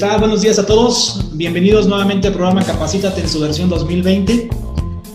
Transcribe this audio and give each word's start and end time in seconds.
Buenos 0.00 0.40
días 0.40 0.58
a 0.58 0.64
todos. 0.64 1.26
Bienvenidos 1.32 1.86
nuevamente 1.86 2.28
al 2.28 2.32
programa 2.32 2.64
Capacítate 2.64 3.20
en 3.20 3.28
su 3.28 3.38
versión 3.38 3.68
2020. 3.68 4.48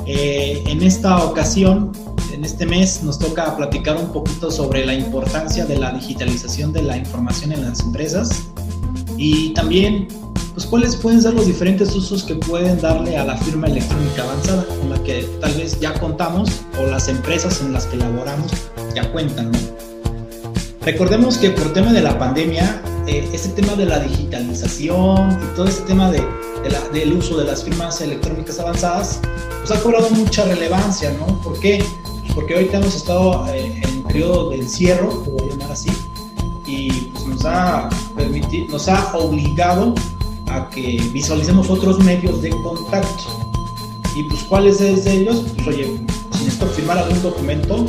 Eh, 0.06 0.64
en 0.68 0.84
esta 0.84 1.24
ocasión, 1.24 1.92
en 2.32 2.46
este 2.46 2.68
mes, 2.68 3.02
nos 3.02 3.18
toca 3.18 3.58
platicar 3.58 3.98
un 3.98 4.12
poquito 4.12 4.52
sobre 4.52 4.86
la 4.86 4.94
importancia 4.94 5.66
de 5.66 5.80
la 5.80 5.92
digitalización 5.92 6.72
de 6.72 6.84
la 6.84 6.98
información 6.98 7.52
en 7.52 7.64
las 7.66 7.80
empresas 7.80 8.44
y 9.18 9.56
también 9.56 10.08
pues, 10.54 10.68
cuáles 10.68 10.96
pueden 10.96 11.20
ser 11.20 11.34
los 11.34 11.48
diferentes 11.48 11.96
usos 11.96 12.23
que 12.23 12.36
pueden 12.36 12.80
darle 12.80 13.17
a 13.17 13.26
la 13.26 13.38
firma 13.38 13.66
electrónica 13.66 14.22
avanzada 14.22 14.66
con 14.66 14.92
la 14.92 15.02
que 15.04 15.23
tal 15.42 15.54
vez 15.56 15.80
ya 15.80 16.00
contamos 16.00 16.62
o 16.80 16.86
las 16.86 17.09
empresas 17.09 17.59
en 17.62 17.73
las 17.73 17.88
que 17.88 17.98
laboramos 17.98 18.52
ya 18.94 19.12
cuentan. 19.12 19.52
Recordemos 20.81 21.40
que 21.40 21.50
por 21.50 21.73
tema 21.73 21.92
de 21.92 22.04
la 22.04 22.20
pandemia 22.20 22.84
eh, 23.08 23.30
ese 23.34 23.50
tema 23.50 23.73
de 23.76 23.86
la 23.86 24.00
digitalización 24.00 25.40
y 25.41 25.55
todo 25.55 25.68
ese 25.68 25.82
tema 25.84 26.12
de, 26.12 26.23
del 26.94 27.14
uso 27.14 27.38
de 27.38 27.45
las 27.45 27.64
firmas 27.64 28.02
electrónicas 28.02 28.59
avanzadas, 28.59 29.20
pues 29.59 29.72
ha 29.72 29.81
cobrado 29.81 30.09
mucha 30.12 30.44
relevancia, 30.45 31.12
¿no? 31.20 31.41
¿Por 31.41 31.59
qué? 31.59 31.84
Porque 32.34 32.55
ahorita 32.55 32.78
hemos 32.78 32.95
estado 32.95 33.48
eh, 33.54 33.81
en 33.84 33.98
un 33.98 34.04
periodo 34.04 34.50
de 34.50 34.58
encierro, 34.58 35.23
lo 35.26 35.31
voy 35.31 35.50
a 35.50 35.52
llamar 35.52 35.72
así, 35.72 35.91
y 36.66 36.90
pues 37.14 37.26
nos 37.28 37.45
ha 37.45 37.90
nos 38.70 38.88
ha 38.88 39.17
obligado 39.17 39.94
a 40.48 40.70
que 40.70 41.02
visualicemos 41.14 41.70
otros 41.70 42.00
medios 42.00 42.42
de 42.42 42.50
contacto. 42.50 43.23
Y 44.16 44.23
pues 44.23 44.44
cuáles 44.44 44.80
de 44.80 45.11
ellos, 45.11 45.44
pues 45.56 45.67
oye, 45.67 45.86
si 46.31 46.45
necesito 46.45 46.67
firmar 46.67 46.98
algún 46.98 47.22
documento, 47.22 47.86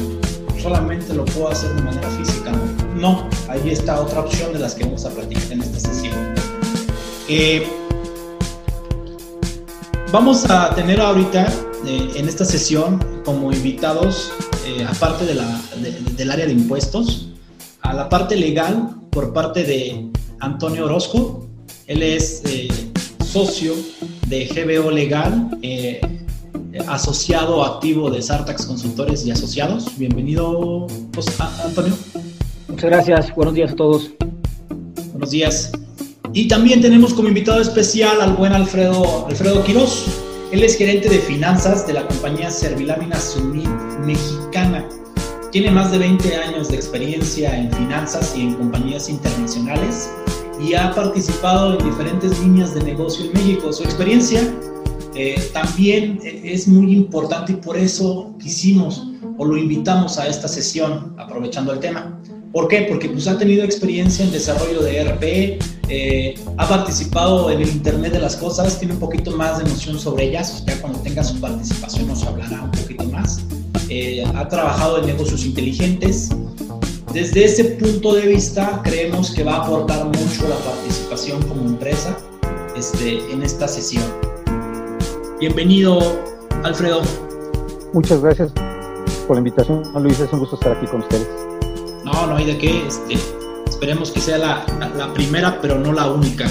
solamente 0.60 1.14
lo 1.14 1.24
puedo 1.24 1.48
hacer 1.48 1.74
de 1.74 1.82
manera 1.82 2.10
física, 2.10 2.50
¿no? 2.50 2.65
No, 2.96 3.28
ahí 3.48 3.70
está 3.70 4.00
otra 4.00 4.20
opción 4.20 4.54
de 4.54 4.58
las 4.58 4.74
que 4.74 4.84
vamos 4.84 5.04
a 5.04 5.10
platicar 5.10 5.52
en 5.52 5.60
esta 5.60 5.80
sesión. 5.80 6.14
Eh, 7.28 7.66
vamos 10.10 10.48
a 10.48 10.74
tener 10.74 11.00
ahorita 11.02 11.46
eh, 11.86 12.12
en 12.16 12.26
esta 12.26 12.46
sesión 12.46 13.04
como 13.22 13.52
invitados, 13.52 14.32
eh, 14.66 14.86
aparte 14.88 15.26
del 15.26 16.30
área 16.30 16.46
de 16.46 16.52
impuestos, 16.52 17.28
a 17.82 17.92
la 17.92 18.08
parte 18.08 18.34
legal 18.34 18.94
por 19.10 19.34
parte 19.34 19.64
de 19.64 20.10
Antonio 20.40 20.86
Orozco. 20.86 21.46
Él 21.86 22.02
es 22.02 22.42
socio 23.22 23.74
de 24.28 24.46
GBO 24.46 24.90
Legal, 24.90 25.50
asociado 26.88 27.62
activo 27.62 28.10
de 28.10 28.22
Sartax 28.22 28.64
Consultores 28.64 29.26
y 29.26 29.32
Asociados. 29.32 29.98
Bienvenido, 29.98 30.86
Antonio. 31.62 31.94
Muchas 32.68 32.90
gracias. 32.90 33.34
Buenos 33.34 33.54
días 33.54 33.72
a 33.72 33.76
todos. 33.76 34.10
Buenos 35.12 35.30
días. 35.30 35.72
Y 36.32 36.48
también 36.48 36.80
tenemos 36.80 37.14
como 37.14 37.28
invitado 37.28 37.60
especial 37.60 38.20
al 38.20 38.34
buen 38.34 38.52
Alfredo, 38.52 39.26
Alfredo 39.28 39.62
Quiroz. 39.64 40.06
Él 40.52 40.62
es 40.62 40.76
gerente 40.76 41.08
de 41.08 41.18
finanzas 41.18 41.86
de 41.86 41.94
la 41.94 42.06
compañía 42.06 42.50
Servilámina 42.50 43.18
Sumit 43.18 43.68
Mexicana. 44.04 44.86
Tiene 45.52 45.70
más 45.70 45.92
de 45.92 45.98
20 45.98 46.36
años 46.36 46.68
de 46.68 46.76
experiencia 46.76 47.56
en 47.56 47.72
finanzas 47.72 48.34
y 48.36 48.42
en 48.42 48.54
compañías 48.54 49.08
internacionales 49.08 50.10
y 50.60 50.74
ha 50.74 50.94
participado 50.94 51.78
en 51.78 51.88
diferentes 51.88 52.38
líneas 52.40 52.74
de 52.74 52.82
negocio 52.82 53.26
en 53.26 53.32
México. 53.32 53.72
Su 53.72 53.84
experiencia 53.84 54.40
eh, 55.14 55.42
también 55.52 56.20
es 56.22 56.68
muy 56.68 56.94
importante 56.94 57.52
y 57.52 57.56
por 57.56 57.76
eso 57.76 58.34
quisimos 58.40 59.06
o 59.38 59.44
lo 59.44 59.56
invitamos 59.56 60.18
a 60.18 60.26
esta 60.26 60.48
sesión, 60.48 61.14
aprovechando 61.16 61.72
el 61.72 61.80
tema. 61.80 62.20
¿Por 62.56 62.68
qué? 62.68 62.86
Porque 62.88 63.10
pues, 63.10 63.28
ha 63.28 63.36
tenido 63.36 63.64
experiencia 63.64 64.24
en 64.24 64.32
desarrollo 64.32 64.80
de 64.80 64.96
ERP, 64.96 65.60
eh, 65.90 66.34
ha 66.56 66.66
participado 66.66 67.50
en 67.50 67.60
el 67.60 67.68
Internet 67.68 68.14
de 68.14 68.18
las 68.18 68.34
Cosas, 68.34 68.78
tiene 68.78 68.94
un 68.94 68.98
poquito 68.98 69.30
más 69.32 69.58
de 69.58 69.64
noción 69.64 69.98
sobre 69.98 70.24
ellas, 70.24 70.64
ya 70.66 70.80
cuando 70.80 70.98
tenga 71.00 71.22
su 71.22 71.38
participación 71.38 72.08
nos 72.08 72.24
hablará 72.24 72.62
un 72.62 72.70
poquito 72.70 73.04
más. 73.10 73.42
Eh, 73.90 74.24
ha 74.34 74.48
trabajado 74.48 75.00
en 75.00 75.06
negocios 75.06 75.44
inteligentes. 75.44 76.30
Desde 77.12 77.44
ese 77.44 77.64
punto 77.64 78.14
de 78.14 78.22
vista, 78.22 78.80
creemos 78.82 79.32
que 79.32 79.44
va 79.44 79.56
a 79.56 79.66
aportar 79.66 80.06
mucho 80.06 80.48
la 80.48 80.56
participación 80.56 81.42
como 81.42 81.60
empresa 81.60 82.16
este, 82.74 83.18
en 83.30 83.42
esta 83.42 83.68
sesión. 83.68 84.04
Bienvenido, 85.40 85.98
Alfredo. 86.64 87.02
Muchas 87.92 88.22
gracias 88.22 88.50
por 89.26 89.36
la 89.36 89.40
invitación, 89.40 89.82
Luis. 90.02 90.18
Es 90.20 90.32
un 90.32 90.38
gusto 90.38 90.54
estar 90.54 90.74
aquí 90.74 90.86
con 90.86 91.00
ustedes. 91.00 91.55
No, 92.06 92.28
no 92.28 92.36
hay 92.36 92.44
de 92.44 92.56
qué. 92.56 92.86
Este, 92.86 93.14
esperemos 93.68 94.12
que 94.12 94.20
sea 94.20 94.38
la, 94.38 95.12
primera, 95.12 95.60
pero 95.60 95.76
no 95.76 95.92
la 95.92 96.08
única. 96.08 96.48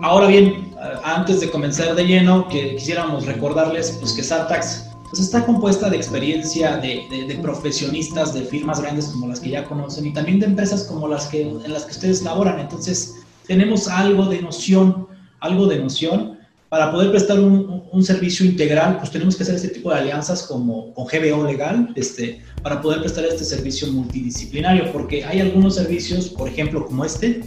Ahora 0.00 0.28
bien, 0.28 0.72
antes 1.02 1.40
de 1.40 1.50
comenzar 1.50 1.96
de 1.96 2.06
lleno, 2.06 2.46
que 2.46 2.76
quisiéramos 2.76 3.26
recordarles 3.26 3.98
pues, 4.00 4.12
que 4.12 4.22
Sartax 4.22 4.90
pues, 5.10 5.20
está 5.20 5.44
compuesta 5.44 5.90
de 5.90 5.96
experiencia 5.96 6.76
de, 6.76 7.08
de, 7.10 7.24
de, 7.26 7.34
profesionistas 7.42 8.32
de 8.32 8.42
firmas 8.42 8.80
grandes 8.80 9.08
como 9.08 9.26
las 9.26 9.40
que 9.40 9.50
ya 9.50 9.64
conocen 9.64 10.06
y 10.06 10.12
también 10.12 10.38
de 10.38 10.46
empresas 10.46 10.84
como 10.84 11.08
las 11.08 11.26
que 11.26 11.42
en 11.42 11.72
las 11.72 11.84
que 11.84 11.90
ustedes 11.90 12.22
laboran. 12.22 12.60
Entonces, 12.60 13.16
tenemos 13.48 13.88
algo 13.88 14.26
de 14.26 14.40
noción, 14.40 15.08
algo 15.40 15.66
de 15.66 15.80
noción 15.80 16.33
para 16.68 16.90
poder 16.90 17.10
prestar 17.10 17.38
un, 17.38 17.84
un, 17.92 18.02
servicio 18.02 18.44
integral, 18.44 18.98
pues 18.98 19.10
tenemos 19.10 19.36
que 19.36 19.44
hacer 19.44 19.54
este 19.54 19.68
tipo 19.68 19.90
de 19.90 19.98
alianzas 19.98 20.42
como 20.42 20.92
con 20.94 21.06
GBO 21.06 21.44
Legal, 21.44 21.92
este, 21.94 22.42
para 22.62 22.80
poder 22.80 23.00
prestar 23.00 23.24
este 23.24 23.44
servicio 23.44 23.86
multidisciplinario, 23.92 24.90
porque 24.92 25.24
hay 25.24 25.40
algunos 25.40 25.76
servicios, 25.76 26.28
por 26.28 26.48
ejemplo, 26.48 26.84
como 26.86 27.04
este, 27.04 27.42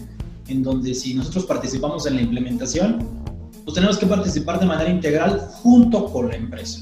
en 0.48 0.64
donde 0.64 0.94
si 0.94 1.14
nosotros 1.14 1.46
participamos 1.46 2.06
en 2.06 2.16
la 2.16 2.22
implementación, 2.22 3.06
pues 3.66 3.76
tenemos 3.76 3.98
que 3.98 4.06
participar 4.06 4.60
de 4.60 4.66
manera 4.66 4.90
integral 4.90 5.40
junto 5.62 6.06
con 6.06 6.30
la 6.30 6.36
empresa. 6.36 6.80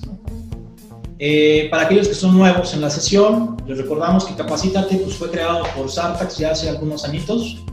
Eh, 1.17 1.67
para 1.72 1.84
aquellos 1.84 2.09
que 2.09 2.13
son 2.13 2.38
nuevos 2.38 2.73
en 2.73 2.81
la 2.81 2.90
sesión, 2.90 3.57
les 3.66 3.78
recordamos 3.78 4.25
que 4.25 4.35
Capacítate 4.35 4.97
pues, 4.97 5.16
fue 5.16 5.31
creado 5.31 5.63
por 5.75 5.90
Sartax 5.90 6.38
ya 6.38 6.52
hace 6.52 6.69
algunos 6.69 7.06
añitos. 7.06 7.63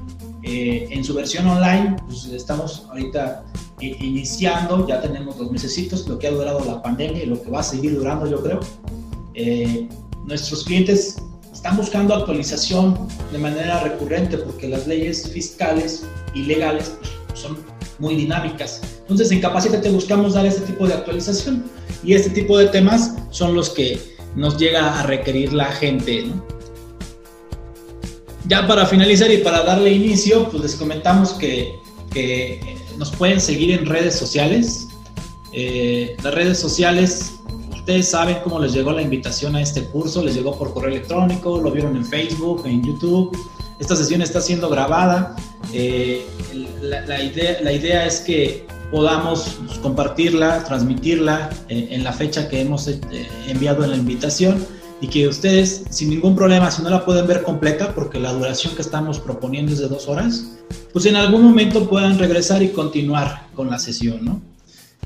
Eh, 0.44 0.89
en 0.91 1.05
su 1.05 1.15
versión 1.15 1.47
online, 1.47 1.97
pues 2.06 2.25
estamos 2.27 2.87
ahorita 2.89 3.44
iniciando, 3.82 4.87
ya 4.87 5.00
tenemos 5.00 5.38
dos 5.38 5.50
mesecitos, 5.50 6.06
lo 6.06 6.19
que 6.19 6.28
ha 6.28 6.31
durado 6.31 6.65
la 6.65 6.82
pandemia 6.82 7.22
y 7.22 7.26
lo 7.26 7.41
que 7.43 7.50
va 7.50 7.60
a 7.60 7.62
seguir 7.62 7.97
durando, 7.97 8.28
yo 8.28 8.43
creo. 8.43 8.60
Eh, 9.34 9.88
nuestros 10.25 10.65
clientes 10.65 11.16
están 11.53 11.76
buscando 11.76 12.15
actualización 12.15 12.97
de 13.32 13.38
manera 13.38 13.81
recurrente 13.82 14.38
porque 14.38 14.69
las 14.69 14.87
leyes 14.87 15.28
fiscales 15.31 16.04
y 16.34 16.43
legales 16.43 16.97
pues, 17.00 17.41
son 17.41 17.59
muy 17.98 18.15
dinámicas. 18.15 18.81
Entonces, 19.00 19.31
en 19.31 19.41
te 19.41 19.91
buscamos 19.91 20.34
dar 20.34 20.47
este 20.47 20.62
tipo 20.62 20.87
de 20.87 20.94
actualización 20.94 21.64
y 22.04 22.14
este 22.14 22.31
tipo 22.31 22.56
de 22.59 22.66
temas 22.66 23.14
son 23.31 23.54
los 23.54 23.70
que 23.70 24.00
nos 24.37 24.59
llega 24.59 24.99
a 24.99 25.03
requerir 25.04 25.53
la 25.53 25.66
gente. 25.66 26.26
Ya 28.47 28.66
para 28.66 28.87
finalizar 28.87 29.31
y 29.31 29.38
para 29.38 29.62
darle 29.62 29.93
inicio, 29.93 30.49
pues 30.50 30.62
les 30.62 30.75
comentamos 30.75 31.32
que 31.34 31.82
nos 33.02 33.10
pueden 33.10 33.40
seguir 33.40 33.72
en 33.72 33.84
redes 33.84 34.14
sociales. 34.14 34.86
Eh, 35.50 36.16
las 36.22 36.32
redes 36.32 36.60
sociales, 36.60 37.40
ustedes 37.72 38.08
saben 38.08 38.36
cómo 38.44 38.60
les 38.60 38.72
llegó 38.74 38.92
la 38.92 39.02
invitación 39.02 39.56
a 39.56 39.60
este 39.60 39.82
curso, 39.86 40.22
les 40.22 40.36
llegó 40.36 40.56
por 40.56 40.72
correo 40.72 40.90
electrónico, 40.90 41.60
lo 41.60 41.72
vieron 41.72 41.96
en 41.96 42.04
Facebook, 42.04 42.62
en 42.64 42.80
YouTube. 42.84 43.36
Esta 43.80 43.96
sesión 43.96 44.22
está 44.22 44.40
siendo 44.40 44.68
grabada. 44.68 45.34
Eh, 45.72 46.24
la, 46.80 47.20
idea, 47.20 47.60
la 47.60 47.72
idea 47.72 48.06
es 48.06 48.20
que 48.20 48.69
podamos 48.93 49.58
compartirla, 49.82 50.62
transmitirla 50.62 51.50
eh, 51.69 51.88
en 51.90 52.05
la 52.05 52.12
fecha 52.12 52.48
que 52.48 52.60
hemos 52.60 52.88
enviado 53.48 53.82
en 53.82 53.90
la 53.90 53.96
invitación 53.96 54.64
y 55.02 55.08
que 55.08 55.26
ustedes 55.26 55.82
sin 55.90 56.10
ningún 56.10 56.37
problema, 56.37 56.70
si 56.70 56.81
no 56.81 56.88
la 56.88 57.04
pueden 57.04 57.26
ver 57.26 57.43
completa, 57.43 57.93
porque 57.93 58.20
la 58.20 58.32
duración 58.32 58.76
que 58.76 58.82
estamos 58.82 59.19
proponiendo 59.19 59.72
es 59.72 59.81
de 59.81 59.88
dos 59.88 60.06
horas, 60.06 60.52
pues 60.93 61.06
en 61.06 61.16
algún 61.16 61.43
momento 61.43 61.88
puedan 61.88 62.20
regresar 62.20 62.62
y 62.62 62.69
continuar 62.69 63.49
con 63.52 63.69
la 63.69 63.81
sesión, 63.81 64.25
¿no? 64.25 64.40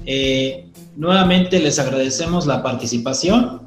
Eh, 0.05 0.69
nuevamente 0.97 1.59
les 1.61 1.79
agradecemos 1.79 2.47
la 2.47 2.63
participación. 2.63 3.63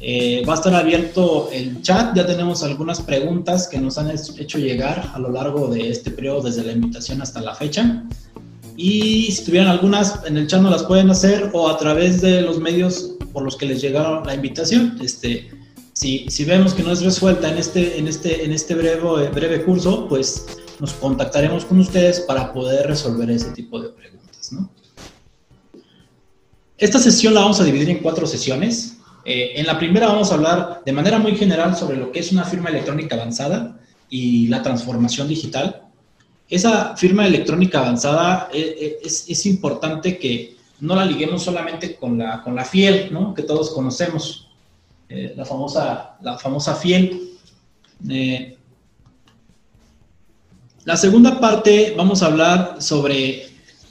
Eh, 0.00 0.44
va 0.48 0.52
a 0.52 0.56
estar 0.56 0.72
abierto 0.76 1.50
el 1.52 1.82
chat, 1.82 2.14
ya 2.14 2.24
tenemos 2.24 2.62
algunas 2.62 3.00
preguntas 3.00 3.66
que 3.66 3.78
nos 3.78 3.98
han 3.98 4.12
hecho 4.12 4.58
llegar 4.58 5.10
a 5.12 5.18
lo 5.18 5.32
largo 5.32 5.66
de 5.66 5.90
este 5.90 6.12
periodo, 6.12 6.42
desde 6.42 6.62
la 6.62 6.70
invitación 6.70 7.20
hasta 7.20 7.40
la 7.40 7.56
fecha. 7.56 8.04
Y 8.76 9.32
si 9.32 9.44
tuvieran 9.44 9.70
algunas 9.70 10.20
en 10.24 10.36
el 10.36 10.46
chat, 10.46 10.62
no 10.62 10.70
las 10.70 10.84
pueden 10.84 11.10
hacer 11.10 11.50
o 11.52 11.68
a 11.68 11.76
través 11.78 12.20
de 12.20 12.42
los 12.42 12.60
medios 12.60 13.17
por 13.32 13.42
los 13.42 13.56
que 13.56 13.66
les 13.66 13.80
llegaron 13.80 14.26
la 14.26 14.34
invitación. 14.34 14.98
Este, 15.02 15.50
si, 15.92 16.26
si 16.28 16.44
vemos 16.44 16.74
que 16.74 16.82
no 16.82 16.92
es 16.92 17.02
resuelta 17.02 17.50
en 17.50 17.58
este, 17.58 17.98
en 17.98 18.08
este, 18.08 18.44
en 18.44 18.52
este 18.52 18.74
breve, 18.74 19.28
breve 19.28 19.64
curso, 19.64 20.06
pues 20.08 20.46
nos 20.80 20.92
contactaremos 20.94 21.64
con 21.64 21.80
ustedes 21.80 22.20
para 22.20 22.52
poder 22.52 22.86
resolver 22.86 23.30
ese 23.30 23.50
tipo 23.50 23.80
de 23.80 23.88
preguntas. 23.88 24.52
¿no? 24.52 24.70
Esta 26.76 27.00
sesión 27.00 27.34
la 27.34 27.40
vamos 27.40 27.60
a 27.60 27.64
dividir 27.64 27.90
en 27.90 27.98
cuatro 27.98 28.26
sesiones. 28.26 28.98
Eh, 29.24 29.54
en 29.56 29.66
la 29.66 29.78
primera 29.78 30.06
vamos 30.06 30.30
a 30.30 30.34
hablar 30.36 30.82
de 30.86 30.92
manera 30.92 31.18
muy 31.18 31.34
general 31.36 31.76
sobre 31.76 31.96
lo 31.96 32.12
que 32.12 32.20
es 32.20 32.30
una 32.30 32.44
firma 32.44 32.70
electrónica 32.70 33.16
avanzada 33.16 33.80
y 34.08 34.46
la 34.46 34.62
transformación 34.62 35.28
digital. 35.28 35.82
esa 36.48 36.96
firma 36.96 37.26
electrónica 37.26 37.80
avanzada 37.80 38.48
eh, 38.54 38.76
eh, 38.80 38.98
es, 39.04 39.44
importante 39.44 40.18
que 40.18 40.56
no 40.80 40.94
la 40.94 41.04
liguemos 41.04 41.42
solamente 41.42 41.96
con 41.96 42.18
la, 42.18 42.42
con 42.42 42.54
la 42.54 42.64
fiel, 42.64 43.12
¿no? 43.12 43.34
Que 43.34 43.42
todos 43.42 43.70
conocemos, 43.70 44.48
eh, 45.08 45.34
la, 45.36 45.44
famosa, 45.44 46.16
la 46.20 46.38
famosa 46.38 46.74
fiel. 46.74 47.34
la 50.84 50.96
segunda 50.96 51.38
parte 51.40 51.94
vamos 51.96 52.22
a 52.22 52.26
hablar 52.26 52.76
sobre 52.80 53.46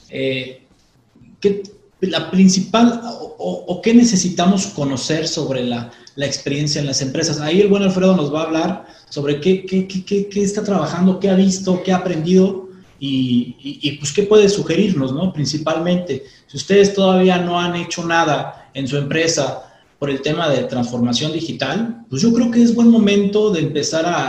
qué, 0.08 1.62
la 2.00 2.30
principal 2.30 3.00
o, 3.38 3.80
qué 3.82 3.94
necesitamos 3.94 4.66
conocer 4.68 5.26
sobre 5.26 5.64
la, 5.64 5.90
experiencia 6.16 6.80
en 6.80 6.86
las 6.86 7.00
empresas. 7.00 7.40
Ahí 7.40 7.60
el 7.60 7.68
buen 7.68 7.84
Alfredo 7.84 8.16
nos 8.16 8.34
va 8.34 8.40
a 8.40 8.44
hablar 8.46 8.86
sobre 9.08 9.40
qué, 9.40 9.64
qué, 9.64 10.42
está 10.42 10.64
trabajando, 10.64 11.20
qué 11.20 11.30
ha 11.30 11.34
visto, 11.34 11.82
qué 11.84 11.92
ha 11.92 11.98
aprendido 11.98 12.67
y, 13.00 13.96
pues 13.98 14.12
qué 14.12 14.24
puede 14.24 14.48
sugerirnos, 14.48 15.12
¿no? 15.12 15.32
Principalmente, 15.32 16.24
si 16.46 16.56
ustedes 16.56 16.94
todavía 16.94 17.38
no 17.38 17.58
han 17.58 17.76
hecho 17.76 18.04
nada 18.04 18.70
en 18.74 18.88
su 18.88 18.96
empresa 18.96 19.64
por 19.98 20.10
el 20.10 20.20
tema 20.20 20.48
de 20.48 20.64
transformación 20.64 21.32
digital, 21.32 22.04
pues 22.08 22.22
yo 22.22 22.32
creo 22.32 22.50
que 22.50 22.62
es 22.62 22.74
buen 22.74 22.88
momento 22.88 23.50
de 23.50 23.60
empezar 23.60 24.04
a, 24.06 24.28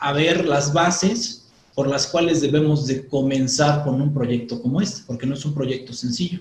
a 0.00 0.12
ver 0.12 0.46
las 0.46 0.72
bases 0.72 1.46
por 1.74 1.88
las 1.88 2.06
cuales 2.06 2.40
debemos 2.40 2.86
de 2.86 3.06
comenzar 3.06 3.82
con 3.84 4.00
un 4.00 4.14
proyecto 4.14 4.62
como 4.62 4.80
este, 4.80 5.02
porque 5.06 5.26
no 5.26 5.34
es 5.34 5.44
un 5.44 5.54
proyecto 5.54 5.92
sencillo. 5.92 6.40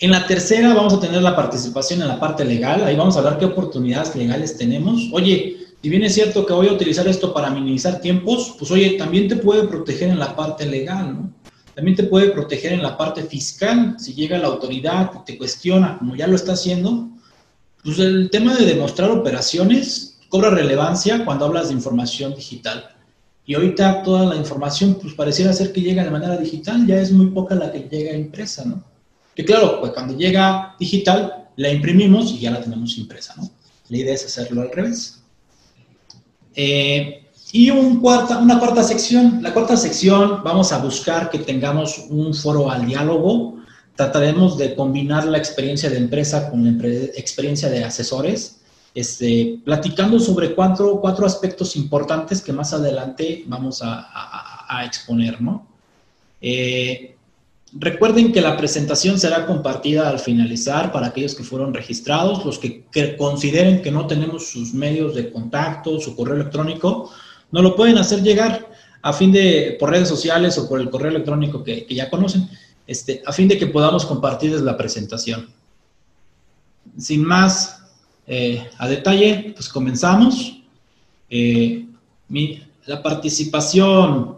En 0.00 0.10
la 0.10 0.26
tercera 0.26 0.74
vamos 0.74 0.94
a 0.94 1.00
tener 1.00 1.22
la 1.22 1.36
participación 1.36 2.02
en 2.02 2.08
la 2.08 2.18
parte 2.18 2.44
legal. 2.44 2.82
Ahí 2.84 2.96
vamos 2.96 3.14
a 3.14 3.20
hablar 3.20 3.38
qué 3.38 3.44
oportunidades 3.44 4.16
legales 4.16 4.56
tenemos. 4.56 5.08
Oye, 5.12 5.56
si 5.84 5.90
bien 5.90 6.02
es 6.02 6.14
cierto 6.14 6.46
que 6.46 6.54
voy 6.54 6.68
a 6.68 6.72
utilizar 6.72 7.06
esto 7.06 7.34
para 7.34 7.50
minimizar 7.50 8.00
tiempos, 8.00 8.54
pues 8.58 8.70
oye, 8.70 8.92
también 8.92 9.28
te 9.28 9.36
puede 9.36 9.68
proteger 9.68 10.08
en 10.08 10.18
la 10.18 10.34
parte 10.34 10.64
legal, 10.64 11.14
¿no? 11.14 11.30
También 11.74 11.94
te 11.94 12.04
puede 12.04 12.30
proteger 12.30 12.72
en 12.72 12.82
la 12.82 12.96
parte 12.96 13.22
fiscal. 13.24 13.96
Si 13.98 14.14
llega 14.14 14.38
la 14.38 14.46
autoridad 14.46 15.10
y 15.14 15.24
te 15.26 15.36
cuestiona, 15.36 15.98
como 15.98 16.16
ya 16.16 16.26
lo 16.26 16.36
está 16.36 16.52
haciendo, 16.54 17.10
pues 17.82 17.98
el 17.98 18.30
tema 18.30 18.56
de 18.56 18.64
demostrar 18.64 19.10
operaciones 19.10 20.16
cobra 20.30 20.48
relevancia 20.48 21.22
cuando 21.22 21.44
hablas 21.44 21.68
de 21.68 21.74
información 21.74 22.34
digital. 22.34 22.96
Y 23.44 23.54
ahorita 23.54 24.02
toda 24.02 24.24
la 24.24 24.36
información, 24.36 24.94
pues 24.94 25.12
pareciera 25.12 25.52
ser 25.52 25.70
que 25.70 25.82
llega 25.82 26.02
de 26.02 26.10
manera 26.10 26.38
digital, 26.38 26.86
ya 26.86 26.96
es 26.98 27.12
muy 27.12 27.26
poca 27.26 27.56
la 27.56 27.70
que 27.70 27.80
llega 27.80 28.16
impresa, 28.16 28.64
¿no? 28.64 28.82
Que 29.34 29.44
claro, 29.44 29.80
pues 29.80 29.92
cuando 29.92 30.16
llega 30.16 30.76
digital, 30.80 31.48
la 31.56 31.70
imprimimos 31.70 32.32
y 32.32 32.38
ya 32.38 32.52
la 32.52 32.62
tenemos 32.62 32.96
impresa, 32.96 33.34
¿no? 33.36 33.50
La 33.90 33.98
idea 33.98 34.14
es 34.14 34.24
hacerlo 34.24 34.62
al 34.62 34.72
revés. 34.72 35.20
Eh, 36.54 37.24
y 37.52 37.70
un 37.70 38.00
cuarta, 38.00 38.38
una 38.38 38.58
cuarta 38.58 38.82
sección. 38.82 39.40
La 39.42 39.54
cuarta 39.54 39.76
sección 39.76 40.42
vamos 40.42 40.72
a 40.72 40.78
buscar 40.78 41.30
que 41.30 41.38
tengamos 41.38 42.06
un 42.10 42.34
foro 42.34 42.70
al 42.70 42.86
diálogo. 42.86 43.58
Trataremos 43.94 44.58
de 44.58 44.74
combinar 44.74 45.24
la 45.26 45.38
experiencia 45.38 45.88
de 45.88 45.98
empresa 45.98 46.50
con 46.50 46.64
la 46.64 46.88
experiencia 47.16 47.70
de 47.70 47.84
asesores, 47.84 48.60
este, 48.92 49.60
platicando 49.64 50.18
sobre 50.18 50.54
cuatro, 50.54 51.00
cuatro 51.00 51.26
aspectos 51.26 51.76
importantes 51.76 52.42
que 52.42 52.52
más 52.52 52.72
adelante 52.72 53.44
vamos 53.46 53.82
a, 53.82 54.66
a, 54.68 54.84
exponer, 54.84 55.40
¿no? 55.40 55.64
Eh, 56.40 57.13
Recuerden 57.76 58.30
que 58.30 58.40
la 58.40 58.56
presentación 58.56 59.18
será 59.18 59.46
compartida 59.46 60.08
al 60.08 60.20
finalizar 60.20 60.92
para 60.92 61.08
aquellos 61.08 61.34
que 61.34 61.42
fueron 61.42 61.74
registrados, 61.74 62.44
los 62.44 62.60
que, 62.60 62.84
consideren 63.16 63.82
que 63.82 63.90
no 63.90 64.06
tenemos 64.06 64.46
sus 64.46 64.72
medios 64.72 65.12
de 65.16 65.32
contacto, 65.32 65.98
su 65.98 66.14
correo 66.14 66.36
electrónico, 66.36 67.10
no 67.50 67.62
lo 67.62 67.74
pueden 67.74 67.98
hacer 67.98 68.22
llegar 68.22 68.70
a 69.02 69.12
fin 69.12 69.32
de, 69.32 69.76
por 69.80 69.90
redes 69.90 70.08
sociales 70.08 70.56
o 70.56 70.68
por 70.68 70.80
el 70.80 70.88
correo 70.88 71.10
electrónico 71.10 71.64
que, 71.64 71.84
ya 71.90 72.08
conocen, 72.08 72.48
este, 72.86 73.22
a 73.26 73.32
fin 73.32 73.48
de 73.48 73.58
que 73.58 73.66
podamos 73.66 74.06
compartirles 74.06 74.60
la 74.62 74.76
presentación. 74.76 75.48
Sin 76.96 77.24
más 77.24 77.82
eh, 78.28 78.68
a 78.78 78.86
detalle, 78.86 79.52
pues 79.52 79.68
comenzamos. 79.68 80.62
Eh, 81.28 81.86
la 82.86 83.02
participación, 83.02 84.36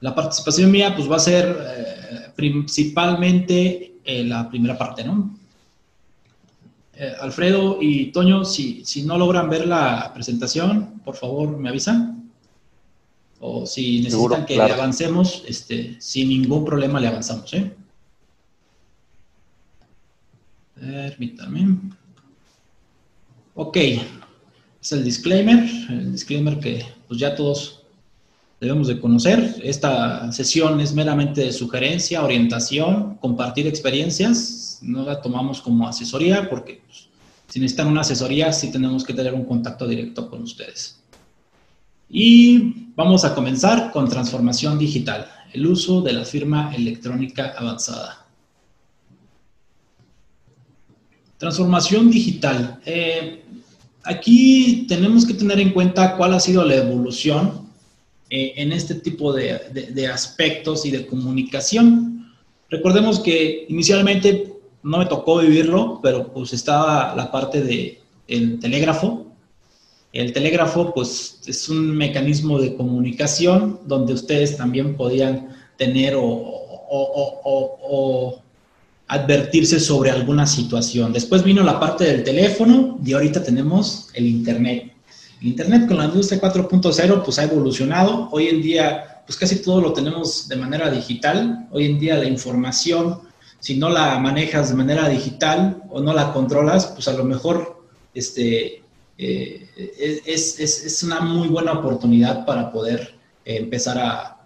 la 0.00 0.14
participación 0.16 0.68
mía 0.68 0.96
pues 0.96 1.08
va 1.08 1.14
a 1.14 1.20
ser... 1.20 1.46
Eh, 1.46 1.95
principalmente 2.36 3.96
eh, 4.04 4.24
la 4.24 4.48
primera 4.48 4.78
parte, 4.78 5.02
¿no? 5.02 5.36
Eh, 6.94 7.12
Alfredo 7.20 7.78
y 7.80 8.12
Toño, 8.12 8.44
si, 8.44 8.84
si 8.84 9.02
no 9.02 9.18
logran 9.18 9.50
ver 9.50 9.66
la 9.66 10.12
presentación, 10.14 11.00
por 11.04 11.16
favor 11.16 11.58
me 11.58 11.70
avisan. 11.70 12.30
O 13.40 13.66
si 13.66 14.00
necesitan 14.00 14.46
que 14.46 14.56
le 14.56 14.72
avancemos, 14.72 15.42
este, 15.46 15.96
sin 16.00 16.28
ningún 16.28 16.64
problema 16.64 17.00
le 17.00 17.08
avanzamos, 17.08 17.52
¿eh? 17.52 17.74
Permítanme. 20.74 21.78
Ok, 23.54 23.76
es 23.76 24.92
el 24.92 25.04
disclaimer, 25.04 25.64
el 25.88 26.12
disclaimer 26.12 26.60
que 26.60 26.84
pues 27.08 27.18
ya 27.18 27.34
todos 27.34 27.85
debemos 28.66 28.88
de 28.88 29.00
conocer. 29.00 29.60
Esta 29.62 30.30
sesión 30.32 30.80
es 30.80 30.92
meramente 30.92 31.40
de 31.40 31.52
sugerencia, 31.52 32.24
orientación, 32.24 33.16
compartir 33.20 33.66
experiencias. 33.66 34.80
No 34.82 35.04
la 35.04 35.20
tomamos 35.20 35.60
como 35.60 35.86
asesoría 35.86 36.50
porque 36.50 36.82
pues, 36.84 37.08
si 37.48 37.60
necesitan 37.60 37.86
una 37.86 38.00
asesoría 38.00 38.52
sí 38.52 38.72
tenemos 38.72 39.04
que 39.04 39.14
tener 39.14 39.34
un 39.34 39.44
contacto 39.44 39.86
directo 39.86 40.28
con 40.28 40.42
ustedes. 40.42 41.00
Y 42.08 42.90
vamos 42.96 43.24
a 43.24 43.34
comenzar 43.34 43.92
con 43.92 44.08
transformación 44.08 44.78
digital, 44.78 45.28
el 45.52 45.66
uso 45.66 46.00
de 46.00 46.12
la 46.12 46.24
firma 46.24 46.74
electrónica 46.74 47.54
avanzada. 47.56 48.26
Transformación 51.38 52.10
digital. 52.10 52.80
Eh, 52.84 53.44
aquí 54.02 54.86
tenemos 54.88 55.24
que 55.24 55.34
tener 55.34 55.60
en 55.60 55.70
cuenta 55.70 56.16
cuál 56.16 56.34
ha 56.34 56.40
sido 56.40 56.64
la 56.64 56.76
evolución 56.76 57.65
eh, 58.30 58.54
en 58.56 58.72
este 58.72 58.94
tipo 58.96 59.32
de, 59.32 60.08
aspectos 60.12 60.84
y 60.86 60.90
de 60.90 61.06
comunicación. 61.06 62.32
Recordemos 62.70 63.20
que 63.20 63.66
inicialmente 63.68 64.52
no 64.82 64.98
me 64.98 65.06
tocó 65.06 65.38
vivirlo, 65.38 66.00
pero 66.02 66.32
pues 66.32 66.52
estaba 66.52 67.14
la 67.14 67.30
parte 67.30 67.60
del 67.60 68.58
telégrafo. 68.58 69.26
El 70.12 70.32
telégrafo 70.32 70.92
pues 70.94 71.40
es 71.46 71.68
un 71.68 71.96
mecanismo 71.96 72.58
de 72.58 72.74
comunicación 72.74 73.80
donde 73.86 74.14
ustedes 74.14 74.56
también 74.56 74.96
podían 74.96 75.48
tener 75.76 76.14
o 76.16 76.56
advertirse 79.08 79.78
sobre 79.78 80.10
alguna 80.10 80.46
situación. 80.46 81.12
Después 81.12 81.44
vino 81.44 81.62
la 81.62 81.78
parte 81.78 82.04
del 82.04 82.24
teléfono 82.24 82.98
y 83.04 83.12
ahorita 83.12 83.42
tenemos 83.42 84.08
el 84.14 84.26
Internet. 84.26 84.95
Internet 85.46 85.86
con 85.86 85.98
la 85.98 86.06
industria 86.06 86.40
4.0 86.40 87.22
pues 87.24 87.38
ha 87.38 87.44
evolucionado. 87.44 88.28
Hoy 88.30 88.48
en 88.48 88.62
día 88.62 89.22
pues 89.26 89.36
casi 89.36 89.56
todo 89.56 89.80
lo 89.80 89.92
tenemos 89.92 90.48
de 90.48 90.56
manera 90.56 90.90
digital. 90.90 91.68
Hoy 91.72 91.86
en 91.86 91.98
día 91.98 92.16
la 92.16 92.26
información, 92.26 93.20
si 93.58 93.76
no 93.76 93.88
la 93.88 94.18
manejas 94.18 94.70
de 94.70 94.76
manera 94.76 95.08
digital 95.08 95.82
o 95.90 96.00
no 96.00 96.12
la 96.12 96.32
controlas, 96.32 96.86
pues 96.86 97.08
a 97.08 97.12
lo 97.12 97.24
mejor 97.24 97.82
este, 98.14 98.82
eh, 99.18 100.22
es, 100.24 100.60
es, 100.60 101.02
una 101.02 101.20
muy 101.20 101.48
buena 101.48 101.72
oportunidad 101.72 102.46
para 102.46 102.70
poder 102.70 103.16
empezar 103.44 103.98
a, 103.98 104.36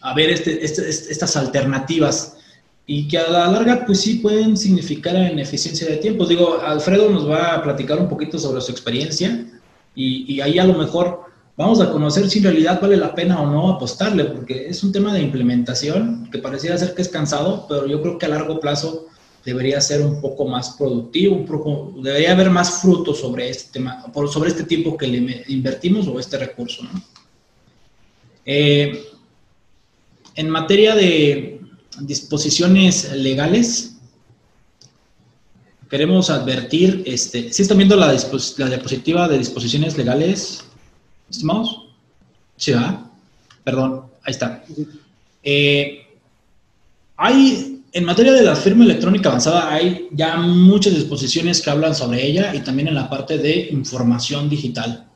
a 0.00 0.14
ver 0.14 0.30
este, 0.30 0.64
este, 0.64 0.88
estas 0.88 1.36
alternativas 1.36 2.38
y 2.86 3.08
que 3.08 3.16
a 3.16 3.30
la 3.30 3.46
larga 3.46 3.86
pues 3.86 4.00
sí 4.00 4.16
pueden 4.16 4.56
significar 4.56 5.16
en 5.16 5.38
eficiencia 5.38 5.88
de 5.88 5.96
tiempo. 5.96 6.26
Digo, 6.26 6.60
Alfredo 6.60 7.08
nos 7.10 7.28
va 7.28 7.54
a 7.54 7.62
platicar 7.62 7.98
un 7.98 8.08
poquito 8.08 8.38
sobre 8.38 8.60
su 8.60 8.72
experiencia 8.72 9.46
y, 9.94 10.40
ahí 10.40 10.58
a 10.58 10.64
lo 10.64 10.74
mejor 10.74 11.22
vamos 11.56 11.80
a 11.80 11.90
conocer 11.90 12.28
si 12.28 12.38
en 12.38 12.44
realidad 12.44 12.80
vale 12.80 12.96
la 12.96 13.14
pena 13.14 13.40
o 13.40 13.46
no 13.46 13.70
apostarle, 13.70 14.24
porque 14.24 14.68
es 14.68 14.82
un 14.82 14.92
tema 14.92 15.12
de 15.12 15.22
implementación 15.22 16.28
que 16.30 16.38
pareciera 16.38 16.76
ser 16.76 16.94
que 16.94 17.02
es 17.02 17.08
cansado, 17.08 17.66
pero 17.68 17.86
yo 17.86 18.02
creo 18.02 18.18
que 18.18 18.26
a 18.26 18.30
largo 18.30 18.58
plazo 18.58 19.06
debería 19.44 19.80
ser 19.80 20.00
un 20.00 20.20
poco 20.20 20.46
más 20.46 20.70
productivo, 20.70 21.36
un 21.36 21.46
poco, 21.46 21.94
debería 22.02 22.32
haber 22.32 22.50
más 22.50 22.80
frutos 22.80 23.20
sobre 23.20 23.50
este 23.50 23.72
tema, 23.72 24.04
sobre 24.32 24.48
este 24.48 24.64
tiempo 24.64 24.96
que 24.96 25.06
le 25.06 25.44
invertimos 25.48 26.08
o 26.08 26.18
este 26.18 26.38
recurso. 26.38 26.82
Eh, 28.46 29.04
en 30.34 30.50
materia 30.50 30.94
de 30.94 31.60
disposiciones 32.00 33.12
legales, 33.12 33.93
queremos 35.94 36.28
advertir, 36.28 37.04
este, 37.06 37.52
¿sí 37.52 37.62
están 37.62 37.76
viendo 37.76 37.94
la, 37.94 38.10
diapositiva 38.10 39.28
de 39.28 39.38
disposiciones 39.38 39.96
legales, 39.96 40.64
estimados? 41.30 41.82
Sí, 42.56 42.72
¿verdad? 42.72 42.98
Perdón, 43.62 44.02
ahí 44.24 44.32
está. 44.32 44.64
Eh, 45.44 46.04
hay, 47.16 47.80
en 47.92 48.04
materia 48.04 48.32
de 48.32 48.42
la 48.42 48.56
firma 48.56 48.82
electrónica 48.82 49.28
avanzada, 49.28 49.72
hay 49.72 50.08
ya 50.10 50.36
muchas 50.36 50.96
disposiciones 50.96 51.62
que 51.62 51.70
hablan 51.70 51.94
sobre 51.94 52.26
ella 52.26 52.52
y 52.56 52.58
también 52.64 52.88
en 52.88 52.96
la 52.96 53.08
parte 53.08 53.38
de 53.38 53.68
información 53.70 54.50
digital. 54.50 55.06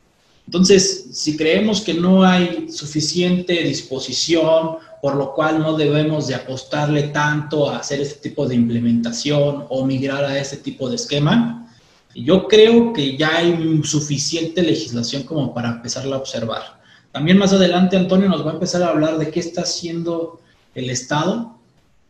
Entonces, 0.48 1.08
si 1.12 1.36
creemos 1.36 1.82
que 1.82 1.92
no 1.92 2.24
hay 2.24 2.72
suficiente 2.72 3.52
disposición, 3.64 4.78
por 5.02 5.14
lo 5.14 5.34
cual 5.34 5.58
no 5.58 5.76
debemos 5.76 6.26
de 6.26 6.36
apostarle 6.36 7.08
tanto 7.08 7.68
a 7.68 7.80
hacer 7.80 8.00
este 8.00 8.30
tipo 8.30 8.48
de 8.48 8.54
implementación 8.54 9.66
o 9.68 9.84
migrar 9.84 10.24
a 10.24 10.38
este 10.38 10.56
tipo 10.56 10.88
de 10.88 10.96
esquema, 10.96 11.70
yo 12.14 12.48
creo 12.48 12.94
que 12.94 13.14
ya 13.18 13.36
hay 13.36 13.82
suficiente 13.84 14.62
legislación 14.62 15.24
como 15.24 15.52
para 15.52 15.68
empezarla 15.68 16.16
a 16.16 16.20
observar. 16.20 16.80
También 17.12 17.36
más 17.36 17.52
adelante 17.52 17.98
Antonio 17.98 18.30
nos 18.30 18.42
va 18.42 18.52
a 18.52 18.54
empezar 18.54 18.82
a 18.82 18.88
hablar 18.88 19.18
de 19.18 19.28
qué 19.28 19.40
está 19.40 19.60
haciendo 19.64 20.40
el 20.74 20.88
Estado 20.88 21.58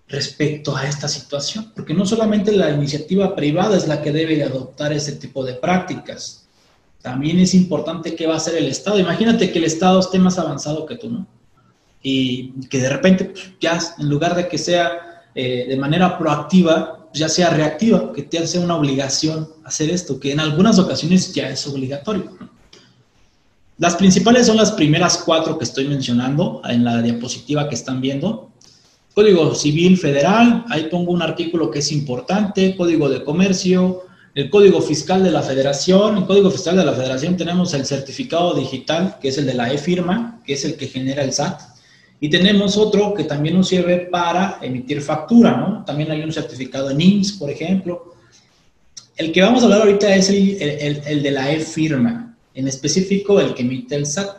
respecto 0.07 0.77
a 0.77 0.87
esta 0.87 1.09
situación, 1.09 1.73
porque 1.75 1.93
no 1.93 2.07
solamente 2.07 2.53
la 2.53 2.71
iniciativa 2.71 3.35
privada 3.35 3.77
es 3.77 3.89
la 3.89 4.01
que 4.01 4.13
debe 4.13 4.37
de 4.37 4.45
adoptar 4.45 4.93
ese 4.93 5.17
tipo 5.17 5.45
de 5.45 5.55
prácticas, 5.55 6.45
también 7.03 7.39
es 7.39 7.55
importante 7.55 8.15
qué 8.15 8.27
va 8.27 8.35
a 8.35 8.39
hacer 8.39 8.57
el 8.57 8.67
Estado. 8.67 8.99
Imagínate 8.99 9.51
que 9.53 9.59
el 9.59 9.65
Estado 9.65 10.01
esté 10.01 10.19
más 10.19 10.39
avanzado 10.39 10.87
que 10.87 10.97
tú, 10.97 11.11
¿no? 11.11 11.27
Y 12.03 12.51
que 12.69 12.79
de 12.79 12.89
repente 12.89 13.27
pues, 13.27 13.53
ya 13.61 13.79
en 13.99 14.09
lugar 14.09 14.35
de 14.35 14.49
que 14.49 14.59
sea 14.59 15.23
eh, 15.35 15.67
de 15.69 15.77
manera 15.77 16.19
proactiva, 16.19 17.09
ya 17.15 17.29
sea 17.29 17.51
reactiva, 17.51 18.13
que 18.13 18.23
te 18.23 18.39
hace 18.39 18.59
una 18.59 18.77
obligación 18.77 19.49
hacer 19.65 19.91
esto, 19.91 20.19
que 20.19 20.33
en 20.33 20.41
algunas 20.41 20.79
ocasiones 20.79 21.33
ya 21.33 21.49
es 21.49 21.67
obligatorio. 21.67 22.37
Las 23.79 23.95
principales 23.95 24.47
son 24.47 24.57
las 24.57 24.73
primeras 24.73 25.19
cuatro 25.19 25.57
que 25.57 25.65
estoy 25.65 25.87
mencionando 25.87 26.61
en 26.65 26.85
la 26.85 27.01
diapositiva 27.01 27.69
que 27.69 27.77
están 27.77 28.01
viendo. 28.01 28.51
Código 29.15 29.55
Civil 29.55 29.97
Federal, 29.97 30.65
ahí 30.69 30.89
pongo 30.91 31.13
un 31.13 31.23
artículo 31.23 31.71
que 31.71 31.79
es 31.79 31.93
importante, 31.93 32.77
Código 32.77 33.09
de 33.09 33.23
Comercio, 33.23 34.03
el 34.35 34.51
Código 34.51 34.81
Fiscal 34.81 35.23
de 35.25 35.31
la 35.31 35.43
Federación. 35.43 36.13
En 36.13 36.19
el 36.19 36.27
Código 36.27 36.51
Fiscal 36.51 36.77
de 36.77 36.85
la 36.85 36.93
Federación 36.93 37.37
tenemos 37.37 37.75
el 37.75 37.85
certificado 37.85 38.55
digital, 38.55 39.19
que 39.21 39.29
es 39.29 39.39
el 39.39 39.47
de 39.47 39.55
la 39.55 39.73
e-firma, 39.73 40.41
que 40.45 40.55
es 40.55 40.65
el 40.65 40.77
que 40.77 40.87
genera 40.87 41.23
el 41.23 41.33
SAT. 41.33 41.61
Y 42.21 42.31
tenemos 42.31 42.77
otro 42.77 43.15
que 43.15 43.25
también 43.25 43.57
nos 43.57 43.69
sirve 43.69 44.09
para 44.11 44.59
emitir 44.61 45.01
factura, 45.01 45.57
¿no? 45.57 45.85
También 45.85 46.11
hay 46.11 46.23
un 46.23 46.33
certificado 46.33 46.91
en 46.91 47.01
IMSS, 47.01 47.33
por 47.33 47.51
ejemplo. 47.51 48.15
El 49.17 49.33
que 49.33 49.43
vamos 49.43 49.63
a 49.63 49.67
hablar 49.67 49.83
ahorita 49.83 50.15
es 50.15 50.29
el, 50.29 50.61
el, 50.61 51.03
el 51.07 51.23
de 51.23 51.31
la 51.31 51.53
e-firma, 51.53 52.37
en 52.55 52.69
específico 52.69 53.41
el 53.41 53.55
que 53.55 53.63
emite 53.63 53.95
el 53.95 54.07
SAT. 54.07 54.37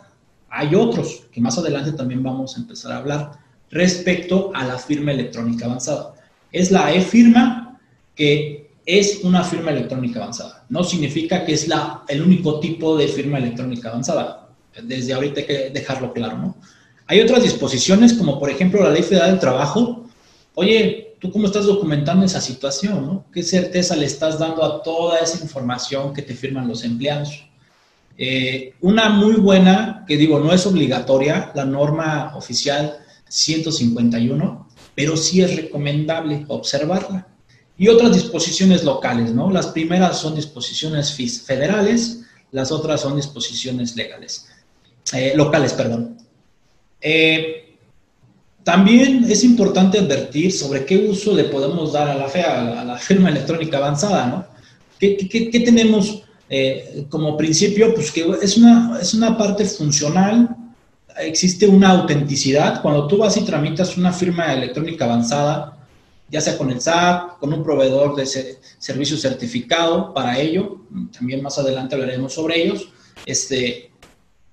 Hay 0.50 0.74
otros 0.74 1.24
que 1.32 1.40
más 1.40 1.56
adelante 1.58 1.92
también 1.92 2.22
vamos 2.22 2.56
a 2.56 2.60
empezar 2.60 2.92
a 2.92 2.98
hablar 2.98 3.32
respecto 3.70 4.50
a 4.54 4.64
la 4.64 4.78
firma 4.78 5.12
electrónica 5.12 5.66
avanzada. 5.66 6.14
Es 6.52 6.70
la 6.70 6.92
e-firma 6.92 7.80
que 8.14 8.59
es 8.98 9.20
una 9.22 9.44
firma 9.44 9.70
electrónica 9.70 10.20
avanzada. 10.20 10.64
No 10.68 10.82
significa 10.82 11.44
que 11.44 11.52
es 11.54 11.68
la, 11.68 12.02
el 12.08 12.22
único 12.22 12.60
tipo 12.60 12.96
de 12.96 13.08
firma 13.08 13.38
electrónica 13.38 13.90
avanzada. 13.90 14.48
Desde 14.82 15.12
ahorita 15.12 15.40
hay 15.40 15.46
que 15.46 15.70
dejarlo 15.70 16.12
claro, 16.12 16.38
¿no? 16.38 16.56
Hay 17.06 17.20
otras 17.20 17.42
disposiciones, 17.42 18.14
como 18.14 18.38
por 18.38 18.50
ejemplo 18.50 18.82
la 18.82 18.90
Ley 18.90 19.02
Federal 19.02 19.32
del 19.32 19.40
Trabajo. 19.40 20.06
Oye, 20.54 21.16
¿tú 21.18 21.32
cómo 21.32 21.46
estás 21.46 21.66
documentando 21.66 22.24
esa 22.24 22.40
situación? 22.40 23.04
¿no? 23.04 23.24
¿Qué 23.32 23.42
certeza 23.42 23.96
le 23.96 24.06
estás 24.06 24.38
dando 24.38 24.62
a 24.62 24.82
toda 24.82 25.18
esa 25.18 25.42
información 25.42 26.14
que 26.14 26.22
te 26.22 26.34
firman 26.34 26.68
los 26.68 26.84
empleados? 26.84 27.46
Eh, 28.16 28.74
una 28.80 29.08
muy 29.08 29.34
buena, 29.34 30.04
que 30.06 30.16
digo, 30.16 30.38
no 30.38 30.52
es 30.52 30.66
obligatoria, 30.66 31.50
la 31.54 31.64
norma 31.64 32.32
oficial 32.36 32.98
151, 33.28 34.68
pero 34.94 35.16
sí 35.16 35.40
es 35.40 35.56
recomendable 35.56 36.44
observarla 36.48 37.29
y 37.80 37.88
otras 37.88 38.12
disposiciones 38.12 38.84
locales, 38.84 39.32
¿no? 39.32 39.50
Las 39.50 39.68
primeras 39.68 40.18
son 40.18 40.34
disposiciones 40.34 41.14
federales, 41.42 42.20
las 42.52 42.70
otras 42.72 43.00
son 43.00 43.16
disposiciones 43.16 43.96
legales, 43.96 44.48
eh, 45.14 45.32
locales, 45.34 45.72
perdón. 45.72 46.18
Eh, 47.00 47.78
también 48.62 49.24
es 49.30 49.42
importante 49.44 49.98
advertir 49.98 50.52
sobre 50.52 50.84
qué 50.84 51.08
uso 51.08 51.34
le 51.34 51.44
podemos 51.44 51.94
dar 51.94 52.10
a 52.10 52.14
la, 52.16 52.28
FEA, 52.28 52.82
a 52.82 52.84
la 52.84 52.98
firma 52.98 53.30
electrónica 53.30 53.78
avanzada, 53.78 54.26
¿no? 54.26 54.44
¿Qué, 54.98 55.16
qué, 55.16 55.60
tenemos 55.60 56.24
eh, 56.50 57.06
como 57.08 57.34
principio? 57.38 57.94
Pues 57.94 58.10
que 58.10 58.30
es 58.42 58.58
una, 58.58 58.98
es 59.00 59.14
una 59.14 59.38
parte 59.38 59.64
funcional, 59.64 60.54
existe 61.16 61.66
una 61.66 61.92
autenticidad. 61.92 62.82
Cuando 62.82 63.06
tú 63.06 63.16
vas 63.16 63.38
y 63.38 63.40
tramitas 63.46 63.96
una 63.96 64.12
firma 64.12 64.52
electrónica 64.52 65.06
avanzada, 65.06 65.79
ya 66.30 66.40
sea 66.40 66.56
con 66.56 66.70
el 66.70 66.80
SAT, 66.80 67.38
con 67.38 67.52
un 67.52 67.62
proveedor 67.62 68.14
de 68.14 68.26
servicio 68.26 69.16
certificado 69.16 70.14
para 70.14 70.38
ello, 70.38 70.80
también 71.12 71.42
más 71.42 71.58
adelante 71.58 71.94
hablaremos 71.94 72.32
sobre 72.32 72.62
ellos. 72.62 72.88
Este, 73.26 73.90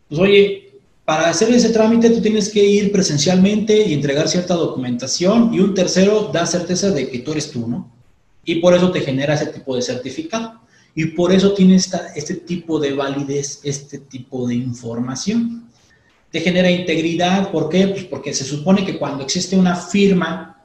pues 0.10 0.20
oye, 0.20 0.68
para 1.06 1.30
hacer 1.30 1.52
ese 1.52 1.70
trámite 1.70 2.10
tú 2.10 2.20
tienes 2.20 2.50
que 2.50 2.66
ir 2.66 2.92
presencialmente 2.92 3.88
y 3.88 3.94
entregar 3.94 4.28
cierta 4.28 4.56
documentación 4.56 5.54
y 5.54 5.60
un 5.60 5.74
tercero 5.74 6.32
da 6.34 6.46
certeza 6.46 6.92
de 6.92 7.10
que 7.10 7.20
tú 7.20 7.32
eres 7.32 7.52
tú, 7.52 7.68
¿no? 7.68 7.92
Y 8.44 8.56
por 8.56 8.74
eso 8.74 8.92
te 8.92 9.02
genera 9.02 9.36
ese 9.36 9.48
tipo 9.48 9.76
de 9.76 9.82
certificado. 9.82 10.62
Y 10.96 11.06
por 11.06 11.32
eso 11.32 11.54
tiene 11.54 11.76
esta, 11.76 12.14
este 12.16 12.34
tipo 12.34 12.80
de 12.80 12.94
validez, 12.94 13.60
este 13.64 14.00
tipo 14.00 14.48
de 14.48 14.56
información. 14.56 15.70
Te 16.32 16.40
genera 16.40 16.72
integridad, 16.72 17.52
¿por 17.52 17.70
qué? 17.70 17.88
Pues 17.88 18.06
porque 18.06 18.34
se 18.34 18.44
supone 18.44 18.84
que 18.84 18.98
cuando 18.98 19.24
existe 19.24 19.56
una 19.56 19.76
firma 19.76 20.57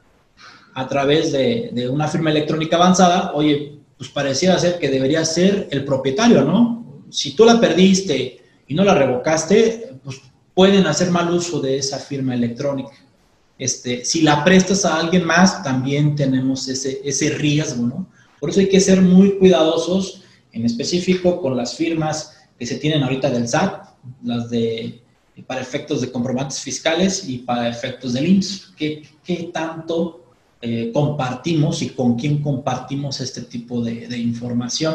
a 0.75 0.89
través 0.89 1.33
de, 1.33 1.89
una 1.91 2.09
firma 2.09 2.31
electrónica 2.31 2.77
avanzada, 2.77 3.33
oye, 3.35 3.79
pues 3.97 4.11
pareciera 4.11 4.59
ser 4.59 4.79
que 4.79 4.89
debería 4.89 5.25
ser 5.25 5.69
el 5.71 5.85
propietario, 5.85 6.43
¿no? 6.43 7.05
Si 7.11 7.37
tú 7.37 7.45
la 7.45 7.61
perdiste 7.61 8.43
y 8.67 8.75
no 8.75 8.85
la 8.85 8.95
revocaste, 8.95 9.99
pues 10.03 10.21
pueden 10.55 10.87
hacer 10.87 11.11
mal 11.11 11.31
uso 11.31 11.61
de 11.61 11.77
esa 11.77 11.99
firma 11.99 12.35
electrónica. 12.35 12.93
Este, 13.59 14.05
si 14.05 14.23
la 14.23 14.43
prestas 14.43 14.85
a 14.85 14.99
alguien 14.99 15.25
más, 15.25 15.63
también 15.63 16.17
tenemos 16.17 16.67
ese, 16.69 17.01
ese 17.05 17.31
riesgo, 17.31 17.87
¿no? 17.87 18.09
Por 18.41 18.51
eso 18.51 18.61
hay 18.61 18.69
que 18.69 18.81
ser 18.81 19.01
muy 19.03 19.39
cuidadosos, 19.39 20.23
en 20.53 20.67
específico 20.67 21.41
con 21.41 21.57
las 21.57 21.77
firmas 21.77 22.37
que 22.59 22.67
se 22.67 22.77
tienen 22.77 23.03
ahorita 23.03 23.31
del 23.31 23.49
SAT, 23.49 23.85
las 24.25 24.51
de 24.51 25.03
para 25.47 25.63
efectos 25.63 26.01
de 26.01 26.13
comprobantes 26.13 26.61
fiscales 26.61 27.27
y 27.27 27.39
para 27.39 27.69
efectos 27.69 28.13
del 28.13 28.27
IMSS. 28.27 28.75
¿Qué, 28.77 29.03
qué 29.25 29.51
tanto 29.53 30.22
eh, 30.65 30.93
compartimos 30.95 31.83
y 31.83 31.91
con 31.91 32.17
quién 32.17 32.41
compartimos 32.41 33.21
este 33.21 33.43
tipo 33.43 33.83
de, 33.83 34.17
información. 34.17 34.95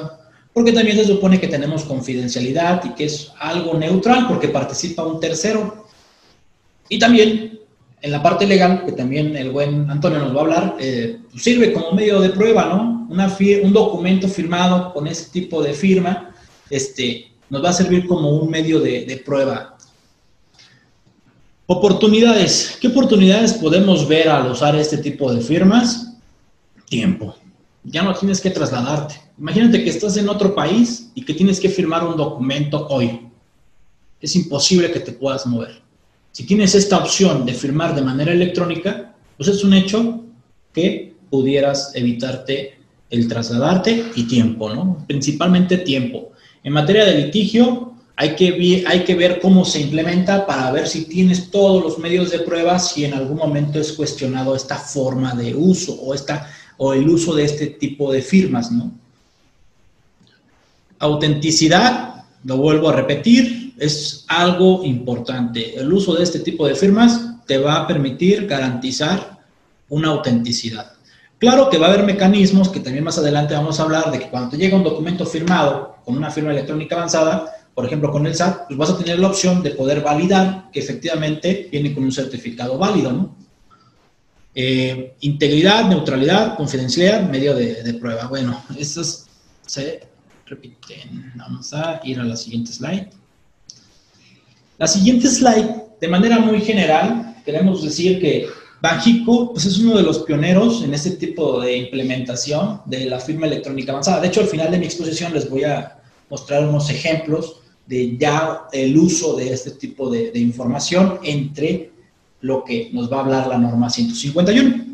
Porque 0.54 0.72
también 0.72 0.96
se 0.96 1.06
supone 1.06 1.40
que 1.40 1.50
tenemos 1.50 1.84
confidencialidad 1.84 2.84
y 2.86 2.90
que 2.96 3.04
es 3.04 3.32
algo 3.38 3.74
neutral 3.74 4.28
porque 4.30 4.48
participa 4.48 5.06
un 5.06 5.20
tercero. 5.20 5.86
Y 6.88 6.98
también 6.98 7.60
en 8.02 8.12
la 8.12 8.24
parte 8.24 8.48
legal, 8.48 8.86
que 8.86 8.94
también 8.94 9.36
el 9.36 9.52
buen 9.52 9.90
Antonio 9.92 10.20
nos 10.20 10.34
va 10.34 10.40
a 10.40 10.44
hablar, 10.44 10.78
eh, 10.80 11.20
pues 11.30 11.44
sirve 11.44 11.74
como 11.74 11.92
medio 11.92 12.22
de 12.22 12.30
prueba, 12.30 12.66
¿no? 12.66 13.06
Una 13.10 13.36
un 13.64 13.74
documento 13.74 14.28
firmado 14.28 14.94
con 14.94 15.06
ese 15.06 15.30
tipo 15.32 15.62
de 15.62 15.74
firma 15.74 16.34
este, 16.70 17.32
nos 17.50 17.64
va 17.64 17.70
a 17.70 17.74
servir 17.74 18.08
como 18.08 18.32
un 18.32 18.50
medio 18.50 18.80
de, 18.80 19.06
de 19.06 19.18
prueba 19.18 19.77
Oportunidades. 21.70 22.78
¿Qué 22.80 22.88
oportunidades 22.88 23.52
podemos 23.52 24.08
ver 24.08 24.30
al 24.30 24.50
usar 24.50 24.74
este 24.78 25.00
tipo 25.00 25.34
de 25.34 25.42
firmas? 25.42 26.14
Tiempo. 26.88 27.36
Ya 27.84 28.04
no 28.04 28.14
tienes 28.16 28.40
que 28.40 28.52
trasladarte. 28.52 29.16
Imagínate 29.38 29.84
que 29.84 29.90
estás 29.90 30.16
en 30.16 30.30
otro 30.30 30.56
país 30.56 31.12
y 31.14 31.24
que 31.24 31.34
tienes 31.34 31.60
que 31.60 31.68
firmar 31.68 32.06
un 32.06 32.16
documento 32.16 32.88
hoy. 32.88 33.20
Es 34.22 34.34
imposible 34.38 34.92
que 34.92 35.02
te 35.02 35.12
puedas 35.12 35.46
mover. 35.46 35.82
Si 36.32 36.46
tienes 36.46 36.74
esta 36.74 37.00
opción 37.00 37.46
de 37.46 37.54
firmar 37.54 37.94
de 37.94 38.02
manera 38.02 38.32
electrónica, 38.32 39.14
pues 39.36 39.50
es 39.50 39.62
un 39.66 39.74
hecho 39.74 40.24
que 40.72 41.16
pudieras 41.30 41.92
evitarte 41.96 42.80
el 43.10 43.28
trasladarte 43.28 44.12
y 44.16 44.24
tiempo, 44.24 44.74
¿no? 44.74 45.04
Principalmente 45.06 45.80
tiempo. 45.80 46.32
En 46.64 46.72
materia 46.72 47.04
de 47.04 47.26
litigio, 47.26 47.87
hay 48.20 48.36
que, 48.36 49.16
ver 49.16 49.40
cómo 49.40 49.64
se 49.64 49.80
implementa 49.80 50.48
para 50.48 50.72
ver 50.72 50.88
si 50.88 51.06
tienes 51.06 51.52
todos 51.52 51.84
los 51.84 52.00
medios 52.00 52.32
de 52.32 52.40
prueba, 52.40 52.80
si 52.80 53.06
en 53.06 53.14
algún 53.14 53.38
momento 53.38 53.80
es 53.80 53.94
cuestionado 53.94 54.56
esta 54.56 54.76
forma 54.76 55.36
de 55.36 55.54
uso 55.54 55.94
o, 55.94 56.16
esta, 56.16 56.50
o 56.78 56.94
el 56.94 57.08
uso 57.08 57.36
de 57.36 57.44
este 57.44 57.68
tipo 57.68 58.12
de 58.12 58.24
firmas, 58.24 58.72
¿no? 58.72 58.92
Autenticidad, 60.98 62.26
lo 62.44 62.58
vuelvo 62.58 62.90
a 62.90 62.94
repetir, 62.94 63.76
es 63.78 64.26
algo 64.28 64.84
importante. 64.84 65.80
El 65.80 65.94
uso 65.94 66.16
de 66.16 66.24
este 66.24 66.40
tipo 66.40 66.66
de 66.66 66.74
firmas 66.74 67.46
te 67.46 67.60
va 67.60 67.76
a 67.76 67.88
permitir 67.88 68.48
garantizar 68.48 69.38
una 69.90 70.08
autenticidad. 70.08 70.94
Claro 71.38 71.70
que 71.70 71.78
va 71.78 71.86
a 71.86 71.90
haber 71.94 72.04
mecanismos 72.04 72.70
que 72.70 72.80
también 72.80 73.04
más 73.04 73.20
adelante 73.20 73.54
vamos 73.54 73.80
a 73.80 73.84
hablar 73.84 74.10
de 74.10 74.18
que 74.18 74.30
cuando 74.30 74.50
te 74.50 74.58
llega 74.58 74.76
un 74.76 74.84
documento 74.84 75.24
firmado 75.24 75.98
con 76.04 76.18
una 76.18 76.32
firma 76.32 76.50
electrónica 76.50 76.96
avanzada, 76.96 77.57
por 77.78 77.86
ejemplo, 77.86 78.10
con 78.10 78.26
el 78.26 78.34
SAT, 78.34 78.66
pues 78.66 78.76
vas 78.80 78.90
a 78.90 78.98
tener 78.98 79.20
la 79.20 79.28
opción 79.28 79.62
de 79.62 79.70
poder 79.70 80.02
validar 80.02 80.72
que 80.72 80.80
efectivamente 80.80 81.70
viene 81.72 81.94
con 81.94 82.06
un 82.06 82.12
certificado 82.12 82.76
válido, 82.76 83.12
¿no? 83.12 83.36
Eh, 84.56 85.14
integridad, 85.20 85.88
neutralidad, 85.88 86.58
confidencialidad, 86.58 87.30
medio 87.30 87.54
de, 87.54 87.94
prueba. 88.02 88.26
Bueno, 88.26 88.64
estos 88.80 89.28
se 89.64 90.00
repiten. 90.48 91.32
Vamos 91.36 91.72
a 91.72 92.02
ir 92.04 92.20
a 92.20 92.24
la 92.24 92.36
siguiente 92.36 92.72
slide. 92.72 93.10
La 94.80 94.88
siguiente 94.88 95.28
slide, 95.28 95.70
de 96.02 96.08
manera 96.08 96.40
muy 96.40 96.62
general, 96.62 97.44
queremos 97.46 97.84
decir 97.84 98.20
que 98.20 98.48
Banjico 98.82 99.54
pues 99.54 99.66
es 99.68 99.78
uno 99.78 99.98
de 99.98 100.02
los 100.02 100.18
pioneros 100.24 100.82
en 100.82 100.96
este 100.96 101.12
tipo 101.12 101.62
de 101.62 101.78
implementación 101.78 102.82
de 102.86 103.06
la 103.06 103.20
firma 103.20 103.46
electrónica 103.46 103.92
avanzada. 103.92 104.20
De 104.20 104.30
hecho, 104.30 104.42
al 104.42 104.48
final 104.48 104.72
de 104.72 104.80
mi 104.80 104.86
exposición 104.88 105.32
les 105.32 105.48
voy 105.48 105.64
a 105.64 106.00
mostrar 106.28 106.68
unos 106.68 106.90
ejemplos 106.90 107.62
de 107.88 108.18
ya 108.18 108.68
el 108.72 108.98
uso 108.98 109.36
de 109.36 109.54
este 109.54 109.72
tipo 109.72 110.10
de, 110.10 110.32
de 110.32 110.40
información 110.40 111.20
entre 111.24 111.92
lo 112.42 112.64
que 112.64 112.90
nos 112.94 113.12
va 113.12 113.18
a 113.18 113.22
hablar 113.22 113.48
la 113.48 113.58
norma 113.58 113.90
151. 113.90 114.86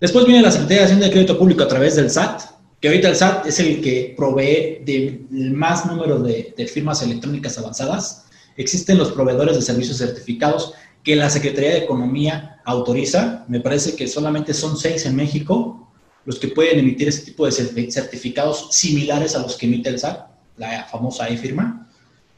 Después 0.00 0.26
viene 0.26 0.42
la 0.42 0.50
Secretaría 0.50 0.78
de 0.78 0.84
Hacienda 0.84 1.06
de 1.06 1.12
Crédito 1.12 1.38
Público 1.38 1.62
a 1.64 1.68
través 1.68 1.96
del 1.96 2.10
SAT, 2.10 2.42
que 2.80 2.88
ahorita 2.88 3.08
el 3.08 3.16
SAT 3.16 3.46
es 3.46 3.60
el 3.60 3.80
que 3.80 4.14
provee 4.16 4.82
del 4.84 5.52
más 5.52 5.86
número 5.86 6.20
de, 6.20 6.54
de 6.56 6.66
firmas 6.66 7.02
electrónicas 7.02 7.58
avanzadas. 7.58 8.26
Existen 8.56 8.98
los 8.98 9.12
proveedores 9.12 9.56
de 9.56 9.62
servicios 9.62 9.98
certificados 9.98 10.72
que 11.02 11.16
la 11.16 11.30
Secretaría 11.30 11.70
de 11.70 11.78
Economía 11.78 12.60
autoriza. 12.64 13.44
Me 13.48 13.60
parece 13.60 13.96
que 13.96 14.06
solamente 14.06 14.54
son 14.54 14.76
seis 14.76 15.06
en 15.06 15.16
México 15.16 15.88
los 16.24 16.38
que 16.38 16.48
pueden 16.48 16.78
emitir 16.78 17.08
ese 17.08 17.22
tipo 17.22 17.46
de 17.46 17.52
certificados 17.52 18.68
similares 18.70 19.34
a 19.34 19.38
los 19.38 19.56
que 19.56 19.64
emite 19.64 19.88
el 19.88 19.98
SAT, 19.98 20.26
la 20.58 20.84
famosa 20.84 21.28
e-firma. 21.28 21.88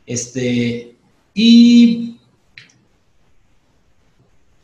Este, 0.06 0.94
y 1.34 2.16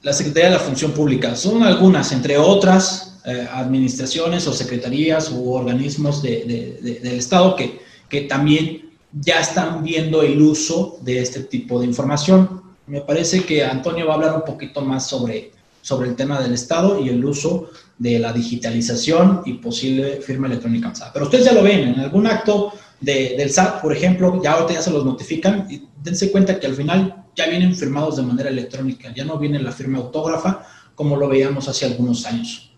la 0.03 0.13
Secretaría 0.13 0.51
de 0.51 0.57
la 0.57 0.63
Función 0.63 0.93
Pública. 0.93 1.35
Son 1.35 1.63
algunas, 1.63 2.13
entre 2.13 2.39
otras, 2.39 3.21
eh, 3.25 3.47
administraciones 3.51 4.47
o 4.47 4.53
secretarías 4.53 5.33
u 5.33 5.53
organismos 5.53 6.23
del 6.23 6.79
Estado 7.03 7.57
que, 7.57 7.81
que 8.09 8.23
también 8.23 8.91
ya 9.13 9.41
están 9.41 9.83
viendo 9.83 10.23
el 10.23 10.41
uso 10.41 10.99
de 11.03 11.21
este 11.21 11.41
tipo 11.41 11.81
de 11.81 11.87
información. 11.87 12.63
Me 12.87 13.01
parece 13.01 13.45
que 13.45 13.65
Antonio 13.65 14.07
va 14.07 14.13
a 14.13 14.17
hablar 14.17 14.37
un 14.37 14.45
poquito 14.45 14.81
más 14.81 15.09
sobre, 15.09 15.51
sobre 15.83 16.09
el 16.11 16.15
tema 16.15 16.41
del 16.41 16.53
Estado 16.53 17.01
y 17.01 17.09
el 17.09 17.25
uso 17.25 17.71
de 17.99 18.19
la 18.19 18.33
digitalización 18.33 19.43
y 19.45 19.55
posible 19.55 20.21
firma 20.21 20.47
electrónica 20.47 20.87
avanzada. 20.87 21.13
Pero 21.13 21.25
ustedes 21.25 21.47
ya 21.47 21.53
lo 21.53 21.63
ven, 21.63 21.81
en 21.81 21.99
algún 21.99 22.27
acto 22.27 22.73
del 23.01 23.51
SAT, 23.51 23.83
por 23.83 23.93
ejemplo, 23.93 24.41
ya 24.43 24.53
ahorita 24.53 24.75
ya 24.75 24.83
se 24.83 24.91
los 24.91 25.05
notifican 25.05 25.67
y 25.71 25.83
dense 26.03 26.31
cuenta 26.31 26.59
que 26.59 26.67
al 26.67 26.75
final 26.75 27.25
ya 27.37 27.47
vienen 27.47 27.75
firmados 27.75 28.17
de 28.17 28.23
manera 28.23 28.49
electrónica, 28.49 29.13
ya 29.15 29.25
no 29.25 29.39
viene 29.39 29.59
la 29.59 29.73
firma 29.73 29.99
autógrafa 29.99 30.67
como 30.95 31.17
lo 31.17 31.29
veíamos 31.29 31.69
hace 31.69 31.85
algunos 31.85 32.25
años. 32.25 32.73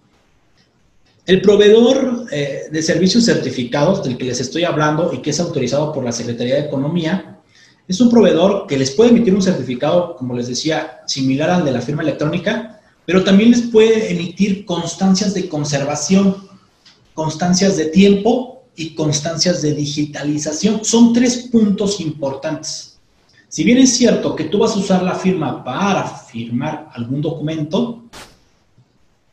El 1.24 1.40
proveedor 1.40 2.26
eh, 2.32 2.64
de 2.70 2.82
servicios 2.82 3.24
certificados 3.24 4.02
del 4.02 4.16
que 4.16 4.24
les 4.24 4.40
estoy 4.40 4.64
hablando 4.64 5.12
y 5.12 5.18
que 5.18 5.30
es 5.30 5.40
autorizado 5.40 5.92
por 5.92 6.02
la 6.04 6.10
Secretaría 6.10 6.54
de 6.54 6.62
Economía, 6.62 7.38
es 7.86 8.00
un 8.00 8.10
proveedor 8.10 8.66
que 8.66 8.76
les 8.76 8.90
puede 8.90 9.10
emitir 9.10 9.34
un 9.34 9.42
certificado, 9.42 10.16
como 10.16 10.34
les 10.34 10.48
decía, 10.48 11.00
similar 11.06 11.50
al 11.50 11.64
de 11.64 11.72
la 11.72 11.80
firma 11.80 12.02
electrónica, 12.02 12.80
pero 13.06 13.24
también 13.24 13.50
les 13.50 13.62
puede 13.62 14.10
emitir 14.10 14.64
constancias 14.64 15.32
de 15.32 15.48
conservación, 15.48 16.48
constancias 17.14 17.76
de 17.76 17.86
tiempo 17.86 18.57
y 18.78 18.94
constancias 18.94 19.60
de 19.60 19.74
digitalización. 19.74 20.84
Son 20.84 21.12
tres 21.12 21.48
puntos 21.50 22.00
importantes. 22.00 22.98
Si 23.48 23.64
bien 23.64 23.78
es 23.78 23.96
cierto 23.96 24.36
que 24.36 24.44
tú 24.44 24.58
vas 24.58 24.72
a 24.72 24.78
usar 24.78 25.02
la 25.02 25.14
firma 25.14 25.64
para 25.64 26.06
firmar 26.06 26.88
algún 26.92 27.20
documento, 27.20 28.04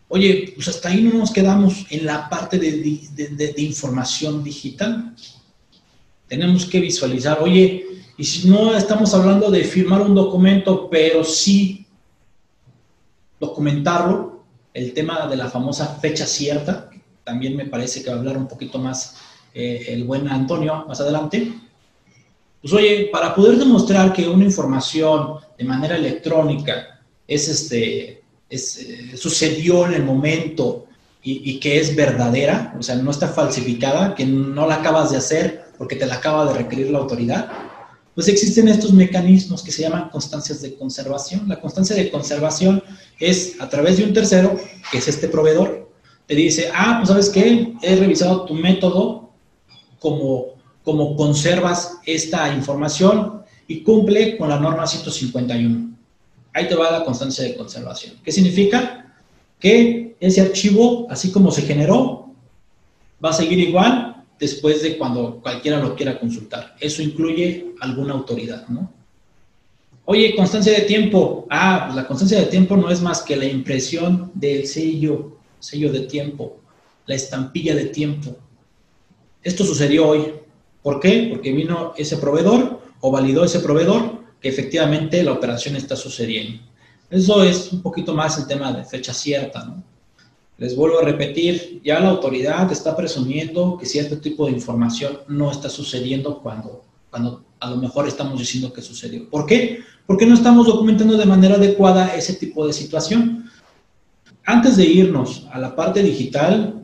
oye, 0.07 0.51
pues 0.55 0.67
hasta 0.67 0.89
ahí 0.89 1.01
no 1.03 1.13
nos 1.13 1.31
quedamos 1.31 1.85
en 1.91 2.05
la 2.05 2.27
parte 2.27 2.57
de, 2.57 3.53
información 3.57 4.43
digital. 4.43 5.13
Tenemos 6.27 6.65
que 6.65 6.79
visualizar, 6.79 7.39
oye, 7.41 7.85
y 8.17 8.23
si 8.23 8.49
no 8.49 8.75
estamos 8.75 9.13
hablando 9.13 9.51
de 9.51 9.63
firmar 9.63 10.01
un 10.01 10.15
documento, 10.15 10.89
pero 10.89 11.23
sí 11.23 11.85
documentarlo, 13.39 14.43
el 14.73 14.93
tema 14.93 15.27
de 15.27 15.35
la 15.35 15.49
famosa 15.49 15.99
fecha 16.01 16.25
cierta, 16.25 16.89
también 17.23 17.55
me 17.55 17.65
parece 17.65 18.01
que 18.01 18.09
va 18.09 18.15
a 18.15 18.19
hablar 18.19 18.37
un 18.37 18.47
poquito 18.47 18.79
más 18.79 19.17
eh, 19.55 19.85
el 19.87 20.03
buen 20.03 20.27
Antonio 20.27 20.83
más 20.85 20.99
adelante. 20.99 21.53
Pues 22.61 22.73
oye, 22.73 23.09
para 23.09 23.33
poder 23.33 23.57
demostrar 23.57 24.11
que 24.11 24.27
una 24.27 24.43
información 24.43 25.35
de 25.57 25.63
manera 25.63 25.95
electrónica 25.95 26.99
es 27.25 27.47
este, 27.47 28.21
es, 28.49 28.77
eh, 28.77 29.15
sucedió 29.15 29.85
en 29.85 29.93
el 29.93 30.03
momento 30.03 30.87
y, 31.27 31.59
que 31.59 31.79
es 31.79 31.95
verdadera, 31.95 32.75
o 32.77 32.83
sea, 32.83 32.97
no 32.97 33.09
está 33.09 33.27
falsificada, 33.29 34.13
que 34.13 34.27
no 34.27 34.67
la 34.67 34.75
acabas 34.75 35.09
de 35.09 35.17
hacer 35.17 35.65
porque 35.75 35.95
te 35.95 36.05
la 36.05 36.15
acaba 36.15 36.45
de 36.45 36.53
requerir 36.53 36.91
la 36.91 36.99
autoridad, 36.99 37.49
pues 38.13 38.27
existen 38.27 38.67
estos 38.67 38.93
mecanismos 38.93 39.63
que 39.63 39.71
se 39.71 39.81
llaman 39.81 40.09
constancias 40.09 40.61
de 40.61 40.75
conservación. 40.75 41.47
La 41.47 41.59
constancia 41.59 41.95
de 41.95 42.11
conservación 42.11 42.83
es 43.19 43.59
a 43.59 43.67
través 43.69 43.97
de 43.97 44.03
un 44.03 44.13
tercero, 44.13 44.55
que 44.91 44.99
es 44.99 45.07
este 45.07 45.27
proveedor, 45.27 45.89
te 46.27 46.35
dice, 46.35 46.69
ah, 46.73 46.97
pues 46.99 47.09
sabes 47.09 47.29
qué, 47.29 47.73
he 47.81 47.95
revisado 47.95 48.45
tu 48.45 48.53
método 48.53 49.24
como 49.99 50.55
cómo 50.83 51.15
conservas 51.15 51.97
esta 52.05 52.53
información 52.53 53.41
y 53.67 53.81
cumple 53.81 54.37
con 54.37 54.49
la 54.49 54.59
norma 54.59 54.85
151. 54.85 55.95
Ahí 56.53 56.67
te 56.69 56.75
va 56.75 56.91
la 56.91 57.03
constancia 57.03 57.43
de 57.43 57.55
conservación. 57.55 58.13
¿Qué 58.23 58.31
significa? 58.31 59.13
Que 59.59 60.15
ese 60.19 60.41
archivo, 60.41 61.07
así 61.09 61.31
como 61.31 61.51
se 61.51 61.63
generó, 61.63 62.31
va 63.23 63.31
a 63.31 63.33
seguir 63.33 63.59
igual 63.59 64.23
después 64.39 64.81
de 64.83 64.97
cuando 64.97 65.41
cualquiera 65.41 65.79
lo 65.79 65.95
quiera 65.95 66.19
consultar. 66.19 66.75
Eso 66.79 67.01
incluye 67.01 67.73
alguna 67.81 68.13
autoridad, 68.13 68.67
¿no? 68.67 68.91
Oye, 70.05 70.35
constancia 70.35 70.71
de 70.71 70.81
tiempo. 70.81 71.47
Ah, 71.49 71.85
pues 71.85 71.95
la 71.95 72.07
constancia 72.07 72.39
de 72.39 72.45
tiempo 72.45 72.77
no 72.77 72.91
es 72.91 73.01
más 73.01 73.23
que 73.23 73.35
la 73.35 73.45
impresión 73.45 74.31
del 74.35 74.67
sello, 74.67 75.37
sello 75.59 75.91
de 75.91 76.01
tiempo, 76.01 76.57
la 77.07 77.15
estampilla 77.15 77.73
de 77.73 77.85
tiempo. 77.85 78.37
Esto 79.45 79.63
sucedió 79.63 80.07
hoy. 80.07 80.33
¿Por 80.81 80.99
qué? 80.99 81.27
Porque 81.29 81.51
vino 81.51 81.93
ese 81.95 82.17
proveedor 82.17 82.81
o 82.99 83.11
validó 83.11 83.45
ese 83.45 83.59
proveedor 83.59 84.23
que 84.41 84.49
efectivamente 84.49 85.21
la 85.21 85.33
operación 85.33 85.75
está 85.75 85.95
sucediendo. 85.95 86.63
Eso 87.11 87.43
es 87.43 87.71
un 87.71 87.83
poquito 87.83 88.15
más 88.15 88.39
el 88.39 88.47
tema 88.47 88.73
de 88.73 88.83
fecha 88.83 89.13
cierta, 89.13 89.63
¿no? 89.63 89.83
Les 90.57 90.75
vuelvo 90.75 90.97
a 90.97 91.03
repetir, 91.03 91.79
ya 91.83 91.99
la 91.99 92.09
autoridad 92.09 92.71
está 92.71 92.95
presumiendo 92.95 93.77
que 93.77 93.85
cierto 93.85 94.17
tipo 94.17 94.47
de 94.47 94.53
información 94.53 95.19
no 95.27 95.51
está 95.51 95.69
sucediendo 95.69 96.39
cuando, 96.39 96.83
cuando 97.11 97.43
a 97.59 97.69
lo 97.69 97.77
mejor 97.77 98.07
estamos 98.07 98.39
diciendo 98.39 98.73
que 98.73 98.81
sucedió. 98.81 99.29
¿Por 99.29 99.45
qué? 99.45 99.81
Porque 100.07 100.25
no 100.25 100.33
estamos 100.33 100.65
documentando 100.65 101.17
de 101.17 101.25
manera 101.25 101.55
adecuada 101.55 102.15
ese 102.15 102.33
tipo 102.33 102.65
de 102.65 102.73
situación. 102.73 103.47
Antes 104.43 104.75
de 104.77 104.85
irnos 104.85 105.45
a 105.51 105.59
la 105.59 105.75
parte 105.75 106.01
digital, 106.01 106.81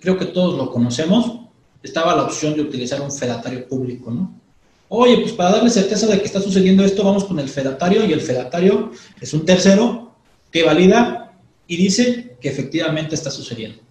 creo 0.00 0.18
que 0.18 0.26
todos 0.26 0.58
lo 0.58 0.72
conocemos, 0.72 1.43
estaba 1.84 2.16
la 2.16 2.24
opción 2.24 2.54
de 2.54 2.62
utilizar 2.62 3.00
un 3.02 3.12
fedatario 3.12 3.68
público, 3.68 4.10
¿no? 4.10 4.40
Oye, 4.88 5.18
pues 5.18 5.32
para 5.32 5.52
darle 5.52 5.70
certeza 5.70 6.06
de 6.06 6.18
que 6.18 6.24
está 6.24 6.40
sucediendo 6.40 6.84
esto, 6.84 7.04
vamos 7.04 7.24
con 7.24 7.38
el 7.38 7.48
fedatario 7.48 8.04
y 8.04 8.12
el 8.12 8.20
fedatario 8.20 8.90
es 9.20 9.34
un 9.34 9.44
tercero 9.44 10.14
que 10.50 10.62
valida 10.62 11.32
y 11.66 11.76
dice 11.76 12.36
que 12.40 12.48
efectivamente 12.48 13.14
está 13.14 13.30
sucediendo. 13.30 13.82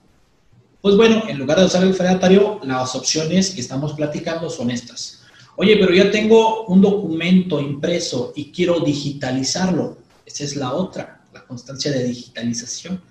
Pues 0.82 0.96
bueno, 0.96 1.24
en 1.28 1.38
lugar 1.38 1.60
de 1.60 1.66
usar 1.66 1.84
el 1.84 1.94
fedatario, 1.94 2.60
las 2.64 2.96
opciones 2.96 3.52
que 3.52 3.62
estamos 3.62 3.94
platicando 3.94 4.50
son 4.50 4.72
estas. 4.72 5.22
Oye, 5.56 5.78
pero 5.78 5.94
ya 5.94 6.10
tengo 6.10 6.66
un 6.66 6.82
documento 6.82 7.60
impreso 7.60 8.34
y 8.36 8.52
quiero 8.52 8.80
digitalizarlo. 8.80 9.98
Esa 10.26 10.44
es 10.44 10.56
la 10.56 10.74
otra, 10.74 11.22
la 11.32 11.46
constancia 11.46 11.92
de 11.92 12.04
digitalización. 12.06 13.02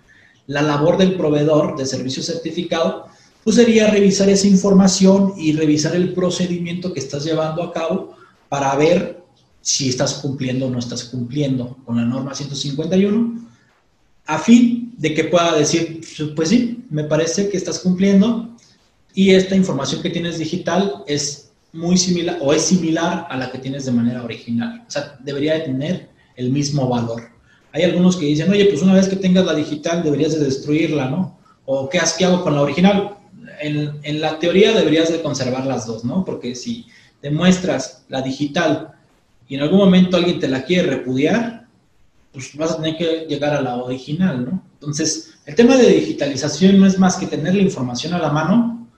La 0.48 0.62
labor 0.62 0.96
del 0.96 1.14
proveedor 1.14 1.76
de 1.76 1.86
servicio 1.86 2.22
certificado 2.22 3.11
pues 3.44 3.56
sería 3.56 3.88
revisar 3.90 4.28
esa 4.28 4.46
información 4.46 5.34
y 5.36 5.52
revisar 5.52 5.96
el 5.96 6.12
procedimiento 6.12 6.92
que 6.92 7.00
estás 7.00 7.24
llevando 7.24 7.62
a 7.62 7.72
cabo 7.72 8.16
para 8.48 8.74
ver 8.76 9.22
si 9.60 9.88
estás 9.88 10.14
cumpliendo 10.14 10.66
o 10.66 10.70
no 10.70 10.78
estás 10.78 11.04
cumpliendo 11.04 11.78
con 11.84 11.96
la 11.96 12.04
norma 12.04 12.34
151, 12.34 13.48
a 14.26 14.38
fin 14.38 14.94
de 14.96 15.14
que 15.14 15.24
pueda 15.24 15.56
decir, 15.56 16.00
pues 16.36 16.50
sí, 16.50 16.84
me 16.90 17.04
parece 17.04 17.48
que 17.48 17.56
estás 17.56 17.78
cumpliendo 17.78 18.56
y 19.14 19.30
esta 19.30 19.56
información 19.56 20.02
que 20.02 20.10
tienes 20.10 20.38
digital 20.38 21.02
es 21.06 21.50
muy 21.72 21.96
similar 21.96 22.38
o 22.40 22.52
es 22.52 22.62
similar 22.62 23.26
a 23.30 23.36
la 23.36 23.50
que 23.50 23.58
tienes 23.58 23.84
de 23.84 23.92
manera 23.92 24.22
original. 24.22 24.84
O 24.86 24.90
sea, 24.90 25.18
debería 25.20 25.54
de 25.54 25.60
tener 25.60 26.08
el 26.36 26.50
mismo 26.50 26.88
valor. 26.88 27.22
Hay 27.72 27.82
algunos 27.84 28.16
que 28.16 28.26
dicen, 28.26 28.50
oye, 28.50 28.66
pues 28.66 28.82
una 28.82 28.94
vez 28.94 29.08
que 29.08 29.16
tengas 29.16 29.46
la 29.46 29.54
digital 29.54 30.02
deberías 30.02 30.34
de 30.34 30.44
destruirla, 30.44 31.08
¿no? 31.08 31.38
¿O 31.64 31.88
qué, 31.88 32.00
qué 32.18 32.24
hago 32.24 32.42
con 32.42 32.54
la 32.54 32.62
original? 32.62 33.16
En, 33.62 34.20
la 34.20 34.38
teoría 34.38 34.72
deberías 34.72 35.10
de 35.10 35.22
conservar 35.22 35.66
las 35.66 35.86
dos, 35.86 36.04
¿no? 36.04 36.24
Porque 36.24 36.54
si 36.54 36.86
demuestras 37.20 38.04
la 38.08 38.22
digital 38.22 38.92
y 39.48 39.54
en 39.54 39.62
algún 39.62 39.78
momento 39.78 40.16
alguien 40.16 40.40
te 40.40 40.48
la 40.48 40.64
quiere 40.64 40.88
repudiar, 40.88 41.66
pues 42.32 42.56
vas 42.56 42.72
a 42.72 42.76
tener 42.76 42.96
que 42.96 43.26
llegar 43.28 43.54
a 43.54 43.62
la 43.62 43.76
original, 43.76 44.44
¿no? 44.44 44.62
Entonces, 44.74 45.34
el 45.46 45.54
tema 45.54 45.76
de 45.76 45.88
digitalización 45.88 46.78
no 46.78 46.86
es 46.86 46.98
más 46.98 47.16
que 47.16 47.26
tener 47.26 47.54
la 47.54 47.62
información 47.62 48.14
a 48.14 48.18
la 48.18 48.30
mano 48.30 48.88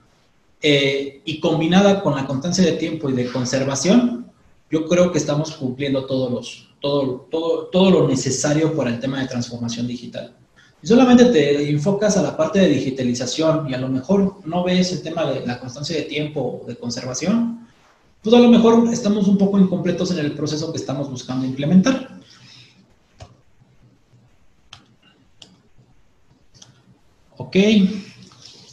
eh, 0.61 1.21
y 1.25 1.39
combinada 1.39 2.01
con 2.01 2.15
la 2.15 2.25
constancia 2.25 2.63
de 2.63 2.73
tiempo 2.73 3.09
y 3.09 3.13
de 3.13 3.27
conservación, 3.31 4.31
yo 4.71 4.87
creo 4.87 5.11
que 5.11 5.19
estamos 5.19 5.51
cumpliendo 5.51 6.05
todos 6.05 6.31
los, 6.31 6.69
todo, 6.79 7.27
todo, 7.29 7.67
todo 7.67 7.91
lo 7.91 8.07
necesario 8.07 8.75
para 8.75 8.89
el 8.89 8.99
tema 8.99 9.19
de 9.19 9.27
transformación 9.27 9.87
digital. 9.87 10.35
Solamente 10.85 11.25
te 11.25 11.67
enfocas 11.67 12.15
a 12.15 12.21
la 12.21 12.37
parte 12.37 12.59
de 12.59 12.69
digitalización 12.69 13.67
y 13.67 13.73
a 13.73 13.79
lo 13.79 13.89
mejor 13.89 14.39
no 14.45 14.63
ves 14.63 14.91
el 14.91 15.01
tema 15.01 15.25
de 15.25 15.43
la 15.43 15.59
constancia 15.59 15.95
de 15.95 16.03
tiempo 16.03 16.63
de 16.67 16.75
conservación, 16.75 17.67
pues 18.21 18.35
a 18.35 18.39
lo 18.39 18.49
mejor 18.49 18.87
estamos 18.93 19.27
un 19.27 19.37
poco 19.37 19.57
incompletos 19.59 20.11
en 20.11 20.19
el 20.19 20.33
proceso 20.33 20.71
que 20.71 20.77
estamos 20.77 21.09
buscando 21.09 21.43
implementar. 21.43 22.19
Ok, 27.37 27.55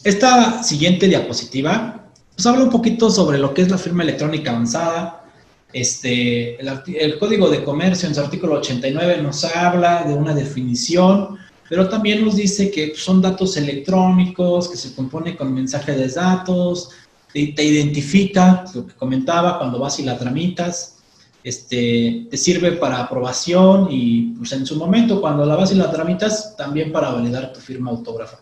esta 0.04 0.62
siguiente 0.62 1.08
diapositiva 1.08 2.10
pues 2.34 2.46
habla 2.46 2.64
un 2.64 2.70
poquito 2.70 3.10
sobre 3.10 3.38
lo 3.38 3.54
que 3.54 3.62
es 3.62 3.70
la 3.70 3.78
firma 3.78 4.02
electrónica 4.02 4.50
avanzada. 4.50 5.24
Este, 5.72 6.60
el, 6.60 7.18
Código 7.18 7.48
de 7.48 7.64
Comercio 7.64 8.06
en 8.06 8.14
su 8.14 8.20
artículo 8.20 8.56
89 8.56 9.22
nos 9.22 9.44
habla 9.44 10.04
de 10.04 10.12
una 10.12 10.34
definición, 10.34 11.38
pero 11.68 11.88
también 11.88 12.24
nos 12.24 12.36
dice 12.36 12.70
que 12.70 12.94
son 12.94 13.22
datos 13.22 13.56
electrónicos, 13.56 14.68
que 14.68 14.76
se 14.76 14.94
compone 14.94 15.36
con 15.36 15.52
mensajes 15.52 15.96
de 15.96 16.08
datos, 16.08 16.90
te, 17.32 17.46
te 17.48 17.64
identifica, 17.64 18.64
lo 18.74 18.86
que 18.86 18.94
comentaba, 18.94 19.58
cuando 19.58 19.78
vas 19.78 19.98
y 19.98 20.04
la 20.04 20.18
tramitas, 20.18 20.98
este, 21.44 22.28
te 22.30 22.36
sirve 22.36 22.72
para 22.72 23.00
aprobación 23.00 23.88
y 23.90 24.34
pues 24.34 24.52
en 24.52 24.64
su 24.64 24.76
momento 24.76 25.20
cuando 25.20 25.44
la 25.44 25.56
vas 25.56 25.72
y 25.72 25.74
la 25.74 25.90
tramitas, 25.90 26.56
también 26.56 26.92
para 26.92 27.10
validar 27.10 27.52
tu 27.52 27.60
firma 27.60 27.90
autógrafa. 27.90 28.38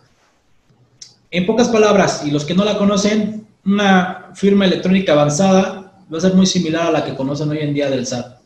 En 1.30 1.46
pocas 1.46 1.68
palabras, 1.68 2.22
y 2.26 2.30
los 2.30 2.44
que 2.44 2.54
no 2.54 2.64
la 2.64 2.76
conocen, 2.76 3.46
una 3.64 4.30
firma 4.34 4.64
electrónica 4.64 5.12
avanzada 5.12 5.92
va 6.12 6.18
a 6.18 6.20
ser 6.20 6.34
muy 6.34 6.46
similar 6.46 6.88
a 6.88 6.90
la 6.90 7.04
que 7.04 7.14
conocen 7.14 7.50
hoy 7.50 7.58
en 7.58 7.72
día 7.72 7.88
del 7.88 8.06
SAT. 8.06 8.40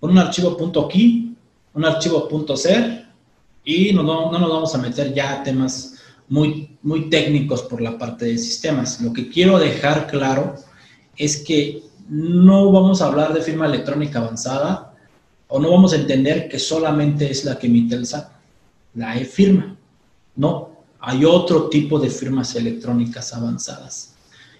Con 0.00 0.10
un 0.10 0.18
archivo 0.18 0.56
.key, 0.88 1.34
un 1.74 1.84
archivo 1.84 2.28
.ser, 2.56 3.05
y 3.66 3.92
no, 3.92 4.04
no, 4.04 4.30
nos 4.30 4.48
vamos 4.48 4.74
a 4.76 4.78
meter 4.78 5.12
ya 5.12 5.32
a 5.32 5.42
temas 5.42 5.94
muy, 6.28 6.78
muy 6.82 7.10
técnicos 7.10 7.64
por 7.64 7.80
la 7.80 7.98
parte 7.98 8.24
de 8.26 8.38
sistemas. 8.38 9.00
Lo 9.00 9.12
que 9.12 9.28
quiero 9.28 9.58
dejar 9.58 10.06
claro 10.06 10.54
es 11.16 11.38
que 11.38 11.82
no 12.08 12.70
vamos 12.70 13.02
a 13.02 13.06
hablar 13.06 13.34
de 13.34 13.42
firma 13.42 13.66
electrónica 13.66 14.20
avanzada 14.20 14.94
o 15.48 15.58
no 15.58 15.72
vamos 15.72 15.92
a 15.92 15.96
entender 15.96 16.48
que 16.48 16.60
solamente 16.60 17.28
es 17.28 17.44
la 17.44 17.58
que 17.58 17.66
emite 17.66 17.96
el 17.96 18.06
SAT, 18.06 18.30
la 18.94 19.18
e-firma. 19.18 19.76
No, 20.36 20.70
hay 21.00 21.24
otro 21.24 21.68
tipo 21.68 21.98
de 21.98 22.08
firmas 22.08 22.54
electrónicas 22.54 23.34
avanzadas. 23.34 24.14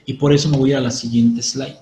Y 0.05 0.15
por 0.15 0.33
eso 0.33 0.49
me 0.49 0.57
voy 0.57 0.73
a 0.73 0.81
la 0.81 0.91
siguiente 0.91 1.43
slide. 1.43 1.79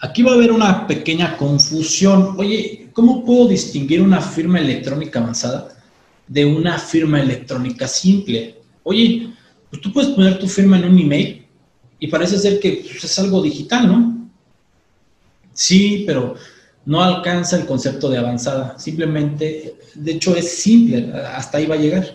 Aquí 0.00 0.22
va 0.22 0.32
a 0.32 0.34
haber 0.34 0.52
una 0.52 0.86
pequeña 0.86 1.36
confusión. 1.36 2.36
Oye, 2.38 2.87
¿cómo 2.98 3.24
puedo 3.24 3.46
distinguir 3.46 4.02
una 4.02 4.20
firma 4.20 4.58
electrónica 4.58 5.20
avanzada 5.20 5.68
de 6.26 6.44
una 6.44 6.80
firma 6.80 7.20
electrónica 7.20 7.86
simple? 7.86 8.60
Oye, 8.82 9.32
pues 9.70 9.80
tú 9.80 9.92
puedes 9.92 10.10
poner 10.10 10.36
tu 10.40 10.48
firma 10.48 10.78
en 10.78 10.86
un 10.86 10.98
email 10.98 11.46
y 12.00 12.08
parece 12.08 12.36
ser 12.40 12.58
que 12.58 12.82
pues, 12.82 13.04
es 13.04 13.18
algo 13.20 13.40
digital, 13.40 13.86
¿no? 13.86 14.28
Sí, 15.52 16.02
pero 16.08 16.34
no 16.86 17.00
alcanza 17.00 17.56
el 17.58 17.66
concepto 17.66 18.10
de 18.10 18.18
avanzada. 18.18 18.76
Simplemente, 18.80 19.76
de 19.94 20.10
hecho, 20.10 20.34
es 20.34 20.58
simple, 20.58 21.12
hasta 21.36 21.58
ahí 21.58 21.66
va 21.66 21.76
a 21.76 21.78
llegar. 21.78 22.14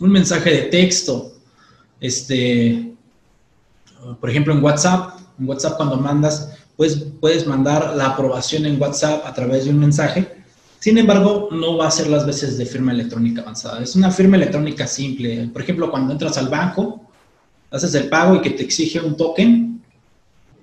Un 0.00 0.10
mensaje 0.10 0.50
de 0.50 0.62
texto, 0.64 1.32
este, 1.98 2.92
por 4.20 4.28
ejemplo, 4.28 4.52
en 4.52 4.62
WhatsApp, 4.62 5.18
en 5.40 5.48
WhatsApp 5.48 5.78
cuando 5.78 5.96
mandas, 5.96 6.57
pues 6.78 7.06
puedes 7.20 7.44
mandar 7.44 7.96
la 7.96 8.06
aprobación 8.06 8.64
en 8.64 8.80
WhatsApp 8.80 9.26
a 9.26 9.34
través 9.34 9.64
de 9.64 9.70
un 9.70 9.80
mensaje. 9.80 10.28
Sin 10.78 10.96
embargo, 10.96 11.48
no 11.50 11.76
va 11.76 11.88
a 11.88 11.90
ser 11.90 12.06
las 12.06 12.24
veces 12.24 12.56
de 12.56 12.66
firma 12.66 12.92
electrónica 12.92 13.42
avanzada. 13.42 13.82
Es 13.82 13.96
una 13.96 14.12
firma 14.12 14.36
electrónica 14.36 14.86
simple. 14.86 15.48
Por 15.52 15.62
ejemplo, 15.62 15.90
cuando 15.90 16.12
entras 16.12 16.38
al 16.38 16.48
banco, 16.48 17.02
haces 17.72 17.92
el 17.96 18.08
pago 18.08 18.36
y 18.36 18.42
que 18.42 18.50
te 18.50 18.62
exige 18.62 19.00
un 19.00 19.16
token, 19.16 19.82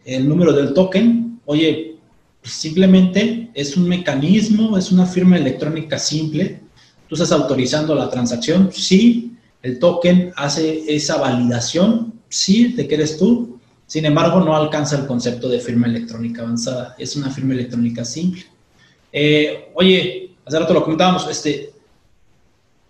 el 0.06 0.30
número 0.30 0.54
del 0.54 0.73
token, 0.73 1.41
oye, 1.43 1.97
simplemente 2.43 3.51
es 3.54 3.75
un 3.75 3.86
mecanismo, 3.86 4.78
es 4.78 4.93
una 4.93 5.06
firma 5.06 5.36
electrónica 5.36 5.99
simple. 5.99 6.62
Tú 7.10 7.15
estás 7.15 7.34
autorizando 7.34 7.93
la 7.93 8.10
transacción, 8.10 8.69
sí, 8.71 9.36
el 9.63 9.80
token 9.80 10.32
hace 10.38 10.95
esa 10.95 11.17
validación, 11.17 12.13
sí, 12.30 12.71
de 12.71 12.88
que 12.88 12.95
eres 12.95 13.17
tú. 13.17 13.55
Sin 13.88 14.06
embargo, 14.06 14.39
no 14.39 14.56
alcanza 14.56 14.98
el 14.98 15.06
concepto 15.06 15.48
de 15.48 15.60
firma 15.60 15.88
electrónica 15.88 16.41
avanzada, 16.41 16.95
es 16.98 17.15
una 17.15 17.30
firma 17.30 17.54
electrónica 17.54 18.04
simple. 18.04 18.43
Eh, 19.12 19.71
oye, 19.76 20.32
hace 20.43 20.60
rato 20.60 20.74
lo 20.74 20.84
comentábamos, 20.84 21.28
este, 21.30 21.71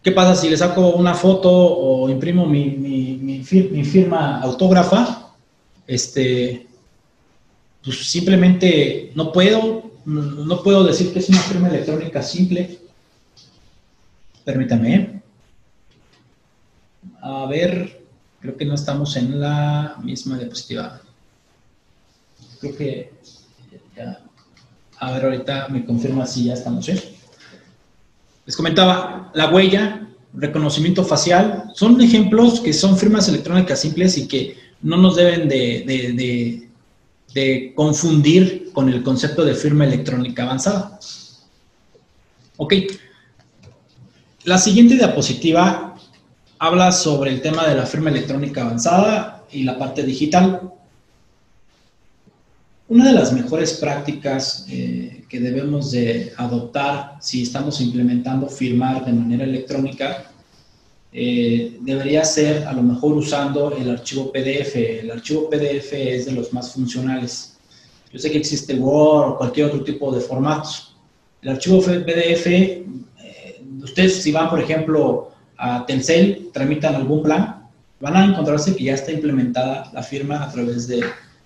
¿qué 0.02 0.12
pasa 0.12 0.36
si 0.36 0.50
le 0.50 0.58
saco 0.58 0.96
una 0.96 1.14
foto 1.14 1.52
o 1.52 2.10
imprimo 2.10 2.46
mi, 2.46 3.44
firma 3.44 4.42
autógrafa? 4.42 5.34
Este, 5.86 6.66
pues 7.84 8.10
simplemente 8.10 9.12
no 9.16 9.32
puedo, 9.32 9.92
no 10.06 10.64
puedo 10.64 10.84
decir 10.84 11.12
que 11.12 11.20
es 11.20 11.30
una 11.30 11.42
firma 11.42 11.68
electrónica 11.68 12.24
simple. 12.24 12.80
Permítame. 14.46 15.22
A 17.22 17.46
ver, 17.48 18.05
creo 18.46 18.58
que 18.58 18.66
no 18.66 18.76
estamos 18.76 19.16
en 19.18 19.40
la 19.40 19.98
misma 20.04 20.38
diapositiva. 20.38 21.02
Creo 22.60 22.78
que. 22.78 23.12
A 24.98 25.12
ver, 25.12 25.26
ahorita 25.26 25.68
me 25.70 25.86
confirma 25.86 26.26
si 26.26 26.46
ya 26.46 26.54
estamos. 26.54 26.88
Les 28.46 28.56
comentaba, 28.56 29.32
la 29.34 29.50
huella, 29.50 30.08
reconocimiento 30.34 31.04
facial, 31.04 31.72
son 31.74 32.00
ejemplos 32.00 32.62
que 32.62 32.72
son 32.72 32.98
firmas 32.98 33.28
electrónicas 33.28 33.80
simples 33.80 34.18
y 34.18 34.28
que 34.28 34.58
no 34.82 34.98
nos 34.98 35.16
deben 35.16 35.50
de 35.50 36.66
de 37.36 37.74
confundir 37.76 38.72
con 38.72 38.88
el 38.90 39.04
concepto 39.04 39.44
de 39.44 39.54
firma 39.54 39.86
electrónica 39.86 40.44
avanzada. 40.44 40.98
Ok. 42.56 42.74
La 44.46 44.58
siguiente 44.58 44.96
diapositiva 44.96 45.95
habla 46.66 46.92
sobre 46.92 47.32
el 47.32 47.42
tema 47.42 47.68
de 47.68 47.76
la 47.76 47.86
firma 47.86 48.10
electrónica 48.10 48.62
avanzada 48.62 49.44
y 49.52 49.64
la 49.64 49.78
parte 49.78 50.02
digital. 50.02 50.74
Una 52.88 53.10
de 53.10 53.14
las 53.14 53.32
mejores 53.34 53.74
prácticas 53.74 54.66
eh, 54.70 55.24
que 55.30 55.40
debemos 55.40 55.92
de 55.92 56.34
adoptar 56.38 57.18
si 57.20 57.44
estamos 57.44 57.80
implementando 57.82 58.48
firmar 58.48 59.06
de 59.06 59.14
manera 59.14 59.44
electrónica 59.44 60.32
eh, 61.14 61.78
debería 61.82 62.26
ser 62.26 62.64
a 62.66 62.74
lo 62.74 62.82
mejor 62.82 63.14
usando 63.14 63.76
el 63.78 63.92
archivo 63.92 64.32
PDF. 64.32 64.76
El 64.76 65.12
archivo 65.12 65.48
PDF 65.50 65.94
es 65.94 66.26
de 66.26 66.32
los 66.32 66.52
más 66.52 66.74
funcionales. 66.74 67.58
Yo 68.12 68.18
sé 68.18 68.32
que 68.32 68.40
existe 68.40 68.74
Word 68.74 69.34
o 69.34 69.38
cualquier 69.38 69.68
otro 69.68 69.84
tipo 69.84 70.12
de 70.12 70.20
formatos. 70.20 70.96
El 71.44 71.50
archivo 71.50 71.80
PDF, 71.80 72.48
eh, 72.48 72.84
ustedes 73.84 74.24
si 74.24 74.32
van, 74.32 74.50
por 74.50 74.60
ejemplo, 74.60 75.35
a 75.58 75.86
Telcel, 75.86 76.50
tramitan 76.54 76.96
algún 76.96 77.24
plan, 77.24 77.70
van 78.00 78.16
a 78.16 78.26
encontrarse 78.26 78.76
que 78.76 78.86
ya 78.86 78.94
está 78.94 79.12
implementada 79.12 79.90
la 79.94 80.04
firma 80.04 80.44
a 80.44 80.52
través 80.52 80.88
de, 80.88 81.04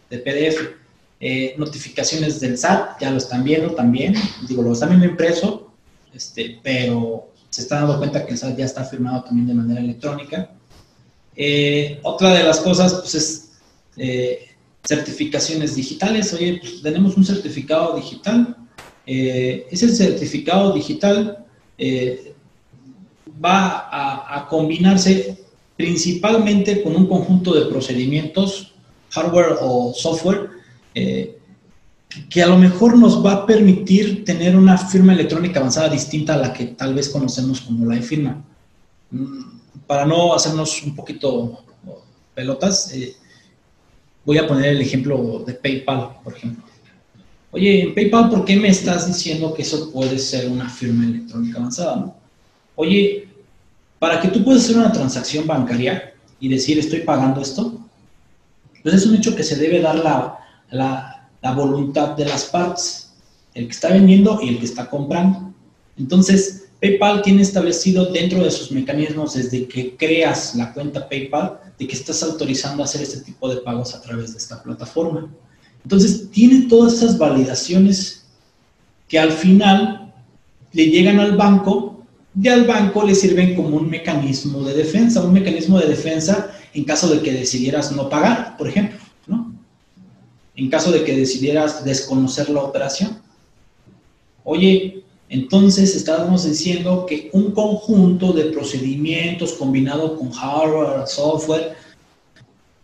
PDF. 0.09 0.77
Eh, 1.21 1.53
notificaciones 1.57 2.39
del 2.39 2.57
SAT, 2.57 3.01
ya 3.01 3.11
lo 3.11 3.17
están 3.17 3.43
viendo 3.43 3.75
también, 3.75 4.15
digo, 4.47 4.63
lo 4.63 4.71
están 4.71 4.89
viendo 4.89 5.05
impreso, 5.05 5.73
este, 6.13 6.59
pero 6.63 7.29
se 7.49 7.61
está 7.61 7.79
dando 7.79 7.97
cuenta 7.97 8.25
que 8.25 8.31
el 8.31 8.37
SAT 8.37 8.57
ya 8.57 8.65
está 8.65 8.83
firmado 8.85 9.23
también 9.23 9.47
de 9.47 9.53
manera 9.53 9.81
electrónica. 9.81 10.49
Eh, 11.35 11.99
otra 12.03 12.33
de 12.33 12.43
las 12.43 12.59
cosas, 12.59 12.93
pues, 12.95 13.15
es 13.15 13.51
eh, 13.97 14.47
certificaciones 14.83 15.75
digitales. 15.75 16.33
Oye, 16.33 16.59
pues, 16.61 16.81
tenemos 16.81 17.17
un 17.17 17.25
certificado 17.25 17.95
digital. 17.95 18.55
Eh, 19.05 19.67
ese 19.71 19.89
certificado 19.89 20.73
digital 20.73 21.45
va 23.43 23.89
a, 24.35 24.47
combinarse 24.49 25.37
principalmente 25.77 26.81
con 26.81 26.95
un 26.95 27.07
conjunto 27.07 27.53
de 27.53 27.65
procedimientos, 27.65 28.73
hardware 29.11 29.57
o 29.61 29.93
software, 29.93 30.49
que 32.29 32.41
a 32.41 32.47
lo 32.47 32.57
mejor 32.57 32.97
nos 32.97 33.23
va 33.23 33.33
a 33.33 33.45
permitir 33.45 34.25
tener 34.25 34.55
una 34.55 34.77
firma 34.77 35.13
electrónica 35.13 35.59
avanzada 35.59 35.89
distinta 35.89 36.33
a 36.33 36.37
la 36.37 36.53
que 36.53 36.65
tal 36.65 36.93
vez 36.93 37.09
conocemos 37.09 37.61
como 37.61 37.85
la 37.85 37.97
e-firma. 37.97 38.43
Mm, 39.11 39.59
para 39.85 40.05
no 40.05 40.33
hacernos 40.33 40.81
un 40.83 40.95
poquito 40.95 41.63
pelotas, 42.33 42.91
eh, 42.93 43.15
voy 44.25 44.37
a 44.37 44.47
poner 44.47 44.69
el 44.69 44.81
ejemplo 44.81 45.43
de 45.45 45.53
PayPal, 45.53 46.17
por 46.23 46.33
ejemplo. 46.33 46.63
Oye, 47.51 47.83
en 47.83 47.95
PayPal, 47.95 48.29
¿por 48.29 48.45
qué 48.45 48.55
me 48.55 48.69
estás 48.69 49.07
diciendo 49.07 49.53
que 49.53 49.63
eso 49.63 49.91
puede 49.91 50.17
ser 50.19 50.49
una 50.49 50.69
firma 50.69 51.05
electrónica 51.05 51.59
avanzada? 51.59 52.15
Oye, 52.75 53.27
para 53.99 54.21
que 54.21 54.29
tú 54.29 54.43
puedas 54.43 54.63
hacer 54.63 54.77
una 54.77 54.91
transacción 54.91 55.45
bancaria 55.45 56.13
y 56.39 56.47
decir 56.47 56.79
estoy 56.79 57.01
pagando 57.01 57.41
esto, 57.41 57.77
pues 58.81 58.95
es 58.95 59.05
un 59.05 59.15
hecho 59.15 59.35
que 59.35 59.43
se 59.43 59.57
debe 59.57 59.81
dar 59.81 59.95
la, 59.97 60.39
la, 60.71 61.29
la 61.41 61.51
voluntad 61.51 62.15
de 62.15 62.25
las 62.25 62.45
partes, 62.45 63.11
el 63.53 63.65
que 63.65 63.71
está 63.71 63.89
vendiendo 63.89 64.39
y 64.41 64.49
el 64.49 64.59
que 64.59 64.65
está 64.65 64.89
comprando. 64.89 65.53
Entonces, 65.97 66.69
PayPal 66.79 67.21
tiene 67.21 67.41
establecido 67.41 68.05
dentro 68.05 68.41
de 68.41 68.51
sus 68.51 68.71
mecanismos 68.71 69.33
desde 69.33 69.67
que 69.67 69.97
creas 69.97 70.55
la 70.55 70.73
cuenta 70.73 71.09
PayPal 71.09 71.59
de 71.77 71.87
que 71.87 71.95
estás 71.95 72.23
autorizando 72.23 72.81
a 72.81 72.85
hacer 72.85 73.01
este 73.01 73.19
tipo 73.19 73.49
de 73.49 73.57
pagos 73.57 73.93
a 73.93 74.01
través 74.01 74.31
de 74.31 74.37
esta 74.37 74.63
plataforma. 74.63 75.29
Entonces, 75.83 76.31
tiene 76.31 76.67
todas 76.67 76.93
esas 76.93 77.17
validaciones 77.17 78.25
que 79.09 79.19
al 79.19 79.31
final 79.31 80.13
le 80.71 80.85
llegan 80.85 81.19
al 81.19 81.35
banco 81.35 81.98
y 82.41 82.47
al 82.47 82.65
banco 82.65 83.03
le 83.03 83.15
sirven 83.15 83.55
como 83.55 83.77
un 83.77 83.89
mecanismo 83.89 84.63
de 84.63 84.73
defensa, 84.73 85.23
un 85.23 85.33
mecanismo 85.33 85.79
de 85.79 85.87
defensa 85.87 86.51
en 86.73 86.83
caso 86.83 87.09
de 87.09 87.21
que 87.21 87.31
decidieras 87.31 87.91
no 87.91 88.09
pagar, 88.09 88.55
por 88.57 88.67
ejemplo, 88.67 88.99
¿no? 89.27 89.53
En 90.55 90.69
caso 90.69 90.91
de 90.91 91.03
que 91.03 91.15
decidieras 91.15 91.83
desconocer 91.83 92.49
la 92.49 92.61
operación. 92.61 93.17
Oye, 94.43 95.03
entonces 95.29 95.95
estábamos 95.95 96.43
diciendo 96.43 97.05
que 97.07 97.29
un 97.33 97.51
conjunto 97.51 98.33
de 98.33 98.45
procedimientos 98.45 99.53
combinado 99.53 100.17
con 100.17 100.31
hardware, 100.31 101.07
software, 101.07 101.75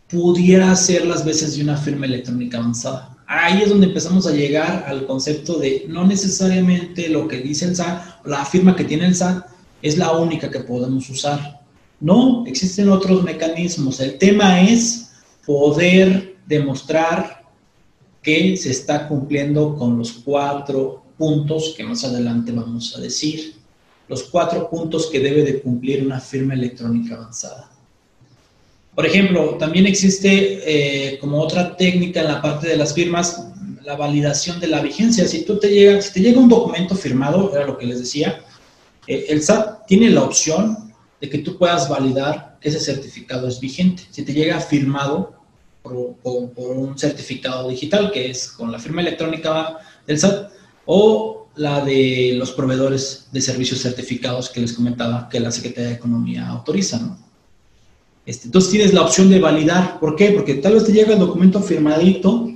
pudiera 0.07 0.71
hacer 0.71 1.05
las 1.05 1.25
veces 1.25 1.55
de 1.55 1.63
una 1.63 1.77
firma 1.77 2.05
electrónica 2.05 2.57
avanzada. 2.57 3.14
Ahí 3.27 3.63
es 3.63 3.69
donde 3.69 3.87
empezamos 3.87 4.27
a 4.27 4.31
llegar 4.31 4.85
al 4.87 5.05
concepto 5.07 5.57
de 5.57 5.85
no 5.87 6.05
necesariamente 6.05 7.09
lo 7.09 7.27
que 7.27 7.41
dice 7.41 7.65
el 7.65 7.75
SAT, 7.75 8.25
la 8.25 8.45
firma 8.45 8.75
que 8.75 8.83
tiene 8.83 9.07
el 9.07 9.15
SAT 9.15 9.45
es 9.81 9.97
la 9.97 10.11
única 10.11 10.49
que 10.51 10.59
podemos 10.59 11.09
usar. 11.09 11.61
No, 11.99 12.45
existen 12.45 12.89
otros 12.89 13.23
mecanismos. 13.23 13.99
El 13.99 14.17
tema 14.17 14.61
es 14.61 15.11
poder 15.45 16.37
demostrar 16.45 17.43
que 18.21 18.57
se 18.57 18.71
está 18.71 19.07
cumpliendo 19.07 19.75
con 19.75 19.97
los 19.97 20.11
cuatro 20.11 21.03
puntos 21.17 21.73
que 21.75 21.83
más 21.83 22.03
adelante 22.03 22.51
vamos 22.51 22.95
a 22.95 23.01
decir. 23.01 23.55
Los 24.07 24.23
cuatro 24.23 24.69
puntos 24.69 25.07
que 25.07 25.19
debe 25.19 25.43
de 25.43 25.61
cumplir 25.61 26.05
una 26.05 26.19
firma 26.19 26.53
electrónica 26.53 27.15
avanzada. 27.15 27.71
Por 28.95 29.05
ejemplo, 29.05 29.55
también 29.55 29.85
existe 29.87 30.61
eh, 30.65 31.19
como 31.19 31.41
otra 31.41 31.75
técnica 31.75 32.21
en 32.21 32.27
la 32.27 32.41
parte 32.41 32.69
de 32.69 32.77
las 32.77 32.93
firmas, 32.93 33.45
la 33.83 33.97
validación 33.97 34.59
de 34.61 34.67
la 34.67 34.81
vigencia. 34.81 35.27
Si 35.27 35.43
tú 35.43 35.59
te 35.59 35.69
llega, 35.69 36.01
si 36.01 36.13
te 36.13 36.21
llega 36.21 36.39
un 36.39 36.47
documento 36.47 36.95
firmado, 36.95 37.53
era 37.53 37.67
lo 37.67 37.77
que 37.77 37.85
les 37.85 37.99
decía, 37.99 38.41
eh, 39.05 39.25
el 39.27 39.43
SAT 39.43 39.85
tiene 39.85 40.09
la 40.09 40.23
opción 40.23 40.93
de 41.19 41.29
que 41.29 41.39
tú 41.39 41.57
puedas 41.57 41.89
validar 41.89 42.57
que 42.61 42.69
ese 42.69 42.79
certificado 42.79 43.49
es 43.49 43.59
vigente. 43.59 44.03
Si 44.11 44.23
te 44.23 44.33
llega 44.33 44.61
firmado 44.61 45.33
por, 45.81 46.15
por 46.21 46.77
un 46.77 46.97
certificado 46.97 47.67
digital, 47.67 48.11
que 48.13 48.31
es 48.31 48.47
con 48.47 48.71
la 48.71 48.79
firma 48.79 49.01
electrónica 49.01 49.77
del 50.07 50.19
SAT, 50.19 50.51
o 50.85 51.49
la 51.55 51.83
de 51.83 52.33
los 52.37 52.51
proveedores 52.51 53.27
de 53.31 53.41
servicios 53.41 53.81
certificados 53.81 54.49
que 54.49 54.61
les 54.61 54.71
comentaba 54.71 55.27
que 55.29 55.39
la 55.41 55.51
Secretaría 55.51 55.89
de 55.89 55.95
Economía 55.95 56.47
autoriza, 56.47 56.99
¿no? 56.99 57.24
Este, 58.25 58.47
entonces 58.47 58.71
tienes 58.71 58.93
la 58.93 59.03
opción 59.03 59.29
de 59.29 59.39
validar. 59.39 59.99
¿Por 59.99 60.15
qué? 60.15 60.31
Porque 60.31 60.55
tal 60.55 60.73
vez 60.73 60.85
te 60.85 60.93
llega 60.93 61.13
el 61.13 61.19
documento 61.19 61.61
firmadito, 61.61 62.51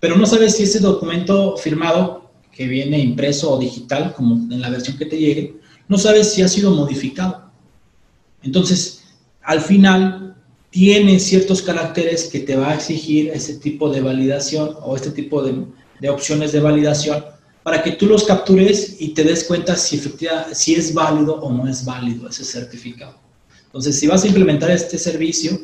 pero 0.00 0.16
no 0.16 0.26
sabes 0.26 0.56
si 0.56 0.64
ese 0.64 0.80
documento 0.80 1.56
firmado, 1.56 2.30
que 2.52 2.66
viene 2.66 2.98
impreso 2.98 3.52
o 3.52 3.58
digital, 3.58 4.12
como 4.14 4.34
en 4.52 4.60
la 4.60 4.70
versión 4.70 4.98
que 4.98 5.06
te 5.06 5.16
llegue, 5.16 5.60
no 5.86 5.96
sabes 5.96 6.32
si 6.32 6.42
ha 6.42 6.48
sido 6.48 6.72
modificado. 6.72 7.50
Entonces, 8.42 9.04
al 9.42 9.60
final, 9.60 10.28
tiene 10.70 11.18
ciertos 11.18 11.62
caracteres 11.62 12.24
que 12.24 12.40
te 12.40 12.56
va 12.56 12.70
a 12.70 12.74
exigir 12.74 13.30
ese 13.30 13.54
tipo 13.58 13.88
de 13.88 14.00
validación 14.00 14.76
o 14.82 14.96
este 14.96 15.10
tipo 15.10 15.42
de, 15.42 15.64
opciones 16.10 16.52
de 16.52 16.60
validación 16.60 17.24
para 17.62 17.82
que 17.82 17.92
tú 17.92 18.06
los 18.06 18.24
captures 18.24 18.96
y 19.00 19.08
te 19.08 19.24
des 19.24 19.44
cuenta 19.44 19.76
si, 19.76 19.96
efectivamente, 19.96 20.54
si 20.54 20.74
es 20.74 20.92
válido 20.92 21.36
o 21.36 21.52
no 21.52 21.68
es 21.68 21.84
válido 21.84 22.28
ese 22.28 22.44
certificado. 22.44 23.27
Entonces, 23.68 24.00
si 24.00 24.06
vas 24.06 24.24
a 24.24 24.28
implementar 24.28 24.70
este 24.70 24.98
servicio, 24.98 25.60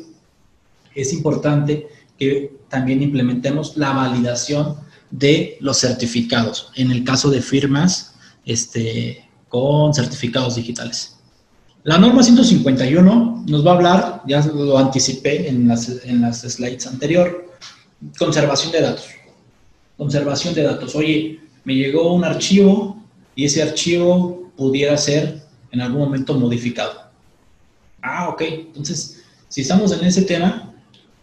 es 0.93 1.11
importante 1.11 1.87
que 2.17 2.55
también 2.69 3.01
implementemos 3.01 3.75
la 3.77 3.91
validación 3.91 4.77
de 5.11 5.57
los 5.59 5.79
certificados, 5.79 6.71
en 6.75 6.91
el 6.91 7.03
caso 7.03 7.29
de 7.29 7.41
firmas 7.41 8.15
este, 8.45 9.27
con 9.49 9.93
certificados 9.93 10.55
digitales. 10.55 11.17
La 11.83 11.97
norma 11.97 12.23
151 12.23 13.43
nos 13.47 13.65
va 13.65 13.71
a 13.71 13.75
hablar, 13.75 14.21
ya 14.27 14.45
lo 14.45 14.77
anticipé 14.77 15.49
en 15.49 15.67
las, 15.67 15.89
en 16.05 16.21
las 16.21 16.41
slides 16.41 16.87
anterior, 16.87 17.53
conservación 18.17 18.71
de 18.71 18.81
datos. 18.81 19.05
Conservación 19.97 20.53
de 20.53 20.63
datos. 20.63 20.95
Oye, 20.95 21.39
me 21.63 21.75
llegó 21.75 22.13
un 22.13 22.23
archivo 22.23 23.01
y 23.35 23.45
ese 23.45 23.61
archivo 23.61 24.51
pudiera 24.57 24.97
ser 24.97 25.43
en 25.71 25.81
algún 25.81 26.01
momento 26.01 26.33
modificado. 26.33 27.04
Ah, 28.05 28.29
ok. 28.29 28.41
Entonces, 28.41 29.23
si 29.49 29.61
estamos 29.61 29.91
en 29.91 30.05
ese 30.05 30.21
tema, 30.21 30.73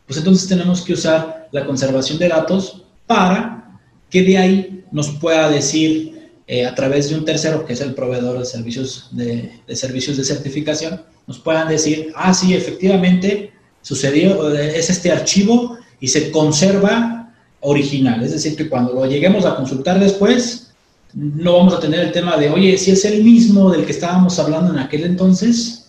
pues 0.07 0.19
entonces 0.19 0.49
tenemos 0.49 0.83
que 0.83 0.95
usar 0.95 1.49
la 1.53 1.65
conservación 1.65 2.19
de 2.19 2.29
datos 2.29 2.83
para 3.07 3.79
que 4.11 4.23
de 4.23 4.39
ahí 4.39 4.85
nos 4.91 5.11
pueda 5.11 5.49
decir 5.49 6.33
eh, 6.47 6.67
a 6.67 6.75
través 6.75 7.09
de 7.09 7.15
un 7.15 7.25
tercero, 7.25 7.65
que 7.65 7.73
es 7.73 7.81
el 7.81 7.95
proveedor 7.95 8.39
de 8.39 8.45
servicios 8.45 9.09
de, 9.13 9.61
de, 9.67 9.77
servicios 9.77 10.17
de 10.17 10.25
certificación, 10.25 11.03
nos 11.27 11.39
puedan 11.39 11.69
decir, 11.69 12.13
ah, 12.17 12.35
sí, 12.35 12.53
efectivamente 12.53 13.53
sucedió, 13.81 14.53
es 14.55 14.91
este 14.91 15.11
archivo 15.11 15.79
y 16.01 16.09
se 16.09 16.31
conserva 16.31 17.33
original. 17.61 18.23
Es 18.23 18.33
decir, 18.33 18.57
que 18.57 18.69
cuando 18.69 18.93
lo 18.93 19.07
lleguemos 19.07 19.45
a 19.45 19.57
consultar 19.57 20.01
después, 20.01 20.73
no 21.15 21.59
vamos 21.59 21.75
a 21.75 21.81
tener 21.81 22.01
el 22.01 22.13
tema 22.13 22.37
de, 22.37 22.51
oye, 22.51 22.77
si 22.77 22.91
es 22.91 23.05
el 23.05 23.23
mismo 23.23 23.71
del 23.71 23.85
que 23.85 23.93
estábamos 23.93 24.39
hablando 24.39 24.73
en 24.73 24.79
aquel 24.79 25.05
entonces. 25.05 25.82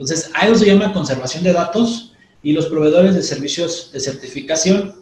Entonces, 0.00 0.30
a 0.32 0.46
eso 0.46 0.54
se 0.54 0.64
llama 0.64 0.94
conservación 0.94 1.44
de 1.44 1.52
datos 1.52 2.14
y 2.42 2.54
los 2.54 2.66
proveedores 2.66 3.14
de 3.14 3.22
servicios 3.22 3.90
de 3.92 4.00
certificación 4.00 4.94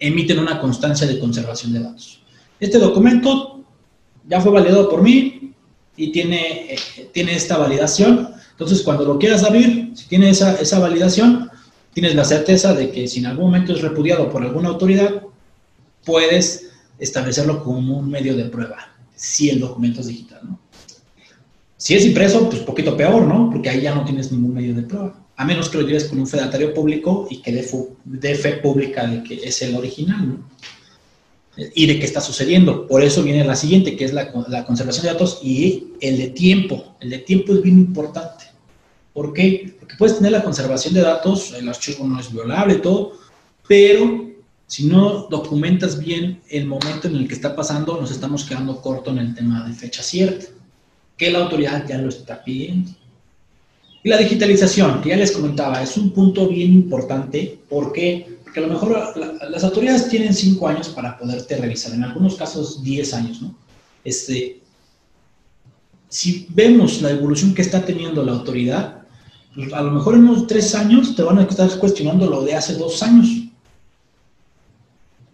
emiten 0.00 0.40
una 0.40 0.60
constancia 0.60 1.06
de 1.06 1.20
conservación 1.20 1.72
de 1.72 1.78
datos. 1.78 2.20
Este 2.58 2.78
documento 2.78 3.64
ya 4.28 4.40
fue 4.40 4.50
validado 4.50 4.88
por 4.88 5.00
mí 5.00 5.54
y 5.96 6.10
tiene, 6.10 6.74
eh, 6.74 7.08
tiene 7.12 7.36
esta 7.36 7.56
validación. 7.56 8.30
Entonces, 8.50 8.82
cuando 8.82 9.04
lo 9.04 9.16
quieras 9.16 9.44
abrir, 9.44 9.92
si 9.94 10.08
tiene 10.08 10.30
esa, 10.30 10.60
esa 10.60 10.80
validación, 10.80 11.48
tienes 11.92 12.16
la 12.16 12.24
certeza 12.24 12.74
de 12.74 12.90
que 12.90 13.06
si 13.06 13.20
en 13.20 13.26
algún 13.26 13.44
momento 13.44 13.74
es 13.74 13.80
repudiado 13.80 14.28
por 14.28 14.42
alguna 14.42 14.70
autoridad, 14.70 15.22
puedes 16.04 16.68
establecerlo 16.98 17.62
como 17.62 17.96
un 17.98 18.10
medio 18.10 18.36
de 18.36 18.46
prueba, 18.46 18.92
si 19.14 19.50
el 19.50 19.60
documento 19.60 20.00
es 20.00 20.08
digital, 20.08 20.40
¿no? 20.42 20.63
Si 21.84 21.94
es 21.94 22.06
impreso, 22.06 22.48
pues 22.48 22.62
poquito 22.62 22.96
peor, 22.96 23.26
¿no? 23.26 23.50
Porque 23.50 23.68
ahí 23.68 23.82
ya 23.82 23.94
no 23.94 24.06
tienes 24.06 24.32
ningún 24.32 24.54
medio 24.54 24.74
de 24.74 24.84
prueba. 24.84 25.22
A 25.36 25.44
menos 25.44 25.68
que 25.68 25.76
lo 25.76 25.86
lleves 25.86 26.04
con 26.04 26.18
un 26.18 26.26
fedatario 26.26 26.72
público 26.72 27.28
y 27.28 27.42
que 27.42 27.52
dé, 27.52 28.34
fe 28.36 28.52
pública 28.54 29.06
de 29.06 29.22
que 29.22 29.34
es 29.34 29.60
el 29.60 29.76
original, 29.76 30.26
¿no? 30.26 30.50
Y 31.74 31.84
de 31.86 31.98
qué 31.98 32.06
está 32.06 32.22
sucediendo. 32.22 32.86
Por 32.86 33.02
eso 33.02 33.22
viene 33.22 33.44
la 33.44 33.54
siguiente, 33.54 33.96
que 33.96 34.06
es 34.06 34.14
la, 34.14 34.32
conservación 34.64 35.04
de 35.04 35.12
datos 35.12 35.40
y 35.42 35.88
el 36.00 36.16
de 36.16 36.28
tiempo. 36.28 36.96
El 37.00 37.10
de 37.10 37.18
tiempo 37.18 37.52
es 37.52 37.60
bien 37.60 37.78
importante. 37.78 38.46
¿Por 39.12 39.34
qué? 39.34 39.76
Porque 39.78 39.96
puedes 39.98 40.16
tener 40.16 40.32
la 40.32 40.42
conservación 40.42 40.94
de 40.94 41.02
datos, 41.02 41.52
el 41.52 41.68
archivo 41.68 42.06
no 42.06 42.18
es 42.18 42.32
violable, 42.32 42.76
todo, 42.76 43.12
pero 43.68 44.24
si 44.66 44.86
no 44.86 45.26
documentas 45.28 45.98
bien 45.98 46.40
el 46.48 46.64
momento 46.64 47.08
en 47.08 47.16
el 47.16 47.28
que 47.28 47.34
está 47.34 47.54
pasando, 47.54 48.00
nos 48.00 48.10
estamos 48.10 48.44
quedando 48.44 48.80
corto 48.80 49.10
en 49.10 49.18
el 49.18 49.34
tema 49.34 49.68
de 49.68 49.74
fecha 49.74 50.02
cierta, 50.02 50.46
que 51.16 51.30
la 51.30 51.40
autoridad 51.40 51.86
ya 51.86 51.98
lo 51.98 52.08
está 52.08 52.42
pidiendo. 52.42 52.90
Y 54.02 54.08
la 54.08 54.18
digitalización, 54.18 55.00
que 55.00 55.10
ya 55.10 55.16
les 55.16 55.32
comentaba, 55.32 55.82
es 55.82 55.96
un 55.96 56.10
punto 56.10 56.46
bien 56.48 56.72
importante. 56.72 57.58
¿Por 57.68 57.92
qué? 57.92 58.38
Porque 58.42 58.60
a 58.60 58.64
lo 58.64 58.72
mejor 58.72 59.14
las 59.48 59.64
autoridades 59.64 60.08
tienen 60.08 60.34
cinco 60.34 60.68
años 60.68 60.88
para 60.90 61.16
poderte 61.16 61.56
revisar, 61.56 61.94
en 61.94 62.04
algunos 62.04 62.34
casos 62.34 62.82
diez 62.82 63.14
años, 63.14 63.40
¿no? 63.40 63.54
Este, 64.04 64.60
si 66.08 66.46
vemos 66.50 67.00
la 67.00 67.10
evolución 67.10 67.54
que 67.54 67.62
está 67.62 67.84
teniendo 67.84 68.22
la 68.22 68.32
autoridad, 68.32 69.04
a 69.72 69.82
lo 69.82 69.90
mejor 69.90 70.14
en 70.14 70.28
unos 70.28 70.46
tres 70.46 70.74
años 70.74 71.16
te 71.16 71.22
van 71.22 71.38
a 71.38 71.42
estar 71.44 71.70
cuestionando 71.78 72.28
lo 72.28 72.42
de 72.42 72.54
hace 72.54 72.74
dos 72.74 73.02
años. 73.02 73.26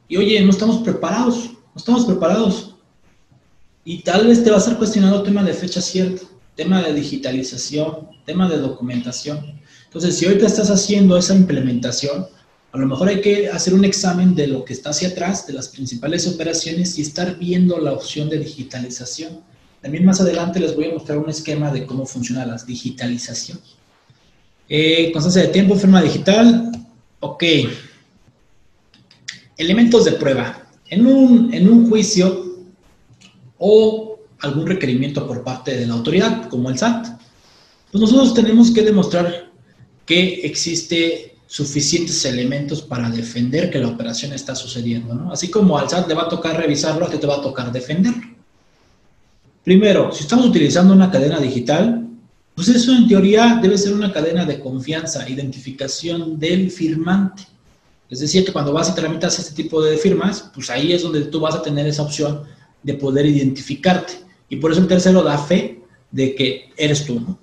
Y 0.08 0.16
oye, 0.16 0.40
no 0.42 0.50
estamos 0.50 0.78
preparados, 0.78 1.50
no 1.74 1.76
estamos 1.76 2.04
preparados. 2.04 2.69
Y 3.84 4.02
tal 4.02 4.26
vez 4.26 4.44
te 4.44 4.50
va 4.50 4.56
a 4.56 4.60
estar 4.60 4.76
cuestionando 4.76 5.22
tema 5.22 5.42
de 5.42 5.54
fecha 5.54 5.80
cierta, 5.80 6.22
tema 6.54 6.82
de 6.82 6.92
digitalización, 6.92 8.08
tema 8.26 8.48
de 8.48 8.58
documentación. 8.58 9.60
Entonces, 9.86 10.16
si 10.16 10.26
ahorita 10.26 10.46
estás 10.46 10.70
haciendo 10.70 11.16
esa 11.16 11.34
implementación, 11.34 12.26
a 12.72 12.78
lo 12.78 12.86
mejor 12.86 13.08
hay 13.08 13.20
que 13.20 13.48
hacer 13.48 13.74
un 13.74 13.84
examen 13.84 14.34
de 14.34 14.46
lo 14.46 14.64
que 14.64 14.74
está 14.74 14.90
hacia 14.90 15.08
atrás, 15.08 15.46
de 15.46 15.54
las 15.54 15.68
principales 15.68 16.28
operaciones 16.28 16.98
y 16.98 17.02
estar 17.02 17.38
viendo 17.38 17.78
la 17.78 17.92
opción 17.92 18.28
de 18.28 18.38
digitalización. 18.38 19.40
También 19.80 20.04
más 20.04 20.20
adelante 20.20 20.60
les 20.60 20.76
voy 20.76 20.86
a 20.86 20.92
mostrar 20.92 21.18
un 21.18 21.30
esquema 21.30 21.72
de 21.72 21.86
cómo 21.86 22.06
funciona 22.06 22.46
la 22.46 22.56
digitalización. 22.58 23.58
Eh, 24.68 25.10
constancia 25.12 25.42
de 25.42 25.48
tiempo, 25.48 25.74
firma 25.74 26.02
digital. 26.02 26.70
Ok. 27.20 27.44
elementos 29.56 30.04
de 30.04 30.12
prueba. 30.12 30.68
En 30.88 31.06
un, 31.06 31.52
en 31.52 31.68
un 31.68 31.88
juicio 31.88 32.49
o 33.60 34.18
algún 34.40 34.66
requerimiento 34.66 35.26
por 35.26 35.44
parte 35.44 35.76
de 35.76 35.86
la 35.86 35.94
autoridad, 35.94 36.48
como 36.48 36.70
el 36.70 36.78
SAT, 36.78 37.06
pues 37.92 38.00
nosotros 38.00 38.34
tenemos 38.34 38.70
que 38.70 38.82
demostrar 38.82 39.50
que 40.06 40.40
existe 40.46 41.36
suficientes 41.46 42.24
elementos 42.24 42.80
para 42.80 43.10
defender 43.10 43.70
que 43.70 43.78
la 43.78 43.88
operación 43.88 44.32
está 44.32 44.54
sucediendo, 44.54 45.14
¿no? 45.14 45.30
Así 45.30 45.48
como 45.48 45.76
al 45.76 45.90
SAT 45.90 46.08
le 46.08 46.14
va 46.14 46.22
a 46.22 46.28
tocar 46.28 46.56
revisarlo, 46.56 47.06
a 47.06 47.10
ti 47.10 47.18
te 47.18 47.26
va 47.26 47.36
a 47.36 47.42
tocar 47.42 47.70
defenderlo. 47.70 48.22
Primero, 49.62 50.10
si 50.10 50.22
estamos 50.22 50.46
utilizando 50.46 50.94
una 50.94 51.10
cadena 51.10 51.38
digital, 51.38 52.08
pues 52.54 52.68
eso 52.68 52.92
en 52.92 53.08
teoría 53.08 53.58
debe 53.60 53.76
ser 53.76 53.92
una 53.92 54.10
cadena 54.10 54.46
de 54.46 54.58
confianza, 54.58 55.28
identificación 55.28 56.38
del 56.38 56.70
firmante. 56.70 57.42
Es 58.08 58.20
decir, 58.20 58.44
que 58.44 58.52
cuando 58.52 58.72
vas 58.72 58.88
y 58.88 58.94
tramitas 58.94 59.38
este 59.38 59.54
tipo 59.54 59.82
de 59.82 59.98
firmas, 59.98 60.50
pues 60.54 60.70
ahí 60.70 60.92
es 60.92 61.02
donde 61.02 61.22
tú 61.26 61.40
vas 61.40 61.54
a 61.54 61.62
tener 61.62 61.86
esa 61.86 62.02
opción 62.02 62.42
de 62.82 62.94
poder 62.94 63.26
identificarte. 63.26 64.14
Y 64.48 64.56
por 64.56 64.72
eso 64.72 64.80
el 64.80 64.88
tercero 64.88 65.22
da 65.22 65.38
fe 65.38 65.82
de 66.10 66.34
que 66.34 66.70
eres 66.76 67.04
tú, 67.04 67.20
¿no? 67.20 67.38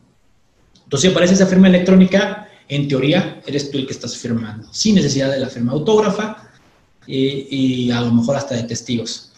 Entonces, 0.84 1.10
si 1.10 1.12
aparece 1.12 1.34
esa 1.34 1.48
firma 1.48 1.68
electrónica, 1.68 2.50
en 2.70 2.88
teoría 2.88 3.42
eres 3.46 3.72
tú 3.72 3.78
el 3.78 3.86
que 3.86 3.94
estás 3.94 4.18
firmando, 4.18 4.68
sin 4.72 4.96
necesidad 4.96 5.32
de 5.32 5.40
la 5.40 5.48
firma 5.48 5.74
autógrafa 5.74 6.50
y, 7.06 7.92
a 7.92 8.02
lo 8.02 8.12
mejor 8.12 8.36
hasta 8.36 8.56
de 8.56 8.64
testigos. 8.64 9.32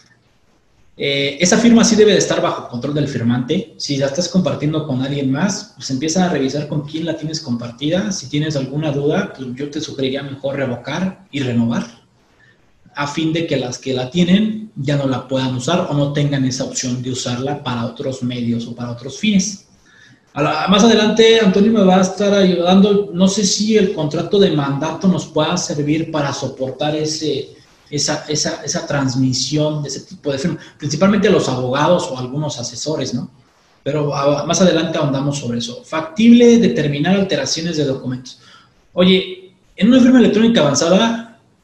Eh, 0.96 1.38
esa 1.40 1.56
firma 1.56 1.82
sí 1.82 1.96
debe 1.96 2.12
de 2.12 2.18
estar 2.18 2.42
bajo 2.42 2.68
control 2.68 2.94
del 2.94 3.08
firmante. 3.08 3.74
Si 3.78 3.96
la 3.96 4.06
estás 4.06 4.28
compartiendo 4.28 4.86
con 4.86 5.02
alguien 5.02 5.32
más, 5.32 5.72
pues 5.76 5.90
empieza 5.90 6.26
a 6.26 6.28
revisar 6.28 6.68
con 6.68 6.82
quién 6.82 7.06
la 7.06 7.16
tienes 7.16 7.40
compartida. 7.40 8.12
Si 8.12 8.28
tienes 8.28 8.54
alguna 8.56 8.92
duda, 8.92 9.32
pues 9.34 9.48
yo 9.54 9.70
te 9.70 9.80
sugeriría 9.80 10.22
mejor 10.22 10.56
revocar 10.56 11.26
y 11.30 11.40
renovar 11.40 11.99
a 13.00 13.06
fin 13.06 13.32
de 13.32 13.46
que 13.46 13.56
las 13.56 13.78
que 13.78 13.94
la 13.94 14.10
tienen 14.10 14.70
ya 14.76 14.94
no 14.94 15.06
la 15.06 15.26
puedan 15.26 15.54
usar 15.54 15.86
o 15.88 15.94
no 15.94 16.12
tengan 16.12 16.44
esa 16.44 16.64
opción 16.64 17.02
de 17.02 17.10
usarla 17.10 17.62
para 17.64 17.86
otros 17.86 18.22
medios 18.22 18.66
o 18.66 18.74
para 18.74 18.90
otros 18.90 19.18
fines. 19.18 19.64
más 20.34 20.84
adelante, 20.84 21.40
Antonio 21.40 21.72
me 21.72 21.82
va 21.82 21.96
a 21.96 22.02
estar 22.02 22.34
ayudando. 22.34 23.08
No 23.14 23.26
sé 23.26 23.46
si 23.46 23.78
el 23.78 23.94
contrato 23.94 24.38
de 24.38 24.50
mandato 24.50 25.08
nos 25.08 25.24
pueda 25.24 25.56
servir 25.56 26.10
para 26.10 26.30
soportar 26.34 26.94
ese, 26.94 27.56
esa, 27.88 28.26
esa, 28.28 28.62
esa 28.62 28.86
transmisión 28.86 29.82
de 29.82 29.88
ese 29.88 30.00
tipo 30.00 30.30
de 30.30 30.36
firma, 30.36 30.58
principalmente 30.76 31.30
los 31.30 31.48
abogados 31.48 32.06
o 32.10 32.18
algunos 32.18 32.58
asesores, 32.58 33.14
¿no? 33.14 33.30
Pero 33.82 34.10
más 34.46 34.60
adelante 34.60 34.98
ahondamos 34.98 35.38
sobre 35.38 35.58
eso. 35.60 35.82
Factible 35.84 36.58
determinar 36.58 37.16
alteraciones 37.16 37.78
de 37.78 37.84
documentos. 37.86 38.40
Oye, 38.92 39.54
en 39.74 39.88
una 39.88 40.02
firma 40.02 40.18
electrónica 40.18 40.60
avanzada 40.60 41.19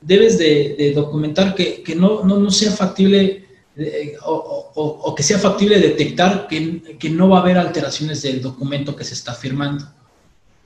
debes 0.07 0.39
de, 0.39 0.93
documentar 0.95 1.55
que, 1.55 1.95
no, 1.97 2.51
sea 2.51 2.71
factible 2.71 3.45
eh, 3.77 4.17
o, 4.25 5.15
que 5.17 5.23
sea 5.23 5.39
factible 5.39 5.81
detectar 5.81 6.47
que, 6.47 6.97
que 6.99 7.11
no 7.11 7.29
va 7.29 7.39
a 7.39 7.41
haber 7.43 7.59
alteraciones 7.59 8.23
del 8.23 8.41
documento 8.41 8.95
que 8.95 9.05
se 9.05 9.15
está 9.15 9.35
firmando. 9.35 9.85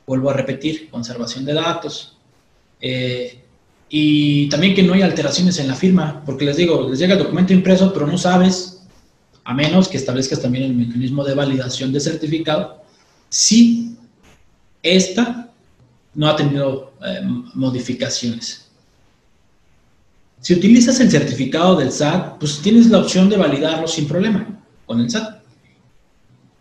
Vuelvo 0.06 0.30
a 0.30 0.34
repetir, 0.34 0.90
conservación 0.90 1.44
de 1.44 1.54
datos. 1.54 2.18
Eh, 2.80 3.40
y 3.88 4.48
también 4.48 4.74
que 4.74 4.82
no 4.82 4.92
hay 4.92 5.02
alteraciones 5.02 5.58
en 5.58 5.68
la 5.68 5.74
firma, 5.74 6.22
porque 6.24 6.44
les 6.44 6.56
digo, 6.56 6.88
les 6.88 6.98
llega 6.98 7.14
el 7.14 7.18
documento 7.18 7.52
impreso, 7.52 7.92
pero 7.92 8.06
no 8.06 8.18
sabes, 8.18 8.82
a 9.42 9.54
menos 9.54 9.88
que 9.88 9.96
establezcas 9.96 10.40
también 10.40 10.64
el 10.64 10.74
mecanismo 10.74 11.24
de 11.24 11.34
validación 11.34 11.92
de 11.92 12.00
certificado, 12.00 12.82
si 13.28 13.96
esta 14.82 15.50
no 16.14 16.28
ha 16.28 16.36
tenido 16.36 16.92
eh, 17.04 17.20
modificaciones. 17.54 18.69
Si 20.40 20.54
utilizas 20.54 20.98
el 21.00 21.10
certificado 21.10 21.76
del 21.76 21.92
SAT, 21.92 22.38
pues 22.38 22.60
tienes 22.62 22.86
la 22.86 22.98
opción 22.98 23.28
de 23.28 23.36
validarlo 23.36 23.86
sin 23.86 24.08
problema 24.08 24.62
con 24.86 25.00
el 25.00 25.10
SAT. 25.10 25.42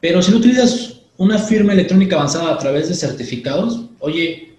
Pero 0.02 0.22
si 0.22 0.32
no 0.32 0.38
utilizas 0.38 1.02
una 1.18 1.38
firma 1.38 1.74
electrónica 1.74 2.16
avanzada 2.16 2.54
a 2.54 2.58
través 2.58 2.90
de 2.90 2.96
certificados, 2.96 3.86
oye, 4.00 4.58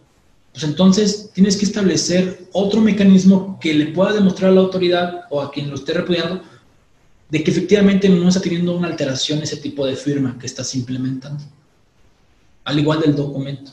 pues 0.53 0.65
entonces 0.65 1.31
tienes 1.33 1.57
que 1.57 1.65
establecer 1.65 2.47
otro 2.53 2.81
mecanismo 2.81 3.59
que 3.61 3.75
le 3.75 3.87
pueda 3.89 4.13
demostrar 4.13 4.51
a 4.51 4.55
la 4.55 4.61
autoridad 4.61 5.23
o 5.31 5.41
a 5.41 5.51
quien 5.51 5.71
lo 5.71 5.77
esté 5.77 5.93
repudiando 5.93 6.43
de 7.29 7.45
que 7.45 7.51
efectivamente 7.51 8.09
no 8.09 8.29
está 8.29 8.41
teniendo 8.41 8.77
una 8.77 8.89
alteración 8.89 9.43
ese 9.43 9.57
tipo 9.59 9.87
de 9.87 9.95
firma 9.95 10.37
que 10.39 10.47
estás 10.47 10.75
implementando, 10.75 11.45
al 12.65 12.79
igual 12.79 13.01
del 13.01 13.15
documento. 13.15 13.73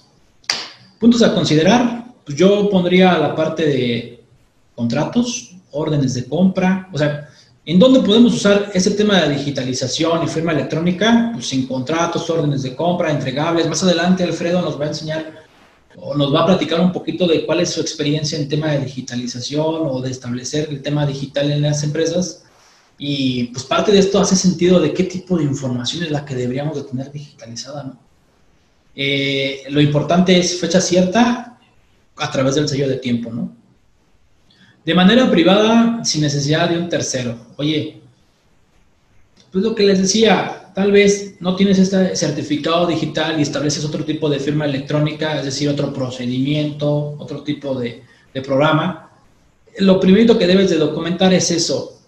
Puntos 0.99 1.23
a 1.23 1.33
considerar, 1.33 2.13
pues 2.23 2.37
yo 2.37 2.69
pondría 2.69 3.17
la 3.17 3.35
parte 3.35 3.65
de 3.65 4.16
contratos, 4.77 5.55
órdenes 5.71 6.13
de 6.13 6.25
compra, 6.25 6.87
o 6.93 6.97
sea, 6.99 7.27
¿en 7.65 7.79
dónde 7.79 7.99
podemos 8.01 8.35
usar 8.35 8.69
ese 8.75 8.91
tema 8.91 9.19
de 9.21 9.35
digitalización 9.35 10.23
y 10.23 10.27
firma 10.27 10.51
electrónica? 10.51 11.31
Pues 11.33 11.51
en 11.53 11.65
contratos, 11.65 12.29
órdenes 12.29 12.61
de 12.61 12.75
compra, 12.75 13.11
entregables. 13.11 13.67
Más 13.67 13.81
adelante 13.81 14.23
Alfredo 14.23 14.61
nos 14.61 14.79
va 14.79 14.85
a 14.85 14.89
enseñar 14.89 15.33
o 15.95 16.15
nos 16.15 16.31
va 16.31 16.43
a 16.43 16.45
platicar 16.45 16.79
un 16.79 16.91
poquito 16.91 17.25
de 17.25 17.43
cuál 17.43 17.61
es 17.61 17.71
su 17.71 17.81
experiencia 17.81 18.37
en 18.37 18.47
tema 18.47 18.71
de 18.71 18.85
digitalización 18.85 19.87
o 19.89 19.99
de 19.99 20.11
establecer 20.11 20.69
el 20.69 20.83
tema 20.83 21.07
digital 21.07 21.51
en 21.51 21.63
las 21.63 21.83
empresas. 21.83 22.43
Y 22.99 23.45
pues 23.45 23.63
parte 23.65 23.91
de 23.91 23.99
esto 23.99 24.19
hace 24.19 24.35
sentido 24.35 24.79
de 24.79 24.93
qué 24.93 25.05
tipo 25.05 25.39
de 25.39 25.43
información 25.43 26.03
es 26.03 26.11
la 26.11 26.23
que 26.23 26.35
deberíamos 26.35 26.77
de 26.77 26.83
tener 26.83 27.11
digitalizada, 27.11 27.83
¿no? 27.83 27.99
Eh, 28.95 29.63
lo 29.69 29.81
importante 29.81 30.37
es 30.37 30.59
fecha 30.59 30.81
cierta 30.81 31.59
a 32.15 32.31
través 32.31 32.55
del 32.55 32.67
sello 32.67 32.87
de 32.87 32.97
tiempo, 32.97 33.31
¿no? 33.31 33.55
De 34.87 34.95
manera 34.95 35.29
privada, 35.29 36.03
sin 36.03 36.21
necesidad 36.21 36.69
de 36.69 36.79
un 36.79 36.89
tercero. 36.89 37.37
Oye, 37.57 38.01
pues 39.51 39.63
lo 39.63 39.75
que 39.75 39.83
les 39.83 40.01
decía, 40.01 40.67
Tal 40.77 40.91
vez 40.91 41.37
no 41.39 41.55
tienes 41.55 41.79
este 41.79 42.15
certificado 42.15 42.85
digital 42.85 43.39
y 43.39 43.41
estableces 43.41 43.83
otro 43.83 44.05
tipo 44.05 44.29
de 44.29 44.39
firma 44.39 44.65
electrónica, 44.65 45.39
es 45.39 45.45
decir, 45.45 45.67
otro 45.69 45.91
procedimiento, 45.91 47.15
otro 47.17 47.41
tipo 47.41 47.73
de, 47.79 48.03
programa. 48.45 49.09
Lo 49.79 49.99
primero 49.99 50.37
que 50.37 50.45
debes 50.45 50.69
de 50.69 50.77
documentar 50.77 51.33
es 51.33 51.49
eso, 51.49 51.99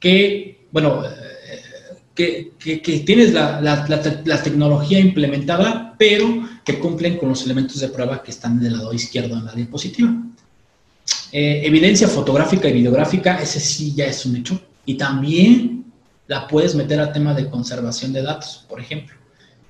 que, 0.00 0.66
bueno, 0.72 1.02
eh, 2.16 2.50
que, 2.58 3.02
tienes 3.04 3.34
la, 3.34 4.42
tecnología 4.42 4.98
implementada, 4.98 5.94
pero 5.98 6.48
que 6.64 6.78
cumplen 6.78 7.18
con 7.18 7.28
los 7.28 7.44
elementos 7.44 7.78
de 7.78 7.88
prueba 7.88 8.22
que 8.22 8.30
están 8.30 8.58
del 8.58 8.72
lado 8.72 8.94
izquierdo 8.94 9.36
en 9.36 9.44
la 9.44 9.52
diapositiva. 9.52 10.14
Eh, 11.32 11.62
evidencia 11.64 12.06
fotográfica 12.08 12.68
y 12.68 12.72
videográfica, 12.72 13.40
ese 13.42 13.58
sí 13.60 13.92
ya 13.94 14.06
es 14.06 14.24
un 14.24 14.36
hecho. 14.36 14.60
Y 14.86 14.94
también 14.94 15.92
la 16.26 16.46
puedes 16.46 16.74
meter 16.74 17.00
a 17.00 17.12
tema 17.12 17.34
de 17.34 17.50
conservación 17.50 18.12
de 18.12 18.22
datos, 18.22 18.64
por 18.68 18.80
ejemplo, 18.80 19.16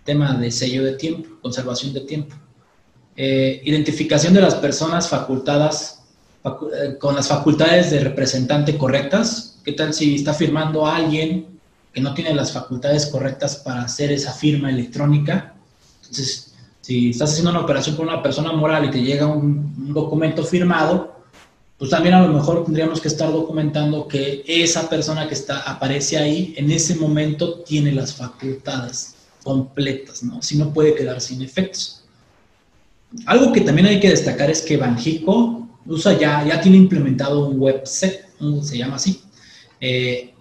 tema 0.05 0.35
de 0.35 0.51
sello 0.51 0.85
de 0.85 0.93
tiempo, 0.93 1.29
conservación 1.41 1.93
de 1.93 2.01
tiempo, 2.01 2.37
eh, 3.17 3.63
identificación 3.65 4.35
de 4.35 4.41
las 4.41 4.55
personas 4.57 5.09
facultadas 5.09 6.03
eh, 6.45 6.99
con 6.99 7.15
las 7.15 7.29
facultades 7.29 7.91
de 7.91 8.01
representante 8.01 8.77
correctas. 8.77 9.59
¿Qué 9.65 9.73
tal 9.73 9.95
si 9.95 10.17
está 10.17 10.35
firmando 10.35 10.87
a 10.87 10.97
alguien 10.97 11.47
que 11.93 12.01
no 12.01 12.13
tiene 12.13 12.35
las 12.35 12.53
facultades 12.53 13.07
correctas 13.07 13.57
para 13.57 13.83
hacer 13.83 14.13
esa 14.13 14.33
firma 14.33 14.69
electrónica? 14.69 15.55
Entonces, 16.03 16.53
si 16.83 17.11
estás 17.11 17.31
haciendo 17.31 17.53
una 17.53 17.61
operación 17.61 17.97
con 17.97 18.09
una 18.09 18.23
persona 18.23 18.53
moral 18.53 18.85
y 18.85 18.91
te 18.91 19.01
llega 19.01 19.27
un 19.27 19.95
documento 19.95 20.45
firmado, 20.45 21.14
pues 21.85 21.91
también 21.91 22.15
a 22.15 22.27
lo 22.27 22.33
mejor 22.33 22.65
tendríamos 22.65 22.99
que 22.99 23.09
estar 23.09 23.31
documentando 23.31 24.09
que 24.09 24.43
esa 24.47 24.89
persona 24.89 25.29
que 25.29 25.35
está, 25.35 25.59
aparece 25.71 26.17
ahí 26.17 26.55
en 26.57 26.71
ese 26.71 26.95
momento 26.95 27.59
tiene 27.59 27.93
las 27.93 28.15
facultades 28.15 29.17
completas, 29.43 30.23
¿no? 30.23 30.41
Si 30.41 30.57
no 30.57 30.73
puede 30.73 30.95
quedar 30.95 31.21
sin 31.21 31.43
efectos. 31.43 32.03
Algo 33.27 33.53
que 33.53 33.61
también 33.61 33.87
hay 33.87 34.01
que 34.01 34.09
destacar 34.09 34.51
es 34.51 34.63
que 34.63 34.79
Banjico 34.79 35.69
usa 35.85 36.19
ya, 36.19 36.43
ya 36.47 36.59
tiene 36.59 36.79
implementado 36.79 37.49
un 37.49 37.61
webset, 37.61 38.31
se 38.63 38.79
llama 38.79 38.97
así. 38.97 39.21
Eh, 39.79 40.33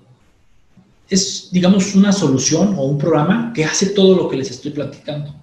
es, 1.09 1.49
digamos, 1.51 1.93
una 1.93 2.13
solución 2.13 2.73
o 2.77 2.83
un 2.83 2.97
programa 2.97 3.51
que 3.53 3.65
hace 3.65 3.87
todo 3.87 4.15
lo 4.15 4.29
que 4.29 4.37
les 4.37 4.49
estoy 4.49 4.71
platicando. 4.71 5.35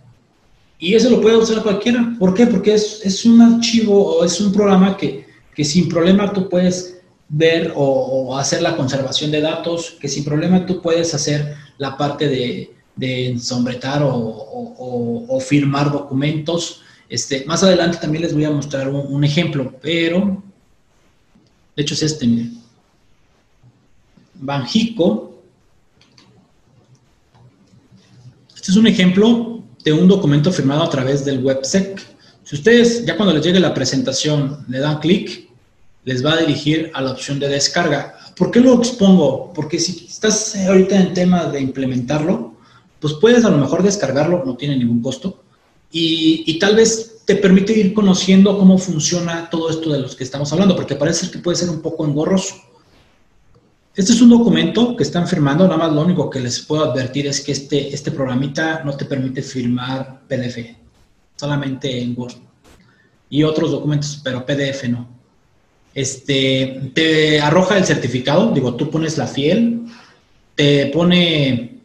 Y 0.79 0.95
eso 0.95 1.11
lo 1.11 1.21
puede 1.21 1.37
usar 1.37 1.63
cualquiera. 1.63 2.17
¿Por 2.19 2.33
qué? 2.33 2.47
Porque 2.47 2.73
es, 2.73 3.03
es 3.05 3.27
un 3.27 3.43
archivo 3.43 4.17
o 4.17 4.25
es 4.25 4.41
un 4.41 4.51
programa 4.51 4.97
que 4.97 5.29
que 5.61 5.65
sin 5.67 5.91
problema 5.91 6.33
tú 6.33 6.49
puedes 6.49 7.03
ver 7.29 7.75
o, 7.77 8.35
hacer 8.39 8.63
la 8.63 8.79
conservación 8.79 9.31
de 9.31 9.43
datos, 9.43 9.99
que 10.01 10.09
sin 10.09 10.25
problema 10.25 10.65
tú 10.65 10.81
puedes 10.81 11.13
hacer 11.13 11.55
la 11.77 11.99
parte 11.99 12.27
de, 12.27 12.75
de 12.97 13.29
ensombretar 13.29 14.01
o, 14.03 15.39
firmar 15.47 15.93
documentos. 15.93 16.81
Este, 17.11 17.45
más 17.45 17.63
adelante 17.63 17.99
también 17.99 18.23
les 18.23 18.33
voy 18.33 18.45
a 18.45 18.51
mostrar 18.51 18.89
un, 18.89 19.23
ejemplo, 19.23 19.71
pero 19.83 20.43
de 21.77 21.83
hecho 21.83 21.93
es 21.93 22.05
este. 22.05 22.27
Banjico. 24.37 25.43
Este 28.57 28.71
es 28.71 28.77
un 28.79 28.87
ejemplo 28.87 29.63
de 29.85 29.93
un 29.93 30.09
documento 30.09 30.51
firmado 30.51 30.85
a 30.85 30.89
través 30.89 31.23
del 31.27 31.45
WebSec. 31.45 32.01
Si 32.45 32.57
ustedes 32.57 33.05
ya 33.05 33.15
cuando 33.19 33.35
les 33.35 33.45
llegue 33.45 33.61
la 33.61 33.75
presentación 33.75 34.65
le 34.67 34.79
dan 34.79 35.01
clic, 35.01 35.50
les 36.11 36.27
va 36.27 36.33
a 36.33 36.39
dirigir 36.39 36.91
a 36.93 37.01
la 37.03 37.13
opción 37.13 37.39
de 37.39 37.47
descarga. 37.49 38.17
¿Por 38.37 38.51
qué 38.51 38.59
lo 38.59 38.75
expongo? 38.75 39.53
Porque 39.55 39.79
si 39.79 40.07
estás 40.09 40.57
ahorita 40.57 40.97
en 40.97 41.15
tema 41.15 41.45
de 41.45 41.61
implementarlo, 41.61 42.57
pues 42.99 43.15
puedes 43.15 43.45
a 43.45 43.51
lo 43.51 43.59
mejor 43.59 43.85
descargarlo, 43.85 44.43
no 44.45 44.57
tiene 44.57 44.77
ningún 44.77 45.01
costo, 45.01 45.45
y, 45.93 46.43
y 46.49 46.59
tal 46.59 46.75
vez 46.75 47.23
te 47.25 47.37
permite 47.37 47.73
ir 47.73 47.95
conociendo 47.95 48.59
cómo 48.59 48.77
funciona 48.77 49.49
todo 49.49 49.71
esto 49.71 49.93
de 49.93 50.01
los 50.01 50.17
que 50.17 50.25
estamos 50.25 50.53
hablando, 50.53 50.75
porque 50.75 50.97
parece 50.97 51.31
que 51.31 51.39
puede 51.39 51.57
ser 51.57 51.71
un 51.71 51.81
poco 51.81 52.05
engorroso. 52.05 52.57
Este 53.95 54.13
es 54.13 54.21
un 54.21 54.31
documento 54.31 54.97
que 54.97 55.05
están 55.05 55.29
firmando, 55.29 55.63
nada 55.63 55.77
más 55.77 55.93
lo 55.93 56.01
único 56.03 56.29
que 56.29 56.41
les 56.41 56.59
puedo 56.59 56.91
advertir 56.91 57.29
es 57.29 57.41
que 57.41 57.53
este, 57.53 57.95
este 57.95 58.11
programita 58.11 58.83
no 58.83 58.97
te 58.97 59.05
permite 59.05 59.43
firmar 59.43 60.23
PDF, 60.27 60.59
solamente 61.37 62.03
en 62.03 62.19
Word. 62.19 62.35
Y 63.29 63.45
otros 63.45 63.71
documentos, 63.71 64.21
pero 64.25 64.45
PDF 64.45 64.89
no. 64.89 65.20
Este, 65.95 66.93
te 66.95 67.41
arroja 67.41 67.79
el 67.79 67.85
certificado, 67.85 68.53
digo, 68.53 68.75
tú 68.75 68.91
pones 68.91 69.19
la 69.19 69.27
fiel, 69.27 69.83
te 70.55 70.87
pone, 70.87 71.81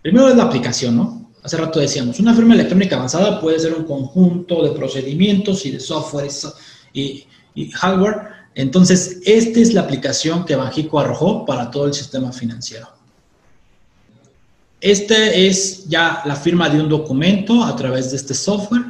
primero 0.00 0.28
es 0.28 0.36
la 0.36 0.44
aplicación, 0.44 0.96
¿no? 0.96 1.30
Hace 1.42 1.56
rato 1.56 1.80
decíamos, 1.80 2.20
una 2.20 2.34
firma 2.34 2.54
electrónica 2.54 2.96
avanzada 2.96 3.40
puede 3.40 3.58
ser 3.58 3.74
un 3.74 3.84
conjunto 3.84 4.62
de 4.62 4.70
procedimientos 4.70 5.66
y 5.66 5.72
de 5.72 5.80
software 5.80 6.30
y, 6.92 7.24
y 7.54 7.70
hardware 7.70 8.42
entonces, 8.54 9.18
esta 9.24 9.60
es 9.60 9.72
la 9.72 9.82
aplicación 9.82 10.44
que 10.44 10.56
Banjico 10.56 11.00
arrojó 11.00 11.46
para 11.46 11.70
todo 11.70 11.86
el 11.86 11.94
sistema 11.94 12.32
financiero. 12.32 12.88
Esta 14.80 15.30
es 15.32 15.88
ya 15.88 16.22
la 16.26 16.36
firma 16.36 16.68
de 16.68 16.80
un 16.80 16.88
documento 16.88 17.64
a 17.64 17.74
través 17.76 18.10
de 18.10 18.16
este 18.16 18.34
software. 18.34 18.82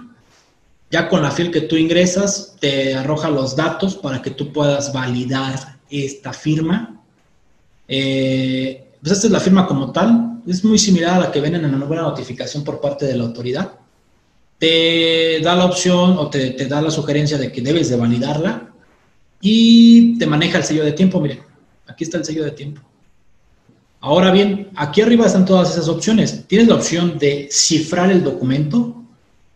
Ya 0.93 1.09
con 1.09 1.22
la 1.22 1.30
fiel 1.30 1.51
que 1.51 1.62
tú 1.62 1.76
ingresas, 1.76 2.55
te 2.61 2.95
arroja 2.95 3.30
los 3.30 3.57
datos 3.57 3.97
para 3.97 4.20
que 4.20 4.30
tú 4.30 4.53
puedas 4.53 4.93
validar 4.93 5.78
esta 5.88 6.34
firma. 6.34 7.03
Eh, 7.88 8.90
pues 9.01 9.12
esta 9.14 9.26
es 9.26 9.32
la 9.32 9.40
firma 9.40 9.66
como 9.66 9.90
tal. 9.90 10.43
Es 10.47 10.62
muy 10.62 10.78
similar 10.78 11.14
a 11.14 11.18
la 11.18 11.32
que 11.32 11.40
ven 11.40 11.55
en 11.55 11.62
la 11.62 11.68
nueva 11.68 12.03
notificación 12.03 12.62
por 12.62 12.78
parte 12.78 13.07
de 13.07 13.16
la 13.16 13.24
autoridad. 13.24 13.72
Te 14.59 15.40
da 15.40 15.57
la 15.57 15.64
opción 15.64 16.18
o 16.18 16.28
te, 16.28 16.51
te 16.51 16.66
da 16.66 16.82
la 16.82 16.90
sugerencia 16.90 17.38
de 17.38 17.51
que 17.51 17.62
debes 17.62 17.88
de 17.88 17.97
validarla 17.97 18.70
y 19.40 20.18
te 20.18 20.26
maneja 20.26 20.59
el 20.59 20.64
sello 20.64 20.84
de 20.84 20.93
tiempo. 20.93 21.22
Miren, 21.22 21.40
aquí 21.86 22.05
está 22.05 22.18
el 22.18 22.24
sello 22.26 22.45
de 22.45 22.51
tiempo. 22.51 22.82
Ahora 24.01 24.30
bien, 24.30 24.68
aquí 24.76 25.01
arriba 25.01 25.24
están 25.24 25.47
todas 25.47 25.70
esas 25.70 25.88
opciones. 25.88 26.47
Tienes 26.49 26.68
la 26.68 26.74
opción 26.74 27.18
de 27.18 27.49
cifrar 27.51 28.11
el 28.11 28.22
documento. 28.22 29.03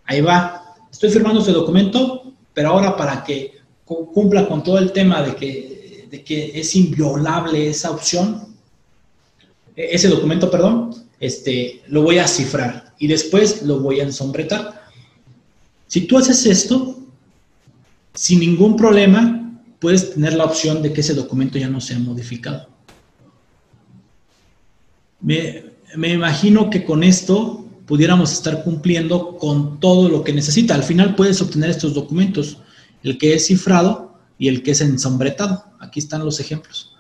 Ahí 0.07 0.23
va. 0.23 0.63
Estoy 0.91 1.11
firmando 1.11 1.41
ese 1.41 1.53
documento, 1.53 2.33
pero 2.55 2.71
ahora 2.71 2.97
para 2.97 3.23
que 3.25 3.53
cumpla 3.85 4.49
con 4.49 4.63
todo 4.63 4.79
el 4.79 4.93
tema 4.93 5.23
de 5.23 5.35
que, 5.35 5.87
es 6.29 6.75
inviolable 6.75 7.69
esa 7.69 7.91
opción, 7.91 8.55
e, 9.77 9.95
ese 9.95 10.09
documento, 10.09 10.51
perdón, 10.51 10.95
este, 11.21 11.83
lo 11.89 12.03
voy 12.03 12.19
a 12.19 12.27
cifrar 12.27 12.95
y 12.99 13.07
después 13.07 13.63
lo 13.63 13.81
voy 13.81 14.01
a 14.01 14.05
ensombretar. 14.05 14.87
Si 15.87 16.03
tú 16.03 16.19
haces 16.19 16.47
esto, 16.47 16.99
sin 18.15 18.41
ningún 18.41 18.77
problema, 18.77 19.61
puedes 19.79 20.15
tener 20.15 20.33
la 20.35 20.45
opción 20.45 20.83
de 20.83 20.93
que 20.93 21.03
ese 21.03 21.15
documento 21.15 21.59
ya 21.59 21.69
no 21.69 21.81
sea 21.81 21.99
modificado. 21.99 22.69
Me, 25.21 25.65
imagino 25.97 26.71
que 26.71 26.85
con 26.85 27.03
esto 27.03 27.66
pudiéramos 27.87 28.33
estar 28.33 28.65
cumpliendo 28.65 29.37
con 29.37 29.81
todo 29.81 30.09
lo 30.09 30.25
que 30.25 30.33
necesita. 30.33 30.75
Al 30.75 30.83
final 30.83 31.15
puedes 31.15 31.41
obtener 31.41 31.71
estos 31.71 31.95
documentos, 31.95 32.59
el 33.03 33.17
que 33.19 33.35
es 33.35 33.47
cifrado 33.47 34.15
y 34.39 34.49
el 34.49 34.63
que 34.63 34.73
es 34.73 34.81
ensombretado. 34.81 35.65
Aquí 35.81 36.01
están 36.01 36.25
los 36.25 36.41
ejemplos. 36.41 36.93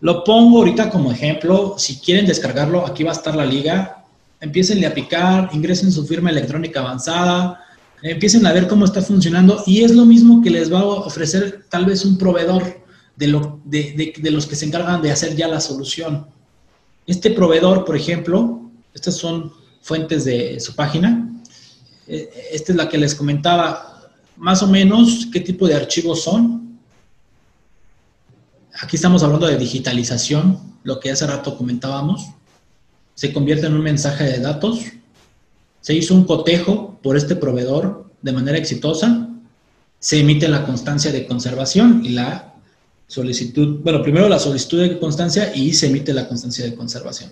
Lo 0.00 0.24
pongo 0.24 0.58
ahorita 0.58 0.90
como 0.90 1.12
ejemplo. 1.12 1.74
Si 1.76 1.96
quieren 1.98 2.26
descargarlo, 2.26 2.86
aquí 2.86 3.02
va 3.02 3.10
a 3.10 3.14
estar 3.14 3.34
la 3.34 3.44
liga. 3.44 4.04
Empiecen 4.40 4.84
a 4.84 4.94
picar, 4.94 5.50
ingresen 5.52 5.92
su 5.92 6.06
firma 6.06 6.30
electrónica 6.30 6.80
avanzada, 6.80 7.60
empiecen 8.02 8.46
a 8.46 8.52
ver 8.52 8.68
cómo 8.68 8.86
está 8.86 9.02
funcionando 9.02 9.62
y 9.66 9.84
es 9.84 9.94
lo 9.94 10.06
mismo 10.06 10.42
que 10.42 10.48
les 10.48 10.72
va 10.72 10.80
a 10.80 10.84
ofrecer 10.84 11.66
tal 11.68 11.84
vez 11.84 12.04
un 12.06 12.16
proveedor 12.16 12.80
de, 13.16 13.26
lo, 13.26 13.60
de, 13.64 14.30
los 14.30 14.46
que 14.46 14.56
se 14.56 14.64
encargan 14.64 15.02
de 15.02 15.12
hacer 15.12 15.36
ya 15.36 15.46
la 15.46 15.60
solución. 15.60 16.26
Este 17.06 17.30
proveedor, 17.30 17.84
por 17.84 17.96
ejemplo, 17.96 18.70
estas 18.94 19.16
son 19.16 19.52
fuentes 19.80 20.24
de 20.24 20.60
su 20.60 20.74
página. 20.74 21.28
Eh, 22.06 22.30
esta 22.52 22.72
es 22.72 22.76
la 22.76 22.88
que 22.88 22.98
les 22.98 23.14
comentaba, 23.14 24.10
más 24.36 24.62
o 24.62 24.66
menos 24.66 25.28
qué 25.32 25.40
tipo 25.40 25.66
de 25.66 25.74
archivos 25.74 26.22
son. 26.22 26.78
Aquí 28.82 28.96
estamos 28.96 29.22
hablando 29.22 29.46
de 29.46 29.56
digitalización, 29.56 30.58
lo 30.82 30.98
que 31.00 31.10
hace 31.10 31.26
rato 31.26 31.56
comentábamos. 31.56 32.26
Se 33.14 33.32
convierte 33.32 33.66
en 33.66 33.74
un 33.74 33.82
mensaje 33.82 34.24
de 34.24 34.38
datos 34.38 34.80
se 35.80 35.94
hizo 35.94 36.14
un 36.14 36.24
cotejo 36.24 36.98
por 37.02 37.16
este 37.16 37.36
proveedor 37.36 38.10
de 38.22 38.32
manera 38.32 38.58
exitosa, 38.58 39.28
se 39.98 40.20
emite 40.20 40.48
la 40.48 40.64
constancia 40.64 41.12
de 41.12 41.26
conservación 41.26 42.02
y 42.04 42.10
la 42.10 42.54
solicitud, 43.06 43.80
bueno, 43.82 44.02
primero 44.02 44.28
la 44.28 44.38
solicitud 44.38 44.80
de 44.80 44.98
constancia 44.98 45.54
y 45.54 45.72
se 45.72 45.86
emite 45.86 46.12
la 46.12 46.28
constancia 46.28 46.64
de 46.64 46.74
conservación. 46.74 47.30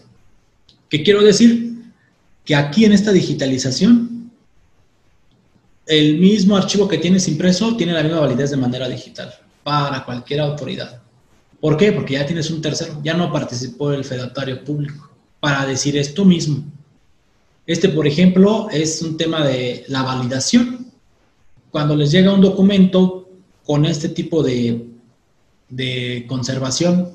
¿Qué 0.89 1.03
quiero 1.03 1.23
decir? 1.23 1.78
Que 2.49 2.57
aquí 2.57 2.87
en 2.87 2.93
esta 2.93 3.13
digitalización, 3.13 4.33
el 5.85 6.17
mismo 6.17 6.57
archivo 6.57 6.89
que 6.89 6.97
tienes 6.97 7.29
impreso 7.29 7.77
tiene 7.77 7.93
la 7.93 8.03
misma 8.03 8.21
validez 8.21 8.49
de 8.49 8.57
manera 8.57 8.89
digital 8.89 9.35
para 9.63 10.03
cualquier 10.03 10.41
autoridad. 10.41 11.03
¿Por 11.61 11.77
qué? 11.77 11.93
Porque 11.93 12.15
ya 12.15 12.25
tienes 12.25 12.51
un 12.51 12.63
tercero, 12.63 13.03
ya 13.05 13.13
no 13.13 13.31
participó 13.31 13.93
el 13.93 14.03
fedatario 14.03 14.65
público 14.65 15.11
para 15.41 15.67
decir 15.67 15.99
esto 15.99 16.25
mismo. 16.25 16.65
Este, 17.67 17.91
por 17.91 18.07
ejemplo, 18.07 18.69
es 18.71 19.03
un 19.03 19.19
tema 19.19 19.47
de 19.47 19.85
la 19.89 20.03
validación. 20.03 20.91
Cuando 21.71 21.97
les 21.97 22.11
llega 22.11 22.33
un 22.33 22.41
documento 22.41 23.29
con 23.63 23.85
este 23.85 24.09
tipo 24.09 24.43
de, 24.43 24.87
conservación, 26.27 27.13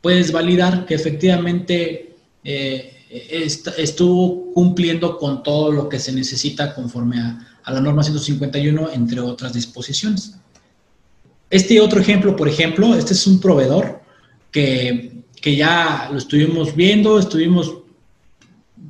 puedes 0.00 0.30
validar 0.30 0.86
que 0.86 0.94
efectivamente 0.94 2.14
eh, 2.44 2.99
estuvo 3.10 4.52
cumpliendo 4.52 5.18
con 5.18 5.42
todo 5.42 5.72
lo 5.72 5.88
que 5.88 5.98
se 5.98 6.12
necesita 6.12 6.74
conforme 6.74 7.20
a, 7.20 7.46
la 7.66 7.80
norma 7.80 8.02
151, 8.02 8.90
entre 8.92 9.20
otras 9.20 9.52
disposiciones. 9.52 10.34
Este 11.50 11.80
otro 11.80 12.00
ejemplo, 12.00 12.34
por 12.34 12.48
ejemplo, 12.48 12.94
este 12.94 13.12
es 13.12 13.26
un 13.26 13.40
proveedor 13.40 14.00
que, 14.50 15.22
que 15.40 15.56
ya 15.56 16.08
lo 16.10 16.18
estuvimos 16.18 16.74
viendo, 16.74 17.18
estuvimos 17.18 17.74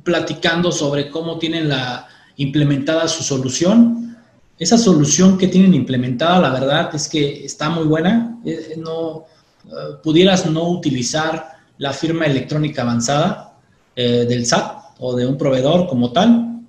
platicando 0.03 0.71
sobre 0.71 1.09
cómo 1.09 1.37
tienen 1.37 1.69
la, 1.69 2.07
implementada 2.41 3.07
su 3.07 3.23
solución. 3.23 4.17
Esa 4.57 4.77
solución 4.77 5.37
que 5.37 5.47
tienen 5.47 5.73
implementada, 5.73 6.39
la 6.39 6.51
verdad 6.51 6.93
es 6.93 7.07
que 7.07 7.45
está 7.45 7.69
muy 7.69 7.85
buena. 7.85 8.37
Eh, 8.45 8.75
no, 8.77 9.25
eh, 9.65 9.69
pudieras 10.03 10.45
no 10.45 10.69
utilizar 10.69 11.51
la 11.77 11.93
firma 11.93 12.25
electrónica 12.25 12.81
avanzada 12.81 13.50
eh, 14.01 14.25
del 14.25 14.47
SAT 14.47 14.95
o 14.99 15.15
de 15.15 15.27
un 15.27 15.37
proveedor 15.37 15.87
como 15.87 16.11
tal. 16.11 16.61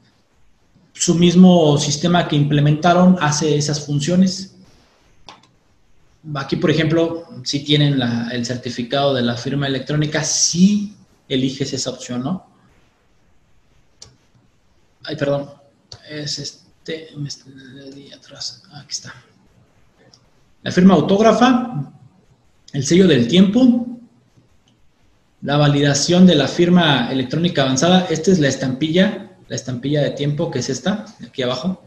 Su 0.92 1.14
mismo 1.14 1.78
sistema 1.78 2.28
que 2.28 2.36
implementaron 2.36 3.16
hace 3.20 3.56
esas 3.56 3.86
funciones. 3.86 4.54
Aquí, 6.34 6.56
por 6.56 6.70
ejemplo, 6.70 7.26
si 7.44 7.64
tienen 7.64 8.00
el 8.30 8.44
certificado 8.44 9.14
de 9.14 9.22
la 9.22 9.36
firma 9.36 9.66
electrónica, 9.66 10.22
sí 10.22 10.94
eliges 11.26 11.72
esa 11.72 11.90
opción, 11.90 12.22
¿no? 12.22 12.46
Ay, 15.04 15.16
perdón. 15.16 15.50
Es 16.08 16.38
este. 16.38 17.08
Me 17.16 17.90
di 17.90 18.12
atrás. 18.12 18.62
Aquí 18.74 18.90
está. 18.90 19.14
La 20.62 20.70
firma 20.70 20.94
autógrafa. 20.94 21.92
El 22.72 22.84
sello 22.84 23.08
del 23.08 23.26
tiempo. 23.26 23.91
La 25.42 25.56
validación 25.56 26.26
de 26.26 26.36
la 26.36 26.46
firma 26.46 27.10
electrónica 27.10 27.62
avanzada. 27.62 28.06
Esta 28.10 28.30
es 28.30 28.38
la 28.38 28.48
estampilla. 28.48 29.32
La 29.48 29.56
estampilla 29.56 30.02
de 30.02 30.10
tiempo, 30.10 30.50
que 30.50 30.60
es 30.60 30.70
esta, 30.70 31.04
aquí 31.26 31.42
abajo. 31.42 31.82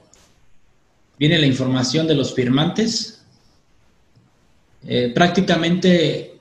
Viene 1.17 1.39
la 1.39 1.47
información 1.47 2.05
de 2.05 2.15
los 2.15 2.33
firmantes. 2.33 3.23
Eh, 4.85 5.11
prácticamente 5.15 6.35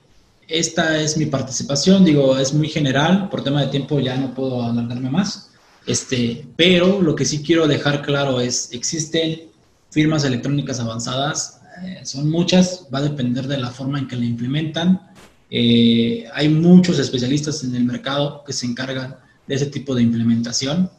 esta 0.47 0.99
es 0.99 1.17
mi 1.17 1.25
participación, 1.25 2.05
digo, 2.05 2.37
es 2.37 2.53
muy 2.53 2.69
general, 2.69 3.29
por 3.29 3.43
tema 3.43 3.61
de 3.61 3.67
tiempo 3.67 3.99
ya 3.99 4.15
no 4.17 4.33
puedo 4.33 4.63
alargarme 4.63 5.09
más. 5.09 5.49
Este, 5.87 6.45
pero 6.55 7.01
lo 7.01 7.15
que 7.15 7.25
sí 7.25 7.41
quiero 7.41 7.67
dejar 7.67 8.01
claro 8.01 8.39
es, 8.41 8.69
existen 8.71 9.43
firmas 9.89 10.23
electrónicas 10.23 10.79
avanzadas, 10.79 11.61
eh, 11.83 12.01
son 12.03 12.29
muchas, 12.29 12.87
va 12.93 12.99
a 12.99 13.03
depender 13.03 13.47
de 13.47 13.57
la 13.57 13.71
forma 13.71 13.99
en 13.99 14.07
que 14.07 14.15
la 14.15 14.25
implementan. 14.25 15.14
Eh, 15.49 16.25
hay 16.33 16.49
muchos 16.49 16.99
especialistas 16.99 17.63
en 17.63 17.75
el 17.75 17.83
mercado 17.83 18.43
que 18.45 18.53
se 18.53 18.65
encargan 18.65 19.17
de 19.47 19.55
ese 19.55 19.67
tipo 19.67 19.93
de 19.95 20.01
implementación. 20.01 20.89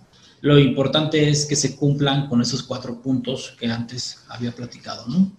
Lo 0.40 0.58
importante 0.58 1.28
es 1.28 1.46
que 1.46 1.56
se 1.56 1.76
cumplan 1.76 2.28
con 2.28 2.40
esos 2.40 2.62
cuatro 2.62 3.00
puntos 3.00 3.56
que 3.58 3.66
antes 3.66 4.24
había 4.28 4.52
platicado, 4.52 5.06
¿no? 5.08 5.30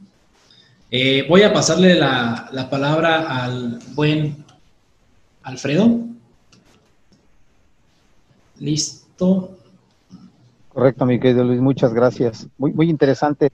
Eh, 0.89 1.25
voy 1.27 1.43
a 1.43 1.51
pasarle 1.51 1.95
la, 1.95 2.49
la 2.51 2.69
palabra 2.69 3.43
al 3.43 3.79
buen 3.93 4.45
Alfredo. 5.43 5.99
Listo. 8.59 9.57
Correcto, 10.69 11.05
mi 11.05 11.19
querido 11.19 11.43
Luis, 11.43 11.59
muchas 11.59 11.93
gracias. 11.93 12.47
Muy, 12.57 12.89
interesante 12.89 13.49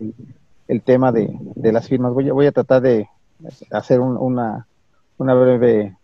el, 0.67 0.81
tema 0.81 1.11
de, 1.11 1.31
las 1.55 1.87
firmas. 1.87 2.13
Voy 2.13 2.45
a 2.45 2.51
tratar 2.51 2.81
de 2.81 3.07
hacer 3.71 3.99
una, 3.99 4.67
una 5.17 5.33
breve 5.33 5.95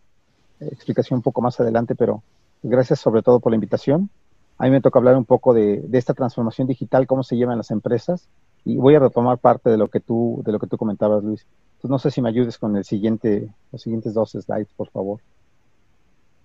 explicación 0.59 1.17
un 1.17 1.23
poco 1.23 1.41
más 1.41 1.59
adelante, 1.59 1.95
pero 1.95 2.23
gracias 2.63 2.99
sobre 2.99 3.21
todo 3.21 3.39
por 3.39 3.51
la 3.51 3.55
invitación. 3.55 4.09
A 4.57 4.65
mí 4.65 4.71
me 4.71 4.81
toca 4.81 4.99
hablar 4.99 5.15
un 5.15 5.25
poco 5.25 5.53
de, 5.53 5.87
esta 5.93 6.13
transformación 6.13 6.67
digital, 6.67 7.07
cómo 7.07 7.23
se 7.23 7.37
llevan 7.37 7.57
las 7.57 7.71
empresas, 7.71 8.27
y 8.65 8.75
voy 8.75 8.95
a 8.95 8.99
retomar 8.99 9.37
parte 9.37 9.69
de 9.69 9.77
lo 9.77 9.87
que 9.87 10.01
tú, 10.01 10.41
de 10.45 10.51
lo 10.51 10.59
que 10.59 10.67
tú 10.67 10.77
comentabas, 10.77 11.23
Luis. 11.23 11.47
Entonces, 11.75 11.89
no 11.89 11.99
sé 11.99 12.11
si 12.11 12.21
me 12.21 12.29
ayudes 12.29 12.57
con 12.57 12.75
el 12.75 12.83
siguiente, 12.83 13.49
los 13.71 13.81
siguientes 13.81 14.13
dos 14.13 14.31
slides, 14.31 14.73
por 14.75 14.89
favor. 14.89 15.21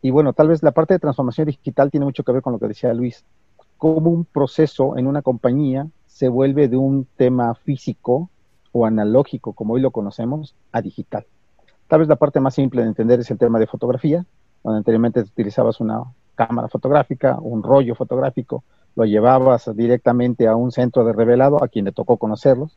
Y 0.00 0.10
bueno, 0.10 0.32
tal 0.32 0.48
vez 0.48 0.62
la 0.62 0.70
parte 0.70 0.94
de 0.94 1.00
transformación 1.00 1.46
digital 1.46 1.90
tiene 1.90 2.06
mucho 2.06 2.22
que 2.22 2.30
ver 2.30 2.42
con 2.42 2.52
lo 2.52 2.60
que 2.60 2.68
decía 2.68 2.94
Luis, 2.94 3.24
cómo 3.78 4.10
un 4.10 4.24
proceso 4.24 4.96
en 4.96 5.08
una 5.08 5.22
compañía 5.22 5.88
se 6.06 6.28
vuelve 6.28 6.68
de 6.68 6.76
un 6.76 7.06
tema 7.16 7.54
físico 7.54 8.30
o 8.70 8.86
analógico, 8.86 9.54
como 9.54 9.74
hoy 9.74 9.80
lo 9.80 9.90
conocemos, 9.90 10.54
a 10.70 10.82
digital. 10.82 11.26
Tal 11.88 12.00
vez 12.00 12.08
la 12.08 12.16
parte 12.16 12.40
más 12.40 12.54
simple 12.54 12.82
de 12.82 12.88
entender 12.88 13.20
es 13.20 13.30
el 13.30 13.38
tema 13.38 13.58
de 13.58 13.66
fotografía, 13.66 14.24
donde 14.62 14.78
anteriormente 14.78 15.20
utilizabas 15.20 15.80
una 15.80 16.02
cámara 16.34 16.68
fotográfica, 16.68 17.38
un 17.40 17.62
rollo 17.62 17.94
fotográfico, 17.94 18.64
lo 18.96 19.04
llevabas 19.04 19.70
directamente 19.74 20.46
a 20.46 20.56
un 20.56 20.72
centro 20.72 21.04
de 21.04 21.12
revelado, 21.12 21.62
a 21.62 21.68
quien 21.68 21.84
le 21.84 21.92
tocó 21.92 22.16
conocerlos, 22.16 22.76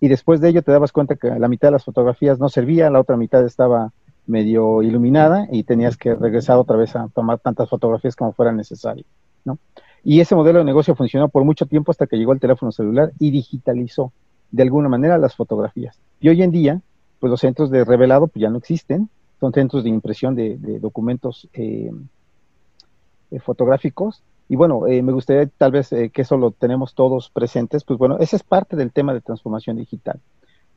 y 0.00 0.08
después 0.08 0.40
de 0.40 0.48
ello 0.48 0.62
te 0.62 0.72
dabas 0.72 0.92
cuenta 0.92 1.16
que 1.16 1.28
la 1.28 1.48
mitad 1.48 1.68
de 1.68 1.72
las 1.72 1.84
fotografías 1.84 2.38
no 2.38 2.48
servía, 2.48 2.90
la 2.90 3.00
otra 3.00 3.16
mitad 3.16 3.44
estaba 3.44 3.92
medio 4.26 4.82
iluminada 4.82 5.48
y 5.50 5.64
tenías 5.64 5.96
que 5.96 6.14
regresar 6.14 6.58
otra 6.58 6.76
vez 6.76 6.94
a 6.94 7.08
tomar 7.08 7.38
tantas 7.38 7.68
fotografías 7.68 8.14
como 8.14 8.32
fuera 8.32 8.52
necesario, 8.52 9.04
¿no? 9.44 9.58
Y 10.04 10.20
ese 10.20 10.36
modelo 10.36 10.60
de 10.60 10.64
negocio 10.64 10.94
funcionó 10.94 11.28
por 11.28 11.44
mucho 11.44 11.66
tiempo 11.66 11.90
hasta 11.90 12.06
que 12.06 12.16
llegó 12.16 12.32
el 12.32 12.40
teléfono 12.40 12.70
celular 12.70 13.10
y 13.18 13.30
digitalizó 13.30 14.12
de 14.50 14.62
alguna 14.62 14.88
manera 14.88 15.18
las 15.18 15.34
fotografías. 15.34 15.98
Y 16.20 16.28
hoy 16.28 16.42
en 16.42 16.50
día, 16.50 16.80
pues 17.20 17.30
los 17.30 17.40
centros 17.40 17.70
de 17.70 17.84
revelado 17.84 18.28
pues 18.28 18.42
ya 18.42 18.50
no 18.50 18.58
existen, 18.58 19.08
son 19.40 19.52
centros 19.52 19.84
de 19.84 19.90
impresión 19.90 20.34
de, 20.34 20.56
documentos 20.80 21.48
eh, 21.52 21.90
eh, 23.30 23.38
fotográficos. 23.40 24.22
Y 24.48 24.56
bueno, 24.56 24.86
eh, 24.86 25.02
me 25.02 25.12
gustaría 25.12 25.46
tal 25.46 25.72
vez 25.72 25.90
que 25.90 26.22
eso 26.22 26.36
lo 26.38 26.52
tenemos 26.52 26.94
todos 26.94 27.28
presentes, 27.28 27.84
pues 27.84 27.98
bueno, 27.98 28.16
ese 28.18 28.36
es 28.36 28.42
parte 28.42 28.76
del 28.76 28.92
tema 28.92 29.12
de 29.12 29.20
transformación 29.20 29.76
digital. 29.76 30.20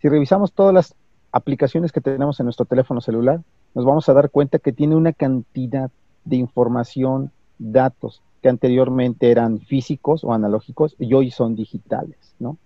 Si 0.02 0.10
revisamos 0.10 0.52
todas 0.52 0.74
las 0.74 0.96
aplicaciones 1.32 1.94
que 1.94 2.02
tenemos 2.02 2.40
en 2.40 2.46
nuestro 2.46 2.66
teléfono 2.66 3.00
celular, 3.00 3.40
nos 3.74 3.86
vamos 3.86 4.10
a 4.10 4.14
dar 4.14 4.30
cuenta 4.30 4.60
que 4.60 4.74
tiene 4.74 4.96
una 4.96 5.14
cantidad 5.14 5.90
de 6.26 6.36
información, 6.36 7.32
datos 7.58 8.22
que 8.42 8.50
anteriormente 8.50 9.32
eran 9.32 9.60
físicos 9.60 10.24
o 10.24 10.34
analógicos 10.34 10.96
y 11.00 11.14
hoy 11.14 11.32
son 11.32 11.56
digitales, 11.56 12.36
¿no? 12.40 12.58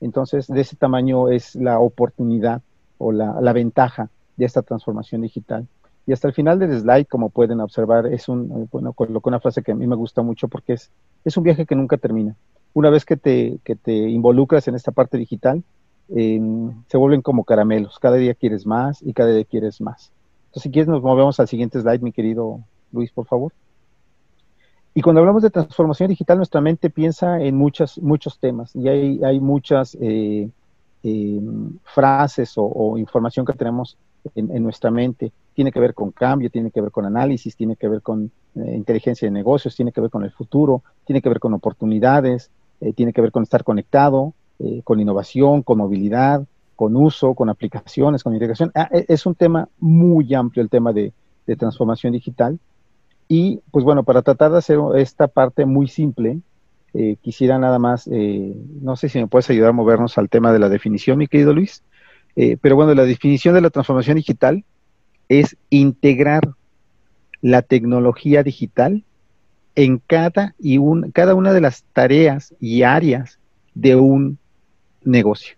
Entonces, 0.00 0.46
de 0.46 0.60
ese 0.60 0.76
tamaño 0.76 1.28
es 1.28 1.54
la 1.56 1.80
oportunidad 1.80 2.62
o 3.04 3.12
la, 3.12 3.52
ventaja 3.52 4.08
de 4.36 4.46
esta 4.46 4.62
transformación 4.62 5.22
digital. 5.22 5.66
Y 6.06 6.12
hasta 6.12 6.28
el 6.28 6.34
final 6.34 6.58
del 6.58 6.78
slide, 6.80 7.06
como 7.06 7.30
pueden 7.30 7.60
observar, 7.60 8.06
es 8.06 8.28
un, 8.28 8.50
eh, 8.50 8.66
bueno, 8.70 8.92
coloco 8.92 9.28
una 9.28 9.40
frase 9.40 9.62
que 9.62 9.72
a 9.72 9.74
mí 9.74 9.86
me 9.86 9.96
gusta 9.96 10.22
mucho 10.22 10.48
porque 10.48 10.74
es, 10.74 10.90
es 11.24 11.36
un 11.36 11.44
viaje 11.44 11.66
que 11.66 11.74
nunca 11.74 11.96
termina. 11.96 12.34
Una 12.72 12.90
vez 12.90 13.04
que 13.04 13.16
te, 13.16 13.58
que 13.64 13.76
te 13.76 13.92
involucras 13.92 14.68
en 14.68 14.74
esta 14.74 14.92
parte 14.92 15.16
digital, 15.16 15.62
se 16.08 16.96
vuelven 16.98 17.22
como 17.22 17.44
caramelos. 17.44 17.98
Cada 17.98 18.16
día 18.16 18.34
quieres 18.34 18.66
más 18.66 19.02
y 19.02 19.12
cada 19.12 19.30
día 19.30 19.44
quieres 19.44 19.80
más. 19.80 20.12
Entonces, 20.46 20.62
si 20.64 20.70
quieres, 20.70 20.88
nos 20.88 21.02
movemos 21.02 21.40
al 21.40 21.48
siguiente 21.48 21.80
slide, 21.80 22.02
mi 22.02 22.12
querido 22.12 22.60
Luis, 22.92 23.10
por 23.10 23.26
favor. 23.26 23.52
Y 24.94 25.02
cuando 25.02 25.20
hablamos 25.20 25.42
de 25.42 25.50
transformación 25.50 26.10
digital, 26.10 26.36
nuestra 26.36 26.60
mente 26.60 26.90
piensa 26.90 27.40
en 27.40 27.56
muchas, 27.56 27.98
muchos 27.98 28.38
temas 28.38 28.74
y 28.76 28.88
hay, 28.88 29.20
hay 29.24 29.40
muchas 29.40 29.96
eh, 30.00 30.48
em, 31.04 31.78
frases 31.84 32.54
o, 32.56 32.96
información 32.98 33.44
que 33.44 33.52
tenemos 33.52 33.96
en, 34.34 34.62
nuestra 34.62 34.90
mente. 34.90 35.32
Tiene 35.54 35.70
que 35.70 35.78
ver 35.78 35.92
con 35.92 36.10
cambio, 36.10 36.50
tiene 36.50 36.70
que 36.70 36.80
ver 36.80 36.90
con 36.90 37.04
análisis, 37.04 37.54
tiene 37.54 37.76
que 37.76 37.88
ver 37.88 38.00
con 38.00 38.30
eh, 38.56 38.74
inteligencia 38.74 39.26
de 39.26 39.32
negocios, 39.32 39.76
tiene 39.76 39.92
que 39.92 40.00
ver 40.00 40.10
con 40.10 40.24
el 40.24 40.32
futuro, 40.32 40.82
tiene 41.04 41.20
que 41.20 41.28
ver 41.28 41.40
con 41.40 41.52
oportunidades, 41.52 42.50
eh, 42.80 42.94
tiene 42.94 43.12
que 43.12 43.20
ver 43.20 43.32
con 43.32 43.42
estar 43.42 43.64
conectado, 43.64 44.32
eh, 44.58 44.80
con 44.82 44.98
innovación, 44.98 45.62
con 45.62 45.78
movilidad, 45.78 46.46
con 46.74 46.96
uso, 46.96 47.34
con 47.34 47.50
aplicaciones, 47.50 48.22
con 48.22 48.32
integración. 48.32 48.72
Ah, 48.74 48.88
e, 48.90 49.04
es 49.08 49.26
un 49.26 49.34
tema 49.34 49.68
muy 49.78 50.32
amplio 50.34 50.62
el 50.62 50.70
tema 50.70 50.92
de, 50.92 51.12
transformación 51.58 52.14
digital. 52.14 52.58
Y 53.28 53.60
pues 53.70 53.84
bueno, 53.84 54.04
para 54.04 54.22
tratar 54.22 54.52
de 54.52 54.58
hacer 54.58 54.78
esta 54.96 55.28
parte 55.28 55.66
muy 55.66 55.88
simple, 55.88 56.40
quisiera 57.22 57.58
nada 57.58 57.78
más, 57.78 58.06
no 58.06 58.96
sé 58.96 59.08
si 59.08 59.18
me 59.18 59.26
puedes 59.26 59.50
ayudar 59.50 59.70
a 59.70 59.72
movernos 59.72 60.16
al 60.16 60.28
tema 60.28 60.52
de 60.52 60.60
la 60.60 60.68
definición, 60.68 61.18
mi 61.18 61.26
querido 61.26 61.52
Luis. 61.52 61.82
Eh, 62.36 62.56
pero 62.60 62.76
bueno, 62.76 62.94
la 62.94 63.04
definición 63.04 63.54
de 63.54 63.60
la 63.60 63.70
transformación 63.70 64.16
digital 64.16 64.64
es 65.28 65.56
integrar 65.70 66.50
la 67.40 67.62
tecnología 67.62 68.42
digital 68.42 69.04
en 69.76 69.98
cada, 69.98 70.54
y 70.58 70.78
un, 70.78 71.10
cada 71.10 71.34
una 71.34 71.52
de 71.52 71.60
las 71.60 71.84
tareas 71.92 72.54
y 72.60 72.82
áreas 72.82 73.38
de 73.74 73.96
un 73.96 74.38
negocio. 75.04 75.56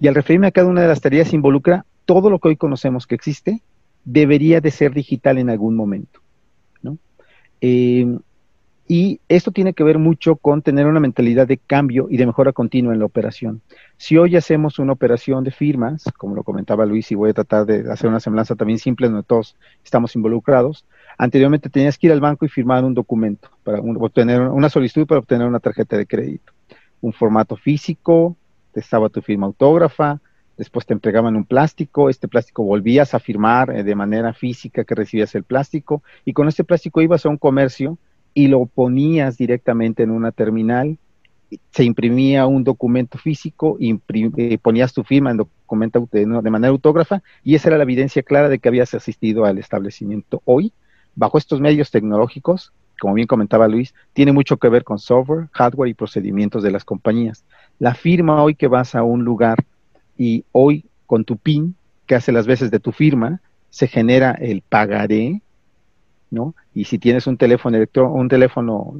Y 0.00 0.08
al 0.08 0.14
referirme 0.14 0.48
a 0.48 0.52
cada 0.52 0.68
una 0.68 0.82
de 0.82 0.88
las 0.88 1.00
tareas 1.00 1.32
involucra 1.32 1.86
todo 2.04 2.28
lo 2.28 2.38
que 2.38 2.48
hoy 2.48 2.56
conocemos 2.56 3.06
que 3.06 3.14
existe, 3.14 3.62
debería 4.04 4.60
de 4.60 4.70
ser 4.70 4.92
digital 4.92 5.38
en 5.38 5.48
algún 5.48 5.76
momento. 5.76 6.20
¿no? 6.82 6.98
Y 8.86 9.20
esto 9.28 9.50
tiene 9.50 9.72
que 9.72 9.82
ver 9.82 9.98
mucho 9.98 10.36
con 10.36 10.60
tener 10.60 10.86
una 10.86 11.00
mentalidad 11.00 11.48
de 11.48 11.56
cambio 11.56 12.06
y 12.10 12.18
de 12.18 12.26
mejora 12.26 12.52
continua 12.52 12.92
en 12.92 12.98
la 12.98 13.06
operación. 13.06 13.62
Si 13.96 14.18
hoy 14.18 14.36
hacemos 14.36 14.78
una 14.78 14.92
operación 14.92 15.42
de 15.42 15.50
firmas, 15.50 16.04
como 16.18 16.34
lo 16.34 16.42
comentaba 16.42 16.84
Luis, 16.84 17.10
y 17.10 17.14
voy 17.14 17.30
a 17.30 17.34
tratar 17.34 17.64
de 17.64 17.90
hacer 17.90 18.10
una 18.10 18.20
semblanza 18.20 18.56
también 18.56 18.78
simple 18.78 19.08
donde 19.08 19.22
todos 19.22 19.56
estamos 19.82 20.14
involucrados, 20.16 20.84
anteriormente 21.16 21.70
tenías 21.70 21.96
que 21.96 22.08
ir 22.08 22.12
al 22.12 22.20
banco 22.20 22.44
y 22.44 22.48
firmar 22.50 22.84
un 22.84 22.92
documento 22.92 23.48
para 23.62 23.80
obtener 23.80 24.42
una 24.42 24.68
solicitud 24.68 25.06
para 25.06 25.20
obtener 25.20 25.46
una 25.46 25.60
tarjeta 25.60 25.96
de 25.96 26.06
crédito. 26.06 26.52
Un 27.00 27.14
formato 27.14 27.56
físico, 27.56 28.36
estaba 28.74 29.08
tu 29.08 29.22
firma 29.22 29.46
autógrafa, 29.46 30.20
después 30.58 30.84
te 30.84 30.92
entregaban 30.92 31.36
un 31.36 31.44
plástico, 31.44 32.10
este 32.10 32.28
plástico 32.28 32.62
volvías 32.64 33.14
a 33.14 33.18
firmar 33.18 33.70
eh, 33.74 33.82
de 33.82 33.94
manera 33.94 34.34
física 34.34 34.84
que 34.84 34.94
recibías 34.94 35.34
el 35.34 35.44
plástico 35.44 36.02
y 36.24 36.32
con 36.32 36.48
este 36.48 36.64
plástico 36.64 37.00
ibas 37.00 37.24
a 37.24 37.28
un 37.28 37.38
comercio 37.38 37.98
y 38.34 38.48
lo 38.48 38.66
ponías 38.66 39.38
directamente 39.38 40.02
en 40.02 40.10
una 40.10 40.32
terminal, 40.32 40.98
se 41.70 41.84
imprimía 41.84 42.46
un 42.46 42.64
documento 42.64 43.16
físico, 43.18 43.78
eh, 43.80 44.58
ponías 44.58 44.92
tu 44.92 45.04
firma 45.04 45.30
en 45.30 45.38
documento 45.38 46.08
de 46.10 46.26
manera 46.50 46.70
autógrafa 46.70 47.22
y 47.44 47.54
esa 47.54 47.68
era 47.68 47.78
la 47.78 47.84
evidencia 47.84 48.22
clara 48.22 48.48
de 48.48 48.58
que 48.58 48.68
habías 48.68 48.92
asistido 48.94 49.44
al 49.44 49.58
establecimiento. 49.58 50.42
Hoy, 50.44 50.72
bajo 51.14 51.38
estos 51.38 51.60
medios 51.60 51.90
tecnológicos, 51.90 52.72
como 53.00 53.14
bien 53.14 53.26
comentaba 53.26 53.68
Luis, 53.68 53.94
tiene 54.12 54.32
mucho 54.32 54.56
que 54.56 54.68
ver 54.68 54.84
con 54.84 54.98
software, 54.98 55.48
hardware 55.52 55.90
y 55.90 55.94
procedimientos 55.94 56.62
de 56.62 56.70
las 56.70 56.84
compañías. 56.84 57.44
La 57.78 57.94
firma 57.94 58.42
hoy 58.42 58.54
que 58.54 58.68
vas 58.68 58.94
a 58.94 59.02
un 59.02 59.24
lugar 59.24 59.58
y 60.16 60.44
hoy 60.52 60.86
con 61.06 61.24
tu 61.24 61.36
PIN, 61.36 61.74
que 62.06 62.14
hace 62.14 62.32
las 62.32 62.46
veces 62.46 62.70
de 62.70 62.80
tu 62.80 62.92
firma, 62.92 63.40
se 63.70 63.88
genera 63.88 64.32
el 64.32 64.62
pagaré 64.62 65.42
y 66.74 66.84
si 66.84 66.98
tienes 66.98 67.26
un 67.26 67.36
teléfono 67.36 67.78
un 68.12 68.28
teléfono 68.28 68.94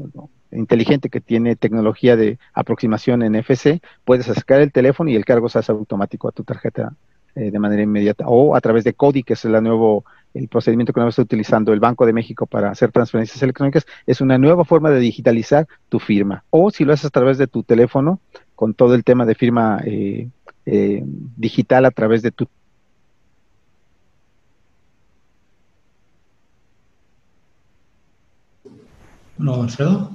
inteligente 0.52 1.08
que 1.08 1.20
tiene 1.20 1.56
tecnología 1.56 2.16
de 2.16 2.38
aproximación 2.52 3.20
NFC, 3.20 3.80
puedes 4.04 4.26
sacar 4.26 4.60
el 4.60 4.72
teléfono 4.72 5.10
y 5.10 5.16
el 5.16 5.24
cargo 5.24 5.48
se 5.48 5.58
hace 5.58 5.72
automático 5.72 6.28
a 6.28 6.32
tu 6.32 6.44
tarjeta 6.44 6.94
eh, 7.34 7.50
de 7.50 7.58
manera 7.58 7.82
inmediata 7.82 8.24
o 8.28 8.54
a 8.54 8.60
través 8.60 8.84
de 8.84 8.94
CODI, 8.94 9.24
que 9.24 9.32
es 9.32 9.44
el 9.44 9.60
nuevo 9.62 10.04
el 10.34 10.48
procedimiento 10.48 10.92
que 10.92 11.06
está 11.06 11.22
utilizando 11.22 11.72
el 11.72 11.80
Banco 11.80 12.06
de 12.06 12.12
México 12.12 12.46
para 12.46 12.70
hacer 12.70 12.90
transferencias 12.90 13.40
electrónicas, 13.42 13.86
es 14.06 14.20
una 14.20 14.36
nueva 14.36 14.64
forma 14.64 14.90
de 14.90 14.98
digitalizar 14.98 15.66
tu 15.88 16.00
firma. 16.00 16.44
O 16.50 16.70
si 16.70 16.84
lo 16.84 16.92
haces 16.92 17.06
a 17.06 17.10
través 17.10 17.38
de 17.38 17.46
tu 17.46 17.62
teléfono, 17.62 18.20
con 18.54 18.74
todo 18.74 18.94
el 18.94 19.04
tema 19.04 19.26
de 19.26 19.34
firma 19.36 19.80
eh, 19.84 20.28
eh, 20.66 21.02
digital 21.04 21.84
a 21.84 21.90
través 21.92 22.22
de 22.22 22.32
tu 22.32 22.48
No, 29.44 29.62
Alfredo. 29.62 30.10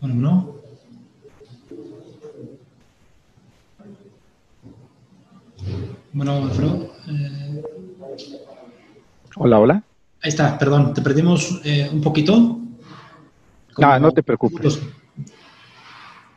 Bueno, 0.00 0.14
no. 0.14 0.54
Bueno, 6.12 6.32
Alfredo. 6.44 6.92
Eh, 7.08 7.62
hola, 9.34 9.58
hola. 9.58 9.82
Ahí 10.22 10.28
está, 10.28 10.56
perdón, 10.56 10.94
te 10.94 11.02
perdimos 11.02 11.60
eh, 11.64 11.90
un 11.92 12.02
poquito. 12.02 12.60
Ah, 13.82 13.98
no 13.98 14.12
te 14.12 14.22
preocupes. 14.22 14.80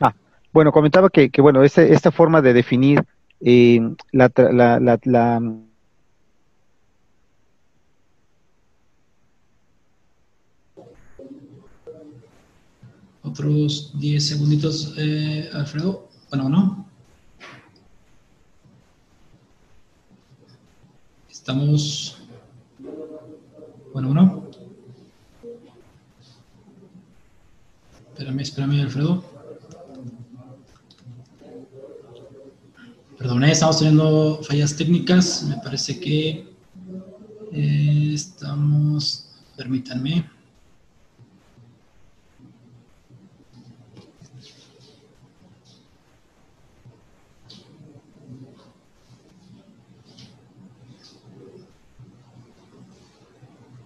Ah, 0.00 0.12
bueno, 0.52 0.72
comentaba 0.72 1.10
que, 1.10 1.30
bueno, 1.40 1.62
este, 1.62 1.92
esta 1.92 2.10
forma 2.10 2.42
de 2.42 2.54
definir 2.54 3.04
eh, 3.40 3.80
la, 4.12 4.30
la, 4.36 4.98
la, 5.04 5.42
Otros 13.22 13.92
10 13.98 14.26
segunditos, 14.26 14.94
eh, 14.96 15.50
Alfredo. 15.52 16.08
Bueno, 16.30 16.48
¿no? 16.48 16.88
Estamos... 21.30 22.18
Bueno, 23.92 24.14
¿no? 24.14 24.48
Espérame, 28.12 28.40
espérame, 28.40 28.80
Alfredo. 28.82 29.37
Perdón, 33.28 33.44
estamos 33.44 33.78
teniendo 33.78 34.40
fallas 34.42 34.74
técnicas. 34.74 35.42
Me 35.42 35.58
parece 35.58 36.00
que 36.00 36.46
eh, 37.52 38.10
estamos... 38.14 39.28
Permítanme. 39.54 40.24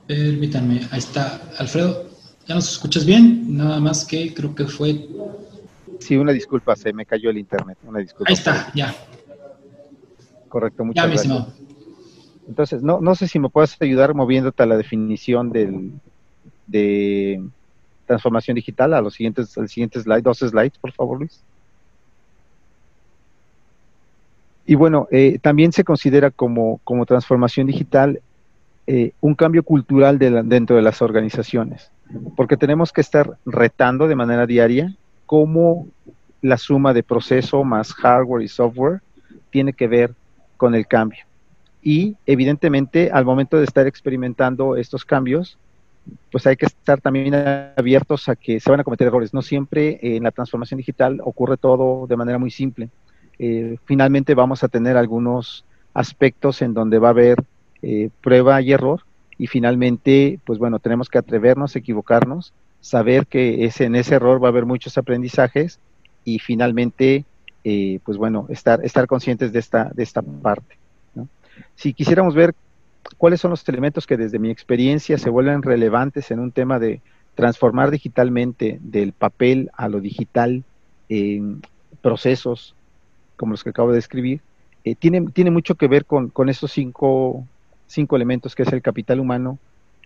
Permítanme, 0.07 0.87
ahí 0.93 1.01
está. 1.01 1.43
Alfredo, 1.59 2.11
¿ya 2.47 2.55
nos 2.55 2.71
escuchas 2.71 3.05
bien? 3.05 3.57
Nada 3.57 3.81
más 3.81 4.05
que 4.05 4.33
creo 4.33 4.55
que 4.55 4.67
fue... 4.67 5.09
Sí, 5.99 6.17
una 6.17 6.31
disculpa, 6.31 6.77
se 6.77 6.93
me 6.93 7.05
cayó 7.05 7.31
el 7.31 7.39
internet. 7.39 7.77
Una 7.83 7.99
disculpa. 7.99 8.31
Ahí 8.31 8.35
está, 8.35 8.71
ya. 8.73 8.95
Correcto, 10.53 10.85
muchas 10.85 11.05
ya, 11.05 11.09
gracias. 11.09 11.47
Entonces, 12.47 12.83
no, 12.83 13.01
no 13.01 13.15
sé 13.15 13.27
si 13.27 13.39
me 13.39 13.49
puedes 13.49 13.75
ayudar 13.81 14.13
moviéndote 14.13 14.63
a 14.63 14.67
la 14.67 14.77
definición 14.77 15.51
del, 15.51 15.93
de 16.67 17.43
transformación 18.05 18.57
digital, 18.57 18.93
a 18.93 19.01
los 19.01 19.15
siguientes, 19.15 19.57
al 19.57 19.71
siguiente 19.71 19.99
slide, 19.99 20.21
dos 20.21 20.41
slides, 20.41 20.77
por 20.79 20.93
favor, 20.93 21.21
Luis. 21.21 21.41
Y 24.67 24.75
bueno, 24.75 25.09
eh, 25.11 25.39
también 25.41 25.73
se 25.73 25.85
considera 25.85 26.31
como, 26.31 26.83
como 26.85 27.07
transformación 27.07 27.67
digital 27.67 28.21
eh, 28.87 29.13
un 29.23 29.35
cambio 29.35 29.63
cultural 29.63 30.19
dentro 30.19 30.77
de 30.77 30.83
las 30.83 31.01
organizaciones, 31.01 31.91
porque 32.37 32.59
tenemos 32.59 32.93
que 32.93 33.01
estar 33.01 33.39
retando 33.47 34.07
de 34.07 34.17
manera 34.17 34.45
diaria 34.45 34.95
cómo 35.25 35.87
la 36.43 36.59
suma 36.59 36.93
de 36.93 37.03
proceso 37.03 37.65
más 37.65 37.95
hardware 37.95 38.43
y 38.43 38.49
software 38.49 39.01
tiene 39.51 39.73
que 39.73 39.89
ver 39.89 40.15
con 40.63 40.77
el 40.77 40.87
cambio. 40.87 41.25
Y 41.83 42.15
evidentemente 42.25 43.11
al 43.11 43.25
momento 43.25 43.59
de 43.59 43.65
estar 43.65 43.89
experimentando 43.89 44.77
estos 44.77 45.05
cambios, 45.05 45.59
pues 46.31 46.47
hay 46.47 46.55
que 46.55 46.67
estar 46.67 47.01
también 47.01 47.35
abiertos 47.35 48.29
a 48.29 48.37
que 48.37 48.61
se 48.61 48.71
van 48.71 48.79
a 48.79 48.85
cometer 48.85 49.09
errores. 49.09 49.35
No 49.35 49.43
siempre 49.43 49.99
en 50.01 50.23
la 50.23 50.31
transformación 50.31 50.79
digital 50.79 51.21
ocurre 51.25 51.57
todo 51.57 52.07
de 52.07 52.17
manera 52.17 52.39
muy 52.39 52.53
simple. 52.53 52.91
Eh, 53.41 53.77
finalmente 53.87 54.37
vamos 54.37 54.63
a 54.63 54.69
tener 54.69 54.97
algunos 54.97 55.65
aspectos 55.95 56.63
en 56.63 56.75
donde 56.75 57.01
va 57.01 57.09
a 57.09 57.11
haber 57.11 57.43
eh, 57.83 58.11
prueba 58.21 58.63
y 58.63 58.71
error 58.71 59.01
y 59.37 59.49
finalmente, 59.49 60.39
pues 60.45 60.61
bueno, 60.61 60.79
tenemos 60.79 61.09
que 61.09 61.19
atrevernos, 61.19 61.75
equivocarnos, 61.75 62.53
saber 62.81 63.27
que 63.27 63.65
ese, 63.65 63.87
en 63.87 63.97
ese 63.97 64.15
error 64.15 64.41
va 64.41 64.47
a 64.47 64.53
haber 64.53 64.65
muchos 64.65 64.97
aprendizajes 64.97 65.81
y 66.25 66.39
finalmente, 66.39 67.25
eh, 67.65 68.01
pues 68.05 68.19
bueno, 68.19 68.47
estar, 68.49 68.85
estar 68.85 69.07
conscientes 69.07 69.53
de 69.53 69.59
esta, 69.59 69.91
de 69.95 70.03
esta 70.03 70.23
parte. 70.23 70.77
Si 71.75 71.93
quisiéramos 71.93 72.35
ver 72.35 72.55
cuáles 73.19 73.41
son 73.41 73.51
los 73.51 73.69
elementos 73.69 74.07
que 74.07 74.17
desde 74.17 74.39
mi 74.39 74.51
experiencia 74.51 75.19
se 75.19 75.31
vuelven 75.31 75.63
relevantes 75.63 76.31
en 76.31 76.39
un 76.41 76.51
tema 76.51 76.79
de 76.79 77.01
transformar 77.35 77.91
digitalmente 77.91 78.79
del 78.81 79.13
papel 79.13 79.71
a 79.75 79.89
lo 79.89 80.01
digital 80.01 80.65
en 81.09 81.63
procesos 82.01 82.75
como 83.37 83.53
los 83.53 83.65
que 83.65 83.71
acabo 83.71 83.91
de 83.91 83.97
describir, 83.97 84.41
eh, 84.85 84.95
tiene, 84.95 85.21
tiene 85.33 85.51
mucho 85.51 85.75
que 85.75 85.89
ver 85.89 86.05
con, 86.05 86.29
con 86.29 86.49
estos 86.49 86.73
cinco 86.73 87.45
cinco 87.93 88.17
elementos 88.17 88.55
que 88.55 88.63
es 88.63 88.73
el 88.73 88.83
capital 88.83 89.21
humano, 89.21 89.59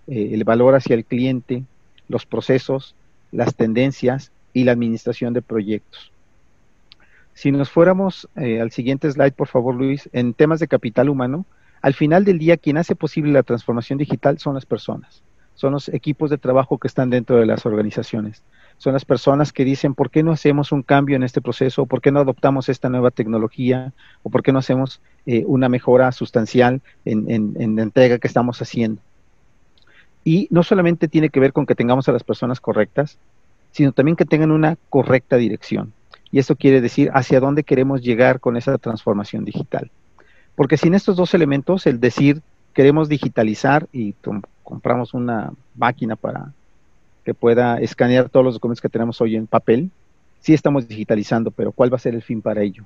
eh, 0.08 0.30
el 0.32 0.44
valor 0.44 0.74
hacia 0.74 0.94
el 0.94 1.04
cliente, 1.04 1.62
los 2.08 2.26
procesos, 2.26 2.94
las 3.30 3.54
tendencias 3.54 4.32
y 4.52 4.64
la 4.64 4.72
administración 4.72 5.32
de 5.32 5.42
proyectos. 5.42 6.12
Si 7.36 7.52
nos 7.52 7.70
fuéramos 7.70 8.28
eh, 8.34 8.60
al 8.60 8.72
siguiente 8.72 9.10
slide, 9.12 9.34
por 9.34 9.46
favor, 9.46 9.74
Luis, 9.74 10.08
en 10.12 10.34
temas 10.34 10.58
de 10.58 10.66
capital 10.66 11.08
humano, 11.08 11.44
al 11.82 11.94
final 11.94 12.24
del 12.24 12.38
día 12.38 12.56
quien 12.56 12.78
hace 12.78 12.96
posible 12.96 13.30
la 13.30 13.44
transformación 13.44 13.98
digital 13.98 14.38
son 14.38 14.54
las 14.54 14.66
personas, 14.66 15.22
son 15.54 15.72
los 15.72 15.88
equipos 15.90 16.30
de 16.30 16.38
trabajo 16.38 16.78
que 16.78 16.88
están 16.88 17.10
dentro 17.10 17.36
de 17.36 17.46
las 17.46 17.64
organizaciones 17.64 18.42
son 18.78 18.92
las 18.92 19.04
personas 19.04 19.52
que 19.52 19.64
dicen, 19.64 19.94
¿por 19.94 20.10
qué 20.10 20.22
no 20.22 20.32
hacemos 20.32 20.70
un 20.72 20.82
cambio 20.82 21.16
en 21.16 21.22
este 21.22 21.40
proceso? 21.40 21.86
¿Por 21.86 22.00
qué 22.00 22.12
no 22.12 22.20
adoptamos 22.20 22.68
esta 22.68 22.88
nueva 22.88 23.10
tecnología? 23.10 23.92
¿O 24.22 24.30
por 24.30 24.42
qué 24.42 24.52
no 24.52 24.58
hacemos 24.58 25.00
eh, 25.24 25.44
una 25.46 25.68
mejora 25.68 26.12
sustancial 26.12 26.82
en, 27.04 27.76
la 27.76 27.82
entrega 27.82 28.18
que 28.18 28.28
estamos 28.28 28.60
haciendo? 28.60 29.00
Y 30.24 30.48
no 30.50 30.62
solamente 30.62 31.08
tiene 31.08 31.30
que 31.30 31.40
ver 31.40 31.52
con 31.52 31.66
que 31.66 31.74
tengamos 31.74 32.08
a 32.08 32.12
las 32.12 32.24
personas 32.24 32.60
correctas, 32.60 33.18
sino 33.70 33.92
también 33.92 34.16
que 34.16 34.24
tengan 34.24 34.50
una 34.50 34.76
correcta 34.90 35.36
dirección. 35.36 35.92
Y 36.32 36.38
eso 36.38 36.56
quiere 36.56 36.80
decir 36.80 37.10
hacia 37.14 37.40
dónde 37.40 37.64
queremos 37.64 38.02
llegar 38.02 38.40
con 38.40 38.56
esa 38.56 38.76
transformación 38.78 39.44
digital. 39.44 39.90
Porque 40.54 40.76
sin 40.76 40.94
estos 40.94 41.16
dos 41.16 41.34
elementos, 41.34 41.86
el 41.86 42.00
decir 42.00 42.42
queremos 42.72 43.08
digitalizar 43.08 43.86
y 43.92 44.14
compramos 44.62 45.14
una 45.14 45.52
máquina 45.74 46.16
para 46.16 46.52
que 47.24 47.34
pueda 47.34 47.78
escanear 47.80 48.28
todos 48.28 48.44
los 48.44 48.54
documentos 48.54 48.80
que 48.80 48.88
tenemos 48.88 49.20
hoy 49.20 49.36
en 49.36 49.46
papel. 49.46 49.90
Sí 50.40 50.54
estamos 50.54 50.86
digitalizando, 50.86 51.50
pero 51.50 51.72
¿cuál 51.72 51.92
va 51.92 51.96
a 51.96 52.00
ser 52.00 52.14
el 52.14 52.22
fin 52.22 52.42
para 52.42 52.62
ello? 52.62 52.84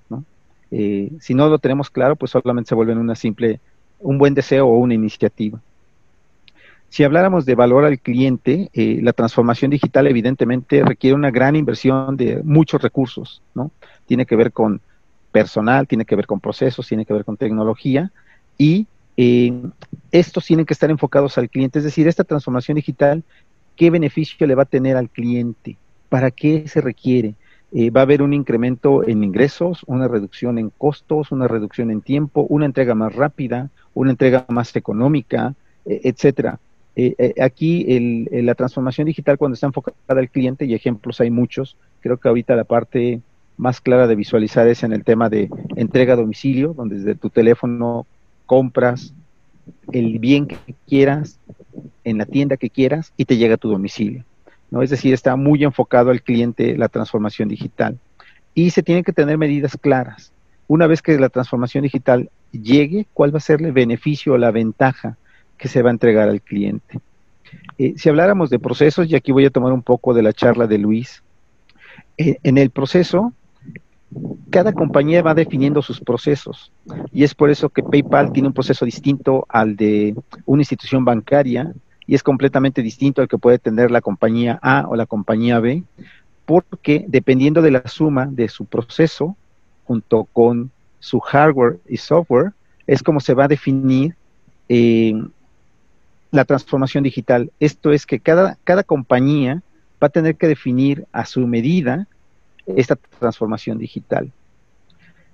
Eh, 0.71 1.11
si 1.21 1.35
no 1.35 1.49
lo 1.49 1.59
tenemos 1.59 1.91
claro, 1.91 2.17
pues 2.17 2.31
solamente 2.31 2.69
se 2.69 2.75
vuelve 2.75 2.93
una 2.93 3.15
simple, 3.15 3.61
un 3.99 4.17
buen 4.17 4.35
deseo 4.35 4.67
o 4.67 4.79
una 4.79 4.95
iniciativa. 4.95 5.61
Si 6.91 7.05
habláramos 7.05 7.47
de 7.47 7.55
valor 7.55 7.85
al 7.85 7.99
cliente, 7.99 8.69
eh, 8.75 8.99
la 9.03 9.13
transformación 9.13 9.71
digital 9.71 10.07
evidentemente 10.07 10.83
requiere 10.85 11.15
una 11.15 11.31
gran 11.31 11.57
inversión 11.57 12.17
de 12.17 12.43
muchos 12.45 12.83
recursos, 12.83 13.43
¿no? 13.55 13.71
Tiene 14.07 14.27
que 14.27 14.37
ver 14.37 14.53
con 14.53 14.81
personal, 15.33 15.87
tiene 15.87 16.05
que 16.05 16.17
ver 16.17 16.27
con 16.27 16.41
procesos, 16.41 16.87
tiene 16.87 17.07
que 17.07 17.15
ver 17.15 17.25
con 17.25 17.37
tecnología 17.37 18.11
y 18.59 18.87
eh, 19.17 19.53
estos 20.11 20.45
tienen 20.45 20.67
que 20.67 20.75
estar 20.75 20.91
enfocados 20.91 21.39
al 21.39 21.49
cliente. 21.49 21.79
Es 21.79 21.85
decir, 21.85 22.07
esta 22.09 22.25
transformación 22.25 22.75
digital 22.75 23.25
¿Qué 23.81 23.89
beneficio 23.89 24.47
le 24.47 24.55
va 24.55 24.65
a 24.65 24.67
tener 24.67 24.99
al 24.99 25.09
cliente? 25.09 25.79
¿Para 26.11 26.31
qué 26.31 26.69
se 26.69 26.83
requiere? 26.83 27.35
Eh, 27.73 27.89
va 27.89 28.01
a 28.01 28.03
haber 28.03 28.21
un 28.21 28.35
incremento 28.35 29.09
en 29.09 29.25
ingresos, 29.25 29.85
una 29.87 30.07
reducción 30.07 30.59
en 30.59 30.69
costos, 30.69 31.33
una 31.33 31.49
reducción 31.49 31.91
en 31.91 32.03
tiempo, 32.03 32.43
una 32.51 32.67
entrega 32.67 32.95
más 32.95 33.15
rápida, 33.15 33.71
una 33.95 34.11
entrega 34.11 34.45
más 34.49 34.77
económica, 34.77 35.55
e, 35.87 36.03
etcétera. 36.05 36.59
Eh, 36.97 37.15
eh, 37.19 37.35
aquí 37.41 37.87
la 38.31 38.55
transformación 38.55 39.07
digital 39.07 39.39
cuando 39.39 39.55
está 39.55 39.67
enfocada 39.67 40.21
al 40.21 40.31
cliente, 40.31 40.65
y 40.65 40.75
ejemplos 40.75 41.21
hay 41.21 41.31
muchos, 41.31 41.77
creo 42.01 42.19
que 42.19 42.29
ahorita 42.29 42.57
la 42.57 42.65
parte 42.65 43.21
más 43.57 43.81
clara 43.81 44.07
de 44.07 44.17
visualizar 44.17 44.67
es 44.69 44.83
en 44.83 44.93
el 44.93 45.05
tema 45.05 45.29
de 45.29 45.51
entrega 45.77 46.15
a 46.15 46.17
domicilio, 46.17 46.75
donde 46.75 46.97
desde 46.97 47.15
tu 47.15 47.31
teléfono 47.31 48.07
compras 48.47 49.15
el 49.93 50.19
bien 50.19 50.47
que 50.47 50.57
quieras, 50.89 51.39
en 52.05 52.19
la 52.19 52.27
tienda 52.27 52.57
que 52.57 52.71
quieras 52.71 53.13
y 53.17 53.25
te 53.25 53.37
llega 53.37 53.55
a 53.55 53.59
tu 53.59 53.69
domicilio. 53.69 54.25
¿no? 54.71 54.83
Es 54.83 54.91
decir, 54.91 55.13
está 55.15 55.37
muy 55.37 55.65
enfocado 55.65 56.11
al 56.11 56.23
cliente 56.23 56.77
la 56.77 56.89
transformación 56.89 57.49
digital. 57.49 57.99
Y 58.55 58.71
se 58.71 58.83
tienen 58.83 59.05
que 59.05 59.13
tener 59.13 59.39
medidas 59.39 59.77
claras. 59.81 60.33
Una 60.67 60.87
vez 60.87 61.03
que 61.03 61.19
la 61.19 61.29
transformación 61.29 61.83
digital 61.83 62.31
llegue, 62.53 63.07
¿cuál 63.13 63.35
va 63.35 63.39
a 63.39 63.43
ser 63.43 63.63
el 63.63 63.73
beneficio 63.73 64.33
o 64.33 64.39
la 64.39 64.51
ventaja 64.51 65.17
que 65.61 65.69
se 65.69 65.83
va 65.83 65.91
a 65.91 65.93
entregar 65.93 66.29
al 66.29 66.41
cliente? 66.41 66.99
Eh, 67.79 67.95
si 67.97 68.09
habláramos 68.09 68.51
de 68.51 68.59
procesos, 68.59 69.09
y 69.09 69.15
aquí 69.15 69.31
voy 69.31 69.45
a 69.45 69.51
tomar 69.51 69.73
un 69.73 69.83
poco 69.83 70.15
de 70.15 70.23
la 70.23 70.33
charla 70.33 70.67
de 70.67 70.79
Luis, 70.79 71.23
eh, 72.17 72.39
en 72.43 72.59
el 72.59 72.71
proceso 72.71 73.33
cada 74.51 74.73
compañía 74.73 75.23
va 75.23 75.35
definiendo 75.35 75.83
sus 75.83 76.01
procesos 76.01 76.73
y 77.13 77.23
es 77.23 77.35
por 77.35 77.49
eso 77.49 77.69
que 77.69 77.83
PayPal 77.83 78.33
tiene 78.33 78.49
un 78.49 78.55
proceso 78.55 78.85
distinto 78.85 79.47
al 79.49 79.77
de 79.77 80.17
una 80.47 80.63
institución 80.63 81.05
bancaria 81.05 81.73
y 82.07 82.17
es 82.17 82.23
completamente 82.25 82.83
distinto 82.83 83.23
al 83.23 83.29
que 83.29 83.39
puede 83.39 83.61
tener 83.61 83.93
la 83.93 84.01
compañía 84.01 84.59
A 84.63 84.85
o 84.89 84.97
la 84.97 85.07
compañía 85.07 85.61
B, 85.61 85.85
porque 86.45 87.05
dependiendo 87.07 87.63
de 87.63 87.71
la 87.71 87.87
suma 87.87 88.27
de 88.27 88.49
su 88.49 88.65
proceso 88.65 89.37
junto 89.85 90.25
con 90.25 90.73
su 90.99 91.21
hardware 91.21 91.79
y 91.89 91.97
software, 91.97 92.53
es 92.89 93.05
como 93.05 93.21
se 93.21 93.35
va 93.35 93.45
a 93.45 93.49
definir 93.49 94.17
eh, 94.69 95.15
la 96.31 96.45
transformación 96.45 97.05
digital. 97.05 97.51
Esto 97.61 97.93
es 97.93 98.07
que 98.07 98.21
cada, 98.21 98.59
cada 98.65 98.83
compañía 98.83 99.63
va 100.03 100.07
a 100.07 100.11
tener 100.11 100.37
que 100.37 100.49
definir 100.49 101.07
a 101.13 101.25
su 101.25 101.47
medida 101.47 102.07
esta 102.67 102.97
transformación 102.97 103.79
digital. 103.79 104.31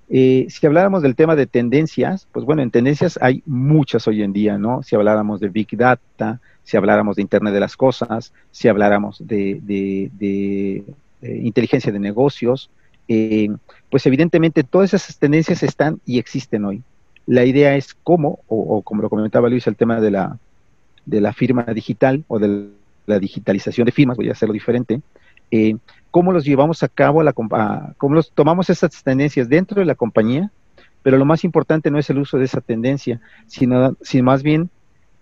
Eh, 0.09 0.47
si 0.49 0.67
habláramos 0.67 1.03
del 1.03 1.17
tema 1.17 1.35
de 1.35 1.47
tendencias, 1.47 2.29
pues 2.33 2.47
bueno, 2.47 2.63
en 2.63 2.71
tendencias 2.71 3.19
hay 3.21 3.43
muchas 3.45 4.07
hoy 4.07 4.23
en 4.23 4.33
día, 4.33 4.57
¿no? 4.57 4.83
Si 4.83 4.95
habláramos 4.95 5.41
de 5.41 5.49
Big 5.49 5.77
Data, 5.77 6.41
si 6.63 6.77
habláramos 6.77 7.17
de 7.17 7.23
Internet 7.23 7.55
de 7.55 7.61
las 7.61 7.77
Cosas, 7.77 8.33
si 8.53 8.69
habláramos 8.69 9.19
de, 9.27 10.11
inteligencia 11.23 11.93
de 11.93 11.99
negocios, 11.99 12.71
eh, 13.09 13.49
pues 13.91 14.07
evidentemente 14.07 14.63
todas 14.63 14.95
esas 14.95 15.19
tendencias 15.19 15.63
están 15.63 16.01
y 16.07 16.19
existen 16.19 16.65
hoy. 16.65 16.83
La 17.27 17.45
idea 17.45 17.75
es 17.75 17.95
cómo, 17.95 18.39
o, 18.47 18.83
como 18.83 19.03
lo 19.03 19.11
comentaba 19.11 19.49
Luis, 19.49 19.67
el 19.67 19.75
tema 19.75 20.01
de 20.01 20.13
la, 20.13 20.39
de 21.07 21.21
la 21.21 21.33
firma 21.33 21.65
digital 21.65 22.25
o 22.29 22.39
de 22.39 22.69
la 23.07 23.19
digitalización 23.19 23.87
de 23.87 23.93
firmas, 23.93 24.17
voy 24.17 24.29
a 24.29 24.33
hacerlo 24.33 24.53
diferente, 24.53 25.01
eh, 25.51 25.77
cómo 26.11 26.33
los 26.33 26.45
llevamos 26.45 26.83
a 26.83 26.89
cabo, 26.89 27.21
a 27.21 27.25
la, 27.25 27.33
cómo 27.33 28.15
los 28.15 28.31
tomamos 28.33 28.69
esas 28.69 29.03
tendencias 29.03 29.49
dentro 29.49 29.81
de 29.81 29.87
la 29.87 29.95
compañía, 29.95 30.51
pero 31.03 31.19
lo 31.19 31.25
más 31.25 31.45
importante 31.45 31.91
no 31.91 31.99
es 31.99 32.11
el 32.11 32.19
uso 32.19 32.39
de 32.39 32.47
esa 32.47 32.61
tendencia, 32.61 33.21
sino, 33.47 33.97
sino 34.03 34.25
más 34.25 34.43
bien 34.43 34.71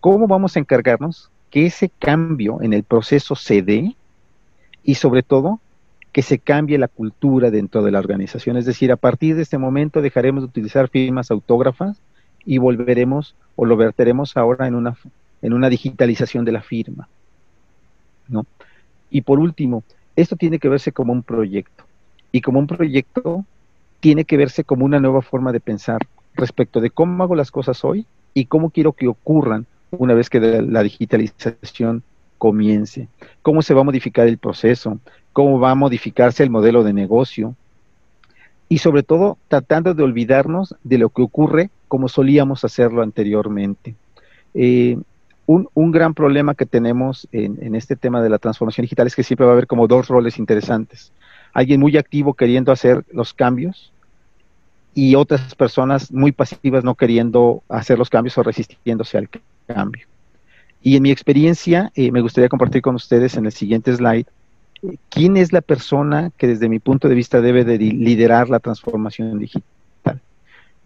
cómo 0.00 0.26
vamos 0.26 0.56
a 0.56 0.60
encargarnos 0.60 1.30
que 1.50 1.66
ese 1.66 1.90
cambio 1.90 2.62
en 2.62 2.72
el 2.72 2.84
proceso 2.84 3.36
se 3.36 3.62
dé 3.62 3.94
y 4.82 4.94
sobre 4.94 5.22
todo 5.22 5.60
que 6.12 6.22
se 6.22 6.38
cambie 6.38 6.78
la 6.78 6.88
cultura 6.88 7.50
dentro 7.50 7.82
de 7.82 7.90
la 7.90 7.98
organización. 7.98 8.56
Es 8.56 8.66
decir, 8.66 8.92
a 8.92 8.96
partir 8.96 9.34
de 9.34 9.42
este 9.42 9.58
momento 9.58 10.00
dejaremos 10.00 10.42
de 10.42 10.46
utilizar 10.46 10.88
firmas 10.88 11.30
autógrafas 11.30 12.00
y 12.46 12.58
volveremos 12.58 13.34
o 13.56 13.66
lo 13.66 13.76
verteremos 13.76 14.36
ahora 14.36 14.68
en 14.68 14.76
una, 14.76 14.96
en 15.44 15.52
una 15.52 15.68
digitalización 15.68 16.46
de 16.46 16.52
la 16.52 16.62
firma. 16.62 17.06
¿no? 18.28 18.46
Y 19.10 19.20
por 19.20 19.38
último, 19.38 19.84
esto 20.16 20.36
tiene 20.36 20.58
que 20.58 20.70
verse 20.70 20.90
como 20.90 21.12
un 21.12 21.22
proyecto. 21.22 21.84
Y 22.32 22.40
como 22.40 22.58
un 22.58 22.66
proyecto 22.66 23.44
tiene 24.00 24.24
que 24.24 24.38
verse 24.38 24.64
como 24.64 24.86
una 24.86 25.00
nueva 25.00 25.20
forma 25.20 25.52
de 25.52 25.60
pensar 25.60 26.00
respecto 26.34 26.80
de 26.80 26.88
cómo 26.88 27.22
hago 27.22 27.36
las 27.36 27.50
cosas 27.50 27.84
hoy 27.84 28.06
y 28.32 28.46
cómo 28.46 28.70
quiero 28.70 28.94
que 28.94 29.06
ocurran 29.06 29.66
una 29.90 30.14
vez 30.14 30.30
que 30.30 30.40
la 30.40 30.82
digitalización 30.82 32.02
comience. 32.38 33.08
Cómo 33.42 33.60
se 33.60 33.74
va 33.74 33.82
a 33.82 33.84
modificar 33.84 34.26
el 34.26 34.38
proceso, 34.38 34.98
cómo 35.34 35.60
va 35.60 35.72
a 35.72 35.76
modificarse 35.76 36.42
el 36.42 36.48
modelo 36.48 36.84
de 36.84 36.94
negocio. 36.94 37.54
Y 38.70 38.78
sobre 38.78 39.02
todo 39.02 39.36
tratando 39.48 39.92
de 39.92 40.02
olvidarnos 40.02 40.74
de 40.84 40.96
lo 40.96 41.10
que 41.10 41.20
ocurre 41.20 41.68
como 41.86 42.08
solíamos 42.08 42.64
hacerlo 42.64 43.02
anteriormente. 43.02 43.94
Eh, 44.54 44.96
un, 45.46 45.92
gran 45.92 46.14
problema 46.14 46.54
que 46.54 46.66
tenemos 46.66 47.28
en, 47.32 47.74
este 47.74 47.96
tema 47.96 48.22
de 48.22 48.30
la 48.30 48.38
transformación 48.38 48.84
digital 48.84 49.06
es 49.06 49.14
que 49.14 49.22
siempre 49.22 49.46
va 49.46 49.52
a 49.52 49.54
haber 49.54 49.66
como 49.66 49.86
dos 49.86 50.08
roles 50.08 50.38
interesantes. 50.38 51.12
Alguien 51.52 51.80
muy 51.80 51.96
activo 51.96 52.34
queriendo 52.34 52.72
hacer 52.72 53.04
los 53.12 53.34
cambios 53.34 53.92
y 54.94 55.14
otras 55.16 55.54
personas 55.54 56.10
muy 56.10 56.32
pasivas 56.32 56.84
no 56.84 56.94
queriendo 56.94 57.62
hacer 57.68 57.98
los 57.98 58.10
cambios 58.10 58.38
o 58.38 58.42
resistiéndose 58.42 59.18
al 59.18 59.28
cambio. 59.66 60.06
Y 60.82 60.96
en 60.96 61.02
mi 61.02 61.10
experiencia, 61.10 61.90
eh, 61.94 62.10
me 62.10 62.20
gustaría 62.20 62.48
compartir 62.48 62.82
con 62.82 62.94
ustedes 62.94 63.36
en 63.36 63.46
el 63.46 63.52
siguiente 63.52 63.94
slide, 63.94 64.26
eh, 64.82 64.96
quién 65.08 65.36
es 65.36 65.52
la 65.52 65.62
persona 65.62 66.30
que 66.36 66.46
desde 66.46 66.68
mi 66.68 66.78
punto 66.78 67.08
de 67.08 67.14
vista 67.14 67.40
debe 67.40 67.64
de 67.64 67.78
liderar 67.78 68.50
la 68.50 68.60
transformación 68.60 69.38
digital. 69.38 69.62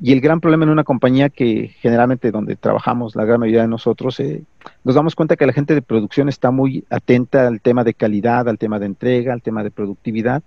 Y 0.00 0.12
el 0.12 0.20
gran 0.20 0.40
problema 0.40 0.64
en 0.64 0.70
una 0.70 0.84
compañía 0.84 1.28
que 1.28 1.74
generalmente 1.80 2.30
donde 2.30 2.54
trabajamos 2.54 3.16
la 3.16 3.24
gran 3.24 3.40
mayoría 3.40 3.62
de 3.62 3.68
nosotros, 3.68 4.20
eh, 4.20 4.44
nos 4.84 4.94
damos 4.94 5.16
cuenta 5.16 5.36
que 5.36 5.46
la 5.46 5.52
gente 5.52 5.74
de 5.74 5.82
producción 5.82 6.28
está 6.28 6.52
muy 6.52 6.84
atenta 6.88 7.48
al 7.48 7.60
tema 7.60 7.82
de 7.82 7.94
calidad, 7.94 8.48
al 8.48 8.58
tema 8.58 8.78
de 8.78 8.86
entrega, 8.86 9.32
al 9.32 9.42
tema 9.42 9.64
de 9.64 9.72
productividad, 9.72 10.42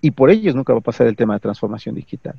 y 0.00 0.12
por 0.12 0.30
ellos 0.30 0.54
nunca 0.54 0.72
va 0.72 0.78
a 0.78 0.82
pasar 0.82 1.06
el 1.06 1.16
tema 1.16 1.34
de 1.34 1.40
transformación 1.40 1.94
digital. 1.94 2.34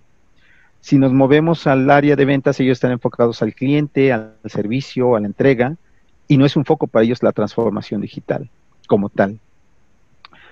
Si 0.81 0.97
nos 0.97 1.13
movemos 1.13 1.67
al 1.67 1.89
área 1.89 2.15
de 2.15 2.25
ventas, 2.25 2.59
ellos 2.59 2.77
están 2.77 2.91
enfocados 2.91 3.41
al 3.43 3.53
cliente, 3.53 4.11
al 4.11 4.33
servicio, 4.45 5.15
a 5.15 5.19
la 5.19 5.27
entrega, 5.27 5.75
y 6.27 6.37
no 6.37 6.45
es 6.45 6.55
un 6.55 6.65
foco 6.65 6.87
para 6.87 7.05
ellos 7.05 7.21
la 7.21 7.31
transformación 7.31 8.01
digital 8.01 8.49
como 8.87 9.09
tal 9.09 9.39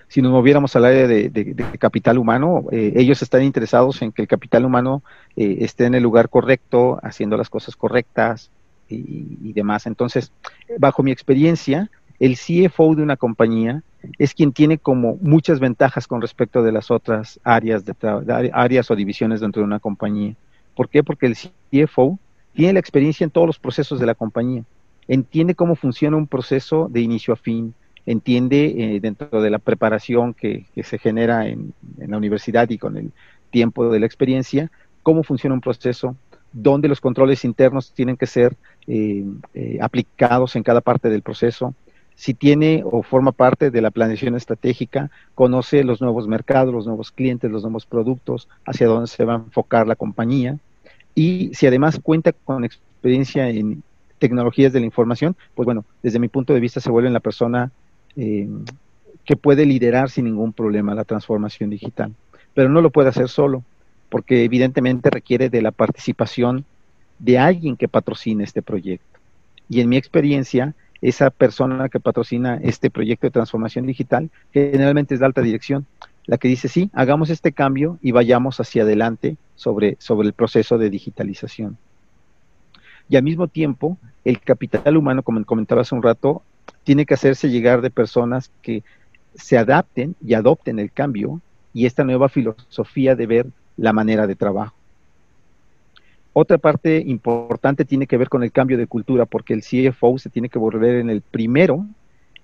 si 0.08 0.22
nos 0.22 0.32
moviéramos 0.32 0.76
al 0.76 0.86
área 0.86 1.08
de, 1.08 1.56
capital 1.80 2.18
humano, 2.18 2.66
eh, 2.72 2.94
ellos 2.96 3.22
están 3.22 3.44
interesados 3.44 4.02
en 4.02 4.12
que 4.12 4.22
el 4.22 4.28
capital 4.28 4.66
humano 4.66 5.04
eh, 5.36 5.58
esté 5.62 5.86
en 5.86 5.96
el 5.96 6.04
lugar 6.04 6.30
correcto, 6.30 7.00
haciendo 7.04 7.38
las 7.38 7.50
cosas 7.50 7.76
correctas 7.76 8.52
y, 8.90 9.54
demás. 9.54 9.88
Entonces, 9.88 10.32
bajo 10.78 11.02
mi 11.04 11.12
experiencia, 11.12 11.90
el 12.20 12.36
CFO 12.38 12.96
de 12.96 13.02
una 13.02 13.18
compañía 13.18 13.82
es 14.20 14.34
quien 14.34 14.52
tiene 14.52 14.78
como 14.78 15.18
muchas 15.22 15.60
ventajas 15.60 16.08
con 16.08 16.22
respecto 16.22 16.62
de 16.62 16.72
las 16.72 16.92
otras 16.92 17.40
áreas, 17.44 17.86
de 17.86 17.96
áreas 18.54 18.92
o 18.92 18.96
divisiones 18.96 19.42
dentro 19.42 19.62
de 19.62 19.66
una 19.66 19.80
compañía. 19.80 20.36
¿Por 20.76 20.90
qué? 20.90 21.04
Porque 21.04 21.28
el 21.28 21.36
CFO 21.36 22.20
tiene 22.54 22.74
la 22.74 22.80
experiencia 22.80 23.24
en 23.24 23.32
todos 23.32 23.48
los 23.48 23.60
procesos 23.60 24.00
de 24.00 24.06
la 24.06 24.16
compañía. 24.16 24.64
Entiende 25.08 25.56
cómo 25.56 25.76
funciona 25.76 26.18
un 26.18 26.28
proceso 26.28 26.88
de 26.90 27.02
inicio 27.02 27.34
a 27.34 27.38
fin, 27.38 27.74
entiende 28.06 28.96
eh, 28.96 29.00
dentro 29.00 29.42
de 29.42 29.50
la 29.50 29.60
preparación 29.60 30.34
que, 30.34 30.66
se 30.84 30.98
genera 30.98 31.48
en, 31.48 31.74
la 31.98 32.18
universidad 32.18 32.70
y 32.70 32.78
con 32.78 32.98
el 32.98 33.12
tiempo 33.50 33.90
de 33.92 34.00
la 34.00 34.06
experiencia, 34.06 34.72
cómo 35.04 35.24
funciona 35.24 35.54
un 35.54 35.62
proceso, 35.62 36.16
dónde 36.52 36.88
los 36.88 37.02
controles 37.02 37.46
internos 37.46 37.92
tienen 37.92 38.18
que 38.18 38.28
ser 38.28 38.56
eh, 38.88 39.24
eh, 39.54 39.78
aplicados 39.82 40.56
en 40.56 40.64
cada 40.64 40.82
parte 40.82 41.10
del 41.10 41.22
proceso, 41.22 41.74
si 42.16 42.34
tiene 42.34 42.84
o 42.86 43.02
forma 43.02 43.32
parte 43.32 43.72
de 43.72 43.82
la 43.82 43.90
planeación 43.90 44.36
estratégica, 44.36 45.10
conoce 45.34 45.84
los 45.84 46.00
nuevos 46.00 46.28
mercados, 46.28 46.74
los 46.74 46.86
nuevos 46.86 47.12
clientes, 47.12 47.50
los 47.50 47.64
nuevos 47.64 47.86
productos, 47.86 48.48
hacia 48.66 48.88
dónde 48.88 49.08
se 49.08 49.26
va 49.26 49.34
a 49.34 49.38
enfocar 49.38 49.88
la 49.88 49.96
compañía 49.96 50.60
y 51.16 51.52
si 51.54 51.68
además 51.68 52.00
cuenta 52.02 52.32
con 52.32 52.64
experiencia 52.64 53.50
en 53.50 53.84
tecnologías 54.20 54.74
de 54.74 54.80
la 54.80 54.86
información, 54.86 55.36
pues 55.56 55.66
bueno, 55.66 55.86
desde 56.02 56.20
mi 56.20 56.28
punto 56.28 56.54
de 56.54 56.60
vista 56.60 56.80
se 56.80 56.92
vuelve 56.92 57.10
la 57.10 57.20
persona 57.20 57.72
eh, 58.16 58.48
que 59.26 59.36
puede 59.36 59.66
liderar 59.66 60.10
sin 60.10 60.26
ningún 60.26 60.54
problema 60.54 60.96
la 60.96 61.06
transformación 61.06 61.70
digital. 61.70 62.14
Pero 62.54 62.70
no 62.70 62.82
lo 62.82 62.92
puede 62.92 63.10
hacer 63.10 63.30
solo, 63.30 63.64
porque 64.10 64.44
evidentemente 64.44 65.10
requiere 65.10 65.50
de 65.50 65.62
la 65.62 65.72
participación 65.72 66.66
de 67.20 67.40
alguien 67.40 67.78
que 67.78 67.88
patrocine 67.88 68.44
este 68.44 68.62
proyecto. 68.62 69.20
Y 69.70 69.80
en 69.80 69.90
mi 69.90 69.98
experiencia, 69.98 70.76
esa 71.02 71.30
persona 71.30 71.90
que 71.90 72.00
patrocina 72.00 72.60
este 72.62 72.90
proyecto 72.90 73.28
de 73.28 73.32
transformación 73.32 73.86
digital 73.86 74.30
generalmente 74.52 75.16
es 75.16 75.20
la 75.20 75.28
alta 75.28 75.42
dirección, 75.42 75.86
la 76.26 76.38
que 76.38 76.48
dice, 76.48 76.68
sí, 76.68 76.90
hagamos 76.94 77.30
este 77.30 77.52
cambio 77.52 77.98
y 78.02 78.12
vayamos 78.12 78.60
hacia 78.60 78.84
adelante 78.84 79.38
sobre, 79.56 79.98
sobre 80.00 80.28
el 80.28 80.34
proceso 80.34 80.78
de 80.78 80.90
digitalización. 80.90 81.78
Y 83.10 83.18
al 83.18 83.24
mismo 83.24 83.48
tiempo, 83.48 83.98
el 84.24 84.40
capital 84.40 84.96
humano, 84.96 85.24
como 85.24 85.44
comentaba 85.44 85.82
hace 85.82 85.96
un 85.96 86.04
rato, 86.04 86.42
tiene 86.84 87.06
que 87.06 87.14
hacerse 87.14 87.50
llegar 87.50 87.82
de 87.82 87.90
personas 87.90 88.52
que 88.62 88.84
se 89.36 89.58
adapten 89.58 90.16
y 90.26 90.34
adopten 90.34 90.80
el 90.80 90.92
cambio 90.92 91.42
y 91.74 91.86
esta 91.86 92.04
nueva 92.04 92.30
filosofía 92.30 93.16
de 93.16 93.26
ver 93.26 93.48
la 93.78 93.94
manera 93.94 94.28
de 94.28 94.36
trabajo. 94.36 94.76
Otra 96.34 96.58
parte 96.58 97.04
importante 97.06 97.86
tiene 97.86 98.08
que 98.08 98.18
ver 98.18 98.30
con 98.30 98.44
el 98.44 98.52
cambio 98.52 98.78
de 98.78 98.88
cultura, 98.88 99.26
porque 99.26 99.54
el 99.54 99.62
CFO 99.62 100.18
se 100.18 100.30
tiene 100.30 100.50
que 100.50 100.60
volver 100.60 100.96
en 100.96 101.10
el 101.10 101.22
primero 101.22 101.86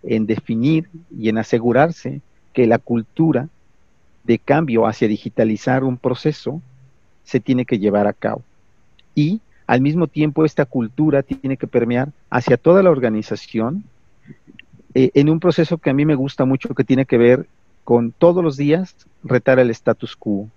en 0.03 0.25
definir 0.25 0.89
y 1.15 1.29
en 1.29 1.37
asegurarse 1.37 2.21
que 2.53 2.67
la 2.67 2.77
cultura 2.77 3.49
de 4.23 4.37
cambio 4.37 4.85
hacia 4.85 5.07
digitalizar 5.07 5.83
un 5.83 5.97
proceso 5.97 6.61
se 7.23 7.39
tiene 7.39 7.65
que 7.65 7.79
llevar 7.79 8.07
a 8.07 8.13
cabo. 8.13 8.43
Y 9.15 9.41
al 9.67 9.81
mismo 9.81 10.07
tiempo 10.07 10.45
esta 10.45 10.65
cultura 10.65 11.23
tiene 11.23 11.57
que 11.57 11.67
permear 11.67 12.09
hacia 12.29 12.57
toda 12.57 12.81
la 12.83 12.91
organización 12.91 13.83
eh, 14.93 15.11
en 15.13 15.29
un 15.29 15.39
proceso 15.39 15.77
que 15.77 15.89
a 15.89 15.93
mí 15.93 16.05
me 16.05 16.15
gusta 16.15 16.45
mucho, 16.45 16.73
que 16.73 16.83
tiene 16.83 17.05
que 17.05 17.17
ver 17.17 17.47
con 17.83 18.11
todos 18.11 18.43
los 18.43 18.57
días 18.57 18.95
retar 19.23 19.59
el 19.59 19.69
status 19.69 20.15
quo. 20.15 20.49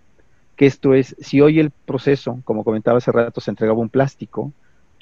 Que 0.57 0.67
esto 0.67 0.95
es, 0.95 1.17
si 1.21 1.41
hoy 1.41 1.61
el 1.61 1.71
proceso, 1.71 2.41
como 2.45 2.65
comentaba 2.65 2.99
hace 2.99 3.13
rato, 3.13 3.41
se 3.41 3.51
entregaba 3.51 3.81
un 3.81 3.89
plástico 3.89 4.53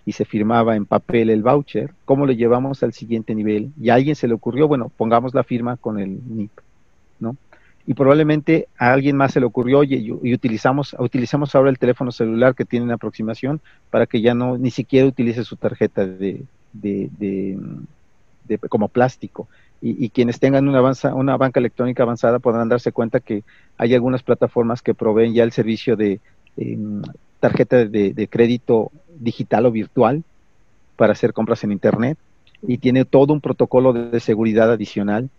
y 0.04 0.12
se 0.12 0.24
firmaba 0.24 0.76
en 0.76 0.86
papel 0.86 1.30
el 1.30 1.42
voucher, 1.42 1.92
¿cómo 2.04 2.26
lo 2.26 2.32
llevamos 2.32 2.82
al 2.82 2.92
siguiente 2.92 3.34
nivel? 3.34 3.72
Y 3.80 3.90
a 3.90 3.94
alguien 3.94 4.16
se 4.16 4.28
le 4.28 4.34
ocurrió, 4.34 4.66
bueno, 4.66 4.90
pongamos 4.96 5.34
la 5.34 5.44
firma 5.44 5.76
con 5.76 5.98
el 5.98 6.20
NIP, 6.28 6.52
¿no? 7.18 7.36
Y 7.86 7.94
probablemente 7.94 8.68
a 8.78 8.92
alguien 8.92 9.16
más 9.16 9.32
se 9.32 9.40
le 9.40 9.46
ocurrió, 9.46 9.78
oye, 9.78 9.96
y, 9.96 10.12
utilizamos, 10.12 10.94
utilizamos 10.98 11.54
ahora 11.54 11.70
el 11.70 11.78
teléfono 11.78 12.12
celular 12.12 12.54
que 12.54 12.64
tiene 12.64 12.84
una 12.84 12.94
aproximación 12.94 13.60
para 13.90 14.06
que 14.06 14.20
ya 14.20 14.34
no, 14.34 14.56
ni 14.56 14.70
siquiera 14.70 15.08
utilice 15.08 15.44
su 15.44 15.56
tarjeta 15.56 16.06
de, 16.06 16.44
de 16.72 17.58
como 18.58 18.88
plástico. 18.88 19.48
Y, 19.82 20.10
quienes 20.10 20.38
tengan 20.38 20.68
una, 20.68 21.36
banca 21.36 21.58
electrónica 21.58 22.02
avanzada 22.02 22.38
podrán 22.38 22.68
darse 22.68 22.92
cuenta 22.92 23.18
que 23.18 23.44
hay 23.78 23.94
algunas 23.94 24.22
plataformas 24.22 24.82
que 24.82 24.92
proveen 24.92 25.32
ya 25.32 25.42
el 25.42 25.52
servicio 25.52 25.96
de 25.96 26.20
em, 26.58 27.00
tarjeta 27.40 27.86
de, 27.86 28.28
crédito 28.30 28.92
digital 29.18 29.66
o 29.66 29.72
virtual 29.72 30.22
para 30.96 31.12
hacer 31.12 31.32
compras 31.32 31.64
en 31.64 31.72
Internet 31.72 32.18
y 32.62 32.76
tiene 32.76 33.06
todo 33.06 33.32
un 33.32 33.40
protocolo 33.40 33.94
de, 33.94 34.20
seguridad 34.20 34.70
adicional 34.70 35.30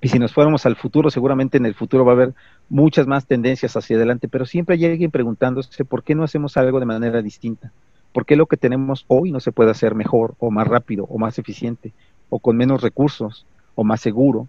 Y 0.00 0.08
si 0.08 0.18
nos 0.18 0.32
fuéramos 0.32 0.64
al 0.64 0.76
futuro, 0.76 1.10
seguramente 1.10 1.58
en 1.58 1.66
el 1.66 1.74
futuro 1.74 2.06
va 2.06 2.12
a 2.12 2.14
haber 2.14 2.34
muchas 2.70 3.06
más 3.06 3.26
tendencias 3.26 3.76
hacia 3.76 3.96
adelante, 3.96 4.28
pero 4.28 4.46
siempre 4.46 4.76
hay 4.76 4.86
alguien 4.86 5.10
preguntándose 5.10 5.84
por 5.84 6.02
qué 6.02 6.14
no 6.14 6.24
hacemos 6.24 6.56
algo 6.56 6.80
de 6.80 6.86
manera 6.86 7.20
distinta. 7.20 7.70
¿Por 8.12 8.24
qué 8.24 8.36
lo 8.36 8.46
que 8.46 8.56
tenemos 8.56 9.04
hoy 9.08 9.30
no 9.30 9.40
se 9.40 9.52
puede 9.52 9.70
hacer 9.70 9.94
mejor 9.94 10.34
o 10.38 10.50
más 10.50 10.66
rápido 10.66 11.04
o 11.04 11.18
más 11.18 11.38
eficiente 11.38 11.92
o 12.30 12.38
con 12.38 12.56
menos 12.56 12.82
recursos 12.82 13.46
o 13.74 13.84
más 13.84 14.00
seguro? 14.00 14.48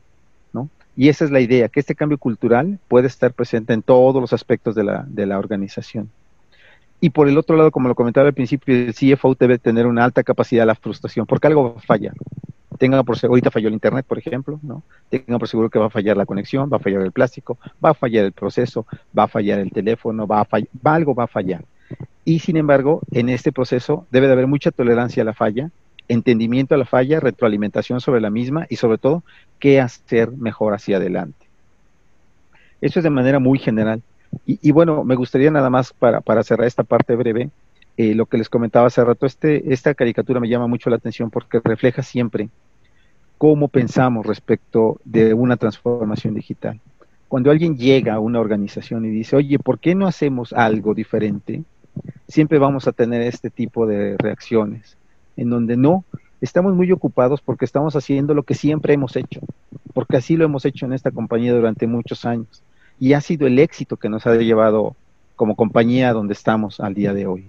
¿no? 0.54 0.70
Y 0.96 1.10
esa 1.10 1.26
es 1.26 1.32
la 1.32 1.40
idea, 1.40 1.70
que 1.70 1.80
este 1.80 1.96
cambio 1.96 2.18
cultural 2.18 2.80
puede 2.88 3.08
estar 3.08 3.34
presente 3.34 3.74
en 3.74 3.82
todos 3.82 4.22
los 4.22 4.34
aspectos 4.34 4.76
de 4.76 4.84
la, 4.84 5.06
de 5.08 5.26
la 5.26 5.40
organización. 5.40 6.10
Y 7.02 7.12
por 7.12 7.30
el 7.30 7.38
otro 7.38 7.56
lado, 7.56 7.72
como 7.72 7.88
lo 7.88 7.96
comentaba 7.96 8.28
al 8.28 8.34
principio, 8.34 8.76
el 8.76 8.94
CFO 8.94 9.36
debe 9.36 9.58
tener 9.58 9.88
una 9.88 10.04
alta 10.04 10.24
capacidad 10.24 10.64
de 10.64 10.68
la 10.68 10.76
frustración, 10.76 11.26
porque 11.26 11.48
algo 11.48 11.78
falla 11.86 12.14
tengan 12.80 13.04
por 13.06 13.18
seguro, 13.18 13.34
ahorita 13.34 13.52
falló 13.52 13.68
el 13.68 13.74
internet, 13.76 14.06
por 14.08 14.18
ejemplo, 14.18 14.60
¿no? 14.64 14.82
Tengan 15.10 15.38
por 15.38 15.48
seguro 15.48 15.70
que 15.70 15.78
va 15.78 15.88
a 15.88 15.90
fallar 15.92 16.18
la 16.18 16.26
conexión, 16.26 16.70
va 16.72 16.78
a 16.78 16.80
fallar 16.80 17.02
el 17.02 17.12
plástico, 17.12 17.58
va 17.84 17.92
a 17.92 17.94
fallar 17.94 18.26
el 18.26 18.32
proceso, 18.32 18.88
va 19.16 19.24
a 19.24 19.28
fallar 19.28 19.60
el 19.60 19.72
teléfono, 19.72 20.26
va 20.26 20.42
a 20.42 20.46
fallar, 20.46 20.70
algo 20.86 21.14
va 21.14 21.26
a 21.26 21.28
fallar. 21.28 21.66
Y 22.24 22.40
sin 22.40 22.58
embargo, 22.58 23.02
en 23.12 23.30
este 23.30 23.52
proceso 23.52 24.08
debe 24.12 24.28
de 24.28 24.34
haber 24.34 24.48
mucha 24.48 24.72
tolerancia 24.72 25.22
a 25.22 25.26
la 25.26 25.34
falla, 25.34 25.70
entendimiento 26.10 26.76
a 26.76 26.78
la 26.78 26.86
falla, 26.86 27.22
retroalimentación 27.22 28.02
sobre 28.02 28.20
la 28.20 28.30
misma 28.30 28.66
y 28.70 28.76
sobre 28.76 28.98
todo 28.98 29.24
qué 29.60 29.80
hacer 29.80 30.32
mejor 30.32 30.74
hacia 30.74 30.98
adelante. 30.98 31.46
Eso 32.82 33.00
es 33.00 33.04
de 33.04 33.10
manera 33.10 33.40
muy 33.40 33.60
general. 33.60 34.02
Y, 34.46 34.72
bueno, 34.72 35.04
me 35.04 35.16
gustaría 35.16 35.50
nada 35.50 35.70
más 35.70 35.92
para, 35.92 36.22
para 36.22 36.44
cerrar 36.44 36.68
esta 36.68 36.84
parte 36.84 37.16
breve, 37.16 37.50
eh, 37.98 38.14
lo 38.14 38.28
que 38.28 38.38
les 38.38 38.48
comentaba 38.48 38.88
hace 38.88 39.04
rato, 39.04 39.26
este, 39.26 39.74
esta 39.74 39.94
caricatura 39.94 40.40
me 40.40 40.48
llama 40.48 40.68
mucho 40.68 40.90
la 40.90 40.98
atención 40.98 41.30
porque 41.30 41.60
refleja 41.64 42.04
siempre 42.04 42.50
cómo 43.38 43.70
pensamos 43.70 44.26
respecto 44.26 45.00
de 45.04 45.34
una 45.34 45.58
transformación 45.58 46.36
digital. 46.36 46.80
Cuando 47.28 47.52
alguien 47.52 47.78
llega 47.78 48.14
a 48.14 48.20
una 48.20 48.40
organización 48.40 49.06
y 49.06 49.10
dice, 49.10 49.36
oye, 49.36 49.60
¿por 49.60 49.80
qué 49.80 49.96
no 49.96 50.08
hacemos 50.08 50.54
algo 50.54 50.94
diferente? 50.94 51.64
Siempre 52.28 52.60
vamos 52.60 52.88
a 52.88 52.92
tener 52.92 53.22
este 53.22 53.50
tipo 53.50 53.86
de 53.88 54.16
reacciones, 54.18 54.98
en 55.40 55.50
donde 55.50 55.78
no, 55.78 56.04
estamos 56.42 56.76
muy 56.76 56.92
ocupados 56.92 57.42
porque 57.42 57.66
estamos 57.66 57.96
haciendo 57.96 58.34
lo 58.34 58.44
que 58.44 58.56
siempre 58.56 58.94
hemos 58.94 59.16
hecho, 59.16 59.40
porque 59.94 60.18
así 60.18 60.36
lo 60.36 60.46
hemos 60.46 60.66
hecho 60.66 60.86
en 60.86 60.94
esta 60.94 61.12
compañía 61.12 61.54
durante 61.54 61.88
muchos 61.88 62.26
años. 62.26 62.62
Y 63.00 63.14
ha 63.14 63.22
sido 63.22 63.48
el 63.48 63.58
éxito 63.60 63.96
que 63.96 64.10
nos 64.10 64.28
ha 64.28 64.36
llevado 64.36 64.96
como 65.38 65.56
compañía 65.56 66.10
a 66.10 66.14
donde 66.14 66.34
estamos 66.34 66.82
al 66.82 66.94
día 66.94 67.14
de 67.14 67.26
hoy. 67.26 67.46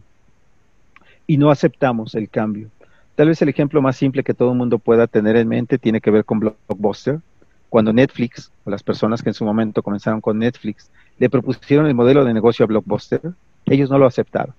Y 1.27 1.37
no 1.37 1.51
aceptamos 1.51 2.15
el 2.15 2.29
cambio. 2.29 2.69
Tal 3.17 3.29
vez 3.29 3.43
el 3.43 3.49
ejemplo 3.49 3.83
más 3.83 3.97
simple 3.97 4.23
que 4.23 4.35
todo 4.35 4.53
el 4.53 4.59
mundo 4.59 4.79
pueda 4.79 5.09
tener 5.09 5.37
en 5.37 5.49
mente 5.49 5.79
tiene 5.79 6.01
que 6.01 6.13
ver 6.13 6.25
con 6.25 6.39
Blockbuster. 6.39 7.19
Cuando 7.69 7.93
Netflix, 7.93 8.53
o 8.65 8.71
las 8.71 8.83
personas 8.83 9.23
que 9.23 9.31
en 9.31 9.35
su 9.35 9.45
momento 9.45 9.83
comenzaron 9.83 10.21
con 10.21 10.39
Netflix, 10.39 10.91
le 11.19 11.29
propusieron 11.29 11.87
el 11.87 11.95
modelo 11.95 12.25
de 12.25 12.33
negocio 12.33 12.65
a 12.65 12.69
Blockbuster, 12.69 13.21
ellos 13.67 13.91
no 13.91 13.99
lo 13.99 14.07
aceptaron. 14.07 14.55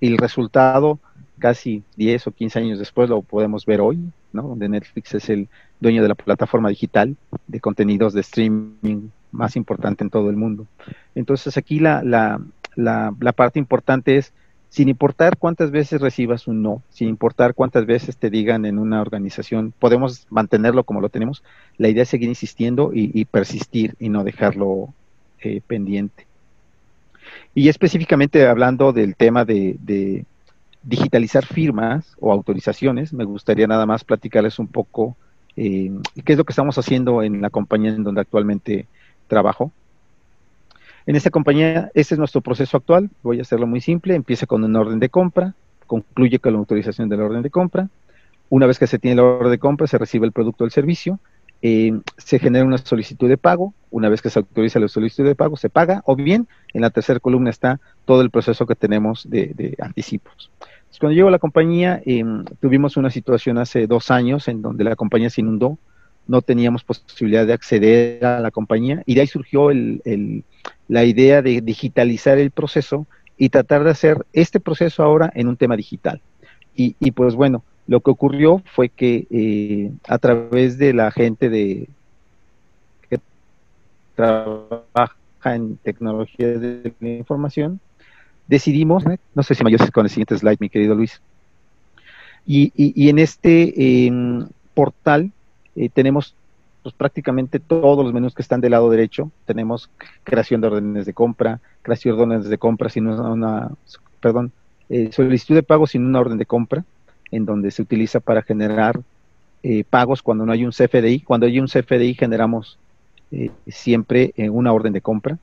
Y 0.00 0.08
el 0.08 0.18
resultado, 0.18 0.98
casi 1.38 1.82
10 1.96 2.28
o 2.28 2.30
15 2.32 2.58
años 2.58 2.78
después, 2.78 3.08
lo 3.08 3.22
podemos 3.22 3.66
ver 3.66 3.80
hoy, 3.80 3.98
¿no? 4.32 4.42
donde 4.42 4.68
Netflix 4.68 5.14
es 5.14 5.28
el 5.28 5.48
dueño 5.80 6.02
de 6.02 6.08
la 6.08 6.14
plataforma 6.14 6.68
digital 6.68 7.16
de 7.46 7.60
contenidos 7.60 8.12
de 8.12 8.20
streaming 8.20 9.08
más 9.32 9.56
importante 9.56 10.04
en 10.04 10.10
todo 10.10 10.30
el 10.30 10.36
mundo. 10.36 10.66
Entonces 11.14 11.56
aquí 11.56 11.80
la, 11.80 12.02
la, 12.02 12.40
la, 12.76 13.32
parte 13.32 13.58
importante 13.58 14.16
es 14.16 14.32
sin 14.68 14.88
importar 14.88 15.36
cuántas 15.36 15.70
veces 15.70 16.00
recibas 16.00 16.46
un 16.48 16.62
no, 16.62 16.82
sin 16.90 17.08
importar 17.08 17.54
cuántas 17.54 17.86
veces 17.86 18.16
te 18.16 18.30
digan 18.30 18.64
en 18.64 18.78
una 18.78 19.00
organización, 19.00 19.72
podemos 19.78 20.26
mantenerlo 20.30 20.84
como 20.84 21.00
lo 21.00 21.08
tenemos, 21.08 21.44
la 21.78 21.88
idea 21.88 22.02
es 22.02 22.08
seguir 22.08 22.28
insistiendo 22.28 22.90
y, 22.92 23.24
persistir 23.26 23.94
y 24.00 24.08
no 24.08 24.24
dejarlo 24.24 24.92
eh, 25.40 25.60
pendiente. 25.66 26.26
Y 27.54 27.68
específicamente 27.68 28.46
hablando 28.46 28.92
del 28.92 29.14
tema 29.14 29.44
de, 29.44 30.24
digitalizar 30.84 31.46
firmas 31.46 32.16
o 32.20 32.32
autorizaciones, 32.32 33.12
me 33.12 33.24
gustaría 33.24 33.66
nada 33.66 33.86
más 33.86 34.04
platicarles 34.04 34.58
un 34.58 34.68
poco 34.68 35.16
eh, 35.56 35.90
qué 36.24 36.32
es 36.32 36.38
lo 36.38 36.44
que 36.44 36.52
estamos 36.52 36.78
haciendo 36.78 37.22
en 37.22 37.40
la 37.40 37.50
compañía 37.50 37.90
en 37.90 38.04
donde 38.04 38.20
actualmente 38.20 38.86
trabajo. 39.26 39.72
En 41.06 41.16
esta 41.16 41.30
compañía, 41.30 41.90
este 41.94 42.14
es 42.14 42.18
nuestro 42.18 42.40
proceso 42.40 42.76
actual. 42.76 43.10
Voy 43.22 43.38
a 43.38 43.42
hacerlo 43.42 43.66
muy 43.66 43.80
simple. 43.80 44.14
Empieza 44.14 44.46
con 44.46 44.64
una 44.64 44.80
orden 44.80 44.98
de 44.98 45.10
compra, 45.10 45.54
concluye 45.86 46.38
con 46.38 46.54
la 46.54 46.58
autorización 46.58 47.08
de 47.08 47.16
la 47.16 47.24
orden 47.24 47.42
de 47.42 47.50
compra. 47.50 47.88
Una 48.48 48.66
vez 48.66 48.78
que 48.78 48.86
se 48.86 48.98
tiene 48.98 49.16
la 49.16 49.24
orden 49.24 49.50
de 49.50 49.58
compra, 49.58 49.86
se 49.86 49.98
recibe 49.98 50.26
el 50.26 50.32
producto 50.32 50.64
o 50.64 50.66
el 50.66 50.70
servicio. 50.70 51.18
Eh, 51.66 51.98
se 52.18 52.38
genera 52.38 52.66
una 52.66 52.76
solicitud 52.76 53.26
de 53.26 53.38
pago. 53.38 53.72
Una 53.90 54.10
vez 54.10 54.20
que 54.20 54.28
se 54.28 54.38
autoriza 54.38 54.78
la 54.78 54.88
solicitud 54.88 55.24
de 55.24 55.34
pago, 55.34 55.56
se 55.56 55.70
paga. 55.70 56.02
O 56.04 56.14
bien, 56.14 56.46
en 56.74 56.82
la 56.82 56.90
tercera 56.90 57.20
columna 57.20 57.48
está 57.48 57.80
todo 58.04 58.20
el 58.20 58.28
proceso 58.28 58.66
que 58.66 58.74
tenemos 58.74 59.28
de, 59.30 59.74
anticipos. 59.80 60.50
cuando 61.00 61.14
llego 61.14 61.28
a 61.28 61.30
la 61.30 61.38
compañía, 61.38 62.02
em, 62.04 62.44
tuvimos 62.60 62.98
una 62.98 63.08
situación 63.08 63.56
hace 63.56 63.86
dos 63.86 64.10
años 64.10 64.46
en 64.48 64.60
donde 64.60 64.84
la 64.84 64.94
compañía 64.94 65.30
se 65.30 65.40
inundó 65.40 65.78
no 66.26 66.42
teníamos 66.42 66.84
posibilidad 66.84 67.46
de 67.46 67.52
acceder 67.52 68.24
a 68.24 68.40
la 68.40 68.50
compañía 68.50 69.02
y 69.06 69.14
de 69.14 69.22
ahí 69.22 69.26
surgió 69.26 69.70
la 70.88 71.04
idea 71.04 71.42
de 71.42 71.60
digitalizar 71.60 72.38
el 72.38 72.50
proceso 72.50 73.06
y 73.36 73.48
tratar 73.48 73.84
de 73.84 73.90
hacer 73.90 74.24
este 74.32 74.60
proceso 74.60 75.02
ahora 75.02 75.30
en 75.34 75.48
un 75.48 75.56
tema 75.56 75.76
digital. 75.76 76.20
Y, 76.76 77.10
pues 77.12 77.34
bueno, 77.34 77.62
lo 77.86 78.00
que 78.00 78.10
ocurrió 78.10 78.62
fue 78.74 78.88
que 78.88 79.26
eh, 79.30 79.92
a 80.08 80.18
través 80.18 80.78
de 80.78 80.94
la 80.94 81.10
gente 81.10 81.50
de 81.50 81.88
que 83.08 83.20
trabaja 84.14 85.16
en 85.44 85.76
tecnología 85.76 86.48
de 86.48 86.92
información, 87.00 87.80
decidimos, 88.46 89.04
no 89.34 89.42
sé 89.42 89.54
si 89.54 89.64
me 89.64 89.70
ayudas 89.70 89.90
con 89.90 90.06
el 90.06 90.10
siguiente 90.10 90.36
slide, 90.36 90.58
mi 90.60 90.68
querido 90.68 90.94
Luis, 90.94 91.20
y, 92.46 93.08
en 93.08 93.18
este 93.18 94.06
em, 94.06 94.46
portal 94.74 95.32
eh, 95.76 95.88
tenemos 95.88 96.34
pues, 96.82 96.94
prácticamente 96.94 97.58
todos 97.58 98.04
los 98.04 98.12
menús 98.12 98.34
que 98.34 98.42
están 98.42 98.60
del 98.60 98.72
lado 98.72 98.90
derecho. 98.90 99.30
Tenemos 99.46 99.88
creación 100.24 100.60
de 100.60 100.66
órdenes 100.66 101.06
de 101.06 101.14
compra, 101.14 101.60
creación 101.80 102.16
de 102.16 102.22
órdenes 102.22 102.48
de 102.48 102.58
compra 102.58 102.90
sin 102.90 103.06
una, 103.06 103.70
perdón, 104.20 104.52
eh, 104.90 105.10
solicitud 105.12 105.54
de 105.54 105.62
pago 105.62 105.86
sin 105.86 106.04
una 106.04 106.20
orden 106.20 106.36
de 106.36 106.44
compra, 106.44 106.84
en 107.34 107.44
donde 107.44 107.70
se 107.70 107.82
utiliza 107.82 108.20
para 108.20 108.42
generar 108.42 109.00
eh, 109.62 109.84
pagos 109.88 110.22
cuando 110.22 110.44
no 110.46 110.52
hay 110.52 110.64
un 110.64 110.72
CFDI. 110.72 111.20
Cuando 111.20 111.46
hay 111.46 111.58
un 111.60 111.66
CFDI 111.66 112.14
generamos 112.14 112.78
siempre 113.66 114.32
una 114.50 114.72
orden 114.72 114.92
de 114.92 115.00
compra. 115.00 115.38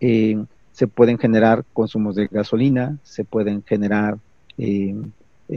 se 0.00 0.86
pueden 0.86 1.18
generar 1.18 1.64
consumos 1.74 2.14
de 2.14 2.28
gasolina, 2.28 2.96
se 3.02 3.24
pueden 3.24 3.62
generar 3.62 4.16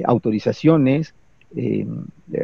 autorizaciones, 0.04 1.14
eh, 1.56 1.88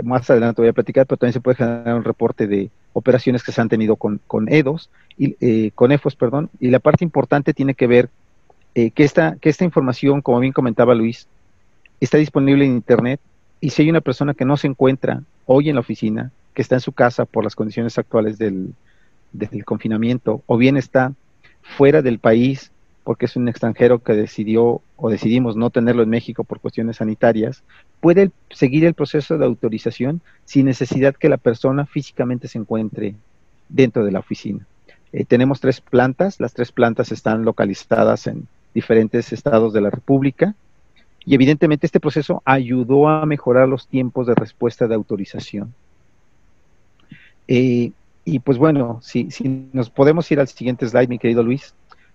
más 0.03 0.29
adelante 0.29 0.61
voy 0.61 0.69
a 0.69 0.73
platicar, 0.73 1.05
pero 1.05 1.17
también 1.17 1.33
se 1.33 1.41
puede 1.41 1.57
generar 1.57 1.95
un 1.95 2.03
reporte 2.03 2.47
de 2.47 2.71
operaciones 2.93 3.43
que 3.43 3.51
se 3.51 3.61
han 3.61 3.69
tenido 3.69 3.95
con, 3.97 4.19
con 4.25 4.51
EDOS, 4.51 4.89
y, 5.17 5.35
eh, 5.39 5.71
con 5.75 5.91
EFOS, 5.91 6.15
perdón, 6.15 6.49
y 6.59 6.69
la 6.69 6.79
parte 6.79 7.03
importante 7.03 7.53
tiene 7.53 7.75
que 7.75 7.87
ver 7.87 8.09
eh, 8.73 8.91
que, 8.91 9.03
esta, 9.03 9.37
que 9.39 9.49
esta 9.49 9.63
información, 9.63 10.21
como 10.21 10.39
bien 10.39 10.53
comentaba 10.53 10.95
Luis, 10.95 11.27
está 11.99 12.17
disponible 12.17 12.65
en 12.65 12.71
Internet 12.71 13.19
y 13.61 13.69
si 13.71 13.83
hay 13.83 13.89
una 13.89 14.01
persona 14.01 14.33
que 14.33 14.45
no 14.45 14.57
se 14.57 14.67
encuentra 14.67 15.23
hoy 15.45 15.69
en 15.69 15.75
la 15.75 15.81
oficina, 15.81 16.31
que 16.53 16.61
está 16.61 16.75
en 16.75 16.81
su 16.81 16.91
casa 16.91 17.25
por 17.25 17.43
las 17.43 17.55
condiciones 17.55 17.97
actuales 17.97 18.37
del, 18.37 18.73
del 19.31 19.65
confinamiento, 19.65 20.43
o 20.45 20.57
bien 20.57 20.77
está 20.77 21.13
fuera 21.61 22.01
del 22.01 22.19
país 22.19 22.71
porque 23.03 23.27
es 23.27 23.35
un 23.35 23.47
extranjero 23.47 23.99
que 23.99 24.13
decidió 24.13 24.81
o 24.95 25.09
decidimos 25.11 25.55
no 25.55 25.69
tenerlo 25.69 26.01
en 26.01 26.09
México 26.09 26.43
por 26.43 26.59
cuestiones 26.59 26.97
sanitarias, 26.97 27.63
puede 27.99 28.31
seguir 28.49 28.83
el 28.83 28.95
proceso 28.95 29.37
de 29.37 29.45
autorización 29.45 30.21
sin 30.45 30.65
necesidad 30.65 31.15
que 31.15 31.29
la 31.29 31.37
persona 31.37 31.85
físicamente 31.85 32.47
se 32.47 32.57
encuentre 32.57 33.13
dentro 33.69 34.05
de 34.05 34.11
la 34.11 34.19
oficina. 34.19 34.65
Eh, 35.13 35.23
tenemos 35.23 35.59
tres 35.59 35.81
plantas, 35.81 36.39
las 36.39 36.53
tres 36.53 36.71
plantas 36.71 37.11
están 37.11 37.45
localizadas 37.45 38.25
en 38.25 38.47
diferentes 38.73 39.31
estados 39.31 39.71
de 39.71 39.81
la 39.81 39.91
República 39.91 40.55
y 41.25 41.33
evidentemente 41.33 41.87
este 41.87 41.99
proceso 41.99 42.41
ayudó 42.45 43.07
a 43.07 43.25
mejorar 43.25 43.67
los 43.67 43.87
tiempos 43.87 44.27
de 44.27 44.35
respuesta 44.35 44.87
de 44.87 44.95
autorización. 44.95 45.73
Eh, 47.47 47.91
y 48.23 48.39
pues 48.39 48.57
bueno, 48.57 48.99
si, 49.01 49.31
si 49.31 49.69
nos 49.73 49.89
podemos 49.89 50.29
ir 50.31 50.39
al 50.39 50.47
siguiente 50.47 50.87
slide, 50.87 51.07
mi 51.07 51.19
querido 51.19 51.43
Luis. 51.43 51.73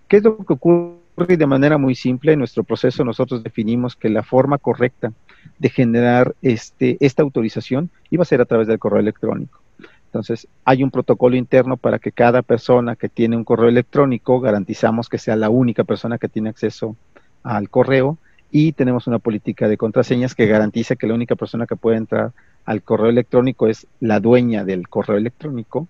¿Qué 0.09 0.19
es 0.19 0.25
lo 0.25 0.39
que 0.39 0.53
ocurre 0.53 1.37
de 1.37 1.47
manera 1.47 1.79
muy 1.79 1.95
simple? 1.95 2.33
En 2.33 2.41
nuestro 2.41 2.65
proceso 2.65 3.05
nosotros 3.05 3.43
definimos 3.43 3.95
que 3.95 4.09
la 4.09 4.23
forma 4.23 4.59
correcta 4.59 5.13
de 5.59 5.69
generar 5.69 6.35
este, 6.43 6.97
esta 7.01 7.23
autorización 7.23 7.91
iba 8.11 8.23
a 8.23 8.27
ser 8.27 8.41
a 8.41 8.45
través 8.45 8.67
del 8.67 8.79
correo 8.79 9.01
electrónico. 9.01 9.61
Entonces, 10.07 10.49
hay 10.65 10.83
un 10.83 10.91
protocolo 10.91 11.37
interno 11.37 11.77
para 11.77 12.01
que 12.01 12.11
cada 12.11 12.43
persona 12.43 12.97
que 12.97 13.09
tiene 13.09 13.37
un 13.37 13.45
correo 13.45 13.69
electrónico, 13.69 14.41
garantizamos 14.41 15.09
que 15.09 15.19
sea 15.19 15.37
la 15.37 15.51
única 15.51 15.85
persona 15.85 16.19
que 16.19 16.29
tiene 16.29 16.49
acceso 16.49 16.97
al 17.45 17.71
correo 17.71 18.19
y 18.51 18.73
tenemos 18.73 19.07
una 19.07 19.19
política 19.19 19.69
de 19.69 19.77
contraseñas 19.77 20.35
que 20.35 20.47
garantiza 20.47 20.97
que 20.97 21.07
la 21.07 21.15
única 21.15 21.37
persona 21.37 21.67
que 21.67 21.77
puede 21.77 21.97
entrar 21.97 22.33
al 22.65 22.83
correo 22.83 23.09
electrónico 23.09 23.69
es 23.69 23.87
la 24.01 24.21
dueña 24.21 24.65
del 24.65 24.89
correo 24.89 25.17
electrónico 25.17 25.87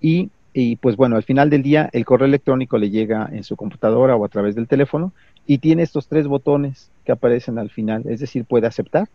y, 0.00 0.30
y, 0.52 0.76
pues 0.76 0.96
bueno, 0.96 1.16
al 1.16 1.22
final 1.22 1.48
del 1.48 1.62
día 1.62 1.88
el 1.92 2.04
correo 2.04 2.26
electrónico 2.26 2.76
le 2.76 2.90
llega 2.90 3.28
en 3.32 3.44
su 3.44 3.56
computadora 3.56 4.16
o 4.16 4.24
a 4.24 4.28
través 4.28 4.54
del 4.54 4.66
teléfono 4.66 5.12
y 5.46 5.58
tiene 5.58 5.82
estos 5.82 6.08
tres 6.08 6.26
botones 6.26 6.90
que 7.04 7.12
aparecen 7.12 7.58
al 7.58 7.70
final, 7.70 8.02
es 8.08 8.20
decir, 8.20 8.44
puede 8.44 8.66
aceptar, 8.66 9.08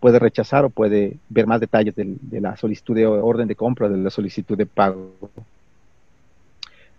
puede 0.00 0.18
rechazar 0.18 0.64
o 0.64 0.70
puede 0.70 1.16
ver 1.28 1.46
más 1.46 1.60
detalles 1.60 1.94
de, 1.94 2.40
la 2.40 2.56
solicitud 2.56 2.94
de 2.94 3.06
orden 3.06 3.46
de 3.46 3.54
compra, 3.54 3.88
de 3.88 3.98
la 3.98 4.10
solicitud 4.10 4.56
de 4.56 4.66
pago. 4.66 5.12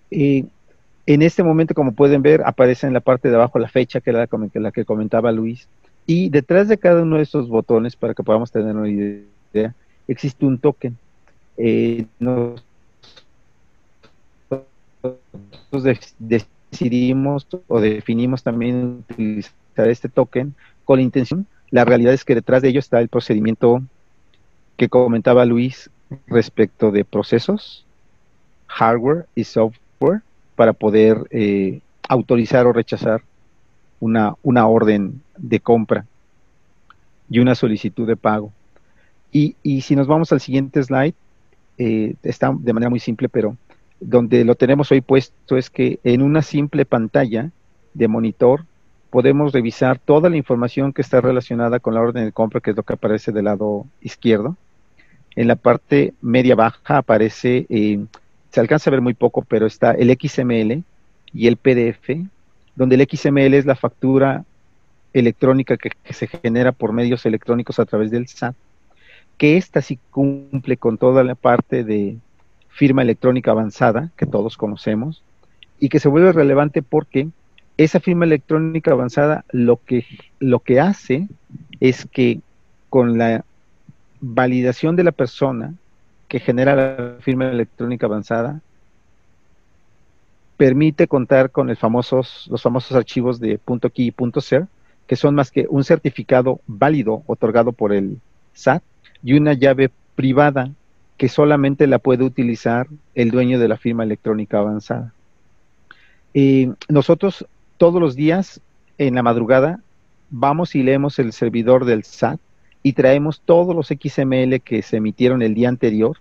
Eh, 0.09 0.45
en 1.05 1.21
este 1.21 1.43
momento, 1.43 1.73
como 1.73 1.93
pueden 1.93 2.21
ver, 2.21 2.43
aparece 2.45 2.87
en 2.87 2.93
la 2.93 3.01
parte 3.01 3.29
de 3.29 3.35
abajo 3.35 3.59
la 3.59 3.67
fecha, 3.67 3.99
que 3.99 4.11
era 4.11 4.27
la, 4.53 4.71
que 4.71 4.85
comentaba 4.85 5.31
Luis, 5.31 5.67
y 6.05 6.29
detrás 6.29 6.67
de 6.67 6.77
cada 6.77 7.01
uno 7.01 7.17
de 7.17 7.23
estos 7.23 7.49
botones, 7.49 7.95
para 7.95 8.13
que 8.13 8.23
podamos 8.23 8.51
tener 8.51 8.75
una 8.75 8.89
idea, 8.89 9.73
existe 10.07 10.45
un 10.45 10.57
token. 10.57 10.97
Eh, 11.57 12.05
nosotros 12.19 12.55
decidimos 16.19 17.47
o 17.67 17.79
definimos 17.79 18.43
también 18.43 19.03
utilizar 19.09 19.53
este 19.89 20.09
token 20.09 20.55
con 20.85 20.97
la 20.97 21.03
intención. 21.03 21.45
La 21.69 21.85
realidad 21.85 22.13
es 22.13 22.23
que 22.23 22.35
detrás 22.35 22.61
de 22.61 22.69
ello 22.69 22.79
está 22.79 22.99
el 22.99 23.09
procedimiento 23.09 23.81
que 24.77 24.89
comentaba 24.89 25.45
Luis 25.45 25.89
respecto 26.27 26.91
de 26.91 27.05
procesos, 27.05 27.85
hardware 28.67 29.25
y 29.35 29.43
software 29.43 30.21
para 30.55 30.73
poder 30.73 31.17
eh, 31.31 31.81
autorizar 32.07 32.67
o 32.67 32.73
rechazar 32.73 33.21
una, 33.99 34.35
una, 34.43 34.67
orden 34.67 35.21
de 35.37 35.59
compra 35.59 36.05
y 37.29 37.39
una 37.39 37.55
solicitud 37.55 38.07
de 38.07 38.17
pago. 38.17 38.51
Y, 39.31 39.55
y 39.63 39.81
si 39.81 39.95
nos 39.95 40.07
vamos 40.07 40.31
al 40.31 40.41
siguiente 40.41 40.83
slide, 40.83 41.15
eh, 41.77 42.15
está 42.23 42.53
de 42.55 42.73
manera 42.73 42.89
muy 42.89 42.99
simple, 42.99 43.29
pero 43.29 43.57
donde 43.99 44.43
lo 44.43 44.55
tenemos 44.55 44.91
hoy 44.91 45.01
puesto 45.01 45.57
es 45.57 45.69
que 45.69 45.99
en 46.03 46.21
una 46.21 46.41
simple 46.41 46.85
pantalla 46.85 47.51
de 47.93 48.07
monitor 48.07 48.65
podemos 49.09 49.53
revisar 49.53 49.99
toda 49.99 50.29
la 50.29 50.37
información 50.37 50.91
que 50.91 51.01
está 51.01 51.21
relacionada 51.21 51.79
con 51.79 51.93
la 51.93 52.01
orden 52.01 52.25
de 52.25 52.31
compra, 52.31 52.59
que 52.59 52.71
es 52.71 52.75
lo 52.75 52.83
que 52.83 52.93
aparece 52.93 53.31
del 53.31 53.45
lado 53.45 53.85
izquierdo. 54.01 54.57
En 55.35 55.47
la 55.47 55.55
parte 55.55 56.13
media 56.21 56.55
baja 56.55 56.97
aparece 56.97 57.65
eh, 57.69 58.03
se 58.53 58.59
alcanza 58.59 58.87
a 58.87 58.91
ver 58.91 59.01
muy 59.01 59.15
poco, 59.15 59.41
pero 59.41 59.65
está 59.65 59.93
el 59.93 60.15
XML 60.15 60.83
y 61.33 61.47
el 61.47 61.57
PDF, 61.57 62.07
donde 62.75 62.95
el 62.95 63.07
XML 63.09 63.51
es 63.55 63.65
la 63.65 63.75
factura 63.75 64.45
electrónica 65.11 65.75
que, 65.75 65.89
se 66.13 66.27
genera 66.27 66.71
por 66.71 66.93
medios 66.93 67.25
electrónicos 67.25 67.79
a 67.79 67.85
través 67.85 68.11
del 68.11 68.27
SAT, 68.27 68.55
que 69.39 69.57
esta 69.57 69.81
sí 69.81 69.97
cumple 70.11 70.77
con 70.77 70.99
toda 70.99 71.23
la 71.23 71.33
parte 71.33 71.83
de 71.83 72.17
firma 72.69 73.01
electrónica 73.01 73.49
avanzada 73.49 74.11
que 74.17 74.27
todos 74.27 74.55
conocemos 74.55 75.23
y 75.79 75.89
que 75.89 75.99
se 75.99 76.09
vuelve 76.09 76.31
relevante 76.31 76.83
porque 76.83 77.29
esa 77.77 77.99
firma 77.99 78.25
electrónica 78.25 78.91
avanzada 78.91 79.45
lo 79.51 79.77
que, 79.77 80.05
lo 80.37 80.59
que 80.59 80.79
hace 80.79 81.27
es 81.79 82.05
que 82.05 82.39
con 82.91 83.17
la 83.17 83.45
validación 84.21 84.95
de 84.95 85.05
la 85.05 85.11
persona 85.11 85.73
que 86.33 86.39
genera 86.39 86.75
la 86.75 87.17
firma 87.19 87.47
electrónica 87.47 88.07
avanzada 88.07 88.59
permite 90.57 91.07
contar 91.07 91.51
con 91.51 91.75
famosos, 91.75 92.47
los 92.49 92.59
famosos 92.59 92.97
archivos 92.97 93.39
de 93.39 93.59
.key 93.93 94.11
y 94.17 94.41
.ser, 94.41 94.65
que 95.05 95.15
son 95.15 95.35
más 95.35 95.51
que 95.51 95.67
un 95.69 95.83
certificado 95.83 96.59
válido 96.65 97.21
otorgado 97.27 97.71
por 97.71 97.93
el 97.93 98.17
SAT 98.53 98.81
y 99.23 99.33
una 99.33 99.53
llave 99.53 99.91
privada 100.15 100.71
que 101.17 101.29
solamente 101.29 101.85
la 101.85 101.99
puede 101.99 102.23
utilizar 102.23 102.87
el 103.13 103.29
dueño 103.29 103.59
de 103.59 103.67
la 103.67 103.77
firma 103.77 104.03
electrónica 104.03 104.57
avanzada. 104.57 105.13
nosotros 106.89 107.45
todos 107.77 108.01
los 108.01 108.15
días 108.15 108.59
en 108.97 109.13
la 109.13 109.21
madrugada 109.21 109.81
vamos 110.31 110.73
y 110.73 110.81
leemos 110.81 111.19
el 111.19 111.31
servidor 111.31 111.85
del 111.85 112.03
SAT 112.03 112.39
y 112.81 112.93
traemos 112.93 113.39
todos 113.39 113.75
los 113.75 113.89
XML 113.89 114.61
que 114.61 114.81
se 114.81 114.97
emitieron 114.97 115.43
el 115.43 115.53
día 115.53 115.69
anterior 115.69 116.17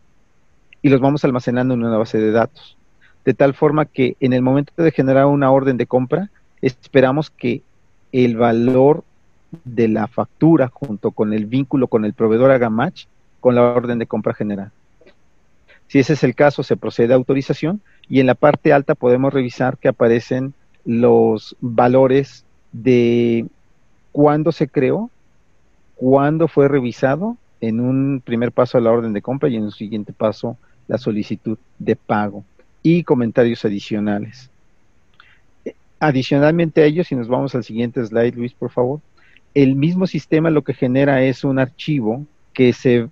y 0.83 0.89
los 0.89 1.01
vamos 1.01 1.25
almacenando 1.25 1.75
en 1.75 1.85
una 1.85 1.97
base 1.97 2.19
de 2.19 2.33
datos. 2.33 2.77
De 3.25 3.35
tal 3.35 3.55
forma 3.55 3.87
que 3.87 4.17
en 4.21 4.33
el 4.33 4.43
momento 4.43 4.73
de 4.77 4.91
generar 4.91 5.27
una 5.27 5.51
orden 5.51 5.77
de 5.77 5.87
compra, 5.87 6.31
esperamos 6.61 7.31
que 7.31 7.63
el 8.11 8.37
valor 8.37 9.05
de 9.65 9.89
la 9.89 10.09
factura 10.09 10.69
junto 10.69 11.13
con 11.13 11.33
el 11.33 11.47
vínculo 11.47 11.87
con 11.87 12.05
el 12.05 12.15
proveedor 12.15 12.51
haga 12.51 12.71
match 12.71 13.07
con 13.41 13.55
la 13.55 13.63
orden 13.63 13.99
de 13.99 14.07
compra 14.07 14.35
general. 14.35 14.71
Si 15.87 15.99
ese 15.99 16.15
es 16.15 16.25
el 16.25 16.35
caso, 16.35 16.63
se 16.63 16.77
procede 16.77 17.13
a 17.13 17.17
autorización 17.17 17.81
y 18.09 18.21
en 18.21 18.27
la 18.27 18.35
parte 18.35 18.73
alta 18.73 18.95
podemos 18.95 19.33
revisar 19.33 19.79
que 19.79 19.89
aparecen 19.89 20.55
los 20.85 21.57
valores 21.61 22.45
de 22.73 23.47
cuándo 24.11 24.53
se 24.53 24.69
creó, 24.69 25.11
cuándo 25.97 26.49
fue 26.49 26.67
revisado 26.67 27.37
en 27.61 27.79
un 27.79 28.23
primer 28.25 28.53
paso 28.53 28.79
a 28.79 28.81
la 28.81 28.91
orden 28.91 29.13
de 29.13 29.23
compra 29.23 29.49
y 29.49 29.57
en 29.57 29.65
un 29.65 29.71
siguiente 29.71 30.13
paso 30.13 30.57
la 30.89 30.99
solicitud 30.99 31.59
de 31.79 31.97
pago 31.97 32.45
y 32.83 33.05
comentarios 33.05 33.65
adicionales. 33.65 34.51
Adicionalmente 36.01 36.83
a 36.83 36.87
ello, 36.87 37.05
si 37.05 37.15
nos 37.15 37.29
vamos 37.29 37.55
al 37.55 37.65
siguiente 37.65 38.05
slide, 38.05 38.35
Luis, 38.35 38.53
por 38.55 38.71
favor, 38.71 39.01
el 39.55 39.77
mismo 39.77 40.07
sistema 40.07 40.51
lo 40.51 40.63
que 40.63 40.75
genera 40.75 41.23
es 41.23 41.45
un 41.45 41.59
archivo 41.59 42.27
que 42.53 42.73
se 42.73 43.09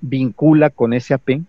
vincula 0.00 0.70
con 0.70 0.98
SAP 0.98 1.40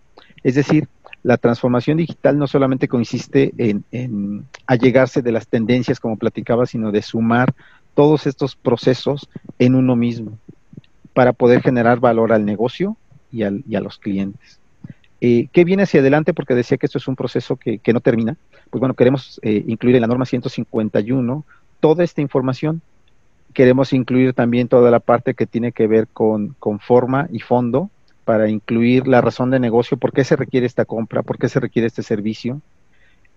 Es 0.42 0.56
decir, 0.56 0.88
la 1.22 1.36
transformación 1.36 1.98
digital 1.98 2.36
no 2.36 2.48
solamente 2.48 2.88
consiste 2.88 3.52
en, 3.56 3.84
en 3.92 4.44
allegarse 4.66 5.22
de 5.22 5.30
las 5.30 5.46
tendencias, 5.46 6.00
como 6.00 6.16
platicaba, 6.16 6.66
sino 6.66 6.90
de 6.90 7.00
sumar 7.00 7.54
todos 7.94 8.26
estos 8.26 8.56
procesos 8.56 9.28
en 9.58 9.74
uno 9.74 9.96
mismo 9.96 10.38
para 11.12 11.32
poder 11.32 11.62
generar 11.62 12.00
valor 12.00 12.32
al 12.32 12.44
negocio 12.44 12.96
y, 13.30 13.42
al, 13.42 13.62
y 13.68 13.76
a 13.76 13.80
los 13.80 13.98
clientes. 13.98 14.58
Eh, 15.20 15.46
¿Qué 15.52 15.64
viene 15.64 15.84
hacia 15.84 16.00
adelante? 16.00 16.34
Porque 16.34 16.54
decía 16.54 16.78
que 16.78 16.86
esto 16.86 16.98
es 16.98 17.06
un 17.06 17.16
proceso 17.16 17.56
que, 17.56 17.80
no 17.92 18.00
termina. 18.00 18.36
Pues 18.70 18.80
bueno, 18.80 18.94
queremos 18.94 19.38
eh, 19.42 19.64
incluir 19.68 19.94
en 19.94 20.02
la 20.02 20.08
norma 20.08 20.26
151 20.26 21.44
toda 21.80 22.02
esta 22.02 22.20
información. 22.20 22.82
Queremos 23.54 23.92
incluir 23.92 24.32
también 24.32 24.66
toda 24.66 24.90
la 24.90 24.98
parte 24.98 25.34
que 25.34 25.46
tiene 25.46 25.72
que 25.72 25.86
ver 25.86 26.08
con, 26.08 26.56
con 26.58 26.80
forma 26.80 27.28
y 27.30 27.38
fondo 27.38 27.90
para 28.24 28.48
incluir 28.48 29.06
la 29.06 29.20
razón 29.20 29.50
de 29.50 29.60
negocio, 29.60 29.96
por 29.96 30.12
qué 30.12 30.24
se 30.24 30.36
requiere 30.36 30.66
esta 30.66 30.84
compra, 30.84 31.22
por 31.22 31.38
qué 31.38 31.48
se 31.48 31.60
requiere 31.60 31.86
este 31.86 32.02
servicio, 32.02 32.60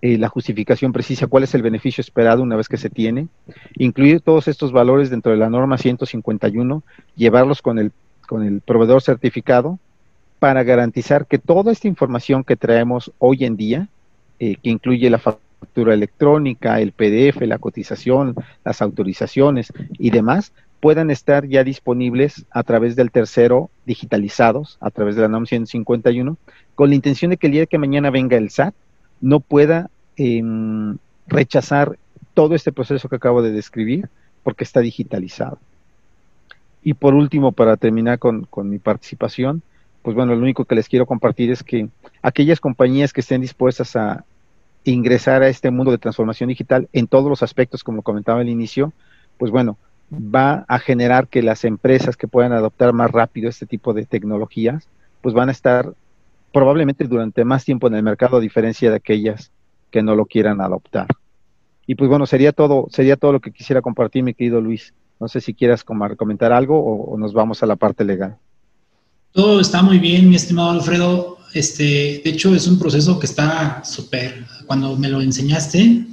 eh, 0.01 0.17
la 0.17 0.29
justificación 0.29 0.91
precisa, 0.93 1.27
cuál 1.27 1.43
es 1.43 1.55
el 1.55 1.61
beneficio 1.61 2.01
esperado 2.01 2.43
una 2.43 2.55
vez 2.55 2.67
que 2.67 2.77
se 2.77 2.89
tiene, 2.89 3.27
incluir 3.75 4.21
todos 4.21 4.47
estos 4.47 4.71
valores 4.71 5.09
dentro 5.09 5.31
de 5.31 5.37
la 5.37 5.49
norma 5.49 5.77
151, 5.77 6.83
llevarlos 7.15 7.61
con 7.61 7.79
el, 7.79 7.91
con 8.27 8.43
el 8.43 8.61
proveedor 8.61 9.01
certificado 9.01 9.79
para 10.39 10.63
garantizar 10.63 11.25
que 11.25 11.39
toda 11.39 11.71
esta 11.71 11.87
información 11.87 12.43
que 12.43 12.55
traemos 12.55 13.11
hoy 13.19 13.45
en 13.45 13.55
día, 13.55 13.87
eh, 14.39 14.57
que 14.61 14.69
incluye 14.69 15.09
la 15.09 15.17
factura 15.17 15.93
electrónica, 15.93 16.79
el 16.81 16.91
PDF, 16.91 17.41
la 17.41 17.57
cotización, 17.57 18.35
las 18.63 18.81
autorizaciones 18.81 19.73
y 19.97 20.11
demás, 20.11 20.51
puedan 20.79 21.09
estar 21.09 21.47
ya 21.47 21.63
disponibles 21.63 22.45
a 22.51 22.61
través 22.61 22.95
del 22.95 23.09
tercero, 23.09 23.71
digitalizados, 23.85 24.77
a 24.81 24.91
través 24.91 25.15
de 25.15 25.23
la 25.23 25.29
norma 25.29 25.47
151, 25.47 26.37
con 26.75 26.89
la 26.89 26.95
intención 26.95 27.31
de 27.31 27.37
que 27.37 27.47
el 27.47 27.53
día 27.53 27.65
que 27.65 27.79
mañana 27.79 28.11
venga 28.11 28.37
el 28.37 28.51
SAT, 28.51 28.75
no 29.25 29.39
pueda 29.39 29.89
em, 30.17 30.97
rechazar 31.25 31.97
todo 32.35 32.53
este 32.53 32.71
proceso 32.71 33.09
que 33.09 33.15
acabo 33.15 33.41
de 33.41 33.51
describir 33.51 34.07
porque 34.43 34.63
está 34.63 34.81
digitalizado. 34.81 35.57
Y 36.83 36.93
por 36.93 37.15
último, 37.15 37.51
para 37.51 37.75
terminar 37.75 38.19
con, 38.19 38.47
mi 38.65 38.77
participación, 38.77 39.63
pues 40.03 40.15
bueno, 40.15 40.35
lo 40.35 40.41
único 40.41 40.65
que 40.65 40.75
les 40.75 40.87
quiero 40.87 41.07
compartir 41.07 41.49
es 41.49 41.63
que 41.63 41.89
aquellas 42.21 42.59
compañías 42.59 43.13
que 43.13 43.21
estén 43.21 43.41
dispuestas 43.41 43.95
a 43.95 44.23
ingresar 44.83 45.41
a 45.41 45.47
este 45.47 45.71
mundo 45.71 45.91
de 45.91 45.97
transformación 45.97 46.49
digital 46.49 46.87
en 46.93 47.07
todos 47.07 47.27
los 47.27 47.41
aspectos, 47.41 47.83
como 47.83 48.03
comentaba 48.03 48.41
al 48.41 48.49
inicio, 48.49 48.93
pues 49.39 49.49
bueno, 49.49 49.79
va 50.13 50.65
a 50.67 50.77
generar 50.77 51.29
que 51.29 51.41
las 51.41 51.65
empresas 51.65 52.15
que 52.15 52.27
puedan 52.27 52.53
adoptar 52.53 52.93
más 52.93 53.09
rápido 53.09 53.49
este 53.49 53.65
tipo 53.65 53.95
de 53.95 54.05
tecnologías, 54.05 54.87
pues 55.23 55.33
van 55.33 55.49
a 55.49 55.51
estar 55.51 55.95
probablemente 56.55 57.03
durante 57.03 57.43
más 57.43 57.65
tiempo 57.65 57.87
en 57.87 57.95
el 57.95 58.03
mercado 58.03 58.37
a 58.37 58.39
diferencia 58.39 58.89
de 58.89 58.95
aquellas 58.95 59.51
que 59.91 60.01
no 60.01 60.15
lo 60.15 60.25
quieran 60.25 60.61
adoptar. 60.61 61.07
Y 61.85 61.95
pues 61.95 62.09
bueno, 62.09 62.25
sería 62.25 62.53
todo, 62.53 62.87
sería 62.89 63.17
todo 63.17 63.33
lo 63.33 63.41
que 63.41 63.51
quisiera 63.51 63.81
compartir, 63.81 64.23
mi 64.23 64.33
querido 64.33 64.61
Luis. 64.61 64.93
No 65.19 65.27
sé 65.27 65.41
si 65.41 65.53
quieras 65.53 65.83
comentar 65.83 66.53
algo 66.53 66.79
o, 66.79 67.17
nos 67.17 67.33
vamos 67.33 67.61
a 67.61 67.65
la 67.65 67.75
parte 67.75 68.05
legal. 68.05 68.37
Todo 69.33 69.59
está 69.59 69.81
muy 69.81 69.99
bien, 69.99 70.29
mi 70.29 70.37
estimado 70.37 70.69
Alfredo. 70.69 71.39
Este, 71.53 72.21
de 72.23 72.29
hecho, 72.29 72.55
es 72.55 72.69
un 72.69 72.79
proceso 72.79 73.19
que 73.19 73.25
está 73.25 73.83
súper. 73.83 74.45
Cuando 74.65 74.95
me 74.95 75.09
lo 75.09 75.19
enseñaste, 75.19 76.05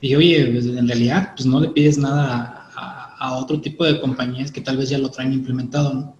dije, 0.00 0.16
oye, 0.16 0.48
pues, 0.52 0.66
en 0.66 0.86
realidad, 0.86 1.32
pues 1.34 1.44
no 1.44 1.58
le 1.58 1.70
pides 1.70 1.98
nada 1.98 2.70
a, 2.76 3.16
a, 3.18 3.36
otro 3.36 3.60
tipo 3.60 3.84
de 3.84 4.00
compañías 4.00 4.52
que 4.52 4.60
tal 4.60 4.76
vez 4.76 4.90
ya 4.90 4.98
lo 4.98 5.10
traen 5.10 5.32
implementado, 5.32 5.92
¿no? 5.92 6.16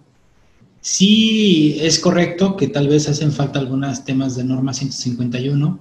Sí, 0.81 1.77
es 1.81 1.99
correcto 1.99 2.55
que 2.55 2.67
tal 2.67 2.87
vez 2.87 3.09
hacen 3.09 3.31
falta 3.31 3.59
algunos 3.59 4.05
temas 4.05 4.35
de 4.35 4.43
norma 4.43 4.73
151, 4.73 5.79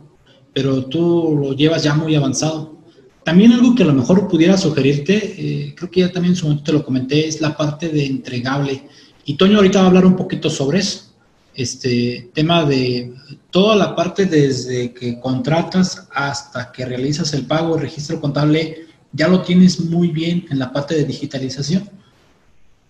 pero 0.52 0.86
tú 0.86 1.38
lo 1.40 1.52
llevas 1.52 1.82
ya 1.82 1.94
muy 1.94 2.14
avanzado. 2.14 2.76
También 3.24 3.52
algo 3.52 3.74
que 3.74 3.82
a 3.82 3.86
lo 3.86 3.92
mejor 3.92 4.28
pudiera 4.28 4.56
sugerirte, 4.56 5.34
eh, 5.36 5.74
creo 5.76 5.90
que 5.90 6.00
ya 6.00 6.12
también 6.12 6.32
en 6.32 6.36
su 6.36 6.46
momento 6.46 6.64
te 6.64 6.72
lo 6.72 6.84
comenté, 6.84 7.26
es 7.26 7.40
la 7.40 7.56
parte 7.56 7.88
de 7.88 8.06
entregable. 8.06 8.84
Y 9.24 9.34
Toño 9.34 9.56
ahorita 9.56 9.80
va 9.80 9.84
a 9.86 9.88
hablar 9.88 10.06
un 10.06 10.16
poquito 10.16 10.48
sobre 10.48 10.78
eso. 10.78 11.12
Este 11.54 12.30
tema 12.34 12.64
de 12.64 13.14
toda 13.50 13.74
la 13.74 13.96
parte 13.96 14.26
desde 14.26 14.92
que 14.92 15.18
contratas 15.18 16.06
hasta 16.12 16.70
que 16.70 16.84
realizas 16.84 17.32
el 17.34 17.46
pago, 17.46 17.76
registro 17.76 18.20
contable, 18.20 18.86
ya 19.12 19.28
lo 19.28 19.42
tienes 19.42 19.80
muy 19.80 20.08
bien 20.08 20.46
en 20.50 20.58
la 20.58 20.72
parte 20.72 20.94
de 20.94 21.04
digitalización. 21.04 21.90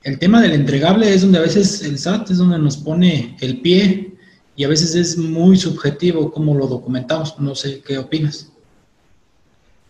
El 0.03 0.19
tema 0.19 0.41
del 0.41 0.53
entregable 0.53 1.13
es 1.13 1.23
donde 1.23 1.39
a 1.39 1.43
veces 1.43 1.83
el 1.83 1.99
SAT 1.99 2.31
es 2.31 2.39
donde 2.39 2.59
nos 2.59 2.77
pone 2.77 3.37
el 3.41 3.61
pie 3.61 4.17
y 4.55 4.65
a 4.65 4.69
veces 4.69 4.95
es 4.95 5.19
muy 5.19 5.57
subjetivo 5.57 6.31
cómo 6.31 6.55
lo 6.55 6.67
documentamos. 6.67 7.39
No 7.39 7.55
sé 7.55 7.83
qué 7.83 7.99
opinas. 7.99 8.51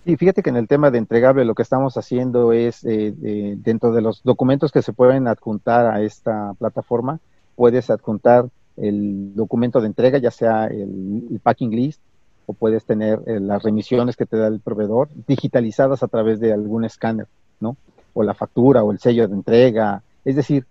Sí, 0.06 0.16
fíjate 0.16 0.42
que 0.42 0.50
en 0.50 0.56
el 0.56 0.68
tema 0.68 0.90
de 0.90 0.98
entregable 0.98 1.44
lo 1.44 1.54
que 1.54 1.62
estamos 1.62 1.96
haciendo 1.96 2.52
es, 2.52 2.84
eh, 2.84 3.12
dentro 3.58 3.92
de 3.92 4.02
los 4.02 4.22
documentos 4.22 4.70
que 4.70 4.82
se 4.82 4.92
pueden 4.92 5.26
adjuntar 5.26 5.86
a 5.86 6.00
esta 6.00 6.54
plataforma, 6.54 7.18
puedes 7.56 7.90
adjuntar 7.90 8.48
el 8.76 9.34
documento 9.34 9.80
de 9.80 9.88
entrega, 9.88 10.18
ya 10.18 10.30
sea 10.30 10.66
el, 10.66 11.40
packing 11.42 11.70
list, 11.70 12.00
o 12.46 12.52
puedes 12.52 12.84
tener 12.84 13.20
eh, 13.26 13.40
las 13.40 13.64
remisiones 13.64 14.14
que 14.14 14.26
te 14.26 14.36
da 14.36 14.46
el 14.46 14.60
proveedor 14.60 15.08
digitalizadas 15.26 16.04
a 16.04 16.08
través 16.08 16.38
de 16.38 16.52
algún 16.52 16.84
escáner, 16.84 17.26
¿no? 17.58 17.76
O 18.16 18.22
la 18.22 18.34
factura 18.34 18.82
o 18.82 18.92
el 18.92 18.98
sello 18.98 19.28
de 19.28 19.34
entrega. 19.34 20.02
Es 20.24 20.36
decir, 20.36 20.66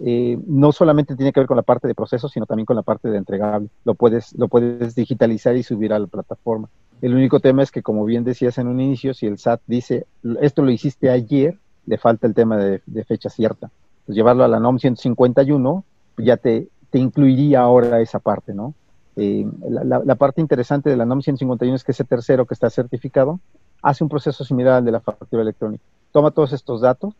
eh, 0.00 0.38
no 0.46 0.72
solamente 0.72 1.14
tiene 1.14 1.32
que 1.32 1.40
ver 1.40 1.46
con 1.46 1.56
la 1.56 1.62
parte 1.62 1.86
de 1.86 1.94
proceso, 1.94 2.28
sino 2.28 2.46
también 2.46 2.66
con 2.66 2.76
la 2.76 2.82
parte 2.82 3.08
de 3.08 3.18
entregable. 3.18 3.68
Lo 3.84 3.94
puedes, 3.94 4.34
lo 4.36 4.48
puedes 4.48 4.94
digitalizar 4.94 5.56
y 5.56 5.62
subir 5.62 5.92
a 5.92 5.98
la 5.98 6.06
plataforma. 6.06 6.68
El 7.00 7.14
único 7.14 7.40
tema 7.40 7.62
es 7.62 7.70
que, 7.70 7.82
como 7.82 8.04
bien 8.04 8.24
decías 8.24 8.58
en 8.58 8.68
un 8.68 8.80
inicio, 8.80 9.14
si 9.14 9.26
el 9.26 9.38
SAT 9.38 9.60
dice, 9.66 10.06
esto 10.40 10.62
lo 10.62 10.70
hiciste 10.70 11.10
ayer, 11.10 11.58
le 11.86 11.98
falta 11.98 12.26
el 12.26 12.34
tema 12.34 12.56
de, 12.56 12.80
fecha 13.04 13.30
cierta. 13.30 13.70
Pues 14.06 14.16
llevarlo 14.16 14.44
a 14.44 14.48
la 14.48 14.60
NOM 14.60 14.78
151 14.78 15.84
ya 16.18 16.36
te, 16.36 16.68
te 16.90 16.98
incluiría 16.98 17.60
ahora 17.60 18.00
esa 18.00 18.18
parte, 18.18 18.54
¿no? 18.54 18.74
Eh, 19.16 19.46
la, 19.68 20.02
la, 20.04 20.14
parte 20.16 20.40
interesante 20.40 20.90
de 20.90 20.96
la 20.96 21.04
NOM 21.04 21.22
151 21.22 21.76
es 21.76 21.84
que 21.84 21.92
ese 21.92 22.04
tercero 22.04 22.46
que 22.46 22.54
está 22.54 22.68
certificado 22.68 23.38
hace 23.80 24.02
un 24.02 24.10
proceso 24.10 24.44
similar 24.44 24.74
al 24.74 24.84
de 24.84 24.92
la 24.92 25.00
factura 25.00 25.42
electrónica. 25.42 25.84
Toma 26.14 26.30
todos 26.30 26.52
estos 26.52 26.80
datos, 26.80 27.12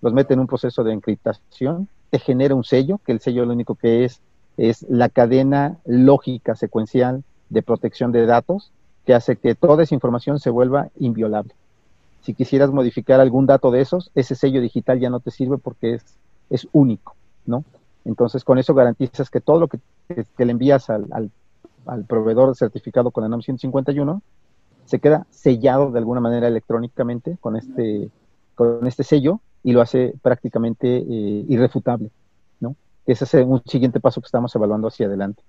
los 0.00 0.12
mete 0.12 0.34
en 0.34 0.40
un 0.40 0.48
proceso 0.48 0.82
de 0.82 0.92
encriptación, 0.92 1.86
te 2.10 2.18
genera 2.18 2.56
un 2.56 2.64
sello, 2.64 2.98
que 3.06 3.12
el 3.12 3.20
sello 3.20 3.44
lo 3.46 3.52
único 3.52 3.76
que 3.76 4.04
es 4.04 4.20
es 4.56 4.84
la 4.88 5.08
cadena 5.08 5.78
lógica 5.84 6.56
secuencial 6.56 7.22
de 7.50 7.62
protección 7.62 8.10
de 8.10 8.26
datos 8.26 8.72
que 9.06 9.14
hace 9.14 9.36
que 9.36 9.54
toda 9.54 9.84
esa 9.84 9.94
información 9.94 10.40
se 10.40 10.50
vuelva 10.50 10.88
inviolable. 10.98 11.54
Si 12.22 12.34
quisieras 12.34 12.72
modificar 12.72 13.20
algún 13.20 13.46
dato 13.46 13.70
de 13.70 13.80
esos, 13.80 14.10
ese 14.16 14.34
sello 14.34 14.60
digital 14.60 14.98
ya 14.98 15.08
no 15.08 15.20
te 15.20 15.30
sirve 15.30 15.58
porque 15.58 15.94
es, 15.94 16.04
es 16.50 16.66
único, 16.72 17.14
¿no? 17.46 17.62
Entonces, 18.04 18.42
con 18.42 18.58
eso 18.58 18.74
garantizas 18.74 19.30
que 19.30 19.40
todo 19.40 19.60
lo 19.60 19.68
que, 19.68 19.78
le 20.08 20.50
envías 20.50 20.90
al, 20.90 21.06
al, 21.12 21.30
al, 21.86 22.04
proveedor 22.06 22.56
certificado 22.56 23.12
con 23.12 23.22
la 23.22 23.28
NOM 23.28 23.42
151 23.42 24.20
se 24.84 24.98
queda 24.98 25.28
sellado 25.30 25.92
de 25.92 26.00
alguna 26.00 26.20
manera 26.20 26.48
electrónicamente 26.48 27.38
con 27.40 27.54
este, 27.54 28.10
con 28.54 28.86
este 28.86 29.04
sello 29.04 29.40
y 29.62 29.72
lo 29.72 29.80
hace 29.80 30.14
prácticamente 30.22 30.96
eh, 30.96 31.44
irrefutable, 31.48 32.10
¿no? 32.60 32.76
Ese 33.06 33.24
es 33.24 33.34
un 33.34 33.62
siguiente 33.66 34.00
paso 34.00 34.20
que 34.20 34.26
estamos 34.26 34.54
evaluando 34.54 34.88
hacia 34.88 35.06
adelante. 35.06 35.42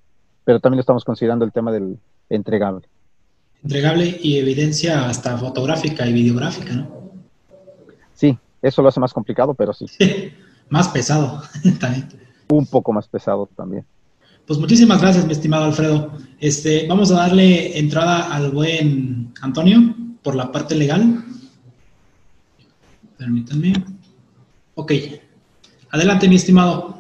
Pero 0.46 0.60
también 0.60 0.78
lo 0.78 0.82
estamos 0.82 1.06
considerando 1.06 1.46
el 1.46 1.52
tema 1.52 1.72
del 1.72 1.98
entregable 2.30 2.88
entregable 3.64 4.20
y 4.22 4.38
evidencia 4.38 5.08
hasta 5.08 5.38
fotográfica 5.38 6.06
y 6.06 6.14
videográfica, 6.14 6.74
¿no? 6.74 7.14
Sí, 8.14 8.38
eso 8.62 8.82
lo 8.82 8.90
hace 8.90 9.00
más 9.00 9.14
complicado, 9.14 9.54
pero 9.54 9.74
sí. 9.74 9.86
más 10.70 10.90
pesado 10.90 11.42
también. 11.80 12.10
Un 12.50 12.66
poco 12.66 12.92
más 12.92 13.08
pesado 13.08 13.50
también. 13.56 13.86
Pues 14.46 14.60
muchísimas 14.60 15.02
gracias, 15.02 15.26
mi 15.26 15.32
estimado 15.32 15.64
Alfredo. 15.64 16.12
Este, 16.40 16.86
vamos 16.88 17.12
a 17.12 17.16
darle 17.16 17.80
entrada 17.80 18.34
al 18.34 18.52
buen 18.52 19.34
Antonio 19.42 19.96
por 20.22 20.36
la 20.36 20.52
parte 20.52 20.76
legal. 20.76 21.24
Permítanme. 23.18 23.74
Ok. 24.76 24.92
Adelante, 25.92 26.28
mi 26.28 26.36
estimado. 26.36 27.00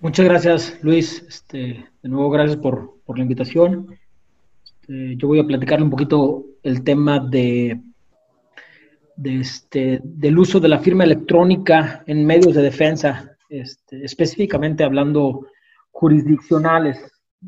Muchas 0.00 0.26
gracias, 0.26 0.78
Luis. 0.82 1.24
Este, 1.28 1.86
de 2.02 2.08
nuevo, 2.08 2.30
gracias 2.30 2.58
por, 2.58 2.94
por 3.04 3.16
la 3.16 3.22
invitación. 3.22 3.98
Eh, 4.88 5.14
yo 5.16 5.28
voy 5.28 5.40
a 5.40 5.46
platicarle 5.46 5.84
un 5.84 5.90
poquito 5.90 6.44
el 6.62 6.84
tema 6.84 7.18
de, 7.18 7.80
este, 9.24 10.00
del 10.04 10.38
uso 10.38 10.60
de 10.60 10.68
la 10.68 10.78
firma 10.78 11.04
electrónica 11.04 12.04
en 12.06 12.24
medios 12.24 12.54
de 12.54 12.62
defensa, 12.62 13.36
este, 13.48 14.04
específicamente 14.04 14.84
hablando 14.84 15.46
jurisdiccionales. 15.90 16.98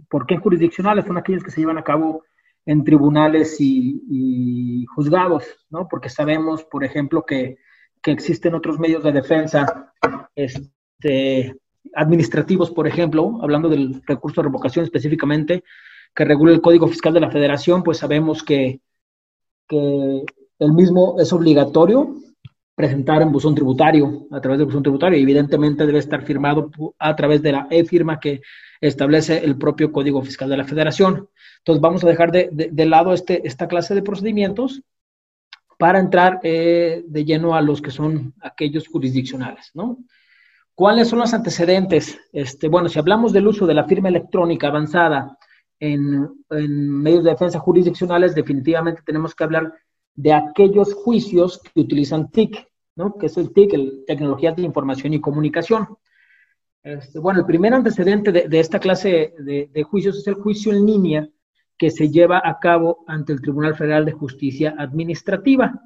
¿Por 0.08 0.26
qué 0.26 0.36
jurisdiccionales? 0.36 1.04
Son 1.04 1.18
aquellos 1.18 1.44
que 1.44 1.50
se 1.50 1.60
llevan 1.60 1.78
a 1.78 1.84
cabo 1.84 2.24
en 2.68 2.84
tribunales 2.84 3.56
y, 3.60 4.84
juzgados, 4.94 5.44
¿no? 5.70 5.88
Porque 5.88 6.10
sabemos, 6.10 6.64
por 6.64 6.84
ejemplo, 6.84 7.24
que, 7.26 7.56
que, 8.02 8.10
existen 8.10 8.54
otros 8.54 8.78
medios 8.78 9.02
de 9.02 9.12
defensa 9.12 9.94
este, 10.34 11.56
administrativos, 11.94 12.70
por 12.70 12.86
ejemplo, 12.86 13.38
hablando 13.42 13.70
del 13.70 14.02
recurso 14.06 14.42
de 14.42 14.48
revocación 14.48 14.84
específicamente, 14.84 15.64
que 16.14 16.26
regula 16.26 16.52
el 16.52 16.60
Código 16.60 16.86
Fiscal 16.88 17.14
de 17.14 17.20
la 17.20 17.30
Federación, 17.30 17.82
pues 17.82 17.96
sabemos 17.96 18.42
que, 18.42 18.82
que 19.66 20.24
el 20.58 20.72
mismo 20.74 21.16
es 21.18 21.32
obligatorio 21.32 22.16
presentar 22.74 23.22
en 23.22 23.32
buzón 23.32 23.54
tributario, 23.54 24.26
a 24.30 24.42
través 24.42 24.58
del 24.58 24.66
buzón 24.66 24.82
tributario, 24.82 25.18
evidentemente 25.18 25.86
debe 25.86 26.00
estar 26.00 26.22
firmado 26.22 26.70
a 26.98 27.16
través 27.16 27.40
de 27.40 27.52
la 27.52 27.66
e-firma 27.70 28.20
que 28.20 28.42
establece 28.78 29.42
el 29.42 29.56
propio 29.56 29.90
Código 29.90 30.22
Fiscal 30.22 30.50
de 30.50 30.58
la 30.58 30.64
Federación. 30.64 31.28
Entonces 31.58 31.80
vamos 31.80 32.04
a 32.04 32.08
dejar 32.08 32.32
de, 32.32 32.48
de, 32.50 32.86
lado 32.86 33.12
este, 33.12 33.46
esta 33.46 33.68
clase 33.68 33.94
de 33.94 34.02
procedimientos 34.02 34.82
para 35.78 36.00
entrar 36.00 36.40
eh, 36.42 37.04
de 37.06 37.24
lleno 37.24 37.54
a 37.54 37.62
los 37.62 37.80
que 37.80 37.90
son 37.90 38.34
aquellos 38.40 38.88
jurisdiccionales, 38.88 39.70
¿no? 39.74 39.98
¿Cuáles 40.74 41.08
son 41.08 41.20
los 41.20 41.34
antecedentes? 41.34 42.18
Este, 42.32 42.68
bueno, 42.68 42.88
si 42.88 42.98
hablamos 42.98 43.32
del 43.32 43.48
uso 43.48 43.66
de 43.66 43.74
la 43.74 43.84
firma 43.84 44.08
electrónica 44.08 44.68
avanzada 44.68 45.36
en, 45.80 46.28
medios 46.48 47.24
de 47.24 47.30
defensa 47.30 47.58
jurisdiccionales, 47.58 48.34
definitivamente 48.34 49.02
tenemos 49.04 49.34
que 49.34 49.44
hablar 49.44 49.72
de 50.14 50.32
aquellos 50.32 50.94
juicios 50.94 51.60
que 51.60 51.80
utilizan 51.80 52.30
TIC, 52.30 52.64
¿no? 52.96 53.16
que 53.16 53.26
es 53.26 53.36
el 53.36 53.52
TIC, 53.52 53.74
el 53.74 54.04
Tecnología 54.06 54.52
de 54.52 54.62
Información 54.62 55.14
y 55.14 55.20
Comunicación. 55.20 55.88
Este, 56.82 57.18
bueno, 57.18 57.40
el 57.40 57.46
primer 57.46 57.74
antecedente 57.74 58.30
de, 58.30 58.60
esta 58.60 58.78
clase 58.78 59.34
de, 59.38 59.82
juicios 59.82 60.18
es 60.18 60.26
el 60.28 60.34
juicio 60.34 60.72
en 60.72 60.86
línea 60.86 61.28
que 61.78 61.90
se 61.90 62.10
lleva 62.10 62.42
a 62.44 62.58
cabo 62.58 63.04
ante 63.06 63.32
el 63.32 63.40
Tribunal 63.40 63.76
Federal 63.76 64.04
de 64.04 64.12
Justicia 64.12 64.74
Administrativa. 64.76 65.80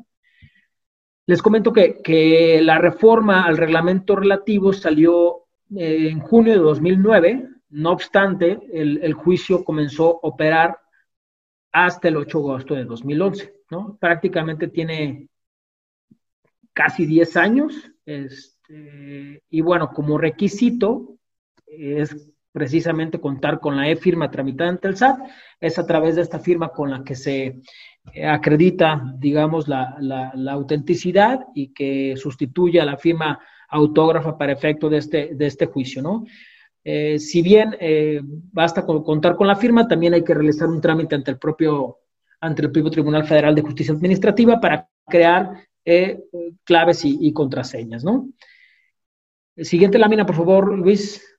Les 1.26 1.42
comento 1.42 1.72
que, 1.72 2.60
la 2.62 2.78
reforma 2.78 3.44
al 3.44 3.56
reglamento 3.56 4.16
relativo 4.16 4.72
salió 4.72 5.44
eh, 5.76 6.08
en 6.10 6.20
junio 6.20 6.54
de 6.54 6.58
2009 6.58 7.48
no 7.72 7.92
obstante, 7.92 8.60
el, 8.70 9.14
juicio 9.14 9.64
comenzó 9.64 10.16
a 10.16 10.28
operar 10.28 10.78
hasta 11.72 12.08
el 12.08 12.18
8 12.18 12.38
de 12.38 12.44
agosto 12.44 12.74
de 12.74 12.84
2011, 12.84 13.54
¿no? 13.70 13.96
Prácticamente 13.98 14.68
tiene 14.68 15.28
casi 16.74 17.06
10 17.06 17.36
años, 17.38 17.90
este, 18.04 19.42
y 19.48 19.60
bueno, 19.62 19.90
como 19.94 20.18
requisito 20.18 21.16
es 21.66 22.30
precisamente 22.52 23.18
contar 23.18 23.58
con 23.58 23.76
la 23.76 23.88
e-firma 23.88 24.30
tramitada 24.30 24.70
ante 24.70 24.88
el 24.88 24.96
SAT, 24.96 25.18
es 25.58 25.78
a 25.78 25.86
través 25.86 26.16
de 26.16 26.22
esta 26.22 26.38
firma 26.38 26.68
con 26.68 26.90
la 26.90 27.02
que 27.02 27.14
se 27.14 27.60
eh, 28.12 28.26
acredita, 28.26 29.02
digamos, 29.16 29.68
la, 29.68 30.32
autenticidad 30.50 31.46
y 31.54 31.72
que 31.72 32.14
sustituye 32.16 32.80
a 32.80 32.84
la 32.84 32.96
firma 32.96 33.40
autógrafa 33.68 34.36
para 34.36 34.52
efecto 34.52 34.90
de 34.90 34.98
este, 34.98 35.34
de 35.34 35.46
este 35.46 35.66
juicio, 35.66 36.02
¿no? 36.02 36.24
Eh, 36.84 37.18
si 37.20 37.42
bien 37.42 37.76
eh, 37.78 38.20
basta 38.24 38.84
con 38.84 39.04
contar 39.04 39.36
con 39.36 39.46
la 39.46 39.56
firma, 39.56 39.86
también 39.86 40.14
hay 40.14 40.24
que 40.24 40.34
realizar 40.34 40.68
un 40.68 40.80
trámite 40.80 41.14
ante 41.14 41.30
el 41.30 41.38
propio, 41.38 42.00
ante 42.40 42.62
el 42.62 42.72
propio 42.72 42.90
Tribunal 42.90 43.24
Federal 43.24 43.54
de 43.54 43.62
Justicia 43.62 43.94
Administrativa 43.94 44.60
para 44.60 44.88
crear 45.06 45.68
claves 46.64 47.04
y, 47.04 47.32
contraseñas, 47.32 48.04
¿no? 48.04 48.28
Siguiente 49.56 49.98
lámina, 49.98 50.24
por 50.24 50.36
favor, 50.36 50.78
Luis. 50.78 51.31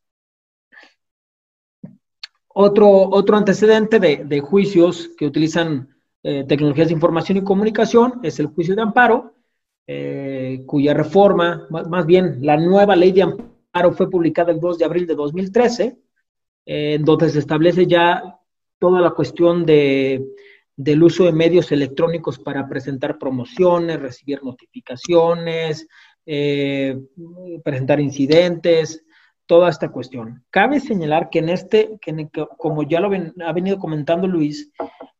Otro, 2.56 3.10
otro 3.10 3.36
antecedente 3.36 4.00
de, 4.00 4.40
juicios 4.40 5.10
que 5.18 5.26
utilizan 5.26 5.90
eh, 6.22 6.46
tecnologías 6.48 6.88
de 6.88 6.94
información 6.94 7.40
y 7.40 7.44
comunicación 7.44 8.20
es 8.22 8.40
el 8.40 8.46
juicio 8.48 8.76
de 8.76 8.84
amparo, 8.84 9.34
eh, 9.88 10.62
cuya 10.68 10.94
reforma, 10.94 11.68
más, 11.70 12.06
bien 12.06 12.38
la 12.42 12.56
nueva 12.58 12.96
ley 12.96 13.12
de 13.12 13.24
amparo 13.24 13.92
fue 13.94 14.08
publicada 14.10 14.52
el 14.52 14.60
2 14.60 14.78
de 14.78 14.86
abril 14.86 15.08
de 15.08 15.16
2013, 15.16 15.98
eh, 16.68 17.00
donde 17.02 17.30
se 17.30 17.40
establece 17.40 17.88
ya 17.88 18.40
toda 18.78 19.02
la 19.02 19.12
cuestión 19.12 19.66
de, 19.66 20.24
del 20.76 21.02
uso 21.02 21.26
de 21.26 21.34
medios 21.34 21.72
electrónicos 21.72 22.38
para 22.38 22.70
presentar 22.70 23.18
promociones, 23.18 24.00
recibir 24.00 24.44
notificaciones, 24.44 25.88
presentar 27.64 28.00
incidentes, 28.00 29.03
toda 29.45 29.70
esta 29.70 29.90
cuestión. 29.91 30.44
Cabe 30.49 30.80
señalar 30.80 31.30
que 31.30 31.40
en 31.40 31.49
este, 31.49 31.98
que, 32.02 32.30
como 32.57 32.84
ya 32.84 32.99
lo 32.99 33.10
ha 33.45 33.53
venido 33.53 33.78
comentando 33.78 34.28
Luis, 34.28 34.72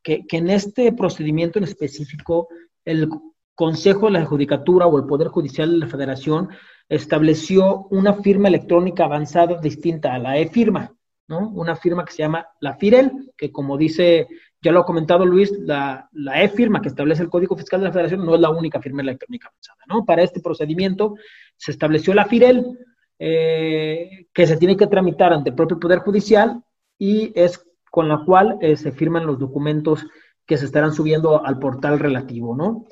que, 0.02 0.26
en 0.32 0.50
este 0.50 0.92
procedimiento 0.94 1.60
en 1.60 1.66
específico, 1.66 2.48
el 2.86 3.10
Consejo 3.56 4.08
de 4.08 4.14
la 4.14 4.26
Judicatura 4.26 4.88
o 4.88 4.98
el 4.98 5.06
Poder 5.06 5.28
Judicial 5.28 5.72
de 5.72 5.78
la 5.78 5.88
Federación 5.88 6.50
estableció 6.90 7.88
una 7.92 8.16
firma 8.16 8.48
electrónica 8.48 9.06
avanzada 9.06 9.60
distinta 9.62 10.14
a 10.14 10.20
la 10.20 10.38
e-firma, 10.38 10.94
¿no? 11.28 11.50
Una 11.50 11.76
firma 11.76 12.04
que 12.04 12.14
se 12.14 12.24
llama 12.24 12.48
la 12.60 12.76
FIREL, 12.76 13.32
que 13.38 13.52
como 13.52 13.78
dice, 13.78 14.28
ya 14.62 14.72
lo 14.72 14.80
ha 14.82 14.86
comentado 14.86 15.26
Luis, 15.26 15.52
la, 15.60 16.10
la 16.14 16.42
e-firma 16.42 16.82
que 16.82 16.90
establece 16.90 17.22
el 17.22 17.30
Código 17.30 17.56
Fiscal 17.56 17.80
de 17.80 17.88
la 17.88 17.94
Federación 17.94 18.26
no 18.26 18.36
es 18.36 18.42
la 18.42 18.50
única 18.50 18.82
firma 18.82 19.02
electrónica 19.02 19.50
avanzada, 19.50 19.80
¿no? 19.88 20.04
Para 20.04 20.24
este 20.24 20.42
procedimiento 20.42 21.16
se 21.56 21.72
estableció 21.72 22.14
la 22.14 22.26
FIREL, 22.26 22.78
eh, 23.20 24.28
que 24.34 24.48
se 24.48 24.58
tiene 24.58 24.76
que 24.76 24.88
tramitar 24.88 25.34
ante 25.34 25.50
el 25.50 25.56
propio 25.56 25.80
Poder 25.80 26.00
Judicial 26.00 26.64
y 26.98 27.32
es 27.36 27.64
con 27.92 28.10
la 28.10 28.24
cual 28.26 28.58
eh, 28.62 28.76
se 28.76 28.92
firman 28.92 29.26
los 29.26 29.40
documentos 29.40 30.06
que 30.46 30.58
se 30.58 30.66
estarán 30.66 30.94
subiendo 30.94 31.46
al 31.46 31.60
portal 31.60 32.00
relativo, 32.00 32.56
¿no? 32.56 32.86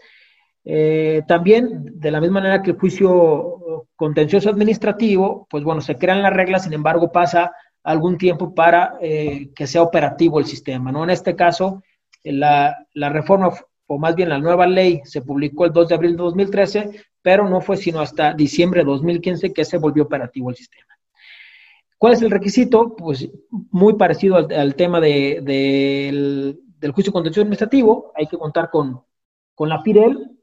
Eh, 0.63 1.23
también, 1.27 1.99
de 1.99 2.11
la 2.11 2.21
misma 2.21 2.39
manera 2.39 2.61
que 2.61 2.71
el 2.71 2.79
juicio 2.79 3.87
contencioso 3.95 4.49
administrativo, 4.49 5.47
pues 5.49 5.63
bueno, 5.63 5.81
se 5.81 5.97
crean 5.97 6.21
las 6.21 6.33
reglas, 6.33 6.63
sin 6.63 6.73
embargo, 6.73 7.11
pasa 7.11 7.51
algún 7.83 8.17
tiempo 8.17 8.53
para 8.53 8.99
que 8.99 9.67
sea 9.67 9.81
operativo 9.81 10.39
el 10.39 10.45
sistema, 10.45 10.91
¿no? 10.91 11.03
En 11.03 11.09
este 11.09 11.35
caso, 11.35 11.81
la 12.23 12.85
reforma, 12.93 13.51
o 13.93 13.97
más 13.97 14.15
bien 14.15 14.29
la 14.29 14.39
nueva 14.39 14.65
ley, 14.65 15.01
se 15.03 15.21
publicó 15.21 15.65
el 15.65 15.73
2 15.73 15.89
de 15.89 15.95
abril 15.95 16.11
de 16.11 16.23
2013, 16.23 16.91
pero 17.21 17.49
no 17.49 17.59
fue 17.59 17.75
sino 17.75 17.99
hasta 17.99 18.33
diciembre 18.33 18.79
de 18.79 18.85
2015 18.85 19.51
que 19.51 19.65
se 19.65 19.77
volvió 19.77 20.03
operativo 20.03 20.49
el 20.49 20.55
sistema. 20.55 20.97
¿Cuál 21.97 22.13
es 22.13 22.21
el 22.21 22.31
requisito? 22.31 22.95
Pues 22.95 23.29
muy 23.49 23.95
parecido 23.95 24.37
al, 24.37 24.75
tema 24.75 25.01
del, 25.01 26.57
juicio 26.93 27.11
contencioso 27.11 27.41
administrativo, 27.41 28.13
hay 28.15 28.27
que 28.27 28.37
contar 28.37 28.69
con, 28.69 29.03
la 29.59 29.81
FIREL 29.81 30.37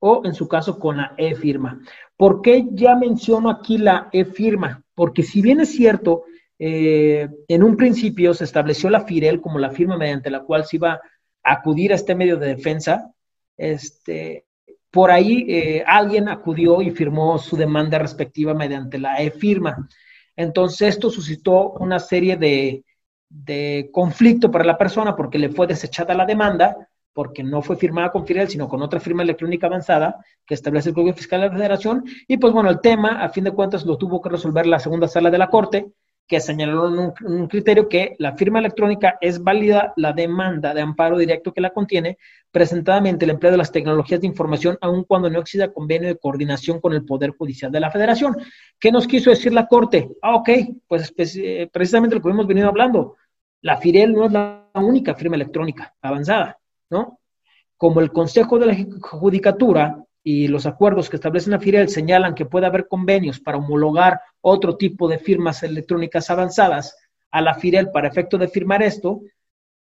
o 0.00 0.20
en 0.26 0.34
su 0.34 0.46
caso 0.46 0.78
con 0.78 0.98
la 0.98 1.14
e-firma. 1.16 1.80
¿Por 2.18 2.42
qué 2.42 2.68
ya 2.72 2.96
menciono 2.96 3.48
aquí 3.48 3.78
la 3.78 4.10
e-firma? 4.12 4.84
Porque 4.94 5.22
si 5.22 5.40
bien 5.40 5.60
es 5.60 5.72
cierto, 5.72 6.24
eh, 6.58 7.30
en 7.48 7.62
un 7.62 7.78
principio 7.78 8.34
se 8.34 8.44
estableció 8.44 8.90
la 8.90 9.06
FIREL 9.06 9.40
como 9.40 9.58
la 9.58 9.70
firma 9.70 9.96
mediante 9.96 10.30
la 10.30 10.40
cual 10.40 10.66
se 10.66 10.76
iba 10.76 11.00
acudir 11.42 11.92
a 11.92 11.96
este 11.96 12.14
medio 12.14 12.36
de 12.36 12.48
defensa, 12.48 13.12
este, 13.56 14.46
por 14.90 15.10
ahí 15.10 15.46
eh, 15.48 15.84
alguien 15.86 16.28
acudió 16.28 16.82
y 16.82 16.90
firmó 16.90 17.38
su 17.38 17.56
demanda 17.56 17.98
respectiva 17.98 18.54
mediante 18.54 18.98
la 18.98 19.20
e-firma. 19.22 19.88
Entonces 20.36 20.88
esto 20.88 21.10
suscitó 21.10 21.72
una 21.72 21.98
serie 21.98 22.36
de, 22.36 22.84
conflicto 23.92 24.50
para 24.50 24.64
la 24.64 24.78
persona 24.78 25.14
porque 25.14 25.38
le 25.38 25.50
fue 25.50 25.66
desechada 25.66 26.14
la 26.14 26.26
demanda, 26.26 26.88
porque 27.12 27.42
no 27.42 27.62
fue 27.62 27.76
firmada 27.76 28.10
con 28.10 28.26
Firel, 28.26 28.48
sino 28.48 28.68
con 28.68 28.82
otra 28.82 29.00
firma 29.00 29.22
electrónica 29.22 29.66
avanzada 29.66 30.24
que 30.46 30.54
establece 30.54 30.88
el 30.88 30.94
Código 30.94 31.14
Fiscal 31.14 31.40
de 31.40 31.48
la 31.48 31.52
Federación. 31.52 32.04
Y 32.26 32.38
pues 32.38 32.52
bueno, 32.52 32.70
el 32.70 32.80
tema, 32.80 33.22
a 33.22 33.28
fin 33.28 33.44
de 33.44 33.52
cuentas, 33.52 33.84
lo 33.84 33.96
tuvo 33.98 34.20
que 34.20 34.30
resolver 34.30 34.66
la 34.66 34.78
segunda 34.78 35.06
sala 35.08 35.30
de 35.30 35.38
la 35.38 35.48
Corte, 35.48 35.92
que 36.30 36.38
señalaron 36.38 37.12
un, 37.22 37.48
criterio 37.48 37.88
que 37.88 38.14
la 38.20 38.36
firma 38.36 38.60
electrónica 38.60 39.18
es 39.20 39.42
válida 39.42 39.92
la 39.96 40.12
demanda 40.12 40.72
de 40.72 40.80
amparo 40.80 41.18
directo 41.18 41.52
que 41.52 41.60
la 41.60 41.70
contiene, 41.70 42.18
presentadamente 42.52 43.24
el 43.24 43.32
empleo 43.32 43.50
de 43.50 43.58
las 43.58 43.72
tecnologías 43.72 44.20
de 44.20 44.28
información, 44.28 44.78
aun 44.80 45.02
cuando 45.02 45.28
no 45.28 45.40
exista 45.40 45.72
convenio 45.72 46.06
de 46.06 46.18
coordinación 46.18 46.80
con 46.80 46.92
el 46.92 47.04
Poder 47.04 47.30
Judicial 47.30 47.72
de 47.72 47.80
la 47.80 47.90
Federación. 47.90 48.36
¿Qué 48.78 48.92
nos 48.92 49.08
quiso 49.08 49.30
decir 49.30 49.52
la 49.52 49.66
Corte? 49.66 50.08
Ah, 50.22 50.36
ok, 50.36 50.50
pues, 50.86 51.10
pues 51.10 51.34
eh, 51.34 51.68
precisamente 51.72 52.14
lo 52.14 52.22
que 52.22 52.30
hemos 52.30 52.46
venido 52.46 52.68
hablando. 52.68 53.16
La 53.62 53.78
FIREL 53.78 54.12
no 54.12 54.26
es 54.26 54.32
la 54.32 54.70
única 54.74 55.16
firma 55.16 55.34
electrónica 55.34 55.96
avanzada, 56.00 56.60
¿no? 56.90 57.18
Como 57.76 58.00
el 58.00 58.12
Consejo 58.12 58.60
de 58.60 58.66
la 58.66 58.76
Judicatura 59.00 60.00
y 60.22 60.48
los 60.48 60.66
acuerdos 60.66 61.08
que 61.08 61.16
establecen 61.16 61.52
la 61.52 61.60
FIREL 61.60 61.88
señalan 61.88 62.34
que 62.34 62.46
puede 62.46 62.66
haber 62.66 62.88
convenios 62.88 63.40
para 63.40 63.58
homologar 63.58 64.20
otro 64.40 64.76
tipo 64.76 65.08
de 65.08 65.18
firmas 65.18 65.62
electrónicas 65.62 66.30
avanzadas 66.30 66.96
a 67.30 67.40
la 67.40 67.54
FIREL 67.54 67.90
para 67.90 68.08
efecto 68.08 68.36
de 68.38 68.48
firmar 68.48 68.82
esto, 68.82 69.22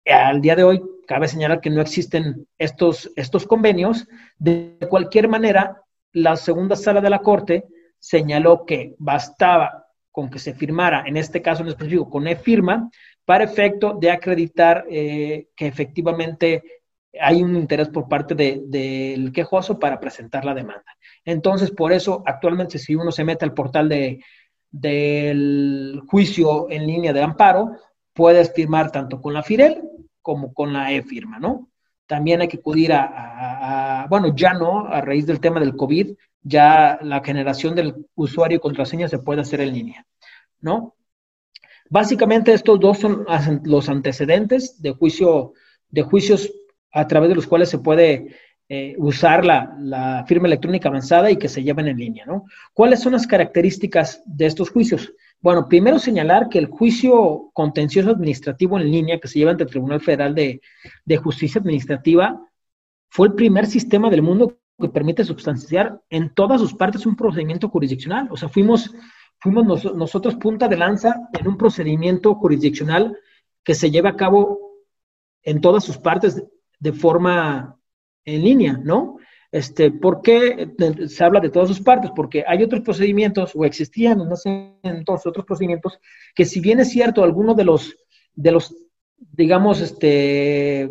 al 0.05 0.41
día 0.41 0.55
de 0.55 0.63
hoy 0.63 0.81
cabe 1.07 1.27
señalar 1.27 1.61
que 1.61 1.69
no 1.69 1.81
existen 1.81 2.47
estos, 2.57 3.11
estos 3.15 3.45
convenios. 3.45 4.07
De 4.37 4.77
cualquier 4.89 5.27
manera, 5.27 5.83
la 6.13 6.35
segunda 6.35 6.75
sala 6.75 7.01
de 7.01 7.09
la 7.09 7.19
Corte 7.19 7.65
señaló 7.99 8.65
que 8.65 8.95
bastaba 8.97 9.87
con 10.11 10.29
que 10.29 10.39
se 10.39 10.53
firmara, 10.53 11.03
en 11.05 11.17
este 11.17 11.41
caso 11.41 11.61
en 11.61 11.69
específico, 11.69 12.09
con 12.09 12.27
e-firma, 12.27 12.89
para 13.23 13.43
efecto 13.43 13.97
de 13.99 14.11
acreditar 14.11 14.85
eh, 14.89 15.47
que 15.55 15.67
efectivamente 15.67 16.80
hay 17.19 17.43
un 17.43 17.55
interés 17.55 17.89
por 17.89 18.07
parte 18.07 18.35
del 18.35 19.31
quejoso 19.31 19.79
para 19.79 19.99
presentar 19.99 20.45
la 20.45 20.53
demanda. 20.53 20.95
Entonces, 21.25 21.71
por 21.71 21.91
eso, 21.91 22.23
actualmente, 22.25 22.79
si 22.79 22.95
uno 22.95 23.11
se 23.11 23.23
mete 23.23 23.45
al 23.45 23.53
portal 23.53 23.89
de, 23.89 24.23
del 24.71 26.01
juicio 26.07 26.69
en 26.69 26.87
línea 26.87 27.13
de 27.13 27.21
amparo, 27.21 27.77
puedes 28.13 28.53
firmar 28.53 28.91
tanto 28.91 29.21
con 29.21 29.33
la 29.33 29.43
FIREL 29.43 29.81
como 30.21 30.53
con 30.53 30.71
la 30.71 30.91
e-firma, 30.91 31.39
¿no? 31.39 31.69
También 32.05 32.41
hay 32.41 32.47
que 32.47 32.57
acudir 32.57 32.91
a, 32.93 34.05
bueno, 34.09 34.35
ya 34.35 34.53
no, 34.53 34.85
a 34.85 35.01
raíz 35.01 35.25
del 35.25 35.39
tema 35.39 35.59
del 35.59 35.75
COVID, 35.75 36.13
ya 36.41 36.99
la 37.01 37.23
generación 37.23 37.75
del 37.75 38.05
usuario 38.15 38.57
y 38.57 38.61
contraseña 38.61 39.07
se 39.07 39.19
puede 39.19 39.41
hacer 39.41 39.61
en 39.61 39.73
línea, 39.73 40.05
¿no? 40.59 40.95
Básicamente 41.89 42.53
estos 42.53 42.79
dos 42.79 42.99
son 42.99 43.25
los 43.63 43.89
antecedentes 43.89 44.81
de 44.81 44.91
juicio, 44.91 45.53
de 45.89 46.03
juicios 46.03 46.51
a 46.91 47.07
través 47.07 47.29
de 47.29 47.35
los 47.35 47.47
cuales 47.47 47.69
se 47.69 47.79
puede 47.79 48.35
eh, 48.73 48.95
usar 48.99 49.43
la, 49.43 50.23
firma 50.27 50.47
electrónica 50.47 50.87
avanzada 50.87 51.29
y 51.29 51.35
que 51.35 51.49
se 51.49 51.61
lleven 51.61 51.89
en 51.89 51.97
línea, 51.97 52.25
¿no? 52.25 52.45
¿Cuáles 52.73 53.01
son 53.01 53.11
las 53.11 53.27
características 53.27 54.23
de 54.25 54.45
estos 54.45 54.69
juicios? 54.69 55.11
Bueno, 55.41 55.67
primero 55.67 55.99
señalar 55.99 56.47
que 56.47 56.57
el 56.57 56.67
juicio 56.67 57.49
contencioso 57.51 58.11
administrativo 58.11 58.79
en 58.79 58.89
línea 58.89 59.19
que 59.19 59.27
se 59.27 59.39
lleva 59.39 59.51
ante 59.51 59.63
el 59.63 59.69
Tribunal 59.69 59.99
Federal 59.99 60.33
de, 60.33 60.61
Justicia 61.17 61.59
Administrativa 61.59 62.39
fue 63.09 63.27
el 63.27 63.33
primer 63.33 63.65
sistema 63.65 64.09
del 64.09 64.21
mundo 64.21 64.57
que 64.79 64.87
permite 64.87 65.25
sustanciar 65.25 66.01
en 66.09 66.33
todas 66.33 66.61
sus 66.61 66.73
partes 66.73 67.05
un 67.05 67.17
procedimiento 67.17 67.67
jurisdiccional. 67.67 68.29
O 68.31 68.37
sea, 68.37 68.47
fuimos, 68.47 68.89
fuimos 69.39 69.83
nosotros 69.95 70.35
punta 70.35 70.69
de 70.69 70.77
lanza 70.77 71.27
en 71.37 71.45
un 71.45 71.57
procedimiento 71.57 72.35
jurisdiccional 72.35 73.17
que 73.65 73.75
se 73.75 73.91
lleva 73.91 74.11
a 74.11 74.15
cabo 74.15 74.77
en 75.43 75.59
todas 75.59 75.83
sus 75.83 75.97
partes 75.97 76.41
de 76.81 76.91
forma 76.91 77.77
en 78.25 78.43
línea, 78.43 78.73
¿no? 78.73 79.17
Este, 79.51 79.91
¿Por 79.91 80.21
qué 80.21 80.69
se 81.07 81.23
habla 81.23 81.39
de 81.39 81.49
todas 81.49 81.69
sus 81.69 81.81
partes? 81.81 82.11
Porque 82.15 82.43
hay 82.47 82.63
otros 82.63 82.81
procedimientos, 82.81 83.51
o 83.55 83.63
existían 83.63 84.17
no 84.17 84.35
sé, 84.35 84.73
entonces 84.83 85.27
otros 85.27 85.45
procedimientos, 85.45 85.99
que 86.35 86.45
si 86.45 86.59
bien 86.59 86.79
es 86.79 86.89
cierto, 86.89 87.23
algunos 87.23 87.55
de 87.55 87.65
los, 87.65 87.95
de 88.33 88.51
los 88.51 88.75
digamos, 89.17 89.81
este, 89.81 90.89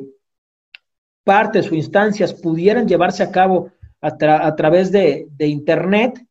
partes 1.25 1.71
o 1.71 1.75
instancias 1.75 2.33
pudieran 2.33 2.87
llevarse 2.87 3.23
a 3.23 3.33
cabo 3.33 3.73
a, 4.01 4.57
través 4.57 4.93
de, 4.93 5.29
Internet, 5.39 6.25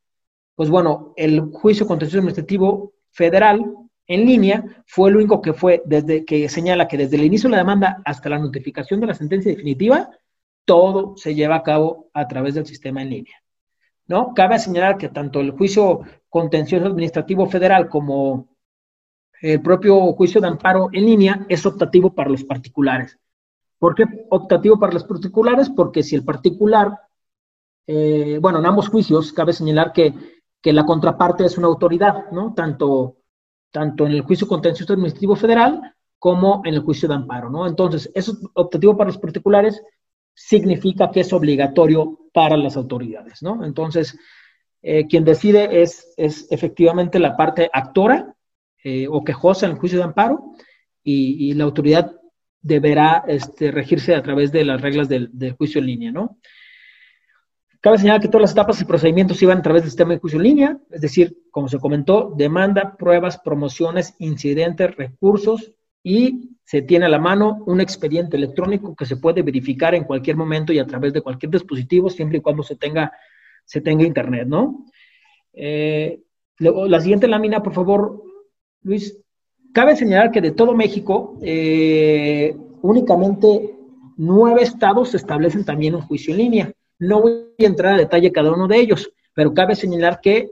pues 0.56 0.69
bueno, 0.69 1.14
el 1.18 1.41
juicio 1.52 1.86
contencioso 1.86 2.19
administrativo 2.19 2.94
federal 3.11 3.64
en 4.10 4.26
línea 4.26 4.84
fue 4.86 5.10
el 5.10 5.15
único 5.15 5.41
que 5.41 5.53
fue 5.53 5.81
desde 5.86 6.26
que 6.26 6.49
señala 6.49 6.90
que 6.90 6.98
desde 6.98 7.15
el 7.15 7.23
inicio 7.23 7.48
de 7.48 7.52
la 7.52 7.60
demanda 7.60 8.02
hasta 8.03 8.27
la 8.27 8.38
notificación 8.38 8.99
de 8.99 9.07
la 9.07 9.14
sentencia 9.14 9.52
definitiva, 9.52 10.10
todo 10.65 11.15
se 11.15 11.34
lleva 11.34 11.56
a 11.56 11.64
cabo 11.64 12.10
a 12.14 12.27
través 12.27 12.56
del 12.56 12.65
sistema 12.65 13.02
en 13.02 13.10
línea. 13.10 13.36
¿No? 14.07 14.34
Cabe 14.34 14.60
señalar 14.60 14.98
que 14.98 15.07
tanto 15.07 15.40
el 15.40 15.52
juicio 15.52 16.02
contencioso 16.27 16.88
administrativo 16.88 17.45
federal 17.45 17.88
como 17.88 18.49
el 19.41 19.61
propio 19.61 20.11
juicio 20.14 20.41
de 20.41 20.48
amparo 20.48 20.90
en 20.91 21.06
línea 21.06 21.45
es 21.48 21.65
optativo 21.65 22.14
para 22.14 22.30
los 22.30 22.44
particulares. 22.44 23.18
¿Por 23.77 23.95
qué 23.95 24.03
optativo 24.30 24.77
para 24.77 24.91
los 24.91 25.06
particulares? 25.06 25.69
Porque 25.69 26.03
si 26.03 26.15
el 26.15 26.26
particular 26.26 26.99
eh, 27.91 28.38
bueno, 28.40 28.60
en 28.60 28.68
ambos 28.68 28.88
juicios 28.88 29.34
cabe 29.34 29.52
señalar 29.52 29.91
que, 29.91 30.14
la 30.61 30.86
contraparte 30.86 31.45
es 31.45 31.57
una 31.57 31.65
autoridad, 31.65 32.30
¿no? 32.31 32.53
Tanto, 32.53 33.15
tanto 33.71 34.05
en 34.05 34.13
el 34.13 34.21
juicio 34.21 34.47
contencioso 34.47 34.93
administrativo 34.93 35.35
federal 35.35 35.95
como 36.17 36.61
en 36.65 36.73
el 36.73 36.81
juicio 36.81 37.07
de 37.07 37.15
amparo, 37.15 37.49
¿no? 37.49 37.67
Entonces, 37.67 38.11
eso 38.13 38.37
optativo 38.53 38.97
para 38.97 39.09
los 39.09 39.17
particulares 39.17 39.81
significa 40.33 41.11
que 41.11 41.21
es 41.21 41.31
obligatorio 41.33 42.19
para 42.33 42.57
las 42.57 42.75
autoridades, 42.77 43.41
¿no? 43.41 43.63
Entonces, 43.63 44.17
eh, 44.81 45.07
quien 45.07 45.23
decide 45.23 45.81
es, 45.81 46.13
es 46.17 46.47
efectivamente 46.51 47.19
la 47.19 47.35
parte 47.35 47.69
actora 47.71 48.33
eh, 48.83 49.07
o 49.09 49.23
quejosa 49.23 49.65
en 49.65 49.73
el 49.73 49.77
juicio 49.77 49.99
de 49.99 50.05
amparo 50.05 50.53
y, 51.03 51.53
la 51.53 51.63
autoridad 51.63 52.15
deberá 52.61 53.23
este, 53.27 53.71
regirse 53.71 54.13
a 54.13 54.21
través 54.21 54.51
de 54.51 54.63
las 54.63 54.79
reglas 54.79 55.09
del 55.09 55.55
juicio 55.57 55.79
en 55.79 55.87
línea, 55.87 56.11
¿no? 56.11 56.37
Cabe 57.81 57.97
señalar 57.97 58.22
que 58.22 58.27
todas 58.27 58.41
las 58.41 58.51
etapas 58.51 58.81
y 58.81 58.85
procedimientos 58.85 59.41
iban 59.41 59.60
a 59.60 59.61
través 59.61 59.84
del 59.84 59.91
sistema 59.91 60.14
de 60.14 60.19
juicio 60.19 60.38
en 60.38 60.43
línea, 60.43 60.80
es 60.91 60.99
decir, 60.99 61.38
como 61.49 61.69
se 61.69 61.80
comentó, 61.80 62.34
demanda, 62.35 62.97
pruebas, 62.97 63.39
promociones, 63.39 64.15
incidentes, 64.19 64.95
recursos 64.97 65.72
y 66.03 66.57
se 66.65 66.81
tiene 66.81 67.06
a 67.06 67.10
la 67.10 67.19
mano 67.19 67.64
un 67.68 67.80
expediente 67.80 68.35
electrónico 68.35 68.95
que 68.95 69.06
se 69.06 69.18
puede 69.18 69.43
verificar 69.43 69.95
en 69.95 70.03
cualquier 70.03 70.35
momento 70.35 70.73
y 70.73 70.80
a 70.80 70.85
través 70.85 71.14
de 71.14 71.22
cualquier 71.22 71.51
dispositivo, 71.51 72.10
siempre 72.10 72.39
y 72.39 72.41
cuando 72.41 72.64
se 72.64 72.76
tenga, 72.76 73.14
se 73.64 73.80
tenga 73.80 74.03
internet, 74.03 74.45
¿no? 74.47 74.85
Eh, 75.53 76.22
la 76.60 76.99
siguiente 76.99 77.27
lámina, 77.27 77.64
por 77.64 77.73
favor, 77.73 78.22
Luis. 78.84 79.18
Cabe 79.73 79.95
señalar 79.95 80.31
que 80.31 80.41
de 80.41 80.51
todo 80.51 80.76
México, 80.76 81.38
eh, 81.41 82.56
únicamente 82.81 83.76
nueve 84.18 84.64
estados 84.64 85.15
establecen 85.15 85.64
también 85.64 85.95
un 85.95 86.01
juicio 86.01 86.34
en 86.34 86.38
línea. 86.38 86.73
No 86.99 87.21
voy 87.21 87.55
a 87.57 87.65
entrar 87.65 87.95
a 87.95 87.97
detalle 87.97 88.31
cada 88.31 88.51
uno 88.51 88.67
de 88.67 88.77
ellos, 88.77 89.11
pero 89.34 89.53
cabe 89.53 89.76
señalar 89.76 90.19
que, 90.21 90.51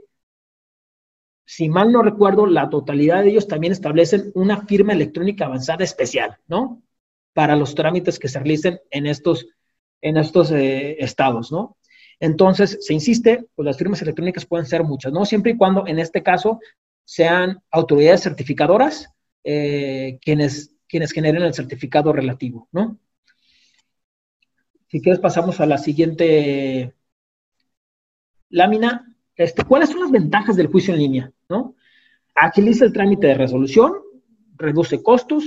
si 1.44 1.68
mal 1.68 1.92
no 1.92 2.02
recuerdo, 2.02 2.46
la 2.46 2.68
totalidad 2.68 3.22
de 3.22 3.30
ellos 3.30 3.46
también 3.48 3.72
establecen 3.72 4.32
una 4.34 4.66
firma 4.66 4.92
electrónica 4.92 5.44
avanzada 5.44 5.84
especial, 5.84 6.38
¿no? 6.46 6.82
Para 7.32 7.56
los 7.56 7.74
trámites 7.74 8.18
que 8.18 8.28
se 8.28 8.38
realicen 8.38 8.80
en 8.90 9.06
estos, 9.06 9.46
en 10.00 10.16
estos 10.16 10.50
eh, 10.50 10.96
estados, 10.98 11.52
¿no? 11.52 11.76
Entonces, 12.20 12.78
se 12.80 12.94
insiste, 12.94 13.46
pues 13.54 13.64
las 13.64 13.78
firmas 13.78 14.02
electrónicas 14.02 14.44
pueden 14.44 14.66
ser 14.66 14.82
muchas, 14.84 15.12
¿no? 15.12 15.24
Siempre 15.24 15.52
y 15.52 15.56
cuando, 15.56 15.86
en 15.86 15.98
este 15.98 16.22
caso, 16.22 16.58
sean 17.04 17.62
autoridades 17.70 18.22
certificadoras 18.22 19.08
eh, 19.44 20.18
quienes, 20.20 20.74
quienes 20.88 21.12
generen 21.12 21.42
el 21.42 21.54
certificado 21.54 22.12
relativo, 22.12 22.68
¿no? 22.72 22.98
Si 24.88 25.02
quieres, 25.02 25.20
pasamos 25.20 25.60
a 25.60 25.66
la 25.66 25.76
siguiente 25.76 26.94
lámina. 28.48 29.14
Este, 29.36 29.62
¿Cuáles 29.62 29.90
son 29.90 30.00
las 30.00 30.10
ventajas 30.10 30.56
del 30.56 30.68
juicio 30.68 30.94
en 30.94 31.00
línea? 31.00 31.32
¿no? 31.48 31.74
Agiliza 32.34 32.86
el 32.86 32.92
trámite 32.92 33.26
de 33.26 33.34
resolución, 33.34 33.92
reduce 34.56 35.02
costos. 35.02 35.44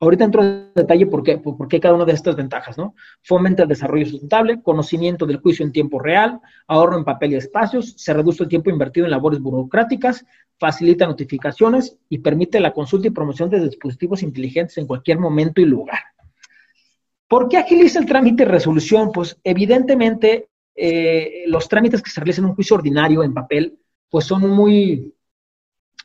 Ahorita 0.00 0.24
entro 0.24 0.42
en 0.42 0.72
detalle 0.74 1.06
por 1.06 1.22
qué, 1.22 1.38
por 1.38 1.68
qué 1.68 1.80
cada 1.80 1.94
una 1.94 2.04
de 2.04 2.12
estas 2.12 2.36
ventajas, 2.36 2.76
¿no? 2.76 2.94
Fomenta 3.22 3.62
el 3.62 3.68
desarrollo 3.70 4.04
sustentable, 4.04 4.60
conocimiento 4.60 5.24
del 5.24 5.38
juicio 5.38 5.64
en 5.64 5.72
tiempo 5.72 5.98
real, 5.98 6.38
ahorro 6.66 6.98
en 6.98 7.04
papel 7.04 7.32
y 7.32 7.36
espacios, 7.36 7.94
se 7.96 8.12
reduce 8.12 8.42
el 8.42 8.50
tiempo 8.50 8.68
invertido 8.68 9.06
en 9.06 9.12
labores 9.12 9.40
burocráticas, 9.40 10.26
facilita 10.58 11.06
notificaciones 11.06 11.96
y 12.10 12.18
permite 12.18 12.60
la 12.60 12.74
consulta 12.74 13.08
y 13.08 13.10
promoción 13.10 13.48
de 13.48 13.60
dispositivos 13.60 14.22
inteligentes 14.22 14.76
en 14.76 14.86
cualquier 14.86 15.18
momento 15.18 15.62
y 15.62 15.64
lugar. 15.64 16.00
¿Por 17.28 17.48
qué 17.48 17.58
agiliza 17.58 17.98
el 17.98 18.06
trámite 18.06 18.44
de 18.44 18.50
resolución? 18.50 19.10
Pues 19.12 19.38
evidentemente 19.42 20.48
eh, 20.74 21.44
los 21.46 21.68
trámites 21.68 22.02
que 22.02 22.10
se 22.10 22.20
realizan 22.20 22.44
en 22.44 22.50
un 22.50 22.56
juicio 22.56 22.76
ordinario 22.76 23.22
en 23.22 23.34
papel, 23.34 23.78
pues 24.08 24.26
son 24.26 24.48
muy, 24.48 25.14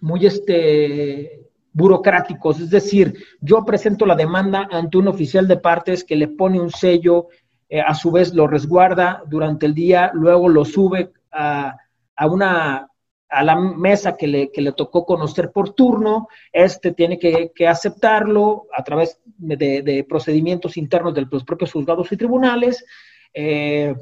muy 0.01 0.25
este, 0.25 1.49
burocráticos. 1.73 2.59
Es 2.59 2.69
decir, 2.69 3.13
yo 3.39 3.63
presento 3.63 4.05
la 4.05 4.15
demanda 4.15 4.67
ante 4.71 4.97
un 4.97 5.07
oficial 5.07 5.47
de 5.47 5.57
partes 5.57 6.03
que 6.03 6.15
le 6.15 6.27
pone 6.27 6.59
un 6.59 6.71
sello, 6.71 7.27
eh, 7.69 7.81
a 7.81 7.93
su 7.93 8.11
vez 8.11 8.33
lo 8.33 8.47
resguarda 8.47 9.23
durante 9.27 9.65
el 9.65 9.73
día, 9.73 10.11
luego 10.13 10.49
lo 10.49 10.65
sube 10.65 11.11
a, 11.31 11.77
a 12.15 12.27
una 12.27 12.90
a 13.31 13.43
la 13.43 13.55
mesa 13.55 14.17
que 14.17 14.27
le, 14.27 14.51
que 14.51 14.61
le, 14.61 14.73
tocó 14.73 15.05
conocer 15.05 15.51
por 15.51 15.73
turno, 15.73 16.27
este 16.51 16.91
tiene 16.91 17.17
que, 17.17 17.67
aceptarlo 17.67 18.67
a 18.75 18.83
través 18.83 19.19
de, 19.25 20.05
procedimientos 20.07 20.75
internos 20.75 21.13
de 21.13 21.25
los 21.31 21.45
propios 21.45 21.71
juzgados 21.71 22.11
y 22.11 22.17
tribunales. 22.17 22.85
Eh, 23.33 23.95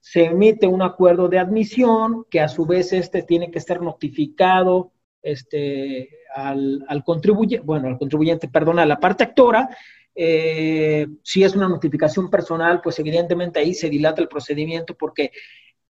se 0.00 0.26
emite 0.26 0.68
un 0.68 0.82
acuerdo 0.82 1.28
de 1.28 1.40
admisión 1.40 2.24
que 2.30 2.40
a 2.40 2.48
su 2.48 2.64
vez 2.64 2.92
este 2.92 3.22
tiene 3.24 3.50
que 3.50 3.60
ser 3.60 3.82
notificado 3.82 4.92
este, 5.20 6.08
al, 6.32 6.84
al 6.88 7.02
contribuyente, 7.02 7.66
bueno, 7.66 7.88
al 7.88 7.98
contribuyente, 7.98 8.48
perdón, 8.48 8.78
a 8.78 8.86
la 8.86 9.00
parte 9.00 9.24
actora. 9.24 9.68
Eh, 10.14 11.06
si 11.22 11.42
es 11.42 11.54
una 11.56 11.68
notificación 11.68 12.30
personal, 12.30 12.80
pues 12.80 12.98
evidentemente 13.00 13.58
ahí 13.58 13.74
se 13.74 13.90
dilata 13.90 14.22
el 14.22 14.28
procedimiento 14.28 14.96
porque 14.96 15.32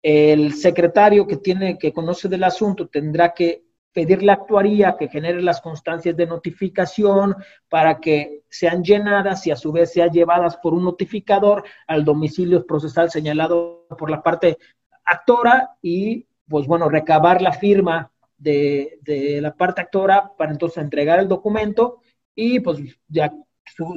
el 0.01 0.53
secretario 0.53 1.27
que 1.27 1.37
tiene, 1.37 1.77
que 1.77 1.93
conoce 1.93 2.27
del 2.27 2.43
asunto, 2.43 2.87
tendrá 2.87 3.33
que 3.33 3.63
pedir 3.97 4.21
la 4.21 4.33
actuaría 4.33 4.95
que 4.95 5.07
genere 5.07 5.41
las 5.41 5.59
constancias 5.59 6.15
de 6.15 6.27
notificación 6.27 7.35
para 7.67 7.99
que 7.99 8.43
sean 8.47 8.83
llenadas 8.83 9.47
y 9.47 9.51
a 9.51 9.55
su 9.55 9.71
vez 9.71 9.91
sean 9.91 10.11
llevadas 10.11 10.57
por 10.57 10.75
un 10.75 10.83
notificador 10.83 11.63
al 11.87 12.05
domicilio 12.05 12.63
procesal 12.65 13.09
señalado 13.09 13.87
por 13.97 14.11
la 14.11 14.21
parte 14.21 14.59
actora 15.03 15.71
y, 15.81 16.27
pues 16.47 16.67
bueno, 16.67 16.89
recabar 16.89 17.41
la 17.41 17.53
firma 17.53 18.11
de, 18.37 18.99
de 19.01 19.41
la 19.41 19.55
parte 19.55 19.81
actora 19.81 20.31
para 20.37 20.51
entonces 20.51 20.83
entregar 20.83 21.19
el 21.19 21.27
documento 21.27 22.01
y 22.35 22.59
pues 22.59 22.77
ya 23.07 23.33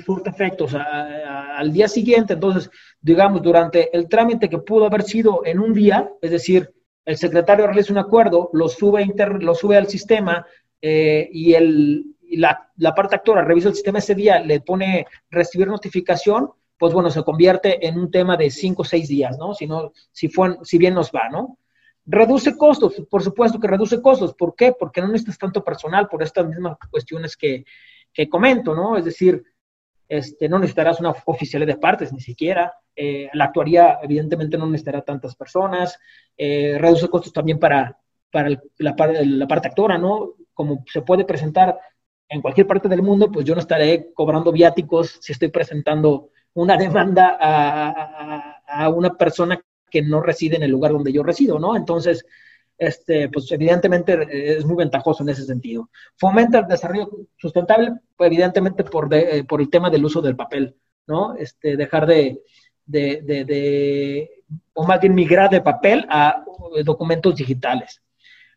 surte 0.05 0.31
efectos 0.31 0.75
al 0.75 1.73
día 1.73 1.89
siguiente. 1.89 2.35
Entonces, 2.35 2.71
digamos, 3.01 3.43
durante 3.43 3.95
el 3.97 4.09
trámite 4.09 4.49
que 4.49 4.59
pudo 4.59 4.87
haber 4.87 5.03
sido 5.03 5.43
en 5.45 5.59
un 5.59 5.73
día, 5.73 6.11
es 6.21 6.31
decir, 6.31 6.73
el 7.05 7.17
secretario 7.17 7.67
realiza 7.67 7.93
un 7.93 7.99
acuerdo, 7.99 8.51
lo 8.53 8.69
sube, 8.69 9.03
inter, 9.03 9.43
lo 9.43 9.55
sube 9.55 9.77
al 9.77 9.89
sistema 9.89 10.47
eh, 10.81 11.29
y, 11.33 11.55
el, 11.55 12.17
la, 12.33 12.71
la, 12.77 12.95
parte 12.95 13.17
actora 13.17 13.43
revisa 13.43 13.69
el 13.69 13.75
sistema 13.75 13.99
ese 13.99 14.15
día, 14.15 14.41
le 14.41 14.61
pone 14.61 15.07
recibir 15.31 15.67
notificación, 15.67 16.51
pues 16.79 16.93
bueno, 16.95 17.11
se 17.11 17.23
convierte 17.23 17.87
en 17.87 17.99
un 17.99 18.11
tema 18.11 18.37
de 18.37 18.51
cinco 18.51 18.83
o 18.83 18.85
seis 18.85 19.09
días, 19.09 19.37
¿no? 19.39 19.55
Si, 19.55 19.67
no, 19.67 19.93
si, 20.13 20.29
fue, 20.29 20.57
si 20.63 20.79
bien 20.79 20.95
nos 20.95 21.11
va, 21.11 21.29
¿no? 21.29 21.59
Reduce 22.07 22.57
costos, 22.57 23.03
por 23.11 23.23
supuesto 23.23 23.61
que 23.61 23.69
reduce 23.69 24.01
costos. 24.01 24.35
¿Por 24.35 24.55
qué? 24.55 24.73
Porque 24.73 25.01
no 25.01 25.09
necesitas 25.09 25.39
tanto 25.39 25.63
personal 25.63 26.09
por 26.09 26.23
estas 26.23 26.47
mismas 26.47 26.77
cuestiones 26.91 27.37
que, 27.37 27.65
que 28.13 28.29
comento, 28.29 28.75
¿no? 28.75 28.97
Es 28.97 29.05
decir, 29.05 29.43
este, 30.11 30.49
no 30.49 30.59
necesitarás 30.59 30.99
una 30.99 31.15
oficial 31.27 31.65
de 31.65 31.77
partes 31.77 32.13
ni 32.13 32.21
siquiera. 32.21 32.75
Eh, 32.97 33.31
la 33.33 33.45
actuaría, 33.45 34.01
evidentemente, 34.03 34.59
no 34.59 34.67
necesitará 34.67 35.03
tantas 35.03 35.37
personas. 35.37 35.97
Eh, 36.37 36.77
reduce 36.79 37.09
costos 37.09 37.33
también 37.33 37.61
para, 37.61 37.97
para 38.33 38.51
la, 38.79 38.97
parte 38.97 39.69
actora, 39.69 39.99
¿no? 39.99 40.35
Como 40.53 40.85
se 40.93 41.03
puede 41.03 41.25
presentar 41.25 41.79
en 42.29 42.43
cualquier 42.43 42.67
parte 42.67 42.89
del 42.89 43.03
mundo, 43.03 43.31
pues 43.31 43.47
yo 43.47 43.55
no 43.55 43.61
estaré 43.61 44.13
cobrando 44.13 44.51
viáticos 44.51 45.19
si 45.21 45.31
estoy 45.31 45.49
presentando 45.49 46.31
una 46.55 46.77
demanda 46.77 47.39
a, 47.41 48.63
a 48.67 48.89
una 48.89 49.11
persona 49.11 49.63
que 49.89 50.03
no 50.03 50.21
reside 50.21 50.57
en 50.57 50.65
el 50.65 50.73
lugar 50.73 50.91
donde 50.91 51.13
yo 51.13 51.23
resido, 51.23 51.61
¿no? 51.61 51.77
Entonces, 51.77 52.27
este, 52.81 53.29
pues 53.29 53.53
evidentemente 53.53 54.15
eh, 54.15 54.57
es 54.57 54.65
muy 54.65 54.75
ventajoso 54.75 55.23
en 55.23 55.29
ese 55.29 55.45
sentido. 55.45 55.91
Fomenta 56.17 56.61
el 56.61 56.67
desarrollo 56.67 57.11
sustentable, 57.37 57.93
pues, 58.17 58.29
evidentemente 58.29 58.85
por, 58.85 59.13
eh, 59.15 59.45
por 59.45 59.61
el 59.61 59.69
tema 59.69 59.91
del 59.91 60.03
uso 60.03 60.23
del 60.23 60.35
papel, 60.35 60.75
¿no? 61.07 61.37
Este, 61.37 61.77
dejar 61.77 62.07
de, 62.07 62.41
de, 62.87 63.21
de, 63.21 64.31
o 64.73 64.87
más 64.87 64.99
bien 64.99 65.15
migrar 65.15 65.51
de 65.51 65.61
papel 65.61 66.07
a 66.09 66.43
eh, 66.75 66.83
documentos 66.83 67.37
digitales. 67.37 68.01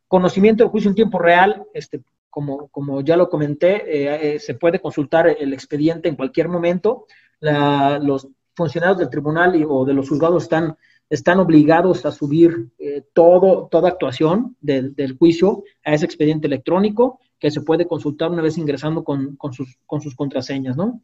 Conocimiento 0.07 0.63
del 0.63 0.71
juicio 0.71 0.89
en 0.89 0.95
tiempo 0.95 1.19
real, 1.19 1.65
este, 1.73 2.01
como, 2.29 2.69
como 2.69 3.01
ya 3.01 3.17
lo 3.17 3.29
comenté, 3.29 4.39
se 4.39 4.55
puede 4.55 4.79
consultar 4.79 5.27
el 5.27 5.53
expediente 5.53 6.09
en 6.09 6.15
cualquier 6.15 6.47
momento. 6.47 7.05
La, 7.39 7.99
los 7.99 8.27
funcionarios 8.55 8.97
del 8.97 9.09
tribunal 9.09 9.63
o 9.67 9.85
de 9.85 9.93
los 9.93 10.09
juzgados 10.09 10.43
están, 10.43 10.75
están 11.13 11.39
obligados 11.39 12.07
a 12.07 12.11
subir 12.11 12.69
eh, 12.79 13.03
todo, 13.13 13.67
toda 13.69 13.89
actuación 13.89 14.57
del 14.59 15.15
juicio 15.19 15.63
a 15.85 15.93
ese 15.93 16.05
expediente 16.05 16.47
electrónico 16.47 17.19
que 17.37 17.51
se 17.51 17.61
puede 17.61 17.85
consultar 17.85 18.31
una 18.31 18.41
vez 18.41 18.57
ingresando 18.57 19.03
con, 19.03 19.37
sus, 19.51 19.77
con 19.85 20.01
sus 20.01 20.15
contraseñas, 20.15 20.75
¿no? 20.75 21.01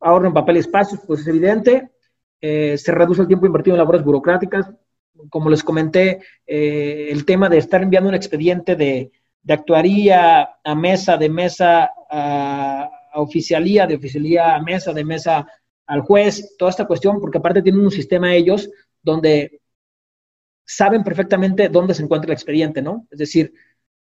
Ahorro 0.00 0.28
en 0.28 0.32
papel 0.32 0.56
y 0.56 0.60
espacios, 0.60 1.00
pues 1.06 1.20
es 1.20 1.26
evidente. 1.26 1.90
Eh, 2.40 2.78
se 2.78 2.92
reduce 2.92 3.20
el 3.20 3.26
tiempo 3.26 3.44
invertido 3.44 3.74
en 3.74 3.80
labores 3.80 4.02
burocráticas. 4.02 4.70
Como 5.28 5.50
les 5.50 5.62
comenté, 5.62 6.20
eh, 6.46 7.08
el 7.10 7.26
tema 7.26 7.50
de 7.50 7.58
estar 7.58 7.82
enviando 7.82 8.08
un 8.08 8.14
expediente 8.14 8.76
de, 8.76 9.12
actuaría 9.46 10.48
a 10.64 10.74
mesa, 10.74 11.18
de 11.18 11.28
mesa 11.28 11.90
a, 12.10 12.88
oficialía, 13.16 13.86
de 13.86 13.96
oficialía 13.96 14.54
a 14.54 14.62
mesa, 14.62 14.94
de 14.94 15.04
mesa 15.04 15.46
al 15.86 16.00
juez, 16.00 16.56
toda 16.56 16.70
esta 16.70 16.86
cuestión, 16.86 17.20
porque 17.20 17.38
aparte 17.38 17.60
tienen 17.60 17.82
un 17.82 17.90
sistema 17.90 18.34
ellos 18.34 18.70
donde 19.04 19.60
saben 20.64 21.04
perfectamente 21.04 21.68
dónde 21.68 21.94
se 21.94 22.02
encuentra 22.02 22.28
el 22.28 22.32
expediente, 22.32 22.82
¿no? 22.82 23.06
Es 23.10 23.18
decir, 23.18 23.54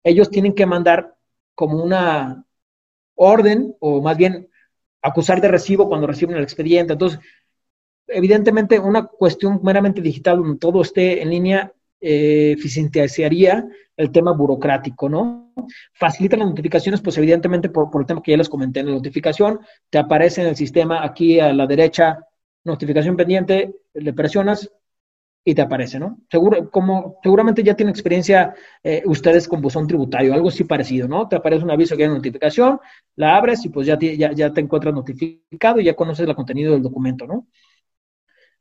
ellos 0.02 0.31
tienen 0.31 0.55
que 0.55 0.66
mandar 0.66 1.14
como 1.55 1.82
una 1.82 2.44
orden, 3.14 3.74
o 3.81 4.02
más 4.02 4.16
bien 4.16 4.48
acusar 5.02 5.40
de 5.40 5.48
recibo 5.48 5.89
cuando 5.89 6.06
reciben 6.06 6.36
el 6.36 6.43
expediente. 6.43 6.94
Entonces, 6.94 7.20
evidentemente, 8.06 8.78
una 8.78 9.06
cuestión 9.06 9.60
meramente 9.62 10.01
digital 10.01 10.39
donde 10.39 10.59
todo 10.59 10.82
esté 10.82 11.23
en 11.23 11.31
línea 11.31 11.73
eh, 12.01 12.56
el 13.97 14.12
tema 14.12 14.32
burocrático, 14.32 15.09
¿no? 15.09 15.52
Facilita 15.94 16.36
las 16.36 16.48
notificaciones, 16.48 17.01
pues 17.01 17.16
evidentemente 17.16 17.70
por, 17.70 17.89
el 17.98 18.06
tema 18.06 18.23
que 18.23 18.32
ya 18.32 18.36
les 18.36 18.48
comenté 18.48 18.81
en 18.81 18.86
la 18.86 18.93
notificación, 18.93 19.60
te 19.90 19.98
aparece 19.98 20.43
en 20.43 20.48
el 20.48 20.56
sistema 20.56 21.02
aquí 21.02 21.40
a 21.40 21.52
la 21.52 21.66
derecha, 21.66 22.18
notificación 22.64 23.16
pendiente, 23.16 23.74
le 23.94 24.12
presionas 24.12 24.70
y 25.48 25.55
te 25.55 25.62
aparece, 25.62 26.01
¿no? 26.01 26.18
Seguro, 26.28 26.70
como 26.73 27.20
seguramente 27.23 27.62
ya 27.62 27.77
tienen 27.77 27.93
experiencia 27.93 28.52
eh, 28.82 29.02
ustedes 29.06 29.47
con 29.47 29.60
buzón 29.60 29.86
tributario, 29.86 30.35
algo 30.35 30.48
así 30.48 30.64
parecido, 30.64 31.06
¿no? 31.06 31.28
Te 31.28 31.36
aparece 31.36 31.62
un 31.62 31.70
aviso 31.70 31.97
que 31.97 32.02
hay 32.02 32.09
notificación, 32.09 32.81
la 33.14 33.36
abres 33.36 33.64
y 33.64 33.68
pues 33.68 33.86
ya 33.86 33.97
ya, 33.97 34.32
ya 34.32 34.52
te 34.52 34.60
encuentras 34.60 34.93
notificado 34.93 35.81
y 35.81 35.85
ya 35.85 35.94
conoces 35.94 36.27
el 36.28 36.35
contenido 36.35 36.73
del 36.73 36.82
documento, 36.82 37.28
¿no? 37.28 37.47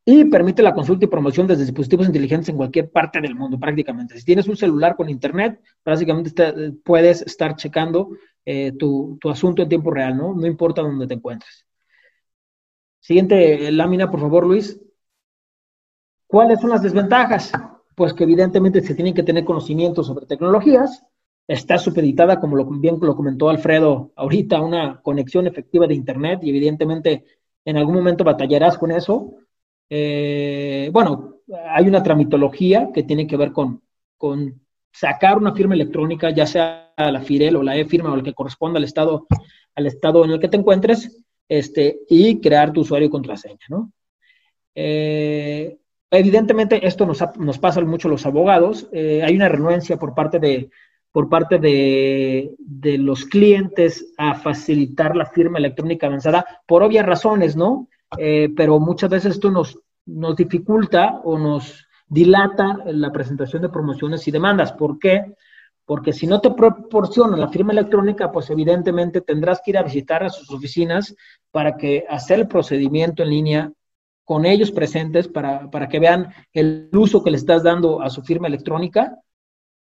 y 0.08 0.26
permite 0.26 0.62
la 0.62 0.76
consulta 0.76 1.06
y 1.06 1.08
promoción 1.08 1.48
desde 1.48 1.64
dispositivos 1.64 2.06
inteligentes 2.06 2.50
en 2.50 2.58
cualquier 2.58 2.92
parte 2.92 3.20
del 3.20 3.34
mundo 3.34 3.60
prácticamente. 3.60 4.20
Si 4.20 4.24
tienes 4.24 4.48
un 4.48 4.56
celular 4.56 4.96
con 4.96 5.10
internet, 5.10 5.60
básicamente 5.84 6.74
puedes 6.84 7.24
estar 7.24 7.56
checando 7.56 8.12
eh, 8.46 8.74
tu, 8.74 9.18
asunto 9.24 9.64
en 9.64 9.70
tiempo 9.70 9.90
real, 9.90 10.16
¿no? 10.16 10.36
No 10.36 10.46
importa 10.46 10.84
dónde 10.84 11.08
te 11.08 11.16
encuentres. 11.16 11.66
Siguiente 13.00 13.72
lámina, 13.72 14.12
por 14.12 14.20
favor, 14.20 14.46
Luis. 14.46 14.80
¿Cuáles 16.36 16.60
son 16.60 16.72
las 16.72 16.82
desventajas? 16.82 17.50
Pues 17.96 18.14
que 18.14 18.26
evidentemente 18.26 18.82
se 18.82 18.94
tienen 18.94 19.14
que 19.14 19.24
tener 19.24 19.46
conocimiento 19.46 20.04
sobre 20.04 20.26
tecnologías. 20.26 21.02
Está 21.48 21.78
supeditada, 21.78 22.42
como 22.42 22.58
lo, 22.58 22.66
bien 22.66 22.98
lo 23.02 23.16
comentó 23.16 23.48
Alfredo 23.48 24.12
ahorita, 24.18 24.60
una 24.60 25.00
conexión 25.02 25.48
efectiva 25.48 25.88
de 25.88 25.94
Internet 25.94 26.42
y 26.44 26.50
evidentemente 26.50 27.24
en 27.64 27.78
algún 27.78 27.96
momento 27.96 28.26
batallarás 28.26 28.78
con 28.78 28.92
eso 28.92 29.36
eh, 29.90 30.90
bueno, 30.92 31.36
hay 31.70 31.88
una 31.88 32.04
tramitología 32.04 32.90
que 32.94 33.04
tiene 33.04 33.28
que 33.28 33.38
ver 33.38 33.54
con, 33.54 33.82
con 34.18 34.60
sacar 34.92 35.38
una 35.38 35.54
firma 35.54 35.76
electrónica, 35.76 36.32
ya 36.32 36.46
sea 36.46 36.92
la 36.98 37.22
FIREL 37.22 37.56
o 37.56 37.64
la 37.64 37.78
E-firma 37.78 38.12
o 38.12 38.18
la 38.18 38.24
que 38.24 38.34
corresponda 38.34 38.78
al 38.78 38.84
estado, 38.84 39.26
al 39.74 39.88
estado 39.88 40.26
en 40.26 40.32
el 40.32 40.42
que 40.42 40.50
te 40.50 40.58
encuentres, 40.58 41.24
este, 41.48 42.02
y 42.10 42.42
crear 42.42 42.74
tu 42.74 42.82
usuario 42.82 43.08
y 43.08 43.12
contraseña, 43.12 43.66
¿no? 43.70 43.94
Eh, 44.78 45.78
evidentemente, 46.12 46.86
esto 46.86 47.06
nos, 47.06 47.24
nos, 47.38 47.60
pasa 47.60 47.82
mucho 47.82 48.08
a 48.08 48.12
los 48.12 48.26
abogados. 48.26 48.88
Eh, 48.92 49.22
hay 49.24 49.36
una 49.36 49.50
renuencia 49.50 49.98
por 49.98 50.14
parte 50.14 50.40
de 50.40 50.70
por 51.12 51.30
parte 51.30 51.60
de, 51.60 52.54
de, 52.60 52.98
los 52.98 53.24
clientes 53.24 54.14
a 54.18 54.36
facilitar 54.36 55.16
la 55.16 55.26
firma 55.26 55.60
electrónica 55.60 56.08
avanzada 56.08 56.46
por 56.68 56.84
obvias 56.84 57.06
razones, 57.06 57.56
¿no? 57.56 57.88
Eh, 58.18 58.50
pero 58.54 58.82
muchas 58.82 59.10
veces 59.10 59.36
esto 59.36 59.50
nos, 59.50 59.80
nos 60.06 60.36
dificulta 60.36 61.22
o 61.24 61.38
nos 61.38 61.88
dilata 62.08 62.80
la 62.86 63.14
presentación 63.14 63.62
de 63.62 63.70
promociones 63.70 64.28
y 64.28 64.32
demandas. 64.32 64.74
¿Por 64.74 65.00
qué? 65.00 65.36
Porque 65.86 66.14
si 66.14 66.28
no 66.28 66.42
te 66.42 66.52
proporciona 66.52 67.38
la 67.38 67.48
firma 67.48 67.72
electrónica, 67.72 68.32
pues 68.32 68.50
evidentemente 68.50 69.22
tendrás 69.22 69.62
que 69.64 69.72
ir 69.72 69.78
a 69.78 69.84
visitar 69.84 70.24
a 70.24 70.30
sus 70.30 70.52
oficinas 70.52 71.16
para 71.52 71.78
que 71.78 72.06
hacer 72.10 72.40
el 72.40 72.48
procedimiento 72.48 73.24
en 73.24 73.30
línea 73.30 73.72
con 74.26 74.46
ellos 74.46 74.72
presentes 74.72 75.28
para, 75.28 75.70
para 75.70 75.88
que 75.88 76.00
vean 76.00 76.34
el 76.52 76.90
uso 76.92 77.24
que 77.24 77.32
le 77.32 77.38
estás 77.38 77.64
dando 77.64 78.02
a 78.02 78.10
su 78.10 78.24
firma 78.24 78.48
electrónica 78.48 79.18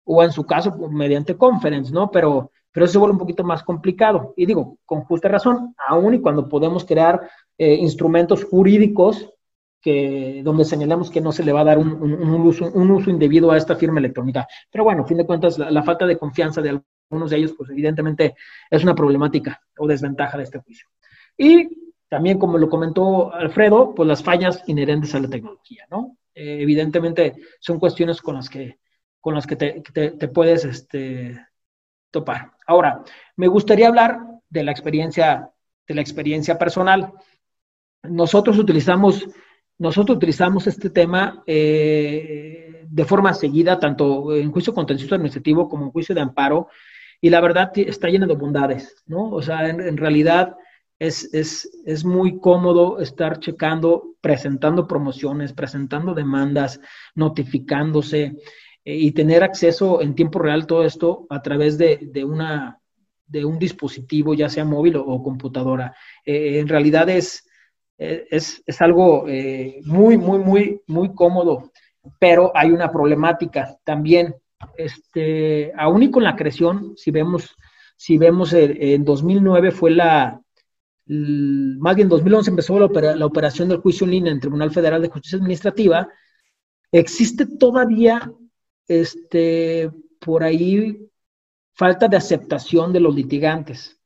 o 0.05 0.25
en 0.25 0.33
su 0.33 0.45
caso 0.45 0.77
mediante 0.89 1.37
conference, 1.37 1.93
¿no? 1.93 2.11
Pero, 2.11 2.51
pero 2.73 2.85
eso 2.85 2.95
se 2.95 2.99
vuelve 2.99 3.13
un 3.13 3.19
poquito 3.19 3.45
más 3.45 3.63
complicado. 3.63 4.33
Y 4.37 4.47
digo, 4.47 4.79
con 4.85 5.03
justa 5.03 5.29
razón, 5.29 5.75
aún 5.87 6.15
y 6.15 6.21
cuando 6.21 6.49
podemos 6.49 6.85
crear 6.85 7.21
eh, 7.59 7.75
instrumentos 7.75 8.45
jurídicos 8.45 9.31
que, 9.81 10.43
donde 10.45 10.65
señalamos 10.65 11.11
que 11.11 11.21
no 11.21 11.33
se 11.33 11.45
le 11.45 11.53
va 11.53 11.61
a 11.61 11.65
dar 11.65 11.79
un, 11.79 11.93
uso, 12.47 12.71
un, 12.73 12.91
uso, 12.91 13.11
indebido 13.11 13.51
a 13.51 13.57
esta 13.57 13.77
firma 13.77 13.99
electrónica. 13.99 14.47
Pero 14.71 14.85
bueno, 14.85 15.03
a 15.03 15.07
fin 15.07 15.19
de 15.19 15.27
cuentas, 15.27 15.59
la, 15.59 15.83
falta 15.83 16.07
de 16.07 16.19
confianza 16.19 16.61
de 16.61 16.81
algunos 17.11 17.31
de 17.31 17.37
ellos, 17.37 17.55
pues 17.57 17.71
evidentemente 17.71 18.35
es 18.71 18.83
una 18.83 18.95
problemática 18.95 19.61
o 19.79 19.87
desventaja 19.87 20.37
de 20.39 20.45
este 20.45 20.59
juicio. 20.59 20.89
Y 21.37 21.90
también, 22.11 22.39
como 22.39 22.59
lo 22.59 22.69
comentó 22.69 23.33
Alfredo, 23.33 23.95
pues 23.95 24.07
las 24.07 24.23
fallas 24.23 24.63
inherentes 24.67 25.15
a 25.15 25.21
la 25.21 25.31
tecnología, 25.31 25.87
¿no? 25.91 26.19
Eh, 26.35 26.59
evidentemente 26.61 27.37
son 27.59 27.79
cuestiones 27.79 28.21
con 28.21 28.35
las 28.35 28.51
que, 28.51 28.79
con 29.19 29.35
las 29.35 29.47
que 29.47 29.57
te, 29.57 29.81
te 29.81 30.29
puedes 30.29 30.67
este, 30.67 31.47
topar. 32.11 32.53
Ahora, 32.67 33.03
me 33.37 33.49
gustaría 33.49 33.89
hablar 33.89 34.21
de 34.51 34.65
la 34.65 34.73
experiencia, 34.73 35.51
de 35.89 35.95
la 35.95 36.03
experiencia 36.03 36.59
personal 36.59 37.15
nosotros 38.03 38.59
utilizamos, 38.59 39.27
nosotros 39.79 40.17
utilizamos 40.17 40.67
este 40.67 40.91
tema 40.91 41.43
eh, 41.47 42.85
de 42.89 43.05
forma 43.05 43.35
seguida, 43.35 43.79
tanto 43.79 44.35
en 44.35 44.51
juicio 44.51 44.75
contencioso 44.75 45.15
administrativo 45.15 45.69
como 45.69 45.85
en 45.85 45.91
juicio 45.91 46.15
de 46.15 46.21
amparo, 46.21 46.69
y 47.21 47.29
la 47.31 47.41
verdad 47.41 47.71
está 47.77 48.09
llena 48.09 48.27
de 48.27 48.35
bondades, 48.35 49.03
¿no? 49.07 49.31
O 49.31 49.43
sea, 49.43 49.69
en, 49.69 49.97
realidad 49.99 50.57
es, 51.01 51.67
es, 51.87 52.05
muy 52.05 52.39
cómodo 52.39 53.01
estar 53.01 53.41
checando, 53.41 54.17
presentando 54.21 54.87
promociones, 54.87 55.55
presentando 55.55 56.13
demandas, 56.15 56.79
notificándose 57.15 58.37
eh, 58.85 58.97
y 58.97 59.13
tener 59.13 59.43
acceso 59.43 60.03
en 60.03 60.15
tiempo 60.15 60.39
real 60.39 60.67
todo 60.67 60.85
esto 60.85 61.27
a 61.31 61.41
través 61.41 61.79
de, 61.79 62.11
una, 62.23 62.79
de 63.27 63.47
un 63.47 63.59
dispositivo, 63.59 64.35
ya 64.35 64.51
sea 64.51 64.67
móvil 64.67 64.97
o, 64.97 65.23
computadora. 65.23 65.97
Eh, 66.25 66.59
en 66.59 66.69
realidad 66.69 67.09
es, 67.09 67.49
es, 67.97 68.63
algo 68.81 69.27
eh, 69.27 69.81
muy, 69.85 70.19
muy, 70.19 70.39
muy, 70.39 70.83
muy 70.87 71.15
cómodo, 71.15 71.73
pero 72.19 72.53
hay 72.55 72.73
una 72.73 72.93
problemática 72.93 73.75
también. 73.85 74.35
Este, 74.77 75.73
aún 75.79 76.03
y 76.03 76.11
con 76.11 76.25
la 76.25 76.37
creación, 76.37 76.93
si 76.95 77.11
vemos, 77.11 77.57
si 77.97 78.19
vemos 78.19 78.53
en 78.53 79.03
2009 79.03 79.71
fue 79.71 79.93
la, 79.93 80.43
más 81.13 81.97
bien 81.97 82.07
en 82.07 82.11
2011 82.11 82.51
empezó 82.51 82.79
la, 82.79 83.17
la 83.17 83.27
operación 83.27 83.69
del 83.69 83.79
juicio 83.79 84.05
en 84.05 84.11
línea 84.13 84.31
en 84.31 84.37
el 84.37 84.41
Tribunal 84.41 84.71
Federal 84.71 85.03
de 85.03 85.09
Justicia 85.09 85.39
Administrativa, 85.39 86.09
existe 86.93 87.47
todavía 87.47 88.33
este, 88.87 89.91
por 90.19 90.43
ahí 90.43 91.11
falta 91.75 92.09
de 92.09 92.17
aceptación 92.17 92.93
de 92.93 93.01
los 93.01 93.15
litigantes. 93.15 93.99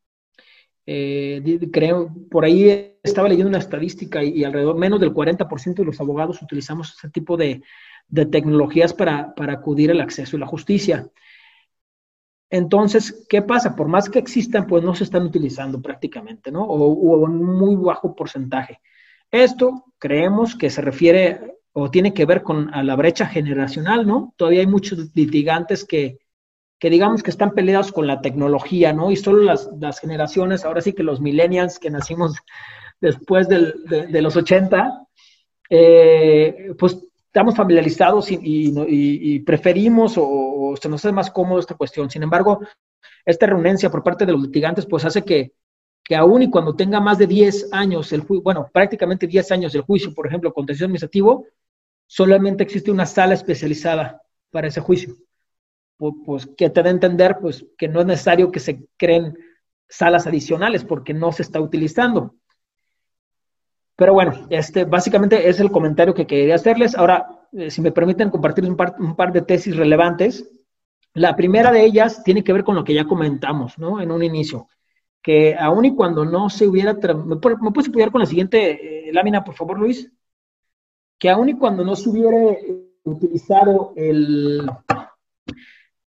Eh, 0.87 1.59
creo, 1.73 2.15
por 2.31 2.45
ahí 2.45 2.99
estaba 3.03 3.29
leyendo 3.29 3.49
una 3.49 3.59
estadística 3.59 4.23
y, 4.23 4.45
alrededor 4.45 4.77
menos 4.77 5.01
del 5.01 5.15
40% 5.15 5.77
de 5.77 5.85
los 5.85 6.01
abogados 6.01 6.43
utilizamos 6.43 6.95
ese 6.97 7.09
tipo 7.09 7.37
de, 7.37 7.63
tecnologías 8.31 8.93
para, 8.93 9.35
acudir 9.37 9.91
al 9.91 10.03
acceso 10.03 10.37
a 10.37 10.41
la 10.41 10.47
justicia. 10.47 11.09
Entonces, 12.55 13.27
¿qué 13.29 13.43
pasa? 13.43 13.75
Por 13.75 13.89
más 13.89 14.09
que 14.09 14.21
existan, 14.21 14.69
pues 14.69 14.85
no 14.85 14.95
se 14.95 15.03
están 15.03 15.25
utilizando 15.25 15.83
prácticamente, 15.83 16.53
¿no? 16.53 16.63
O, 16.63 16.85
o 16.85 17.25
un 17.25 17.43
muy 17.43 17.75
bajo 17.75 18.15
porcentaje. 18.15 18.79
Esto 19.29 19.87
creemos 19.99 20.55
que 20.55 20.71
se 20.71 20.81
refiere 20.81 21.57
o 21.73 21.91
tiene 21.91 22.15
que 22.15 22.27
ver 22.27 22.45
con 22.45 22.73
a 22.73 22.85
la 22.85 22.95
brecha 22.95 23.27
generacional, 23.27 24.07
¿no? 24.07 24.35
Todavía 24.37 24.61
hay 24.61 24.69
muchos 24.69 25.11
litigantes 25.17 25.85
que, 25.85 26.19
que 26.79 26.91
digamos 26.91 27.25
que 27.25 27.31
están 27.31 27.55
peleados 27.55 27.91
con 27.91 28.07
la 28.07 28.21
tecnología, 28.21 28.93
¿no? 28.93 29.11
Y 29.11 29.17
solo 29.17 29.43
las, 29.43 29.99
generaciones, 29.99 30.65
ahora 30.65 30.81
sí 30.81 30.93
que 30.93 31.03
los 31.03 31.21
millennials 31.21 31.81
que 31.81 31.91
nacimos 31.91 32.37
después 33.01 33.49
de, 33.49 34.23
los 34.23 34.37
80, 34.37 35.09
eh, 35.71 36.73
pues 36.79 37.05
estamos 37.35 37.57
familiarizados 37.57 38.29
y, 38.31 39.41
preferimos 39.41 40.15
o, 40.17 40.77
se 40.81 40.89
nos 40.89 41.05
hace 41.05 41.13
más 41.13 41.33
cómodo 41.33 41.59
esta 41.59 41.75
cuestión. 41.75 42.09
Sin 42.09 42.23
embargo, 42.23 42.61
esta 43.27 43.47
renuncia 43.47 43.91
por 43.91 44.05
parte 44.05 44.25
de 44.25 44.31
los 44.31 44.43
litigantes 44.43 44.87
pues 44.87 45.05
hace 45.05 45.25
que, 45.25 45.53
que 46.05 46.15
aún 46.15 46.43
y 46.43 46.51
cuando 46.51 46.77
tenga 46.77 47.01
más 47.01 47.19
de 47.19 47.27
10 47.27 47.71
años, 47.73 48.13
el 48.13 48.21
bueno, 48.21 48.71
prácticamente 48.73 49.27
10 49.27 49.51
años 49.51 49.75
el 49.75 49.81
juicio, 49.81 50.15
por 50.15 50.29
ejemplo, 50.29 50.55
contencioso 50.55 50.85
administrativo, 50.85 51.47
solamente 52.07 52.63
existe 52.63 52.93
una 52.93 53.05
sala 53.05 53.35
especializada 53.35 54.23
para 54.53 54.69
ese 54.69 54.81
juicio. 54.81 55.17
Pues, 55.97 56.47
que 56.57 56.71
te 56.71 56.83
da 56.85 56.89
a 56.89 56.93
entender 56.93 57.39
pues, 57.41 57.67
que 57.77 57.89
no 57.89 57.99
es 58.01 58.07
necesario 58.07 58.53
que 58.53 58.61
se 58.61 58.87
creen 58.97 59.37
salas 59.89 60.29
adicionales 60.29 60.85
porque 60.85 61.13
no 61.13 61.33
se 61.33 61.43
está 61.43 61.61
utilizando. 61.61 62.37
Pero 63.97 64.13
bueno, 64.13 64.47
este 64.51 64.85
básicamente 64.85 65.49
es 65.49 65.61
el 65.61 65.71
comentario 65.71 66.15
que 66.15 66.27
quería 66.27 66.57
hacerles. 66.57 66.97
Ahora, 66.97 67.47
eh, 67.53 67.71
si 67.71 67.81
me 67.81 67.93
permiten 67.93 68.31
compartir 68.31 68.65
un 68.65 68.77
par, 68.77 68.97
un 68.99 69.15
par 69.15 69.33
de 69.33 69.43
tesis 69.43 69.77
relevantes. 69.77 70.51
La 71.13 71.37
primera 71.37 71.71
de 71.71 71.85
ellas 71.85 72.25
tiene 72.25 72.43
que 72.43 72.53
ver 72.53 72.65
con 72.65 72.75
lo 72.75 72.83
que 72.83 72.95
ya 72.95 73.05
comentamos, 73.05 73.79
¿no? 73.79 74.01
En 74.01 74.11
un 74.11 74.23
inicio 74.23 74.69
que 75.23 75.57
aun 75.59 75.87
y 75.87 75.95
cuando 75.95 76.25
no 76.25 76.51
se 76.51 76.67
hubiera... 76.67 76.93
¿Me, 76.93 77.37
puedes 77.37 77.89
apoyar 77.89 78.11
con 78.11 78.21
la 78.21 78.27
siguiente 78.27 79.09
eh, 79.09 79.13
lámina, 79.13 79.43
por 79.43 79.55
favor, 79.55 79.79
Luis? 79.79 80.13
Que 81.19 81.31
aun 81.31 81.49
y 81.49 81.55
cuando 81.55 81.83
no 81.83 81.97
se 81.97 82.11
hubiera 82.11 82.53
eh, 82.53 82.91
utilizado 83.05 83.95
el, 83.97 84.69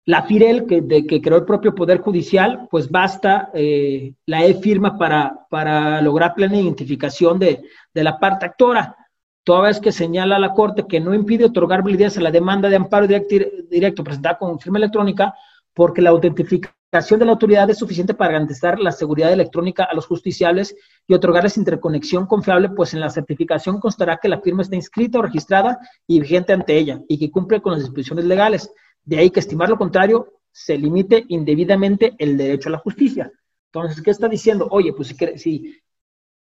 la 0.07 0.23
FIREL 0.23 0.65
que, 0.65 1.21
creó 1.21 1.37
el 1.37 1.45
propio 1.45 1.75
Poder 1.75 1.99
Judicial, 1.99 2.67
pues 2.71 2.89
basta 2.89 3.51
eh, 3.53 4.13
la 4.25 4.45
E-firma 4.45 4.97
para, 4.97 6.01
lograr 6.01 6.33
plena 6.33 6.55
identificación 6.55 7.37
de, 7.37 7.61
de 7.93 8.03
la 8.03 8.17
parte 8.17 8.45
actora 8.45 8.95
toda 9.43 9.67
vez 9.67 9.81
que 9.81 9.91
señala 9.91 10.39
la 10.39 10.53
Corte 10.53 10.87
que 10.87 11.01
no 11.01 11.13
impide 11.13 11.45
otorgar 11.45 11.83
validez 11.83 12.17
a 12.17 12.21
la 12.21 12.31
demanda 12.31 12.69
de 12.69 12.77
amparo 12.77 13.05
directo, 13.05 13.35
directo 13.69 14.03
presentada 14.03 14.37
con 14.37 14.59
firma 14.59 14.77
electrónica, 14.77 15.33
porque 15.73 16.01
la 16.01 16.09
autentificación 16.11 17.19
de 17.19 17.25
la 17.25 17.33
autoridad 17.33 17.69
es 17.69 17.77
suficiente 17.77 18.13
para 18.13 18.31
garantizar 18.31 18.79
la 18.79 18.93
seguridad 18.93 19.31
electrónica 19.31 19.83
a 19.83 19.93
los 19.93 20.05
justiciables 20.05 20.75
y 21.05 21.13
otorgarles 21.13 21.57
interconexión 21.57 22.27
confiable, 22.27 22.69
pues 22.69 22.93
en 22.93 23.01
la 23.01 23.09
certificación 23.09 23.79
constará 23.79 24.19
que 24.21 24.29
la 24.29 24.39
firma 24.39 24.61
está 24.61 24.75
inscrita 24.75 25.19
o 25.19 25.21
registrada 25.21 25.79
y 26.07 26.21
vigente 26.21 26.53
ante 26.53 26.77
ella 26.77 27.01
y 27.09 27.19
que 27.19 27.29
cumple 27.29 27.61
con 27.61 27.73
las 27.73 27.81
disposiciones 27.81 28.25
legales. 28.25 28.71
De 29.07 29.17
ahí 29.17 29.29
que 29.29 29.39
estimar 29.39 29.69
lo 29.69 29.77
contrario 29.77 30.33
se 30.51 30.77
limite 30.77 31.23
indebidamente 31.29 32.13
el 32.17 32.35
derecho 32.35 32.67
a 32.67 32.73
la 32.73 32.77
justicia. 32.79 33.31
Entonces, 33.71 34.03
¿qué 34.03 34.11
está 34.11 34.27
diciendo? 34.27 34.67
Oye, 34.69 34.91
pues 34.91 35.15
si, 35.35 35.79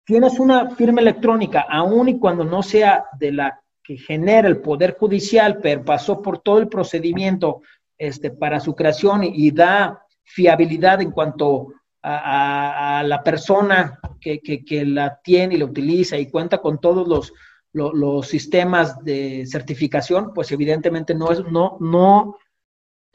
tienes 0.04 0.40
una 0.40 0.70
firma 0.70 1.00
electrónica, 1.00 1.64
aun 1.68 2.08
y 2.08 2.18
cuando 2.18 2.44
no 2.44 2.64
sea 2.64 3.04
de 3.20 3.30
la 3.30 3.60
que 3.84 3.96
genera 3.96 4.48
el 4.48 4.60
Poder 4.62 4.96
Judicial, 4.98 5.60
pero 5.62 5.84
pasó 5.84 6.20
por 6.20 6.40
todo 6.40 6.58
el 6.58 6.66
procedimiento 6.66 7.62
este, 7.96 8.32
para 8.32 8.58
su 8.58 8.74
creación 8.74 9.22
y, 9.22 9.52
da 9.52 10.02
fiabilidad 10.24 11.00
en 11.02 11.12
cuanto 11.12 11.68
a, 12.02 13.04
la 13.06 13.22
persona 13.22 14.00
que, 14.20 14.40
la 14.86 15.20
tiene 15.22 15.54
y 15.54 15.58
la 15.58 15.66
utiliza 15.66 16.18
y 16.18 16.30
cuenta 16.30 16.58
con 16.58 16.80
todos 16.80 17.06
los, 17.06 17.32
los, 17.72 18.26
sistemas 18.26 18.98
de 19.04 19.46
certificación, 19.46 20.32
pues 20.34 20.50
evidentemente 20.50 21.14
no, 21.14 21.30
es, 21.30 21.44
no, 21.44 21.76
no 21.78 22.36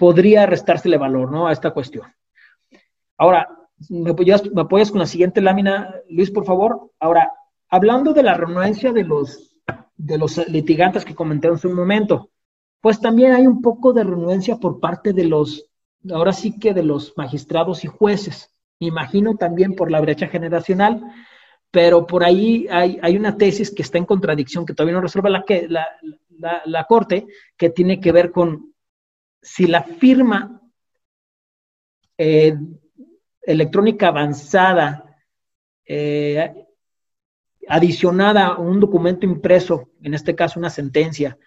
podría 0.02 0.48
restársele 0.48 0.98
valor 0.98 1.32
¿no? 1.32 1.46
a 1.46 1.52
esta 1.52 1.70
cuestión. 1.70 2.08
Ahora, 3.20 3.48
¿me 3.90 4.10
apoyas, 4.10 4.52
¿me 4.52 4.62
apoyas 4.62 4.90
con 4.90 5.00
la 5.00 5.06
siguiente 5.06 5.42
lámina, 5.42 5.94
Luis, 6.10 6.32
por 6.32 6.44
favor? 6.44 6.90
Ahora, 7.00 7.32
hablando 7.70 8.12
de 8.12 8.24
la 8.24 8.34
renuencia 8.34 8.92
de 8.94 9.04
los, 9.04 9.56
de 9.96 10.18
los 10.18 10.40
litigantes 10.48 11.06
que 11.06 11.14
comenté 11.14 11.50
en 11.50 11.60
un 11.64 11.76
momento, 11.76 12.32
pues 12.82 13.00
también 13.00 13.34
hay 13.34 13.46
un 13.46 13.62
poco 13.62 13.94
de 13.94 14.04
renuencia 14.04 14.56
por 14.58 14.80
parte 14.80 15.14
de 15.14 15.26
los, 15.26 15.70
ahora 16.12 16.34
sí 16.34 16.58
que 16.58 16.74
de 16.74 16.82
los 16.82 17.14
magistrados 17.16 17.84
y 17.84 17.88
jueces. 17.88 18.52
Me 18.80 18.88
imagino 18.88 19.36
también 19.36 19.76
por 19.76 19.92
la 19.92 20.02
brecha 20.02 20.30
generacional, 20.30 21.00
pero 21.70 22.08
por 22.08 22.24
ahí 22.24 22.66
hay, 22.72 22.98
hay 23.04 23.18
una 23.18 23.38
tesis 23.38 23.70
que 23.70 23.84
está 23.84 24.00
en 24.00 24.06
contradicción, 24.06 24.66
que 24.66 24.74
todavía 24.74 24.96
no 24.96 25.02
resuelve 25.02 25.30
la, 25.30 25.46
la, 26.40 26.62
la, 26.66 26.84
Corte, 26.86 27.28
que 27.56 27.70
tiene 27.70 28.00
que 28.00 28.12
ver 28.12 28.32
con 28.32 28.71
si 29.42 29.68
la 29.68 29.84
firma 29.84 30.62
eh, 32.18 32.56
electrónica 33.42 34.10
avanzada, 34.10 35.18
eh, 35.86 36.66
adicionada 37.68 38.48
a 38.48 38.60
un 38.60 38.80
documento 38.80 39.26
impreso, 39.26 39.90
en 40.02 40.14
este 40.14 40.36
caso 40.36 40.60
una 40.60 40.70
sentencia, 40.70 41.38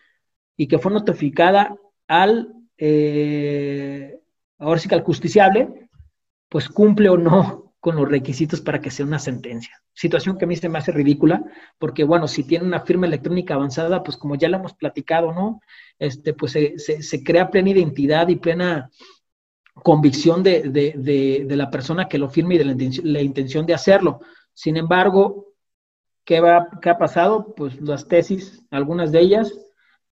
y 0.56 0.66
que 0.66 0.78
fue 0.78 0.92
notificada 0.92 1.76
al, 2.06 2.52
eh, 2.76 4.18
ahora 4.58 4.80
sí 4.80 4.88
que 4.88 4.94
al 4.94 5.02
justiciable, 5.02 5.88
pues 6.48 6.68
cumple 6.68 7.08
o 7.08 7.16
no 7.16 7.63
con 7.84 7.96
los 7.96 8.08
requisitos 8.08 8.62
para 8.62 8.80
que 8.80 8.90
sea 8.90 9.04
una 9.04 9.18
sentencia. 9.18 9.78
Situación 9.92 10.38
que 10.38 10.46
a 10.46 10.48
mí 10.48 10.56
se 10.56 10.70
me 10.70 10.78
hace 10.78 10.90
ridícula, 10.90 11.44
porque 11.78 12.02
bueno, 12.02 12.26
si 12.28 12.42
tiene 12.42 12.64
una 12.64 12.80
firma 12.80 13.06
electrónica 13.06 13.52
avanzada, 13.52 14.02
pues 14.02 14.16
como 14.16 14.36
ya 14.36 14.48
lo 14.48 14.56
hemos 14.56 14.72
platicado, 14.72 15.34
¿no? 15.34 15.60
Este, 15.98 16.32
pues 16.32 16.52
se, 16.52 17.24
crea 17.24 17.50
plena 17.50 17.68
identidad 17.68 18.28
y 18.28 18.36
plena 18.36 18.90
convicción 19.74 20.42
de, 20.42 21.44
la 21.46 21.70
persona 21.70 22.08
que 22.08 22.16
lo 22.16 22.30
firme 22.30 22.54
y 22.54 22.58
de 22.58 22.64
la 22.64 22.72
intención, 22.72 23.12
la 23.12 23.20
intención 23.20 23.66
de 23.66 23.74
hacerlo. 23.74 24.20
Sin 24.54 24.78
embargo, 24.78 25.52
¿qué, 26.24 26.40
va, 26.40 26.70
¿qué 26.80 26.88
ha 26.88 26.96
pasado? 26.96 27.54
Pues 27.54 27.78
las 27.82 28.08
tesis, 28.08 28.64
algunas 28.70 29.12
de 29.12 29.20
ellas, 29.20 29.52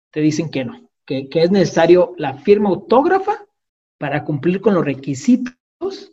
te 0.09 0.21
dicen 0.21 0.49
que 0.49 0.65
no, 0.65 0.89
que, 1.05 1.29
es 1.31 1.51
necesario 1.51 2.15
la 2.17 2.33
firma 2.33 2.69
autógrafa 2.69 3.45
para 3.99 4.23
cumplir 4.23 4.59
con 4.59 4.73
los 4.73 4.83
requisitos 4.83 6.11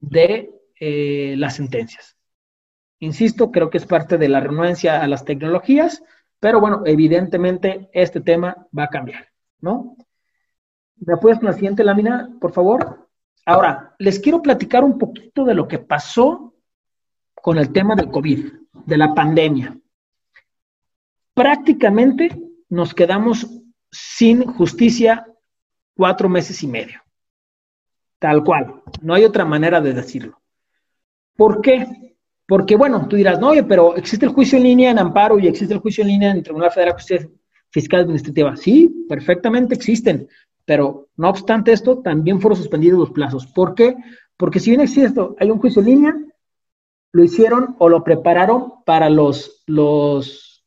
de 0.00 0.59
eh, 0.80 1.34
las 1.36 1.56
sentencias. 1.56 2.16
Insisto, 2.98 3.50
creo 3.50 3.70
que 3.70 3.78
es 3.78 3.86
parte 3.86 4.18
de 4.18 4.28
la 4.28 4.40
renuencia 4.40 5.02
a 5.02 5.06
las 5.06 5.24
tecnologías, 5.24 6.02
pero 6.38 6.60
bueno, 6.60 6.82
evidentemente 6.86 7.88
este 7.92 8.20
tema 8.20 8.66
va 8.76 8.84
a 8.84 8.88
cambiar, 8.88 9.28
¿no? 9.60 9.96
¿Me 10.96 11.14
apoyas 11.14 11.38
con 11.38 11.46
la 11.46 11.54
siguiente 11.54 11.84
lámina, 11.84 12.30
por 12.40 12.52
favor? 12.52 13.08
Ahora, 13.46 13.94
les 13.98 14.18
quiero 14.18 14.42
platicar 14.42 14.84
un 14.84 14.98
poquito 14.98 15.44
de 15.44 15.54
lo 15.54 15.68
que 15.68 15.78
pasó 15.78 16.54
con 17.34 17.58
el 17.58 17.72
tema 17.72 17.94
del 17.94 18.10
COVID, 18.10 18.52
de 18.72 18.96
la 18.98 19.14
pandemia. 19.14 19.78
Prácticamente 21.34 22.38
nos 22.68 22.94
quedamos 22.94 23.46
sin 23.90 24.44
justicia 24.44 25.26
cuatro 25.94 26.28
meses 26.28 26.62
y 26.62 26.66
medio. 26.66 27.02
Tal 28.18 28.44
cual. 28.44 28.82
No 29.00 29.14
hay 29.14 29.24
otra 29.24 29.44
manera 29.44 29.80
de 29.80 29.94
decirlo. 29.94 30.39
¿Por 31.36 31.60
qué? 31.60 31.86
Porque, 32.46 32.76
bueno, 32.76 33.06
tú 33.08 33.16
dirás, 33.16 33.38
no, 33.38 33.50
oye, 33.50 33.62
pero 33.62 33.94
existe 33.96 34.26
el 34.26 34.32
juicio 34.32 34.58
en 34.58 34.64
línea 34.64 34.90
en 34.90 34.98
amparo 34.98 35.38
y 35.38 35.46
existe 35.46 35.74
el 35.74 35.80
juicio 35.80 36.02
en 36.02 36.08
línea 36.08 36.30
en 36.32 36.38
el 36.38 36.42
Tribunal 36.42 36.70
Federal 36.70 36.94
de 36.94 37.00
Justicia 37.00 37.28
Fiscal 37.70 38.00
Administrativa. 38.00 38.56
Sí, 38.56 39.06
perfectamente 39.08 39.74
existen. 39.74 40.28
Pero 40.64 41.08
no 41.16 41.30
obstante 41.30 41.72
esto, 41.72 41.98
también 41.98 42.40
fueron 42.40 42.58
suspendidos 42.58 42.98
los 42.98 43.10
plazos. 43.10 43.46
¿Por 43.46 43.74
qué? 43.74 43.96
Porque 44.36 44.60
si 44.60 44.70
bien 44.70 44.80
existe, 44.80 45.20
hay 45.38 45.50
un 45.50 45.58
juicio 45.58 45.80
en 45.80 45.86
línea, 45.86 46.16
lo 47.12 47.24
hicieron 47.24 47.76
o 47.78 47.88
lo 47.88 48.04
prepararon 48.04 48.74
para 48.84 49.10
los, 49.10 49.62
los 49.66 50.64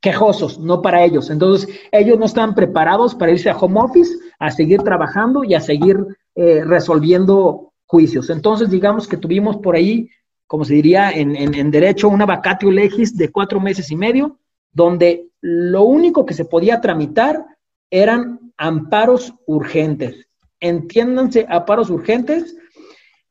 quejosos, 0.00 0.58
no 0.58 0.82
para 0.82 1.04
ellos. 1.04 1.30
Entonces, 1.30 1.68
ellos 1.90 2.18
no 2.18 2.26
están 2.26 2.54
preparados 2.54 3.14
para 3.14 3.32
irse 3.32 3.50
a 3.50 3.56
home 3.56 3.80
office, 3.80 4.14
a 4.38 4.50
seguir 4.50 4.82
trabajando 4.82 5.44
y 5.44 5.54
a 5.54 5.60
seguir 5.60 6.04
eh, 6.34 6.62
resolviendo 6.64 7.72
juicios. 7.86 8.30
Entonces, 8.30 8.70
digamos 8.70 9.06
que 9.06 9.16
tuvimos 9.16 9.56
por 9.58 9.76
ahí, 9.76 10.10
como 10.46 10.64
se 10.64 10.74
diría 10.74 11.10
en, 11.10 11.70
derecho, 11.70 12.08
una 12.08 12.26
vacatio 12.26 12.70
legis 12.70 13.16
de 13.16 13.30
cuatro 13.30 13.60
meses 13.60 13.90
y 13.90 13.96
medio, 13.96 14.38
donde 14.72 15.28
lo 15.40 15.82
único 15.82 16.26
que 16.26 16.34
se 16.34 16.44
podía 16.44 16.80
tramitar 16.80 17.44
eran 17.90 18.52
amparos 18.56 19.34
urgentes. 19.46 20.26
Entiéndanse, 20.60 21.46
amparos 21.48 21.90
urgentes, 21.90 22.56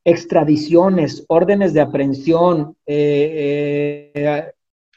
extradiciones, 0.03 1.25
órdenes 1.27 1.73
de 1.73 1.81
aprehensión, 1.81 2.75
eh, 2.85 4.11
eh, 4.13 4.51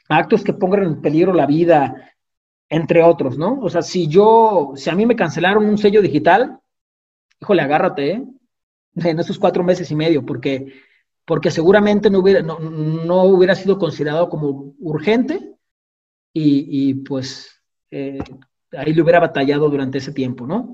actos 0.09 0.43
que 0.43 0.53
pongan 0.53 0.83
en 0.83 1.01
peligro 1.01 1.33
la 1.33 1.45
vida, 1.45 2.13
entre 2.69 3.01
otros, 3.01 3.37
¿no? 3.37 3.59
O 3.61 3.69
sea, 3.69 3.81
si 3.81 4.07
yo, 4.07 4.73
si 4.75 4.89
a 4.89 4.95
mí 4.95 5.05
me 5.05 5.15
cancelaron 5.15 5.65
un 5.65 5.77
sello 5.77 6.01
digital, 6.01 6.59
híjole, 7.41 7.61
agárrate, 7.61 8.11
¿eh? 8.11 8.23
En 9.05 9.19
esos 9.19 9.37
cuatro 9.39 9.63
meses 9.63 9.89
y 9.91 9.95
medio, 9.95 10.25
porque, 10.25 10.73
porque 11.25 11.51
seguramente 11.51 12.09
no 12.09 12.19
hubiera, 12.19 12.41
no, 12.41 12.59
no 12.59 13.23
hubiera 13.23 13.55
sido 13.55 13.77
considerado 13.77 14.29
como 14.29 14.73
urgente 14.79 15.55
y, 16.33 16.89
y 16.89 16.93
pues 16.95 17.61
eh, 17.91 18.19
ahí 18.71 18.93
le 18.93 19.01
hubiera 19.01 19.19
batallado 19.19 19.69
durante 19.69 19.99
ese 19.99 20.11
tiempo, 20.11 20.47
¿no? 20.47 20.73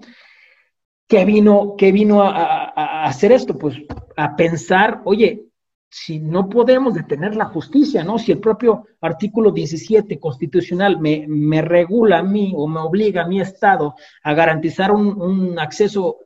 ¿Qué 1.08 1.26
vino, 1.26 1.76
qué 1.78 1.92
vino 1.92 2.24
a, 2.24 2.74
a 2.76 3.06
hacer 3.06 3.32
esto? 3.32 3.58
Pues 3.58 3.76
a 4.16 4.36
pensar, 4.36 5.02
oye, 5.06 5.46
si 5.94 6.20
no 6.20 6.50
podemos 6.50 6.96
detener 6.96 7.36
la 7.36 7.46
justicia, 7.46 8.04
¿no? 8.04 8.18
Si 8.18 8.32
el 8.32 8.40
propio 8.40 8.88
artículo 9.00 9.52
17 9.52 10.20
constitucional 10.20 11.00
me, 11.00 11.26
me 11.28 11.62
regula 11.62 12.18
a 12.18 12.24
mí 12.24 12.52
o 12.56 12.68
me 12.68 12.80
obliga 12.80 13.22
a 13.22 13.28
mi 13.28 13.40
Estado 13.40 13.94
a 14.24 14.34
garantizar 14.34 14.92
un, 14.92 15.60
acceso 15.60 16.18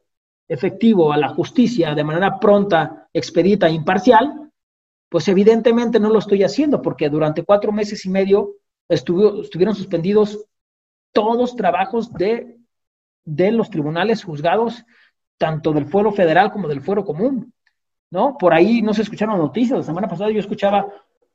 efectivo 0.48 1.12
a 1.12 1.18
la 1.18 1.30
justicia 1.30 1.94
de 1.94 2.04
manera 2.04 2.40
pronta, 2.40 3.10
expedita 3.14 3.68
e 3.68 3.74
imparcial, 3.74 4.48
Pues 5.10 5.28
evidentemente 5.30 6.00
no 6.00 6.10
lo 6.10 6.20
estoy 6.20 6.44
haciendo 6.44 6.82
porque 6.82 7.10
durante 7.10 7.44
cuatro 7.44 7.72
meses 7.72 8.06
y 8.06 8.10
medio 8.10 8.56
estuvieron 8.90 9.76
suspendidos 9.76 10.46
todos 11.14 11.56
trabajos 11.56 12.12
de, 12.14 12.58
de 13.24 13.52
los 13.52 13.70
tribunales 13.70 14.24
juzgados, 14.24 14.84
tanto 15.38 15.72
del 15.72 15.86
fuero 15.86 16.12
federal 16.12 16.52
como 16.52 16.68
del 16.68 16.82
fuero 16.82 17.06
común. 17.06 17.54
¿no? 18.12 18.38
Por 18.38 18.54
ahí 18.54 18.82
no 18.82 18.94
se 18.94 19.02
escucharon 19.02 19.38
noticias. 19.38 19.80
La 19.80 19.86
semana 19.86 20.08
pasada 20.08 20.32
yo 20.32 20.40
escuchaba 20.40 20.86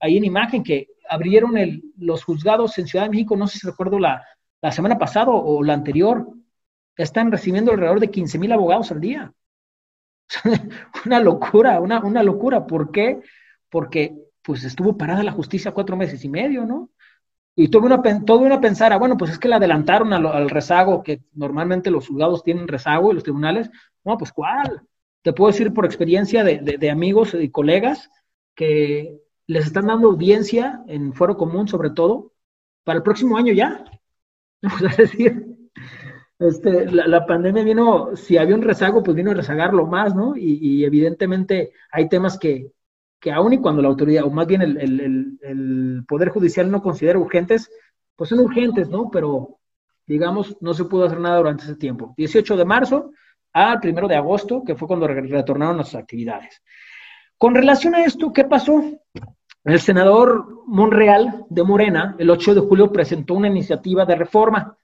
ahí 0.01 0.17
en 0.17 0.25
imagen 0.25 0.63
que 0.63 0.89
abrieron 1.09 1.55
los 1.97 2.25
juzgados 2.25 2.79
en 2.79 2.87
Ciudad 2.87 3.07
de 3.07 3.11
México, 3.11 3.37
no 3.37 3.47
sé 3.47 3.59
si 3.59 3.67
recuerdo 3.67 3.99
la, 3.99 4.23
la 4.61 4.73
semana 4.73 4.99
pasada 4.99 5.31
o 5.31 5.63
la 5.63 5.75
anterior, 5.75 6.27
están 6.97 7.31
recibiendo 7.31 7.73
alrededor 7.73 8.01
de 8.01 8.11
15 8.11 8.39
mil 8.39 8.53
abogados 8.53 8.91
al 8.91 9.01
día. 9.01 9.33
una 11.07 11.21
locura, 11.21 11.81
una, 11.81 12.01
una 12.01 12.23
locura. 12.23 12.67
¿Por 12.67 12.91
qué? 12.91 13.21
Porque 13.69 14.15
pues 14.43 14.65
estuvo 14.65 14.97
parada 14.97 15.23
la 15.23 15.33
justicia 15.33 15.73
cuatro 15.73 15.97
meses 15.97 16.25
y 16.25 16.29
medio, 16.29 16.65
¿no? 16.65 16.91
Y 17.55 17.69
todo 17.69 17.87
una, 17.87 18.03
todo 18.25 18.39
una 18.39 18.61
pensar, 18.61 18.99
bueno, 18.99 19.17
pues 19.17 19.31
es 19.33 19.39
que 19.39 19.49
le 19.49 19.57
adelantaron 19.57 20.13
al, 20.13 20.49
rezago, 20.49 21.03
que 21.03 21.23
normalmente 21.35 21.91
los 21.91 22.09
juzgados 22.09 22.43
tienen 22.43 22.67
rezago 22.67 23.11
y 23.13 23.15
los 23.15 23.23
tribunales, 23.23 23.71
no, 24.05 24.17
pues 24.17 24.33
¿cuál? 24.33 24.83
Te 25.21 25.33
puedo 25.33 25.53
decir 25.53 25.73
por 25.73 25.85
experiencia 25.85 26.45
de, 26.45 26.59
de, 26.59 26.91
amigos 26.91 27.35
y 27.35 27.51
colegas 27.51 28.11
que 28.55 29.21
les 29.47 29.67
están 29.67 29.87
dando 29.87 30.09
audiencia 30.09 30.83
en 30.89 31.13
foro 31.13 31.37
común, 31.37 31.69
sobre 31.69 31.91
todo, 31.91 32.33
para 32.85 32.97
el 32.97 33.03
próximo 33.03 33.37
año 33.37 33.53
ya. 33.53 33.85
Es 34.91 34.97
decir, 34.97 35.52
este, 36.49 36.91
la, 36.91 37.27
pandemia 37.27 37.63
vino, 37.63 38.17
si 38.17 38.37
había 38.37 38.55
un 38.55 38.63
rezago, 38.63 39.03
pues 39.03 39.17
vino 39.17 39.31
a 39.31 39.35
rezagarlo 39.35 39.87
más, 39.87 40.15
¿no? 40.15 40.35
Y, 40.37 40.85
evidentemente 40.85 41.73
hay 41.91 42.09
temas 42.09 42.39
que, 42.39 42.73
que 43.21 43.33
aún 43.33 43.53
y 43.53 43.59
cuando 43.59 43.83
la 43.83 43.89
autoridad, 43.89 44.25
o 44.25 44.31
más 44.31 44.47
bien 44.47 44.63
el, 44.63 44.79
el, 45.41 46.05
Poder 46.07 46.31
Judicial 46.31 46.71
no 46.71 46.83
considera 46.83 47.19
urgentes, 47.19 47.71
pues 48.17 48.31
son 48.31 48.41
urgentes, 48.41 48.89
¿no? 48.89 49.11
Pero, 49.11 49.59
digamos, 50.07 50.57
no 50.61 50.75
se 50.75 50.85
pudo 50.85 51.05
hacer 51.05 51.21
nada 51.21 51.39
durante 51.39 51.65
ese 51.65 51.77
tiempo. 51.77 52.15
18 52.17 52.57
de 52.57 52.65
marzo 52.65 53.13
al 53.53 53.81
1 53.83 54.09
de 54.09 54.17
agosto, 54.17 54.65
que 54.65 54.75
fue 54.75 54.89
cuando 54.89 55.07
retornaron 55.07 55.77
las 55.77 55.95
actividades. 55.95 56.63
Con 57.39 57.55
relación 57.55 57.95
a 57.95 58.05
esto, 58.05 58.33
¿qué 58.33 58.45
pasó? 58.45 58.83
El 59.65 59.81
senador 59.81 60.65
Monreal 60.67 61.45
de 61.49 61.63
Morena, 61.63 62.17
el 62.19 62.31
8 62.31 62.55
de 62.55 62.61
julio, 62.61 62.93
presentó 62.93 63.35
una 63.35 63.49
iniciativa 63.49 64.05
de 64.05 64.17
reforma 64.17 64.77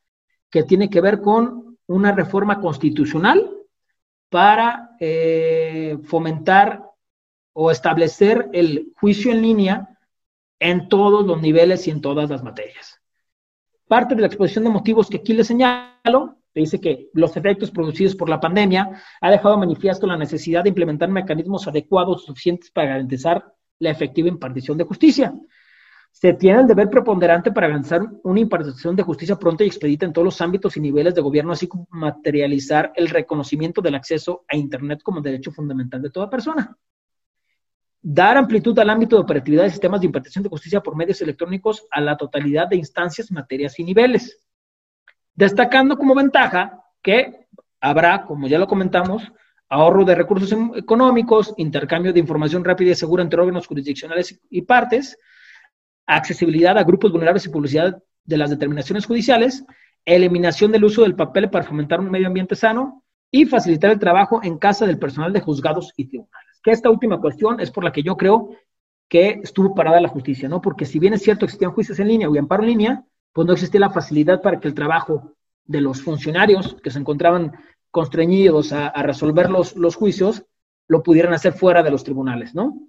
que 0.50 0.62
tiene 0.62 0.88
que 0.88 1.00
ver 1.00 1.20
con 1.20 1.78
una 1.86 2.12
reforma 2.12 2.60
constitucional 2.60 3.50
para 4.28 4.90
eh, 5.00 5.98
fomentar 6.04 6.84
o 7.52 7.70
establecer 7.70 8.48
el 8.52 8.92
juicio 9.00 9.32
en 9.32 9.42
línea 9.42 9.98
en 10.60 10.88
todos 10.88 11.26
los 11.26 11.40
niveles 11.40 11.86
y 11.86 11.90
en 11.90 12.00
todas 12.00 12.28
las 12.28 12.42
materias. 12.42 13.00
Parte 13.86 14.14
de 14.14 14.20
la 14.20 14.26
exposición 14.26 14.64
de 14.64 14.70
motivos 14.70 15.08
que 15.08 15.18
aquí 15.18 15.32
le 15.32 15.44
señalo, 15.44 16.36
dice 16.54 16.80
que 16.80 17.08
los 17.14 17.36
efectos 17.36 17.70
producidos 17.70 18.14
por 18.14 18.28
la 18.28 18.40
pandemia 18.40 19.00
ha 19.20 19.30
dejado 19.30 19.56
manifiesto 19.56 20.06
la 20.06 20.16
necesidad 20.16 20.62
de 20.62 20.70
implementar 20.70 21.08
mecanismos 21.08 21.66
adecuados 21.68 22.24
suficientes 22.24 22.70
para 22.70 22.88
garantizar 22.88 23.54
la 23.78 23.90
efectiva 23.90 24.28
impartición 24.28 24.76
de 24.76 24.84
justicia 24.84 25.34
se 26.10 26.32
tiene 26.32 26.60
el 26.60 26.66
deber 26.66 26.90
preponderante 26.90 27.52
para 27.52 27.68
avanzar 27.68 28.02
una 28.24 28.40
impartición 28.40 28.96
de 28.96 29.04
justicia 29.04 29.38
pronta 29.38 29.62
y 29.62 29.68
expedita 29.68 30.04
en 30.04 30.12
todos 30.12 30.24
los 30.24 30.40
ámbitos 30.40 30.76
y 30.76 30.80
niveles 30.80 31.14
de 31.14 31.20
gobierno, 31.20 31.52
así 31.52 31.68
como 31.68 31.86
materializar 31.90 32.92
el 32.96 33.08
reconocimiento 33.08 33.80
del 33.80 33.94
acceso 33.94 34.44
a 34.48 34.56
Internet 34.56 35.00
como 35.02 35.20
derecho 35.20 35.52
fundamental 35.52 36.02
de 36.02 36.10
toda 36.10 36.28
persona. 36.28 36.76
Dar 38.02 38.36
amplitud 38.36 38.78
al 38.78 38.90
ámbito 38.90 39.16
de 39.16 39.22
operatividad 39.22 39.64
de 39.64 39.70
sistemas 39.70 40.00
de 40.00 40.06
impartición 40.06 40.42
de 40.42 40.50
justicia 40.50 40.80
por 40.80 40.96
medios 40.96 41.20
electrónicos 41.20 41.86
a 41.90 42.00
la 42.00 42.16
totalidad 42.16 42.68
de 42.68 42.76
instancias, 42.76 43.30
materias 43.30 43.78
y 43.78 43.84
niveles. 43.84 44.40
Destacando 45.34 45.96
como 45.96 46.14
ventaja 46.14 46.82
que 47.02 47.46
habrá, 47.80 48.24
como 48.24 48.48
ya 48.48 48.58
lo 48.58 48.66
comentamos, 48.66 49.22
ahorro 49.68 50.04
de 50.04 50.14
recursos 50.14 50.50
em, 50.52 50.72
económicos, 50.74 51.54
intercambio 51.58 52.12
de 52.12 52.20
información 52.20 52.64
rápida 52.64 52.92
y 52.92 52.94
segura 52.94 53.22
entre 53.22 53.40
órganos 53.40 53.66
jurisdiccionales 53.66 54.40
y 54.50 54.62
partes, 54.62 55.18
accesibilidad 56.08 56.76
a 56.78 56.84
grupos 56.84 57.12
vulnerables 57.12 57.46
y 57.46 57.50
publicidad 57.50 58.02
de 58.24 58.36
las 58.36 58.50
determinaciones 58.50 59.06
judiciales, 59.06 59.64
eliminación 60.04 60.72
del 60.72 60.84
uso 60.84 61.02
del 61.02 61.14
papel 61.14 61.50
para 61.50 61.64
fomentar 61.64 62.00
un 62.00 62.10
medio 62.10 62.26
ambiente 62.26 62.56
sano 62.56 63.04
y 63.30 63.44
facilitar 63.44 63.90
el 63.90 63.98
trabajo 63.98 64.40
en 64.42 64.58
casa 64.58 64.86
del 64.86 64.98
personal 64.98 65.32
de 65.32 65.40
juzgados 65.40 65.92
y 65.96 66.06
tribunales. 66.06 66.60
Que 66.62 66.70
esta 66.70 66.90
última 66.90 67.20
cuestión 67.20 67.60
es 67.60 67.70
por 67.70 67.84
la 67.84 67.92
que 67.92 68.02
yo 68.02 68.16
creo 68.16 68.50
que 69.08 69.40
estuvo 69.42 69.74
parada 69.74 70.00
la 70.00 70.08
justicia, 70.08 70.48
¿no? 70.48 70.60
Porque 70.60 70.86
si 70.86 70.98
bien 70.98 71.14
es 71.14 71.22
cierto 71.22 71.40
que 71.40 71.46
existían 71.46 71.72
juicios 71.72 71.98
en 71.98 72.08
línea 72.08 72.28
o 72.28 72.38
amparo 72.38 72.62
en 72.62 72.68
línea, 72.70 73.04
pues 73.32 73.46
no 73.46 73.52
existía 73.52 73.80
la 73.80 73.90
facilidad 73.90 74.40
para 74.40 74.58
que 74.58 74.68
el 74.68 74.74
trabajo 74.74 75.34
de 75.64 75.80
los 75.80 76.02
funcionarios 76.02 76.76
que 76.82 76.90
se 76.90 76.98
encontraban 76.98 77.52
constreñidos 77.90 78.72
a, 78.72 78.90
resolver 79.02 79.50
los 79.50 79.96
juicios 79.96 80.44
lo 80.88 81.02
pudieran 81.02 81.34
hacer 81.34 81.52
fuera 81.52 81.82
de 81.82 81.90
los 81.90 82.02
tribunales, 82.02 82.54
¿no? 82.54 82.88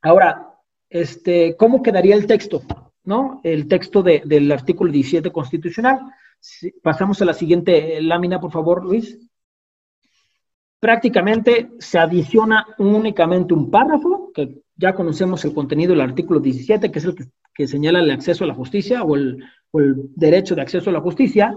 Ahora, 0.00 0.51
este, 0.92 1.56
¿cómo 1.56 1.82
quedaría 1.82 2.14
el 2.14 2.26
texto? 2.26 2.62
¿No? 3.04 3.40
El 3.42 3.66
texto 3.66 4.02
del 4.02 4.52
artículo 4.52 4.92
17 4.92 5.32
constitucional. 5.32 6.00
pasamos 6.82 7.20
a 7.22 7.24
la 7.24 7.34
siguiente 7.34 8.00
lámina, 8.02 8.40
por 8.40 8.52
favor, 8.52 8.84
Luis. 8.84 9.18
Prácticamente 10.78 11.70
se 11.78 11.98
adiciona 11.98 12.66
únicamente 12.78 13.54
un 13.54 13.70
párrafo, 13.70 14.32
que 14.34 14.62
ya 14.76 14.94
conocemos 14.94 15.44
el 15.44 15.54
contenido 15.54 15.92
del 15.92 16.00
artículo 16.02 16.40
17, 16.40 16.90
que 16.90 16.98
es 16.98 17.04
el 17.04 17.16
que, 17.54 17.66
señala 17.66 18.00
el 18.00 18.10
acceso 18.10 18.44
a 18.44 18.48
la 18.48 18.54
justicia 18.54 19.02
o 19.02 19.16
el, 19.16 19.44
derecho 20.14 20.54
de 20.54 20.62
acceso 20.62 20.90
a 20.90 20.92
la 20.92 21.00
justicia, 21.00 21.56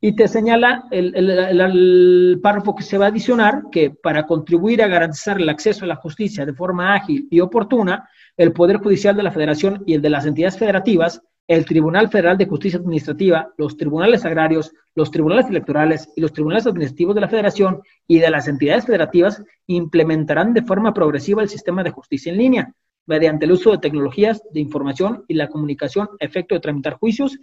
y 0.00 0.14
te 0.14 0.28
señala 0.28 0.84
el, 0.90 1.14
el, 1.16 2.38
párrafo 2.40 2.74
que 2.74 2.84
se 2.84 2.98
va 2.98 3.06
a 3.06 3.08
adicionar, 3.08 3.64
que 3.72 3.90
para 3.90 4.26
contribuir 4.26 4.82
a 4.82 4.86
garantizar 4.86 5.40
el 5.40 5.48
acceso 5.48 5.84
a 5.84 5.88
la 5.88 5.96
justicia 5.96 6.46
de 6.46 6.54
forma 6.54 6.94
ágil 6.94 7.26
y 7.30 7.40
oportuna, 7.40 8.08
el 8.36 8.52
Poder 8.52 8.76
Judicial 8.76 9.16
de 9.16 9.24
la 9.24 9.32
Federación 9.32 9.82
y 9.86 9.94
el 9.94 10.02
de 10.02 10.10
las 10.10 10.24
entidades 10.24 10.56
federativas, 10.56 11.20
el 11.48 11.64
Tribunal 11.64 12.08
Federal 12.10 12.38
de 12.38 12.46
Justicia 12.46 12.78
Administrativa, 12.78 13.52
los 13.56 13.76
tribunales 13.76 14.24
agrarios, 14.24 14.72
los 14.94 15.10
tribunales 15.10 15.46
electorales 15.46 16.08
y 16.14 16.20
los 16.20 16.32
tribunales 16.32 16.66
administrativos 16.66 17.14
de 17.14 17.20
la 17.22 17.28
Federación 17.28 17.80
y 18.06 18.18
de 18.18 18.30
las 18.30 18.46
entidades 18.46 18.86
federativas 18.86 19.42
implementarán 19.66 20.52
de 20.52 20.62
forma 20.62 20.94
progresiva 20.94 21.42
el 21.42 21.48
sistema 21.48 21.82
de 21.82 21.90
justicia 21.90 22.30
en 22.30 22.38
línea, 22.38 22.74
mediante 23.06 23.46
el 23.46 23.52
uso 23.52 23.72
de 23.72 23.78
tecnologías 23.78 24.42
de 24.52 24.60
información 24.60 25.24
y 25.26 25.34
la 25.34 25.48
comunicación 25.48 26.10
a 26.20 26.24
efecto 26.24 26.54
de 26.54 26.60
tramitar 26.60 26.94
juicios 26.94 27.38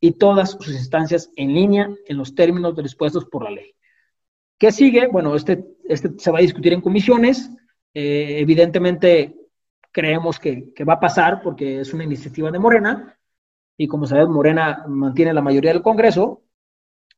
y 0.00 0.12
todas 0.12 0.52
sus 0.52 0.68
instancias 0.68 1.30
en 1.36 1.54
línea 1.54 1.90
en 2.06 2.16
los 2.16 2.34
términos 2.34 2.74
dispuestos 2.76 3.26
por 3.26 3.44
la 3.44 3.50
ley. 3.50 3.74
¿Qué 4.58 4.72
sigue? 4.72 5.06
Bueno, 5.06 5.34
este, 5.34 5.64
este 5.88 6.10
se 6.18 6.30
va 6.30 6.38
a 6.38 6.42
discutir 6.42 6.72
en 6.72 6.80
comisiones. 6.80 7.50
Eh, 7.94 8.36
evidentemente, 8.38 9.36
creemos 9.92 10.38
que, 10.38 10.72
va 10.88 10.94
a 10.94 11.00
pasar 11.00 11.42
porque 11.42 11.80
es 11.80 11.92
una 11.92 12.04
iniciativa 12.04 12.50
de 12.50 12.58
Morena 12.58 13.16
y 13.76 13.88
como 13.88 14.06
sabemos, 14.06 14.34
Morena 14.34 14.84
mantiene 14.88 15.32
la 15.32 15.42
mayoría 15.42 15.72
del 15.72 15.82
Congreso. 15.82 16.42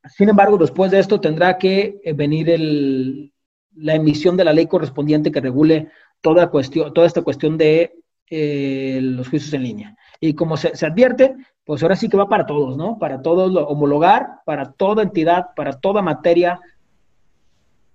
Sin 0.09 0.28
embargo, 0.28 0.59
después 0.59 0.90
de 0.90 0.98
esto 0.98 1.20
tendrá 1.20 1.59
que 1.59 2.00
eh, 2.04 2.12
venir 2.12 2.50
el, 2.50 3.32
la 3.74 3.94
emisión 3.94 4.36
de 4.36 4.44
la 4.44 4.52
ley 4.52 4.66
correspondiente 4.66 5.32
que 5.32 5.40
regule 5.40 5.88
toda, 6.20 6.50
cuestión, 6.50 6.92
toda 6.94 7.06
esta 7.06 7.22
cuestión 7.22 7.59
de 7.59 7.94
eh, 8.30 9.00
los 9.02 9.28
juicios 9.28 9.52
en 9.52 9.62
línea. 9.62 9.96
Y 10.24 10.35
como 10.35 10.57
se, 10.57 10.77
se, 10.77 10.86
advierte, 10.86 11.35
pues 11.65 11.82
ahora 11.82 11.97
sí 11.97 12.09
que 12.09 12.16
va 12.16 12.28
para 12.28 12.47
todos, 12.47 12.77
¿no? 12.77 12.97
Para 12.97 13.23
todos, 13.23 13.53
homologar, 13.69 14.36
para 14.44 14.70
toda 14.70 15.03
entidad, 15.03 15.49
para 15.57 15.73
toda 15.73 16.01
materia 16.01 16.61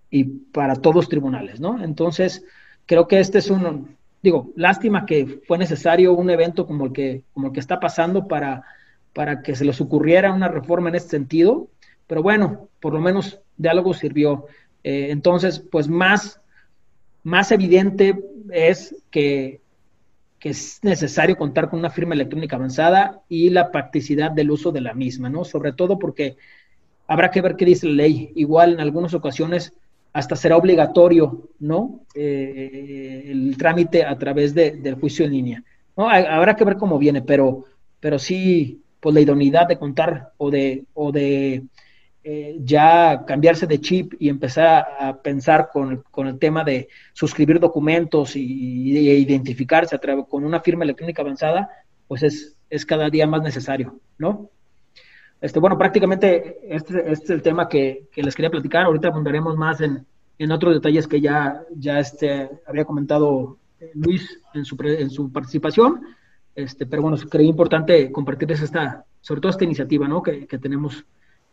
y 0.10 0.26
para 0.26 0.76
todos 0.76 1.08
tribunales, 1.08 1.62
¿no? 1.62 1.82
Entonces, 1.82 2.44
creo 2.86 3.08
que 3.08 3.22
este 3.22 3.38
es 3.38 3.49
un, 3.49 3.95
digo, 4.22 4.52
lástima 4.58 5.06
que 5.06 5.40
fue 5.48 5.58
necesario 5.58 6.12
un 6.12 6.30
evento 6.30 6.68
como 6.68 6.88
el 6.88 6.91
que, 6.91 7.24
como 7.34 7.48
el 7.48 7.54
que 7.54 7.62
está 7.62 7.80
pasando 7.80 8.28
para, 8.28 8.62
para 9.14 9.41
que 9.41 9.56
se 9.56 9.64
les 9.64 9.80
ocurriera 9.80 10.34
una 10.34 10.49
reforma 10.49 10.90
en 10.90 10.95
este 10.95 11.12
sentido, 11.12 11.70
pero 12.08 12.22
bueno, 12.22 12.68
por 12.82 12.91
lo 12.91 12.99
menos 12.99 13.40
de 13.56 13.70
algo 13.70 13.94
sirvió. 13.94 14.48
Eh, 14.84 15.12
entonces, 15.12 15.60
pues 15.60 15.88
más, 15.88 16.41
más 17.24 17.54
evidente 17.54 18.22
es 18.52 19.02
que, 19.12 19.62
que 20.39 20.49
es 20.49 20.80
necesario 20.84 21.35
contar 21.38 21.69
con 21.69 21.80
una 21.80 21.89
firma 21.89 22.14
electrónica 22.14 22.55
avanzada 22.55 23.22
y 23.27 23.49
la 23.49 23.72
practicidad 23.72 24.31
del 24.31 24.51
uso 24.51 24.72
de 24.72 24.81
la 24.81 24.93
misma, 24.93 25.30
¿no? 25.30 25.43
Sobre 25.43 25.73
todo 25.73 25.97
porque 25.97 26.38
habrá 27.07 27.31
que 27.31 27.41
ver 27.41 27.55
qué 27.55 27.65
dice 27.65 27.88
la 27.88 27.93
ley. 27.93 28.31
Igual 28.35 28.73
en 28.73 28.80
algunas 28.80 29.14
ocasiones 29.14 29.73
hasta 30.14 30.35
será 30.35 30.57
obligatorio, 30.57 31.49
¿no? 31.59 32.01
Eh, 32.14 33.23
el 33.27 33.55
trámite 33.57 34.03
a 34.03 34.18
través 34.18 34.53
del 34.53 34.95
juicio 34.95 35.26
en 35.26 35.31
línea. 35.31 35.64
¿no? 35.95 36.09
Habrá 36.09 36.55
que 36.55 36.65
ver 36.65 36.77
cómo 36.77 36.97
viene, 36.97 37.22
pero, 37.22 37.65
pero 37.99 38.19
sí, 38.19 38.81
pues 38.99 39.14
la 39.14 39.22
idoneidad 39.22 39.68
de 39.68 39.77
contar 39.77 40.31
o 40.38 40.49
de, 40.49 40.85
o 40.93 41.11
de 41.11 41.64
eh, 42.30 42.58
ya 42.60 43.24
cambiarse 43.26 43.68
de 43.68 43.80
chip 43.80 44.16
y 44.20 44.28
empezar 44.28 44.86
a, 44.99 45.16
pensar 45.22 45.70
con, 45.72 46.04
el 46.28 46.40
tema 46.40 46.66
de 46.66 46.90
suscribir 47.14 47.58
documentos 47.58 48.36
y, 48.36 48.98
identificarse 48.98 49.95
a 49.95 49.99
con 50.28 50.44
una 50.44 50.60
firma 50.60 50.84
electrónica 50.84 51.22
avanzada, 51.22 51.70
pues 52.06 52.24
es, 52.24 52.58
es 52.70 52.86
cada 52.86 53.10
día 53.10 53.26
más 53.28 53.41
necesario, 53.44 54.02
¿no? 54.18 54.49
Este, 55.40 55.62
bueno, 55.62 55.78
prácticamente 55.78 56.58
este, 56.68 57.10
este 57.10 57.24
es 57.24 57.30
el 57.30 57.41
tema 57.41 57.70
que, 57.70 58.10
les 58.14 58.36
quería 58.36 58.49
platicar. 58.49 58.84
Ahorita 58.84 59.08
abundaremos 59.08 59.56
más 59.56 59.80
en, 59.80 60.06
otros 60.52 60.74
detalles 60.74 61.08
que 61.08 61.22
ya, 61.22 61.62
ya 61.78 61.99
este, 61.99 62.49
había 62.66 62.84
comentado 62.84 63.58
eh, 63.80 63.90
Luis 63.94 64.41
en 64.54 64.66
su, 64.66 64.76
en 64.84 65.10
su 65.10 65.32
participación. 65.32 66.02
Este, 66.54 66.86
pero 66.86 67.04
bueno, 67.04 67.16
creí 67.30 67.48
importante 67.48 68.12
compartirles 68.12 68.64
esta, 68.64 69.06
sobre 69.22 69.40
todo 69.40 69.52
esta 69.52 69.64
iniciativa 69.64 70.10
¿no? 70.10 70.22
que, 70.22 70.45
tenemos 70.62 71.06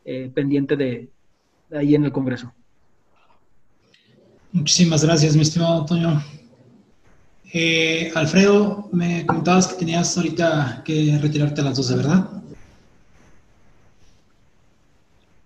eh, 0.04 0.30
pendiente 0.34 0.76
de, 0.76 1.08
ahí 1.72 1.94
en 1.94 2.04
el 2.04 2.12
Congreso. 2.12 2.52
Muchísimas 4.52 5.04
gracias, 5.04 5.34
mi 5.34 5.42
estimado 5.42 5.80
Antonio. 5.80 6.22
Eh, 7.52 8.12
Alfredo, 8.14 8.88
me 8.92 9.26
comentabas 9.26 9.68
que 9.68 9.76
tenías 9.76 10.16
ahorita 10.16 10.82
que 10.84 11.18
retirarte 11.20 11.60
a 11.60 11.64
las 11.64 11.76
12, 11.76 11.96
¿verdad? 11.96 12.30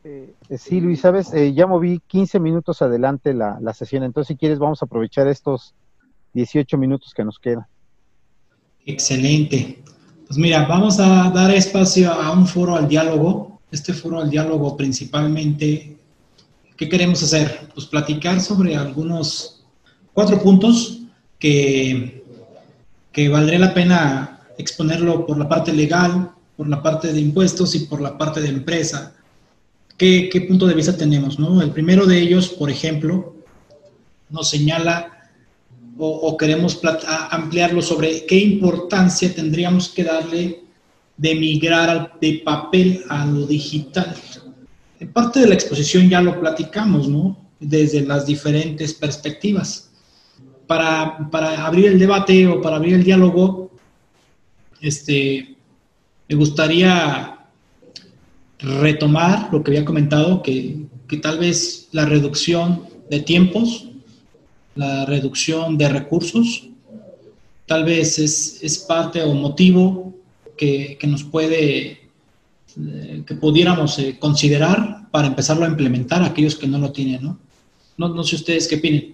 Eh, 0.05 0.35
sí, 0.57 0.81
Luis, 0.81 1.01
sabes, 1.01 1.33
ya 1.55 1.67
moví 1.67 2.01
15 2.07 2.41
minutos 2.41 2.81
adelante 2.83 3.35
la, 3.35 3.59
la, 3.61 3.75
sesión, 3.75 4.05
entonces 4.05 4.29
si 4.29 4.37
quieres 4.37 4.59
vamos 4.59 4.83
a 4.83 4.87
aprovechar 4.87 5.29
estos 5.29 5.75
18 6.33 6.79
minutos 6.79 7.13
que 7.15 7.25
nos 7.25 7.39
quedan. 7.39 7.67
Excelente. 8.87 9.83
Pues 10.27 10.39
mira, 10.39 10.67
vamos 10.67 11.01
a 11.01 11.31
dar 11.31 11.51
espacio 11.55 12.13
a 12.13 12.33
un 12.33 12.47
foro 12.47 12.77
al 12.77 12.89
diálogo. 12.89 13.48
Este 13.71 13.93
foro 13.93 14.21
al 14.21 14.31
diálogo 14.31 14.77
principalmente, 14.77 15.97
¿qué 16.77 16.89
queremos 16.89 17.23
hacer? 17.23 17.69
Pues 17.75 17.87
platicar 17.87 18.41
sobre 18.41 18.77
algunos 18.77 19.65
cuatro 20.15 20.43
puntos 20.43 21.01
que, 21.39 22.25
que 23.13 23.29
valdría 23.29 23.59
la 23.59 23.75
pena 23.75 24.41
exponerlo 24.57 25.27
por 25.27 25.39
la 25.39 25.49
parte 25.49 25.73
legal, 25.73 26.33
por 26.57 26.69
la 26.69 26.83
parte 26.83 27.13
de 27.13 27.21
impuestos 27.21 27.75
y 27.75 27.81
por 27.81 28.01
la 28.01 28.17
parte 28.17 28.41
de 28.41 28.49
empresa. 28.49 29.15
¿Qué, 29.97 30.29
qué 30.33 30.43
punto 30.43 30.67
de 30.67 30.75
vista 30.75 30.97
tenemos? 30.97 31.39
No? 31.39 31.61
El 31.61 31.71
primero 31.71 32.07
de 32.07 32.19
ellos, 32.19 32.49
por 32.49 32.71
ejemplo, 32.71 33.35
nos 34.31 34.49
señala 34.49 35.19
o, 35.99 36.37
queremos 36.37 36.81
ampliarlo 37.31 37.83
sobre 37.83 38.25
qué 38.27 38.39
importancia 38.39 39.35
tendríamos 39.35 39.89
que 39.89 40.05
darle 40.05 40.63
de 41.19 41.35
migrar 41.35 42.19
de 42.21 42.41
papel 42.45 43.05
a 43.11 43.27
lo 43.27 43.47
digital. 43.47 44.17
En 44.99 45.13
parte 45.13 45.41
de 45.41 45.49
la 45.49 45.55
exposición 45.55 46.09
ya 46.09 46.23
lo 46.23 46.41
platicamos, 46.41 47.09
¿no? 47.09 47.37
Desde 47.61 48.01
las 48.01 48.25
diferentes 48.25 48.95
perspectivas. 48.95 49.91
Para, 50.67 51.29
para 51.31 51.67
abrir 51.67 51.87
el 51.87 51.99
debate 51.99 52.47
o 52.47 52.63
para 52.63 52.77
abrir 52.77 52.95
el 52.95 53.05
diálogo, 53.05 53.71
este, 54.81 55.57
me 56.29 56.37
gustaría 56.37 57.39
retomar 58.59 59.49
lo 59.53 59.63
que 59.63 59.73
había 59.73 59.85
comentado, 59.85 60.43
que, 60.43 60.87
que 61.07 61.19
tal 61.19 61.39
vez 61.39 61.89
la 61.93 62.07
reducción 62.07 62.87
de 63.11 63.21
tiempos 63.21 63.89
la 64.79 65.05
reducción 65.07 65.77
de 65.77 65.89
recursos. 65.89 66.69
Tal 67.67 67.85
vez 67.85 68.19
es, 68.19 68.79
parte 68.89 69.21
o 69.23 69.35
motivo 69.35 70.08
que, 70.59 70.99
nos 71.07 71.25
puede, 71.25 72.11
eh, 72.77 73.23
que 73.27 73.35
pudiéramos 73.35 73.99
eh, 73.99 74.19
considerar 74.19 75.11
para 75.11 75.29
empezarlo 75.29 75.65
a 75.65 75.69
implementar 75.69 76.23
aquellos 76.23 76.57
que 76.57 76.67
no 76.67 76.79
lo 76.79 76.93
tienen, 76.93 77.23
¿no? 77.23 77.39
No, 77.97 78.23
sé 78.23 78.37
ustedes 78.37 78.69
qué 78.69 78.77
opinan. 78.77 79.05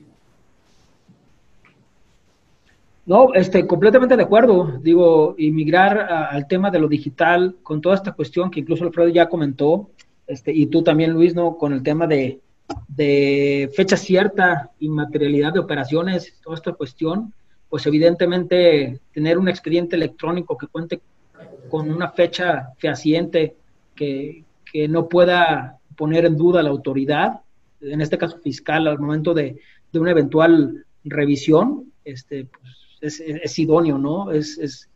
No, 3.06 3.32
este, 3.34 3.66
completamente 3.66 4.16
de 4.16 4.22
acuerdo. 4.22 4.78
Digo, 4.82 5.34
inmigrar 5.38 5.98
al 5.98 6.46
tema 6.48 6.70
de 6.70 6.80
lo 6.80 6.88
digital 6.88 7.56
con 7.62 7.80
toda 7.80 7.94
esta 7.94 8.12
cuestión 8.12 8.50
que 8.50 8.60
incluso 8.60 8.84
Alfredo 8.84 9.08
ya 9.08 9.28
comentó, 9.28 9.90
este, 10.26 10.52
y 10.52 10.66
tú 10.66 10.82
también, 10.82 11.12
Luis, 11.12 11.34
¿no? 11.34 11.56
Con 11.56 11.72
el 11.72 11.82
tema 11.82 12.06
de, 12.06 12.40
de 12.88 13.70
fecha 13.74 13.96
cierta, 13.96 14.70
inmaterialidad 14.80 15.52
de 15.52 15.60
operaciones, 15.60 16.38
toda 16.42 16.56
esta 16.56 16.72
cuestión, 16.72 17.32
pues 17.68 17.86
evidentemente 17.86 19.00
tener 19.12 19.38
un 19.38 19.48
expediente 19.48 19.96
electrónico 19.96 20.56
que 20.56 20.66
cuente 20.68 21.00
con 21.74 21.90
una 21.90 22.08
fecha 22.12 22.68
fehaciente 22.78 23.56
que, 23.96 24.44
que 24.64 24.86
no 24.86 25.08
pueda 25.08 25.80
poner 25.96 26.24
en 26.24 26.36
duda 26.36 26.62
la 26.62 26.70
autoridad, 26.70 27.40
en 27.80 28.00
este 28.00 28.16
caso 28.16 28.38
fiscal, 28.38 28.86
al 28.86 29.00
momento 29.00 29.34
de, 29.34 29.58
de 29.92 29.98
una 29.98 30.12
eventual 30.12 30.86
revisión, 31.02 31.92
este, 32.04 32.46
pues 33.00 33.18
es, 33.20 33.58
idóneo, 33.58 33.98
¿no? 33.98 34.30
Es, 34.30 34.56
es, 34.58 34.88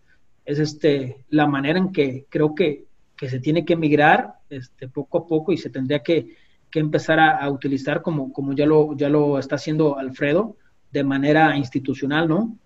es, 0.45 0.59
este, 0.61 1.25
la 1.31 1.49
manera 1.49 1.81
en 1.81 1.91
que 1.91 2.27
creo 2.29 2.55
que, 2.55 2.85
que 3.17 3.29
se 3.29 3.41
tiene 3.41 3.65
que 3.65 3.75
migrar 3.75 4.35
este, 4.49 4.87
poco 4.87 5.19
a 5.19 5.27
poco 5.27 5.51
y 5.51 5.59
se 5.59 5.71
tendría 5.71 6.05
que, 6.05 6.37
que 6.71 6.79
empezar 6.79 7.19
a, 7.19 7.51
utilizar 7.51 8.03
como, 8.03 8.33
como 8.33 8.53
ya, 8.53 8.67
lo, 8.67 8.97
ya 8.97 9.09
lo 9.09 9.41
está 9.41 9.57
haciendo 9.57 9.99
Alfredo, 9.99 10.55
de 10.93 11.03
manera 11.03 11.57
institucional, 11.57 12.29
¿no? 12.29 12.57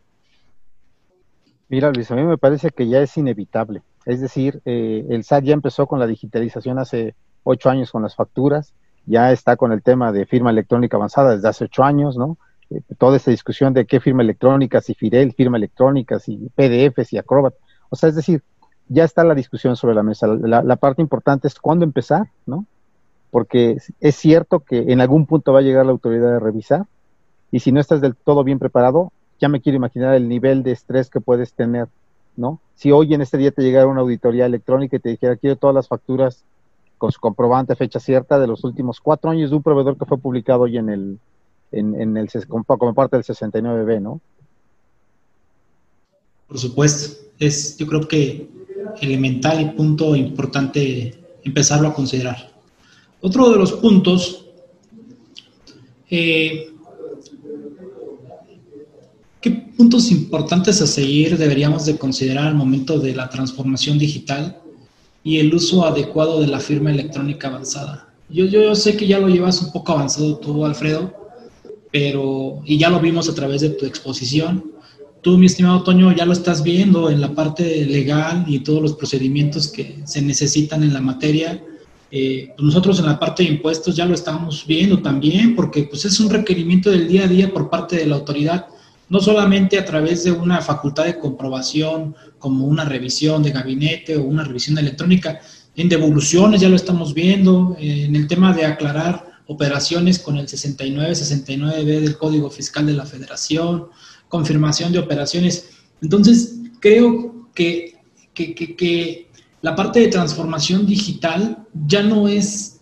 Mira, 1.71 1.91
Luis, 1.91 2.11
a 2.11 2.15
mí 2.15 2.25
me 2.25 2.37
parece 2.37 2.69
que 2.69 2.87
ya 2.87 3.01
es 3.01 3.17
inevitable. 3.17 3.81
Es 4.07 4.21
decir, 4.21 4.61
eh, 4.65 5.07
el 5.11 5.25
SAT 5.25 5.45
ya 5.45 5.55
empezó 5.55 5.87
con 5.87 5.99
la 5.99 6.07
digitalización 6.07 6.79
hace 6.79 7.15
ocho 7.45 7.71
años 7.71 7.91
con 7.91 8.03
las 8.03 8.15
facturas, 8.15 8.75
ya 9.07 9.33
está 9.33 9.57
con 9.57 9.73
el 9.73 9.83
tema 9.83 10.13
de 10.13 10.27
firma 10.27 10.51
electrónica 10.51 10.97
avanzada 10.97 11.35
desde 11.35 11.49
hace 11.49 11.65
ocho 11.65 11.83
años, 11.85 12.17
¿no? 12.17 12.39
Eh, 12.71 12.81
toda 12.99 13.17
esta 13.17 13.31
discusión 13.31 13.73
de 13.75 13.87
qué 13.87 14.01
firma 14.01 14.23
electrónica, 14.23 14.81
si 14.81 14.95
Fidel, 14.95 15.33
firma 15.33 15.57
electrónica, 15.57 16.19
si 16.19 16.51
PDFs 16.55 17.13
y 17.13 17.19
Acrobat. 17.19 17.55
O 17.91 17.97
sea, 17.97 18.09
es 18.09 18.15
decir, 18.15 18.43
ya 18.89 19.05
está 19.05 19.25
la 19.25 19.35
discusión 19.35 19.77
sobre 19.77 19.95
la 19.95 20.03
mesa. 20.03 20.27
La, 20.27 20.63
la 20.63 20.77
parte 20.77 21.03
importante 21.03 21.49
es 21.49 21.55
cuándo 21.59 21.85
empezar, 21.85 22.29
¿no? 22.47 22.67
porque 23.33 23.79
es 24.01 24.17
cierto 24.17 24.61
que 24.61 24.93
en 24.93 25.01
algún 25.01 25.25
punto 25.25 25.55
va 25.55 25.61
a 25.61 25.63
llegar 25.63 25.87
la 25.87 25.93
autoridad 25.93 26.37
a 26.37 26.39
revisar 26.39 26.85
y 27.51 27.61
si 27.61 27.73
no 27.73 27.81
estás 27.81 28.03
del 28.03 28.15
todo 28.15 28.45
bien 28.45 28.59
preparado, 28.59 29.11
ya 29.41 29.49
me 29.49 29.63
quiero 29.63 29.77
imaginar 29.77 30.15
el 30.15 30.29
nivel 30.29 30.63
de 30.63 30.73
estrés 30.73 31.09
que 31.09 31.19
puedes 31.19 31.55
tener, 31.55 31.89
¿no? 32.37 32.61
Si 32.75 32.91
hoy 32.91 33.15
en 33.15 33.21
este 33.21 33.39
día 33.39 33.51
te 33.51 33.63
llegara 33.63 33.87
una 33.87 34.01
auditoría 34.01 34.47
electrónica 34.47 34.97
y 34.97 35.01
te 35.01 35.11
dijera, 35.11 35.37
quiero 35.37 35.57
todas 35.57 35.75
las 35.75 35.89
facturas 35.89 36.45
con 36.99 37.11
su 37.13 37.21
comprobante, 37.21 37.75
fecha 37.77 38.01
cierta 38.01 38.39
de 38.39 38.47
los 38.47 38.65
últimos 38.65 39.01
cuatro 39.01 39.31
años 39.31 39.51
de 39.51 39.57
un 39.57 39.63
proveedor 39.63 39.99
que 39.99 40.05
fue 40.05 40.19
publicado 40.19 40.63
hoy 40.63 40.79
en 40.79 40.89
el, 40.89 41.19
en, 41.73 42.17
el 42.17 42.29
como 42.67 42.95
parte 42.95 43.17
del 43.17 43.25
69B, 43.25 44.01
¿no? 44.01 44.21
Por 46.47 46.59
supuesto, 46.59 47.25
es 47.39 47.77
yo 47.77 47.87
creo 47.87 48.07
que 48.07 48.49
elemental 49.01 49.61
y 49.61 49.71
punto 49.71 50.15
importante 50.15 51.19
empezarlo 51.45 51.89
a 51.89 51.95
considerar. 51.95 52.53
Otro 53.21 53.51
de 53.51 53.59
los 53.59 53.73
puntos, 53.73 54.47
eh, 56.11 56.73
¿qué 59.41 59.71
puntos 59.83 60.13
importantes 60.13 60.81
a 60.81 60.87
seguir 60.87 61.37
deberíamos 61.37 61.85
de 61.87 61.99
considerar 61.99 62.47
al 62.47 62.55
momento 62.55 63.01
de 63.01 63.17
la 63.17 63.29
transformación 63.29 63.99
digital 63.99 64.57
y 65.25 65.39
el 65.39 65.53
uso 65.53 65.85
adecuado 65.85 66.41
de 66.41 66.47
la 66.47 66.61
firma 66.61 66.93
electrónica 66.93 67.49
avanzada? 67.49 68.09
Yo, 68.29 68.45
yo 68.45 68.77
sé 68.77 68.97
que 68.97 69.09
ya 69.09 69.19
lo 69.19 69.29
llevas 69.29 69.61
un 69.61 69.73
poco 69.73 69.91
avanzado 69.91 70.37
tú, 70.37 70.65
Alfredo, 70.65 71.13
pero, 71.91 72.63
y 72.65 72.79
ya 72.79 72.91
lo 72.91 73.01
vimos 73.01 73.29
a 73.29 73.35
través 73.35 73.61
de 73.61 73.71
tu 73.71 73.85
exposición. 73.85 74.71
Tú, 75.21 75.37
mi 75.37 75.47
estimado 75.47 75.83
Toño, 75.83 76.15
ya 76.15 76.27
lo 76.27 76.33
estás 76.33 76.63
viendo 76.63 77.11
en 77.11 77.21
la 77.21 77.35
parte 77.35 77.85
legal 77.85 78.45
y 78.47 78.61
todos 78.61 78.83
los 78.83 78.93
procedimientos 78.93 79.67
que 79.67 79.99
se 80.05 80.23
necesitan 80.23 80.85
en 80.85 80.95
la 80.95 81.01
materia 81.01 81.61
eh, 82.15 82.53
pues 82.55 82.67
nosotros 82.67 83.01
en 83.01 83.07
la 83.07 83.19
parte 83.19 83.43
de 83.43 83.49
impuestos 83.49 83.97
ya 83.97 84.05
lo 84.05 84.15
estamos 84.15 84.65
viendo 84.67 85.01
también, 85.01 85.57
porque 85.57 85.85
pues 85.85 86.05
es 86.05 86.21
un 86.21 86.29
requerimiento 86.29 86.91
del 86.91 87.09
día 87.09 87.25
a 87.25 87.27
día 87.27 87.51
por 87.51 87.71
parte 87.71 87.97
de 87.97 88.07
la 88.07 88.17
autoridad, 88.17 88.67
no 89.13 89.21
solamente 89.21 89.79
a 89.79 89.85
través 89.85 90.25
de 90.25 90.33
una 90.33 90.63
facultad 90.63 91.05
de 91.05 91.19
comprobación 91.19 92.17
como 92.39 92.65
una 92.65 92.87
revisión 92.87 93.43
de 93.43 93.51
gabinete 93.51 94.17
o 94.17 94.25
una 94.25 94.43
revisión 94.43 94.79
electrónica, 94.79 95.39
en 95.77 95.91
devoluciones 95.91 96.63
ya 96.63 96.71
lo 96.71 96.77
estamos 96.77 97.13
viendo, 97.13 97.77
eh, 97.79 98.05
en 98.07 98.17
el 98.17 98.27
tema 98.27 98.55
de 98.55 98.65
aclarar 98.65 99.27
operaciones 99.49 100.19
con 100.19 100.39
el 100.39 100.47
69-69B 100.47 102.01
del 102.01 102.17
Código 102.17 102.49
Fiscal 102.49 102.87
de 102.87 102.95
la 102.95 103.05
Federación, 103.05 103.89
confirmación 104.31 104.93
de 104.93 105.01
operaciones. 105.01 105.69
Entonces, 106.01 106.55
creo 106.81 107.51
que, 107.55 107.99
que, 108.33 108.55
que 108.55 109.29
la 109.61 109.77
parte 109.77 110.01
de 110.01 110.09
transformación 110.09 110.87
digital 110.87 111.67
ya 111.87 112.03
no 112.03 112.29
es, 112.29 112.81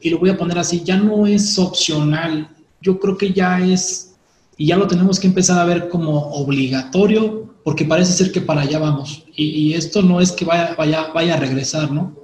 y 0.00 0.10
lo 0.10 0.20
voy 0.20 0.30
a 0.30 0.38
poner 0.38 0.60
así, 0.60 0.84
ya 0.84 0.96
no 0.96 1.26
es 1.26 1.58
opcional. 1.58 2.48
Yo 2.80 3.00
creo 3.00 3.18
que 3.18 3.32
ya 3.32 3.58
es, 3.66 4.11
y 4.56 4.66
ya 4.66 4.76
lo 4.76 4.86
tenemos 4.86 5.18
que 5.18 5.26
empezar 5.26 5.58
a 5.58 5.64
ver 5.64 5.88
como 5.88 6.30
obligatorio, 6.32 7.54
porque 7.64 7.84
parece 7.84 8.12
ser 8.12 8.32
que 8.32 8.40
para 8.40 8.62
allá 8.62 8.78
vamos. 8.78 9.24
Y, 9.34 9.72
esto 9.74 10.02
no 10.02 10.20
es 10.20 10.32
que 10.32 10.44
vaya, 10.44 10.74
vaya, 10.76 11.10
vaya 11.14 11.34
a 11.34 11.38
regresar, 11.38 11.90
¿no? 11.90 12.14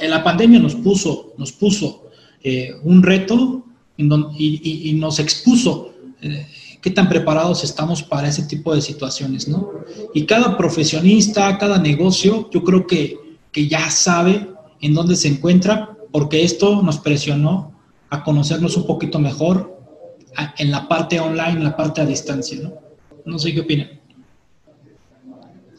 En 0.00 0.10
la 0.10 0.22
pandemia 0.22 0.60
nos 0.60 0.74
puso, 0.74 1.32
nos 1.38 1.52
puso 1.52 2.04
eh, 2.42 2.74
un 2.82 3.02
reto 3.02 3.64
y, 3.96 4.92
nos 4.94 5.18
expuso 5.18 5.92
eh, 6.22 6.46
qué 6.80 6.90
tan 6.90 7.08
preparados 7.08 7.64
estamos 7.64 8.02
para 8.02 8.28
ese 8.28 8.42
tipo 8.44 8.74
de 8.74 8.82
situaciones, 8.82 9.48
¿no? 9.48 9.70
Y 10.14 10.24
cada 10.26 10.56
profesionista, 10.56 11.58
cada 11.58 11.78
negocio, 11.78 12.48
yo 12.50 12.62
creo 12.62 12.86
que, 12.86 13.18
que 13.52 13.68
ya 13.68 13.90
sabe 13.90 14.48
en 14.80 14.94
dónde 14.94 15.16
se 15.16 15.28
encuentra, 15.28 15.96
porque 16.12 16.42
esto 16.44 16.82
nos 16.82 16.98
presionó 16.98 17.72
a 18.10 18.22
conocernos 18.22 18.76
un 18.76 18.86
poquito 18.86 19.18
mejor 19.18 19.79
en 20.58 20.70
la 20.70 20.88
parte 20.88 21.20
online, 21.20 21.52
en 21.52 21.64
la 21.64 21.76
parte 21.76 22.00
a 22.00 22.06
distancia, 22.06 22.60
¿no? 22.62 22.74
No 23.24 23.38
sé 23.38 23.52
qué 23.54 23.60
opinan. 23.60 23.88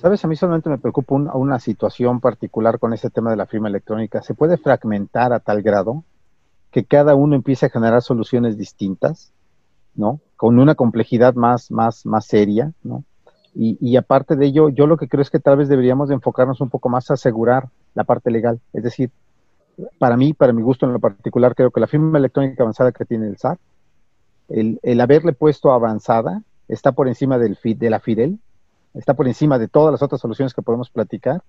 Sabes, 0.01 0.23
a 0.25 0.27
mí 0.27 0.35
solamente 0.35 0.69
me 0.69 0.79
preocupa 0.79 1.15
una 1.15 1.59
situación 1.59 2.19
particular 2.19 2.79
con 2.79 2.93
ese 2.93 3.09
tema 3.09 3.29
de 3.29 3.37
la 3.37 3.45
firma 3.45 3.69
electrónica. 3.69 4.21
¿Se 4.23 4.33
puede 4.33 4.57
fragmentar 4.57 5.31
a 5.31 5.39
tal 5.39 5.61
grado 5.61 6.03
que 6.71 6.85
cada 6.85 7.13
uno 7.13 7.35
empiece 7.35 7.67
a 7.67 7.69
generar 7.69 8.01
soluciones 8.01 8.57
distintas, 8.57 9.31
¿no? 9.93 10.19
Con 10.37 10.57
una 10.57 10.73
complejidad 10.73 11.35
más, 11.35 11.69
más, 11.69 12.05
más 12.05 12.25
seria, 12.25 12.71
¿no? 12.83 13.03
Y, 13.53 13.77
y, 13.81 13.97
aparte 13.97 14.37
de 14.37 14.45
ello, 14.45 14.69
yo 14.69 14.87
lo 14.87 14.95
que 14.95 15.09
creo 15.09 15.21
es 15.21 15.29
que 15.29 15.39
tal 15.39 15.57
vez 15.57 15.67
deberíamos 15.67 16.07
de 16.07 16.15
enfocarnos 16.15 16.61
un 16.61 16.69
poco 16.69 16.87
más 16.87 17.11
a 17.11 17.15
asegurar 17.15 17.67
la 17.93 18.05
parte 18.05 18.31
legal. 18.31 18.61
Es 18.71 18.83
decir, 18.83 19.11
para 19.99 20.17
mí, 20.17 20.33
para 20.33 20.53
mi 20.53 20.61
gusto 20.61 20.85
en 20.85 20.93
lo 20.93 20.99
particular, 20.99 21.53
creo 21.53 21.69
que 21.69 21.81
la 21.81 21.87
firma 21.87 22.17
electrónica 22.17 22.63
avanzada 22.63 22.91
que 22.91 23.05
tiene 23.05 23.27
el 23.27 23.37
SAT, 23.37 23.59
el, 24.53 24.79
el 24.83 25.01
haberle 25.01 25.33
puesto 25.33 25.71
avanzada, 25.71 26.43
está 26.67 26.91
por 26.91 27.07
encima 27.07 27.37
del, 27.37 27.57
de 27.63 27.89
la 27.89 27.99
FIDEL, 27.99 28.39
está 28.93 29.13
por 29.13 29.27
encima 29.27 29.59
de 29.59 29.67
todas 29.67 29.91
las 29.91 30.01
otras 30.01 30.21
soluciones 30.21 30.53
que 30.53 30.61
podemos 30.61 30.89
platicar, 30.89 31.41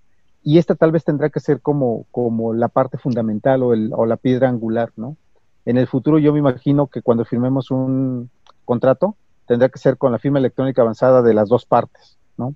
y 0.42 0.58
esta 0.58 0.74
tal 0.74 0.90
vez 0.90 1.04
tendrá 1.04 1.30
que 1.30 1.40
ser 1.40 1.60
como, 1.60 2.06
como 2.10 2.52
la 2.52 2.68
parte 2.68 2.98
fundamental 2.98 3.62
o, 3.62 3.72
el, 3.72 3.92
o 3.94 4.06
la 4.06 4.16
piedra 4.16 4.48
angular, 4.48 4.90
¿no? 4.96 5.16
En 5.64 5.78
el 5.78 5.86
futuro 5.86 6.18
yo 6.18 6.32
me 6.32 6.40
imagino 6.40 6.88
que 6.88 7.02
cuando 7.02 7.24
firmemos 7.24 7.70
un 7.70 8.28
contrato, 8.64 9.14
tendrá 9.46 9.68
que 9.68 9.78
ser 9.78 9.96
con 9.96 10.10
la 10.10 10.18
firma 10.18 10.40
electrónica 10.40 10.82
avanzada 10.82 11.22
de 11.22 11.34
las 11.34 11.48
dos 11.48 11.64
partes, 11.64 12.16
¿no? 12.36 12.54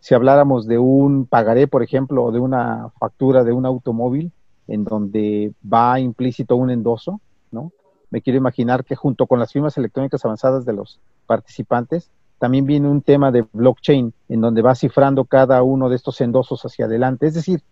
Si 0.00 0.14
habláramos 0.14 0.66
de 0.66 0.78
un 0.78 1.26
pagaré, 1.26 1.68
por 1.68 1.82
ejemplo, 1.82 2.24
o 2.24 2.32
de 2.32 2.40
una 2.40 2.90
factura 2.98 3.44
de 3.44 3.52
un 3.52 3.66
automóvil, 3.66 4.32
en 4.66 4.84
donde 4.84 5.52
va 5.62 6.00
implícito 6.00 6.56
un 6.56 6.70
endoso, 6.70 7.20
¿no? 7.50 7.72
Me 8.10 8.22
quiero 8.22 8.38
imaginar 8.38 8.84
que 8.84 8.96
junto 8.96 9.26
con 9.26 9.38
las 9.38 9.52
firmas 9.52 9.76
electrónicas 9.76 10.24
avanzadas 10.24 10.64
de 10.64 10.72
los 10.72 10.98
participantes, 11.26 12.10
también 12.38 12.66
viene 12.66 12.88
un 12.88 13.02
tema 13.02 13.30
de 13.32 13.46
blockchain, 13.52 14.12
en 14.28 14.40
donde 14.40 14.62
va 14.62 14.74
cifrando 14.74 15.24
cada 15.24 15.62
uno 15.62 15.88
de 15.88 15.96
estos 15.96 16.20
endosos 16.20 16.64
hacia 16.64 16.86
adelante. 16.86 17.26
Es 17.26 17.34
decir, 17.34 17.62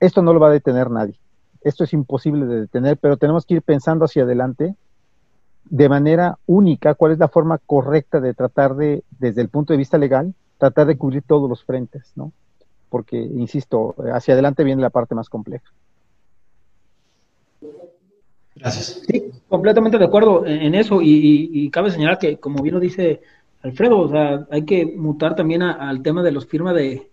esto 0.00 0.22
no 0.22 0.32
lo 0.32 0.40
va 0.40 0.48
a 0.48 0.52
detener 0.52 0.90
nadie. 0.90 1.18
Esto 1.62 1.84
es 1.84 1.92
imposible 1.92 2.46
de 2.46 2.60
detener, 2.60 2.98
pero 2.98 3.16
tenemos 3.16 3.46
que 3.46 3.54
ir 3.54 3.62
pensando 3.62 4.04
hacia 4.04 4.24
adelante 4.24 4.74
de 5.64 5.88
manera 5.88 6.38
única 6.46 6.94
cuál 6.94 7.12
es 7.12 7.18
la 7.18 7.28
forma 7.28 7.58
correcta 7.58 8.20
de 8.20 8.34
tratar 8.34 8.74
de, 8.74 9.04
desde 9.18 9.40
el 9.40 9.48
punto 9.48 9.72
de 9.72 9.78
vista 9.78 9.96
legal, 9.96 10.34
tratar 10.58 10.86
de 10.86 10.98
cubrir 10.98 11.22
todos 11.22 11.48
los 11.48 11.64
frentes, 11.64 12.12
¿no? 12.16 12.32
Porque, 12.90 13.16
insisto, 13.16 13.94
hacia 14.12 14.34
adelante 14.34 14.64
viene 14.64 14.82
la 14.82 14.90
parte 14.90 15.14
más 15.14 15.28
compleja. 15.28 15.64
Gracias. 18.54 19.02
Sí, 19.06 19.30
completamente 19.48 19.98
de 19.98 20.04
acuerdo 20.04 20.46
en 20.46 20.74
eso 20.74 21.00
y, 21.02 21.68
cabe 21.70 21.90
señalar 21.90 22.18
que, 22.18 22.36
como 22.36 22.62
bien 22.62 22.74
lo 22.74 22.80
dice 22.80 23.20
Alfredo, 23.62 23.98
o 23.98 24.08
sea, 24.08 24.46
hay 24.50 24.64
que 24.64 24.84
mutar 24.84 25.34
también 25.34 25.62
al 25.62 26.02
tema 26.02 26.22
de 26.22 26.32
los 26.32 26.46
firmas 26.46 26.74
de, 26.74 27.08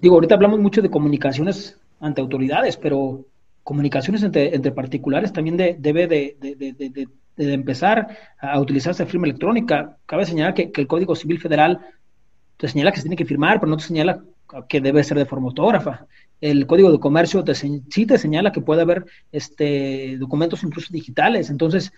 digo, 0.00 0.14
ahorita 0.14 0.34
hablamos 0.34 0.60
mucho 0.60 0.82
de 0.82 0.90
comunicaciones 0.90 1.78
ante 2.00 2.20
autoridades, 2.20 2.76
pero 2.76 3.24
comunicaciones 3.64 4.22
entre, 4.22 4.70
particulares 4.70 5.32
también 5.32 5.56
debe 5.56 6.06
de, 6.06 6.36
de, 6.40 7.08
empezar 7.52 8.08
a 8.38 8.60
utilizarse 8.60 9.04
firma 9.06 9.26
electrónica. 9.26 9.98
Cabe 10.06 10.24
señalar 10.24 10.54
que, 10.54 10.70
que, 10.70 10.80
el 10.80 10.86
Código 10.86 11.16
Civil 11.16 11.40
Federal 11.40 11.80
te 12.56 12.68
señala 12.68 12.92
que 12.92 12.98
se 12.98 13.02
tiene 13.02 13.16
que 13.16 13.24
firmar, 13.24 13.58
pero 13.58 13.70
no 13.70 13.76
te 13.76 13.84
señala 13.84 14.22
que 14.68 14.80
debe 14.80 15.04
ser 15.04 15.18
de 15.18 15.26
forma 15.26 15.48
autógrafa 15.48 16.06
el 16.40 16.66
Código 16.66 16.92
de 16.92 17.00
Comercio 17.00 17.44
te, 17.44 17.54
sí 17.54 18.06
te 18.06 18.18
señala 18.18 18.52
que 18.52 18.60
puede 18.60 18.82
haber 18.82 19.06
este, 19.32 20.16
documentos 20.18 20.62
incluso 20.62 20.92
digitales. 20.92 21.50
Entonces, 21.50 21.92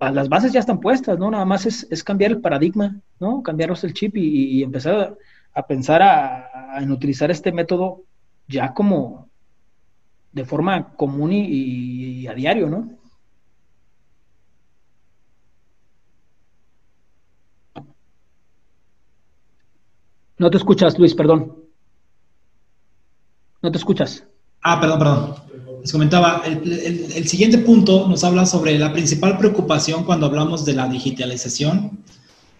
las 0.00 0.28
bases 0.28 0.52
ya 0.52 0.60
están 0.60 0.80
puestas, 0.80 1.18
¿no? 1.18 1.30
Nada 1.30 1.44
más 1.44 1.66
es, 1.66 2.04
cambiar 2.04 2.32
el 2.32 2.40
paradigma, 2.40 3.00
¿no? 3.20 3.42
Cambiarnos 3.42 3.84
el 3.84 3.94
chip 3.94 4.16
y, 4.16 4.62
empezar 4.62 5.16
a, 5.54 5.66
pensar 5.66 6.02
a, 6.02 6.78
en 6.80 6.90
utilizar 6.90 7.30
este 7.30 7.52
método 7.52 8.02
ya 8.48 8.74
como 8.74 9.28
de 10.32 10.44
forma 10.44 10.94
común 10.96 11.32
y, 11.32 12.26
a 12.26 12.34
diario, 12.34 12.68
¿no? 12.68 12.90
No 20.38 20.50
te 20.50 20.56
escuchas, 20.56 20.98
Luis, 20.98 21.14
perdón. 21.14 21.56
No 23.62 23.70
te 23.70 23.78
escuchas. 23.78 24.24
Ah, 24.62 24.80
perdón, 24.80 24.98
perdón. 24.98 25.34
Les 25.80 25.92
comentaba, 25.92 26.42
el, 26.46 27.28
siguiente 27.28 27.58
punto 27.58 28.08
nos 28.08 28.24
habla 28.24 28.46
sobre 28.46 28.78
la 28.78 28.92
principal 28.92 29.36
preocupación 29.36 30.04
cuando 30.04 30.26
hablamos 30.26 30.64
de 30.64 30.72
la 30.72 30.88
digitalización 30.88 31.98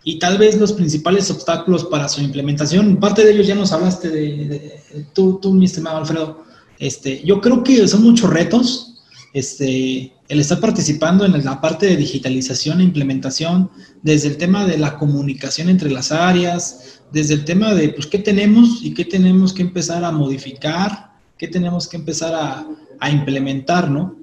y 0.03 0.19
tal 0.19 0.37
vez 0.37 0.59
los 0.59 0.75
principales 0.75 1.31
obstáculos 1.31 1.85
para 1.85 2.09
su 2.09 2.21
implementación. 2.21 2.97
Parte 2.97 3.25
de 3.25 3.33
ellos 3.33 3.47
ya 3.47 3.55
nos 3.55 3.73
hablaste 3.73 4.11
de, 4.11 5.07
tú, 5.15 5.39
tú, 5.41 5.55
mi 5.55 5.65
estimado 5.65 5.97
Alfredo. 5.97 6.45
Este, 6.79 7.23
yo 7.25 7.41
creo 7.41 7.65
que 7.65 7.89
son 7.89 8.03
muchos 8.03 8.29
retos. 8.29 8.91
Este, 9.33 10.13
el 10.29 10.41
estar 10.41 10.61
participando 10.61 11.25
en 11.25 11.45
la 11.45 11.61
parte 11.61 11.87
de 11.87 11.97
digitalización 11.97 12.81
e 12.81 12.85
implementación, 12.85 13.71
desde 14.03 14.29
el 14.29 14.37
tema 14.37 14.67
de 14.67 14.79
la 14.79 14.97
comunicación 14.97 15.69
entre 15.69 15.91
las 15.91 16.13
áreas, 16.13 16.94
desde 17.13 17.35
el 17.35 17.45
tema 17.45 17.75
de 17.75 17.91
pues, 17.91 18.07
qué 18.07 18.19
tenemos 18.19 18.83
y 18.83 18.95
qué 18.95 19.05
tenemos 19.05 19.53
que 19.53 19.63
empezar 19.63 20.05
a 20.05 20.13
modificar, 20.13 21.13
qué 21.39 21.49
tenemos 21.49 21.89
que 21.89 21.97
empezar 21.97 22.35
a, 22.35 22.67
a 23.01 23.11
implementar, 23.11 23.91
¿no? 23.91 24.17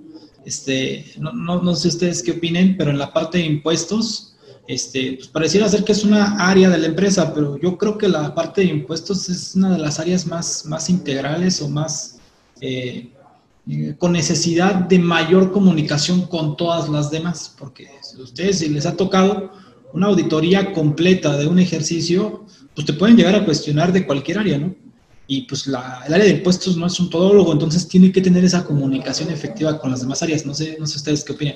Este, 0.45 1.05
no, 1.17 1.31
no, 1.31 1.61
no, 1.61 1.75
sé 1.75 1.89
ustedes 1.89 2.23
qué 2.23 2.31
opinen, 2.31 2.75
pero 2.77 2.89
en 2.89 2.97
la 2.97 3.13
parte 3.13 3.37
de 3.37 3.45
impuestos, 3.45 4.35
este, 4.67 5.13
pues 5.13 5.27
pareciera 5.27 5.69
ser 5.69 5.83
que 5.83 5.91
es 5.91 6.03
una 6.03 6.37
área 6.37 6.69
de 6.69 6.79
la 6.79 6.87
empresa, 6.87 7.33
pero 7.33 7.59
yo 7.59 7.77
creo 7.77 7.97
que 7.97 8.07
la 8.07 8.33
parte 8.33 8.61
de 8.61 8.67
impuestos 8.67 9.29
es 9.29 9.55
una 9.55 9.71
de 9.71 9.77
las 9.77 9.99
áreas 9.99 10.25
más, 10.25 10.65
más 10.65 10.89
integrales 10.89 11.61
o 11.61 11.69
más 11.69 12.17
eh, 12.59 13.09
eh, 13.69 13.95
con 13.99 14.13
necesidad 14.13 14.73
de 14.73 14.97
mayor 14.97 15.51
comunicación 15.51 16.21
con 16.21 16.57
todas 16.57 16.89
las 16.89 17.11
demás, 17.11 17.53
porque 17.57 17.87
si 18.01 18.19
ustedes 18.19 18.59
si 18.59 18.69
les 18.69 18.85
ha 18.87 18.97
tocado 18.97 19.51
una 19.93 20.07
auditoría 20.07 20.73
completa 20.73 21.37
de 21.37 21.47
un 21.47 21.59
ejercicio, 21.59 22.45
pues 22.75 22.85
te 22.87 22.93
pueden 22.93 23.17
llegar 23.17 23.35
a 23.35 23.45
cuestionar 23.45 23.91
de 23.91 24.05
cualquier 24.05 24.39
área, 24.39 24.57
¿no? 24.57 24.73
Y 25.27 25.43
pues 25.43 25.67
la, 25.67 26.03
el 26.07 26.13
área 26.13 26.25
de 26.25 26.31
impuestos 26.31 26.75
no 26.75 26.85
es 26.87 26.99
un 26.99 27.09
todólogo, 27.09 27.53
entonces 27.53 27.87
tiene 27.87 28.11
que 28.11 28.21
tener 28.21 28.43
esa 28.43 28.65
comunicación 28.65 29.29
efectiva 29.29 29.79
con 29.79 29.91
las 29.91 30.01
demás 30.01 30.21
áreas. 30.23 30.45
No 30.45 30.53
sé, 30.53 30.77
no 30.79 30.85
sé 30.85 30.97
ustedes 30.97 31.23
qué 31.23 31.33
opinan. 31.33 31.55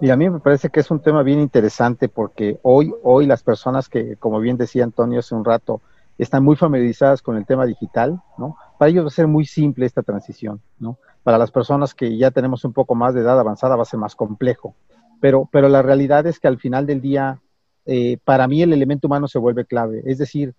Y 0.00 0.10
a 0.10 0.16
mí 0.16 0.28
me 0.28 0.40
parece 0.40 0.70
que 0.70 0.80
es 0.80 0.90
un 0.90 1.00
tema 1.00 1.22
bien 1.22 1.40
interesante 1.40 2.08
porque 2.08 2.58
hoy, 2.62 2.92
hoy 3.02 3.26
las 3.26 3.42
personas 3.42 3.88
que, 3.88 4.16
como 4.16 4.40
bien 4.40 4.56
decía 4.56 4.84
Antonio 4.84 5.20
hace 5.20 5.34
un 5.34 5.44
rato, 5.44 5.80
están 6.18 6.44
muy 6.44 6.56
familiarizadas 6.56 7.22
con 7.22 7.36
el 7.36 7.46
tema 7.46 7.66
digital, 7.66 8.20
¿no? 8.38 8.56
Para 8.78 8.90
ellos 8.90 9.04
va 9.04 9.08
a 9.08 9.10
ser 9.10 9.26
muy 9.26 9.46
simple 9.46 9.86
esta 9.86 10.02
transición, 10.02 10.60
¿no? 10.78 10.98
Para 11.22 11.38
las 11.38 11.50
personas 11.50 11.94
que 11.94 12.16
ya 12.16 12.30
tenemos 12.30 12.64
un 12.64 12.72
poco 12.72 12.94
más 12.94 13.14
de 13.14 13.20
edad 13.20 13.38
avanzada 13.38 13.76
va 13.76 13.82
a 13.82 13.86
ser 13.86 13.98
más 13.98 14.14
complejo. 14.14 14.74
Pero, 15.20 15.48
pero 15.50 15.68
la 15.68 15.82
realidad 15.82 16.26
es 16.26 16.38
que 16.38 16.48
al 16.48 16.58
final 16.58 16.86
del 16.86 17.00
día 17.00 17.40
eh, 17.86 18.18
para 18.24 18.48
mí 18.48 18.62
el 18.62 18.72
elemento 18.72 19.06
humano 19.06 19.28
se 19.28 19.38
vuelve 19.38 19.64
clave. 19.64 20.02
Es 20.06 20.18
decir, 20.18 20.54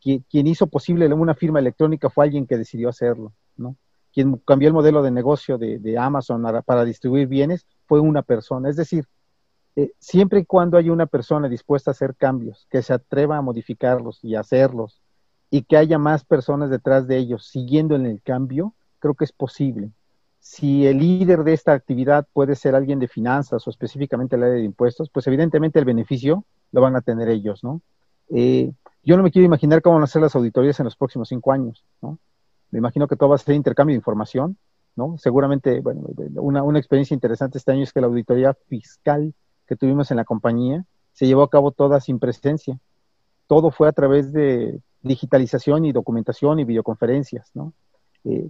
quien, 0.00 0.46
hizo 0.46 0.66
posible 0.66 1.06
una 1.12 1.34
firma 1.34 1.58
electrónica 1.58 2.10
fue 2.10 2.26
alguien 2.26 2.46
que 2.46 2.58
decidió 2.58 2.88
hacerlo, 2.88 3.32
¿no? 3.56 3.76
Quien 4.12 4.36
cambió 4.44 4.68
el 4.68 4.74
modelo 4.74 5.02
de 5.02 5.10
negocio 5.10 5.58
de, 5.58 5.98
Amazon 5.98 6.44
para 6.64 6.84
distribuir 6.84 7.26
bienes 7.26 7.66
fue 7.86 8.00
una 8.00 8.22
persona. 8.22 8.68
Es 8.68 8.76
decir, 8.76 9.06
eh, 9.76 9.92
siempre 9.98 10.40
y 10.40 10.44
cuando 10.44 10.76
hay 10.76 10.90
una 10.90 11.06
persona 11.06 11.48
dispuesta 11.48 11.90
a 11.90 11.92
hacer 11.92 12.14
cambios, 12.14 12.66
que 12.70 12.82
se 12.82 12.92
atreva 12.92 13.38
a 13.38 13.42
modificarlos 13.42 14.22
y 14.22 14.36
hacerlos, 14.36 15.00
y 15.50 15.62
que 15.62 15.76
haya 15.76 15.98
más 15.98 16.24
personas 16.24 16.70
detrás 16.70 17.08
de 17.08 17.16
ellos 17.16 17.46
siguiendo 17.46 17.96
en 17.96 18.06
el 18.06 18.22
cambio, 18.22 18.74
creo 18.98 19.14
que 19.14 19.24
es 19.24 19.32
posible 19.32 19.90
si 20.44 20.86
el 20.86 20.98
líder 20.98 21.42
de 21.42 21.54
esta 21.54 21.72
actividad 21.72 22.26
puede 22.34 22.54
ser 22.54 22.74
alguien 22.74 22.98
de 22.98 23.08
finanzas 23.08 23.66
o 23.66 23.70
específicamente 23.70 24.36
el 24.36 24.42
área 24.42 24.56
de 24.56 24.64
impuestos, 24.64 25.08
pues 25.08 25.26
evidentemente 25.26 25.78
el 25.78 25.86
beneficio 25.86 26.44
lo 26.74 26.80
van 26.80 26.96
a 26.96 27.02
tener 27.02 27.28
ellos, 27.28 27.62
¿no? 27.62 27.80
Eh, 28.30 28.72
yo 29.04 29.16
no 29.16 29.22
me 29.22 29.30
quiero 29.30 29.46
imaginar 29.46 29.80
cómo 29.80 29.94
van 29.94 30.02
a 30.02 30.08
ser 30.08 30.22
las 30.22 30.34
auditorías 30.34 30.80
en 30.80 30.84
los 30.84 30.96
próximos 30.96 31.28
cinco 31.28 31.52
años, 31.52 31.84
¿no? 32.02 32.18
Me 32.72 32.78
imagino 32.78 33.06
que 33.06 33.14
todo 33.14 33.28
va 33.28 33.36
a 33.36 33.38
ser 33.38 33.54
intercambio 33.54 33.94
de 33.94 33.98
información, 33.98 34.58
¿no? 34.96 35.16
Seguramente, 35.16 35.80
bueno, 35.80 36.02
una, 36.40 36.78
experiencia 36.78 37.14
interesante 37.14 37.58
este 37.58 37.70
año 37.70 37.84
es 37.84 37.92
que 37.92 38.00
la 38.00 38.08
auditoría 38.08 38.54
fiscal 38.66 39.32
que 39.68 39.76
tuvimos 39.76 40.10
en 40.10 40.16
la 40.16 40.24
compañía 40.24 40.84
se 41.12 41.28
llevó 41.28 41.44
a 41.44 41.48
cabo 41.50 41.70
toda 41.70 42.00
sin 42.00 42.18
presencia. 42.18 42.76
Todo 43.46 43.70
fue 43.70 43.86
a 43.86 43.92
través 43.92 44.32
de 44.32 44.80
digitalización 45.02 45.84
y 45.84 45.92
documentación 45.92 46.58
y 46.58 46.64
videoconferencias, 46.64 47.52
¿no? 47.54 47.72
Eh, 48.24 48.48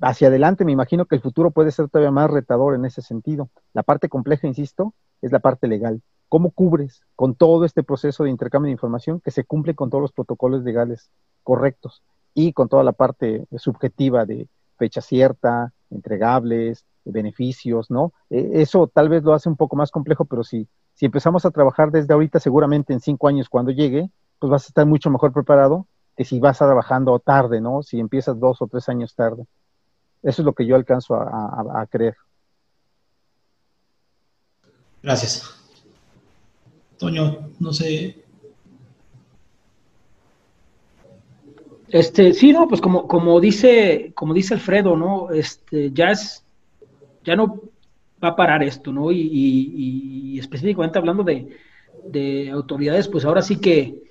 hacia 0.00 0.26
adelante 0.26 0.64
me 0.64 0.72
imagino 0.72 1.06
que 1.06 1.14
el 1.14 1.22
futuro 1.22 1.52
puede 1.52 1.70
ser 1.70 1.88
todavía 1.88 2.10
más 2.10 2.30
retador 2.30 2.74
en 2.74 2.84
ese 2.84 3.00
sentido. 3.00 3.48
La 3.74 3.84
parte 3.84 4.08
compleja, 4.08 4.48
insisto, 4.48 4.92
es 5.22 5.30
la 5.30 5.38
parte 5.38 5.68
legal. 5.68 6.02
¿Cómo 6.28 6.50
cubres 6.50 7.02
con 7.16 7.34
todo 7.34 7.64
este 7.64 7.82
proceso 7.82 8.24
de 8.24 8.30
intercambio 8.30 8.68
de 8.68 8.72
información 8.72 9.20
que 9.20 9.30
se 9.30 9.44
cumple 9.44 9.74
con 9.74 9.90
todos 9.90 10.02
los 10.02 10.12
protocolos 10.12 10.62
legales 10.62 11.10
correctos 11.42 12.02
y 12.34 12.52
con 12.52 12.68
toda 12.68 12.84
la 12.84 12.92
parte 12.92 13.46
subjetiva 13.56 14.26
de 14.26 14.48
fecha 14.76 15.00
cierta, 15.00 15.72
entregables, 15.90 16.84
beneficios, 17.04 17.90
¿no? 17.90 18.12
E, 18.30 18.62
eso 18.62 18.86
tal 18.86 19.08
vez 19.08 19.22
lo 19.22 19.32
hace 19.32 19.48
un 19.48 19.56
poco 19.56 19.76
más 19.76 19.90
complejo, 19.90 20.24
pero 20.24 20.44
si, 20.44 20.68
si 20.94 21.06
empezamos 21.06 21.44
a 21.44 21.50
trabajar 21.50 21.90
desde 21.90 22.12
ahorita, 22.12 22.38
seguramente 22.38 22.92
en 22.92 23.00
cinco 23.00 23.28
años 23.28 23.48
cuando 23.48 23.70
llegue, 23.70 24.10
pues 24.38 24.50
vas 24.50 24.64
a 24.64 24.68
estar 24.68 24.86
mucho 24.86 25.10
mejor 25.10 25.32
preparado 25.32 25.86
que 26.16 26.24
si 26.24 26.40
vas 26.40 26.58
trabajando 26.58 27.18
tarde, 27.20 27.60
¿no? 27.60 27.82
Si 27.82 28.00
empiezas 28.00 28.38
dos 28.38 28.60
o 28.60 28.66
tres 28.66 28.88
años 28.88 29.14
tarde. 29.14 29.46
Eso 30.22 30.42
es 30.42 30.46
lo 30.46 30.52
que 30.52 30.66
yo 30.66 30.74
alcanzo 30.74 31.14
a, 31.14 31.86
creer. 31.88 32.16
Gracias. 35.00 35.54
Toño, 36.98 37.50
no 37.60 37.72
sé. 37.72 38.24
Este, 41.88 42.34
sí, 42.34 42.52
no, 42.52 42.68
pues 42.68 42.80
como, 42.80 43.08
como 43.08 43.40
dice, 43.40 44.12
como 44.14 44.34
dice 44.34 44.54
Alfredo, 44.54 44.96
¿no? 44.96 45.30
Este, 45.30 45.90
ya 45.92 46.10
es, 46.10 46.44
ya 47.24 47.34
no 47.34 47.62
va 48.22 48.28
a 48.28 48.36
parar 48.36 48.62
esto, 48.62 48.92
¿no? 48.92 49.10
Y, 49.10 50.38
específicamente 50.38 50.98
hablando 50.98 51.22
de, 51.22 51.56
de, 52.04 52.50
autoridades, 52.50 53.08
pues 53.08 53.24
ahora 53.24 53.42
sí 53.42 53.60
que, 53.60 54.02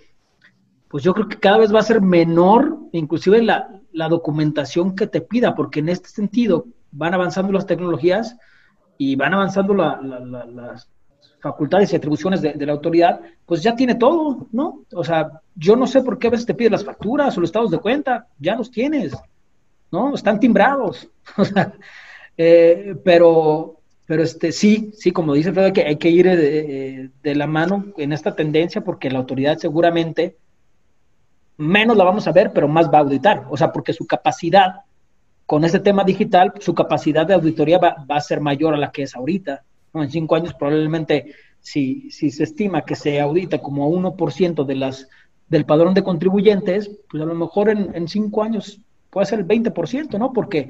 pues 0.88 1.04
yo 1.04 1.14
creo 1.14 1.28
que 1.28 1.40
cada 1.40 1.60
vez 1.60 1.74
va 1.74 1.80
a 1.80 1.84
ser 1.84 2.02
menor, 2.02 2.78
inclusive 2.94 3.42
la, 3.44 3.80
la 3.92 4.10
documentación 4.10 4.96
que 4.96 5.08
te 5.08 5.22
pida, 5.22 5.56
porque 5.56 5.80
en 5.80 5.90
este 5.90 6.10
sentido 6.10 6.66
van 6.92 7.14
avanzando 7.14 7.52
las 7.52 7.66
tecnologías 7.66 8.38
y 8.98 9.16
van 9.16 9.34
avanzando 9.34 9.74
las 9.74 10.90
facultades 11.52 11.92
y 11.92 11.96
atribuciones 11.96 12.42
de, 12.42 12.66
la 12.66 12.74
autoridad, 12.74 13.20
pues 13.46 13.62
ya 13.64 13.76
tiene 13.76 13.96
todo, 13.96 14.48
¿no? 14.52 14.82
O 14.94 15.04
sea, 15.04 15.42
yo 15.56 15.76
no 15.76 15.88
sé 15.88 16.02
por 16.02 16.18
qué 16.18 16.28
a 16.28 16.32
veces 16.32 16.46
te 16.46 16.54
piden 16.54 16.74
las 16.74 16.84
facturas 16.84 17.38
o 17.38 17.42
los 17.42 17.50
estados 17.50 17.72
de 17.72 17.80
cuenta, 17.80 18.28
ya 18.40 18.56
los 18.56 18.72
tienes, 18.72 19.14
¿no? 19.92 20.14
Están 20.14 20.40
timbrados, 20.40 21.10
eh, 22.38 22.96
pero, 23.04 23.80
pero 24.06 24.24
este, 24.24 24.52
sí, 24.52 24.92
sí, 24.94 25.12
como 25.12 25.34
dice 25.34 25.54
Fred, 25.54 25.74
que 25.74 25.84
hay 25.84 25.98
que 25.98 26.10
ir 26.10 26.26
de, 26.26 27.10
de 27.24 27.36
la 27.36 27.48
mano 27.48 27.86
en 27.98 28.14
esta 28.14 28.36
tendencia 28.36 28.82
porque 28.82 29.10
la 29.10 29.20
autoridad 29.20 29.58
seguramente 29.58 30.38
menos 31.58 31.98
la 31.98 32.04
vamos 32.04 32.28
a 32.28 32.32
ver, 32.32 32.52
pero 32.54 32.68
más 32.68 32.88
va 32.92 33.00
a 33.00 33.02
auditar. 33.02 33.46
O 33.50 33.58
sea, 33.58 33.72
porque 33.72 33.94
su 33.94 34.06
capacidad 34.06 34.82
con 35.48 35.64
este 35.64 35.80
tema 35.80 36.04
digital, 36.04 36.54
su 36.60 36.76
capacidad 36.76 37.26
de 37.26 37.34
auditoría 37.34 37.80
va, 37.80 38.06
a 38.10 38.22
ser 38.22 38.42
mayor 38.42 38.74
a 38.74 38.78
la 38.78 38.92
que 38.92 39.04
es 39.04 39.16
ahorita. 39.16 39.64
En 40.04 40.12
cinco 40.12 40.36
años 40.36 40.54
probablemente, 40.54 41.34
si, 41.60 42.10
si 42.12 42.32
se 42.32 42.44
estima 42.44 42.86
que 42.86 42.96
se 42.96 43.20
audita 43.20 43.60
como 43.60 43.90
1% 43.90 44.66
de 44.66 44.76
las, 44.76 45.08
del 45.48 45.66
padrón 45.66 45.94
de 45.94 46.04
contribuyentes, 46.04 46.92
pues 47.10 47.22
a 47.24 47.26
lo 47.26 47.36
mejor 47.36 47.70
en, 47.70 47.94
en 47.96 48.08
cinco 48.08 48.44
años 48.44 48.80
puede 49.10 49.26
ser 49.26 49.40
el 49.40 49.48
20%, 49.48 50.18
¿no? 50.18 50.34
Porque 50.34 50.70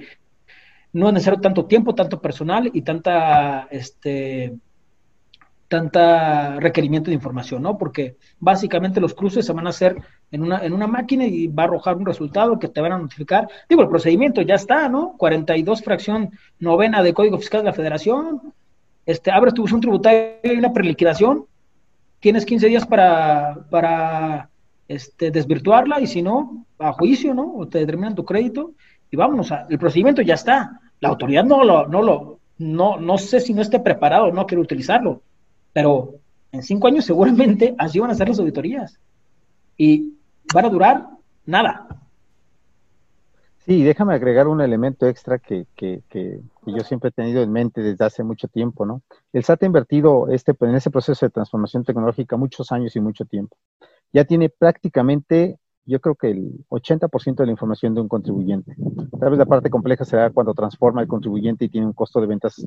no 0.94 1.08
es 1.08 1.14
necesario 1.14 1.42
tanto 1.42 1.66
tiempo, 1.66 1.96
tanto 1.96 2.22
personal 2.22 2.70
y 2.74 2.82
tanta 2.82 3.68
este, 3.70 4.58
tanta 5.68 6.60
requerimiento 6.60 7.10
de 7.10 7.16
información, 7.16 7.62
¿no? 7.62 7.78
Porque 7.78 8.18
básicamente 8.40 9.02
los 9.02 9.14
cruces 9.14 9.46
se 9.46 9.54
van 9.54 9.68
a 9.68 9.72
hacer 9.72 9.98
en 10.32 10.44
una, 10.44 10.60
en 10.60 10.74
una 10.74 10.88
máquina 10.88 11.26
y 11.26 11.48
va 11.48 11.64
a 11.64 11.66
arrojar 11.66 11.98
un 11.98 12.06
resultado 12.06 12.58
que 12.58 12.70
te 12.70 12.82
van 12.82 12.94
a 12.94 12.98
notificar. 12.98 13.48
Digo, 13.68 13.82
el 13.82 13.90
procedimiento 13.90 14.42
ya 14.42 14.56
está, 14.56 14.88
¿no? 14.88 15.16
42 15.18 15.84
fracción 15.84 16.32
novena 16.60 17.04
de 17.04 17.14
Código 17.14 17.38
Fiscal 17.38 17.62
de 17.62 17.66
la 17.66 17.74
Federación. 17.74 18.54
Este, 19.08 19.32
abres 19.32 19.56
tu 19.56 19.64
un 19.64 19.82
tributario 19.82 20.38
y 20.44 20.58
una 20.58 20.72
preliquidación. 20.72 21.46
Tienes 22.20 22.46
15 22.46 22.68
días 22.68 22.86
para, 22.86 23.66
para 23.72 24.50
este, 24.88 25.32
desvirtuarla 25.32 26.00
y 26.00 26.06
si 26.06 26.22
no, 26.22 26.64
a 26.78 26.92
juicio, 26.92 27.34
¿no? 27.34 27.56
O 27.56 27.68
te 27.68 27.80
determinan 27.80 28.14
tu 28.14 28.24
crédito 28.24 28.74
y 29.10 29.18
vámonos. 29.18 29.52
A, 29.52 29.66
el 29.68 29.80
procedimiento 29.80 30.22
ya 30.22 30.36
está. 30.36 30.80
La 31.00 31.10
autoridad 31.10 31.44
no 31.44 31.64
lo, 31.64 31.88
no 31.88 32.04
lo, 32.04 32.40
no, 32.60 33.00
no 33.00 33.18
sé 33.18 33.40
si 33.40 33.56
no 33.56 33.64
esté 33.64 33.80
preparado, 33.80 34.32
no 34.32 34.46
quiere 34.46 34.62
utilizarlo 34.62 35.24
pero 35.78 36.16
en 36.52 36.64
cinco 36.64 36.88
años 36.88 37.06
seguramente 37.06 37.76
así 37.78 38.00
van 38.00 38.10
a 38.10 38.16
ser 38.16 38.30
las 38.30 38.40
auditorías. 38.40 39.00
Y 39.78 40.14
van 40.52 40.66
a 40.66 40.70
durar 40.70 41.08
nada. 41.46 41.88
Sí, 43.68 43.84
déjame 43.84 44.14
agregar 44.14 44.48
un 44.48 44.62
elemento 44.62 45.08
extra 45.08 45.40
que, 45.40 45.68
que, 45.76 46.02
que, 46.08 46.40
yo 46.66 46.80
siempre 46.86 47.10
he 47.10 47.12
tenido 47.12 47.44
en 47.44 47.52
mente 47.52 47.82
desde 47.82 48.06
hace 48.06 48.24
mucho 48.24 48.48
tiempo, 48.48 48.86
¿no? 48.86 49.02
El 49.34 49.44
SAT 49.44 49.64
ha 49.64 49.66
invertido 49.66 50.30
este, 50.30 50.56
en 50.62 50.76
ese 50.76 50.90
proceso 50.90 51.26
de 51.26 51.32
transformación 51.32 51.84
tecnológica 51.84 52.38
muchos 52.38 52.72
años 52.72 52.96
y 52.96 53.02
mucho 53.02 53.26
tiempo. 53.26 53.58
Ya 54.14 54.24
tiene 54.24 54.48
prácticamente, 54.48 55.60
yo 55.86 56.00
creo 56.00 56.16
que 56.16 56.30
el 56.30 56.66
80% 56.70 57.36
de 57.36 57.46
la 57.46 57.52
información 57.52 57.94
de 57.94 58.00
un 58.00 58.08
contribuyente. 58.08 58.74
Tal 59.20 59.32
vez 59.32 59.38
la 59.38 59.46
parte 59.46 59.70
compleja 59.70 60.06
será 60.06 60.30
cuando 60.30 60.54
transforma 60.54 61.02
el 61.02 61.10
contribuyente 61.10 61.66
y 61.66 61.70
tiene 61.70 61.88
un 61.88 61.94
costo 61.94 62.22
de 62.22 62.28
ventas 62.28 62.66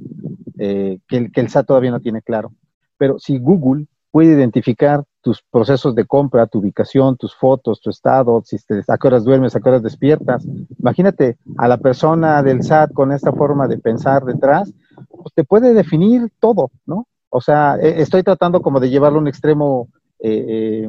eh, 0.59 0.98
que, 1.09 1.16
el, 1.16 1.32
que 1.32 1.40
el 1.40 1.48
SAT 1.48 1.66
todavía 1.66 1.93
no 1.93 2.01
tiene 2.01 2.20
claro. 2.20 2.52
Pero 2.98 3.18
si 3.18 3.39
Google 3.39 3.86
puede 4.11 4.32
identificar 4.32 5.05
tus 5.23 5.43
procesos 5.51 5.95
de 5.95 6.07
compra, 6.07 6.47
tu 6.47 6.59
ubicación, 6.59 7.16
tus 7.16 7.35
fotos, 7.35 7.81
tu 7.81 7.91
estado, 7.91 8.43
si 8.45 8.57
te, 8.59 8.82
a 8.89 8.99
qué 8.99 9.07
horas 9.07 9.24
duermes, 9.24 9.55
a 9.55 9.61
qué 9.61 9.69
horas 9.69 9.82
despiertas. 9.82 10.47
Imagínate 10.78 11.37
a 11.59 11.69
la 11.69 11.78
persona 11.78 12.43
del 12.43 12.62
SAT 12.62 12.93
con 12.93 13.12
esta 13.12 13.32
forma 13.32 13.69
de 13.69 13.78
pensar 13.78 14.24
detrás, 14.24 14.73
pues 15.09 15.35
te 15.35 15.45
puede 15.45 15.74
definir 15.74 16.31
todo, 16.41 16.70
¿no? 16.87 17.07
O 17.28 17.41
sea, 17.41 17.77
e, 17.81 18.01
estoy 18.01 18.23
tratando 18.23 18.62
como 18.62 18.81
de 18.81 18.91
llevarlo 18.91 19.19
a 19.19 19.23
un 19.23 19.28
extremo 19.28 19.89
eh, 20.19 20.89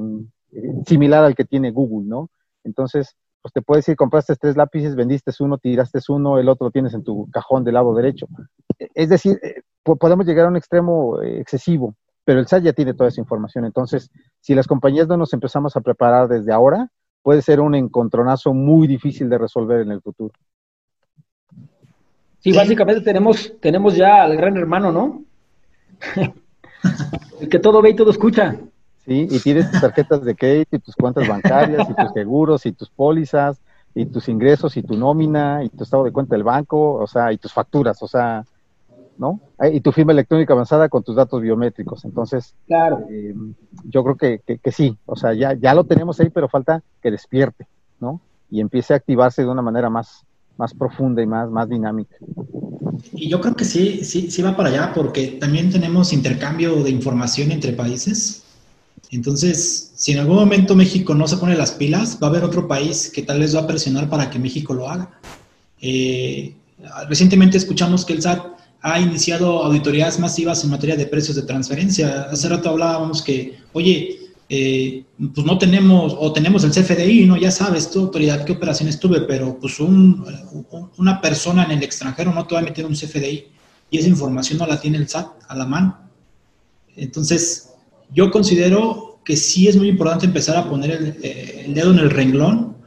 eh, 0.54 0.74
similar 0.88 1.24
al 1.24 1.36
que 1.36 1.46
tiene 1.46 1.72
Google, 1.72 2.08
¿no? 2.08 2.30
Entonces, 2.64 3.16
pues 3.42 3.54
te 3.54 3.62
puede 3.62 3.80
decir, 3.80 3.96
compraste 3.96 4.36
tres 4.36 4.56
lápices, 4.56 4.96
vendiste 4.96 5.32
uno, 5.40 5.58
tiraste 5.58 6.00
uno, 6.10 6.38
el 6.38 6.48
otro 6.48 6.68
lo 6.68 6.72
tienes 6.72 6.94
en 6.94 7.04
tu 7.04 7.30
cajón 7.32 7.64
del 7.64 7.74
lado 7.74 7.94
derecho. 7.94 8.28
Es 8.94 9.10
decir, 9.10 9.40
eh, 9.44 9.62
podemos 9.84 10.26
llegar 10.26 10.46
a 10.46 10.50
un 10.50 10.58
extremo 10.58 11.22
excesivo 11.22 11.96
pero 12.32 12.40
el 12.40 12.48
SAT 12.48 12.64
ya 12.64 12.72
tiene 12.72 12.94
toda 12.94 13.10
esa 13.10 13.20
información. 13.20 13.66
Entonces, 13.66 14.10
si 14.40 14.56
las 14.56 14.66
compañías 14.66 15.06
no 15.06 15.18
nos 15.18 15.34
empezamos 15.34 15.76
a 15.76 15.82
preparar 15.82 16.30
desde 16.30 16.54
ahora, 16.54 16.90
puede 17.22 17.42
ser 17.42 17.60
un 17.60 17.76
encontronazo 17.76 18.54
muy 18.54 18.88
difícil 18.88 19.28
de 19.28 19.38
resolver 19.38 19.82
en 19.82 19.92
el 19.92 20.00
futuro. 20.00 20.34
Sí, 22.40 22.54
básicamente 22.54 23.02
tenemos, 23.02 23.52
tenemos 23.60 23.98
ya 23.98 24.24
al 24.24 24.38
gran 24.38 24.56
hermano, 24.56 24.94
¿no? 24.94 25.26
el 27.42 27.50
que 27.50 27.60
todo 27.60 27.82
ve 27.82 27.90
y 27.90 27.96
todo 27.98 28.12
escucha. 28.12 28.56
Sí, 29.06 29.28
y 29.30 29.40
tienes 29.40 29.70
tus 29.70 29.82
tarjetas 29.82 30.24
de 30.24 30.34
crédito 30.34 30.78
y 30.78 30.80
tus 30.80 30.96
cuentas 30.96 31.28
bancarias 31.28 31.86
y 31.90 31.94
tus 31.94 32.14
seguros 32.14 32.66
y 32.66 32.72
tus 32.72 32.90
pólizas 32.90 33.60
y 33.94 34.06
tus 34.06 34.30
ingresos 34.30 34.78
y 34.78 34.84
tu 34.84 34.96
nómina 34.96 35.66
y 35.66 35.70
tu 35.70 35.84
estado 35.84 36.06
de 36.06 36.14
cuenta 36.14 36.36
del 36.36 36.46
banco, 36.46 36.94
o 36.94 37.08
sea, 37.08 37.34
y 37.34 37.38
tus 37.38 37.52
facturas, 37.52 38.02
o 38.02 38.08
sea, 38.08 38.46
¿no? 39.18 39.42
Y 39.72 39.82
tu 39.82 39.92
firma 39.92 40.12
electrónica 40.12 40.54
avanzada 40.54 40.90
con 40.90 41.04
tus 41.04 41.16
datos 41.16 41.42
biométricos. 41.42 42.04
Entonces, 42.06 42.56
claro. 42.66 43.06
Eh, 43.10 43.36
yo 43.84 44.04
creo 44.04 44.16
que, 44.16 44.60
que, 44.60 44.72
sí, 44.72 44.98
o 45.06 45.16
sea, 45.16 45.34
ya, 45.34 45.54
ya 45.54 45.74
lo 45.76 45.84
tenemos 45.84 46.20
ahí, 46.20 46.30
pero 46.30 46.50
falta 46.50 46.82
que 47.02 47.12
despierte, 47.12 47.68
¿no? 48.00 48.22
Y 48.50 48.60
empiece 48.60 48.94
a 48.94 48.98
activarse 48.98 49.44
de 49.44 49.50
una 49.50 49.62
manera 49.62 49.90
más, 49.90 50.26
más 50.58 50.74
profunda 50.74 51.22
y 51.22 51.28
más, 51.28 51.50
más 51.50 51.70
dinámica. 51.70 52.16
Y 53.14 53.30
yo 53.30 53.40
creo 53.40 53.56
que 53.56 53.66
sí, 53.66 54.04
sí, 54.04 54.32
sí 54.32 54.42
va 54.42 54.56
para 54.56 54.70
allá, 54.70 54.94
porque 54.94 55.38
también 55.40 55.72
tenemos 55.72 56.12
intercambio 56.12 56.84
de 56.84 56.90
información 56.90 57.52
entre 57.52 57.74
países. 57.74 58.44
Entonces, 59.12 59.92
si 59.96 60.14
en 60.14 60.20
algún 60.20 60.38
momento 60.38 60.76
México 60.76 61.14
no 61.14 61.28
se 61.28 61.38
pone 61.38 61.56
las 61.56 61.72
pilas, 61.72 62.18
va 62.22 62.28
a 62.28 62.30
haber 62.30 62.44
otro 62.44 62.68
país 62.68 63.12
que 63.14 63.22
tal 63.22 63.40
vez 63.40 63.56
va 63.56 63.62
a 63.62 63.68
presionar 63.68 64.10
para 64.10 64.30
que 64.30 64.40
México 64.40 64.74
lo 64.74 64.90
haga. 64.90 65.12
Eh, 65.82 66.56
recientemente 67.08 67.58
escuchamos 67.58 68.06
que 68.06 68.14
el 68.14 68.22
SAT 68.22 68.51
ha 68.82 69.00
iniciado 69.00 69.64
auditorías 69.64 70.20
masivas 70.20 70.64
en 70.64 70.72
materia 70.72 70.96
de 70.96 71.06
precios 71.06 71.36
de 71.36 71.44
transferencia. 71.44 72.24
Hace 72.32 72.50
rato 72.50 72.70
hablábamos 72.70 73.22
que, 73.22 73.58
oye, 73.74 74.18
eh, 74.50 75.06
pues 75.34 75.46
no 75.46 75.58
tenemos, 75.58 76.16
o 76.18 76.34
tenemos 76.34 76.64
el 76.64 76.72
CFDI, 76.72 77.26
¿no? 77.26 77.38
Ya 77.38 77.52
sabes, 77.52 77.90
tu 77.92 78.00
autoridad, 78.00 78.44
qué 78.44 78.54
operaciones 78.54 79.00
tuve, 79.00 79.22
pero 79.22 79.58
pues 79.60 79.80
un, 79.80 80.26
una 80.98 81.22
persona 81.22 81.64
en 81.64 81.72
el 81.72 81.84
extranjero 81.84 82.34
no 82.34 82.46
te 82.46 82.56
va 82.56 82.62
a 82.62 82.64
meter 82.64 82.86
un 82.86 82.94
CFDI 82.94 83.46
y 83.92 83.98
esa 83.98 84.10
información 84.10 84.60
no 84.60 84.66
la 84.66 84.80
tiene 84.80 84.98
el 84.98 85.08
SAT 85.08 85.28
a 85.48 85.56
la 85.56 85.66
mano. 85.66 86.00
Entonces, 86.96 87.70
yo 88.14 88.32
considero 88.32 89.22
que 89.24 89.38
sí 89.38 89.68
es 89.68 89.78
muy 89.78 89.90
importante 89.90 90.26
empezar 90.26 90.58
a 90.58 90.68
poner 90.70 90.92
el, 90.92 91.18
eh, 91.22 91.66
dedo 91.70 91.92
en 91.92 92.00
el 92.00 92.10
renglón. 92.10 92.78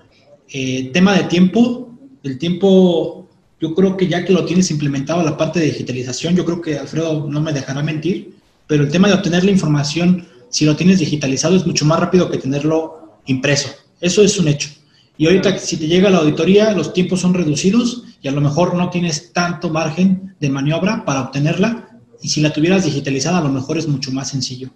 Eh, 0.52 0.90
tema 0.92 1.14
de 1.16 1.24
tiempo, 1.24 1.96
el 2.22 2.38
tiempo 2.38 3.23
yo 3.60 3.74
creo 3.74 3.96
que 3.96 4.08
ya 4.08 4.24
que 4.24 4.32
lo 4.32 4.44
tienes 4.44 4.70
implementado 4.70 5.22
la 5.22 5.36
parte 5.36 5.60
de 5.60 5.66
digitalización, 5.66 6.34
yo 6.36 6.44
creo 6.44 6.60
que 6.60 6.78
Alfredo 6.78 7.28
no 7.28 7.40
me 7.40 7.52
dejará 7.52 7.82
mentir, 7.82 8.34
pero 8.66 8.84
el 8.84 8.90
tema 8.90 9.08
de 9.08 9.14
obtener 9.14 9.44
la 9.44 9.50
información, 9.50 10.26
si 10.48 10.64
lo 10.64 10.76
tienes 10.76 10.98
digitalizado, 10.98 11.56
es 11.56 11.66
mucho 11.66 11.84
más 11.84 12.00
rápido 12.00 12.30
que 12.30 12.38
tenerlo 12.38 13.18
impreso. 13.26 13.70
Eso 14.00 14.22
es 14.22 14.38
un 14.38 14.48
hecho. 14.48 14.70
Y 15.16 15.26
ahorita, 15.26 15.58
si 15.58 15.76
te 15.76 15.86
llega 15.86 16.10
la 16.10 16.18
auditoría, 16.18 16.72
los 16.72 16.92
tiempos 16.92 17.20
son 17.20 17.34
reducidos 17.34 18.04
y 18.20 18.28
a 18.28 18.32
lo 18.32 18.40
mejor 18.40 18.74
no 18.74 18.90
tienes 18.90 19.32
tanto 19.32 19.70
margen 19.70 20.34
de 20.40 20.50
maniobra 20.50 21.04
para 21.04 21.22
obtenerla 21.22 21.88
y 22.20 22.28
si 22.28 22.40
la 22.40 22.52
tuvieras 22.52 22.84
digitalizada 22.84 23.38
a 23.38 23.42
lo 23.42 23.50
mejor 23.50 23.78
es 23.78 23.86
mucho 23.86 24.10
más 24.10 24.30
sencillo. 24.30 24.70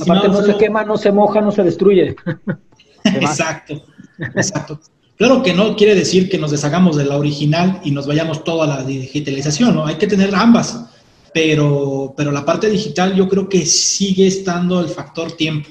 Aparte 0.00 0.28
no 0.28 0.42
se 0.42 0.56
quema, 0.56 0.84
no 0.84 0.96
se 0.96 1.12
moja, 1.12 1.40
no 1.40 1.52
se 1.52 1.62
destruye. 1.62 2.16
exacto, 3.04 3.84
exacto. 4.34 4.80
Claro 5.16 5.42
que 5.42 5.54
no 5.54 5.76
quiere 5.76 5.94
decir 5.94 6.28
que 6.28 6.38
nos 6.38 6.50
deshagamos 6.50 6.96
de 6.96 7.04
la 7.04 7.16
original 7.16 7.80
y 7.84 7.92
nos 7.92 8.06
vayamos 8.06 8.42
toda 8.42 8.64
a 8.64 8.78
la 8.78 8.84
digitalización, 8.84 9.74
¿no? 9.74 9.86
Hay 9.86 9.96
que 9.96 10.08
tener 10.08 10.34
ambas, 10.34 10.90
pero, 11.32 12.14
pero 12.16 12.32
la 12.32 12.44
parte 12.44 12.68
digital 12.68 13.14
yo 13.14 13.28
creo 13.28 13.48
que 13.48 13.64
sigue 13.64 14.26
estando 14.26 14.80
el 14.80 14.88
factor 14.88 15.32
tiempo, 15.32 15.68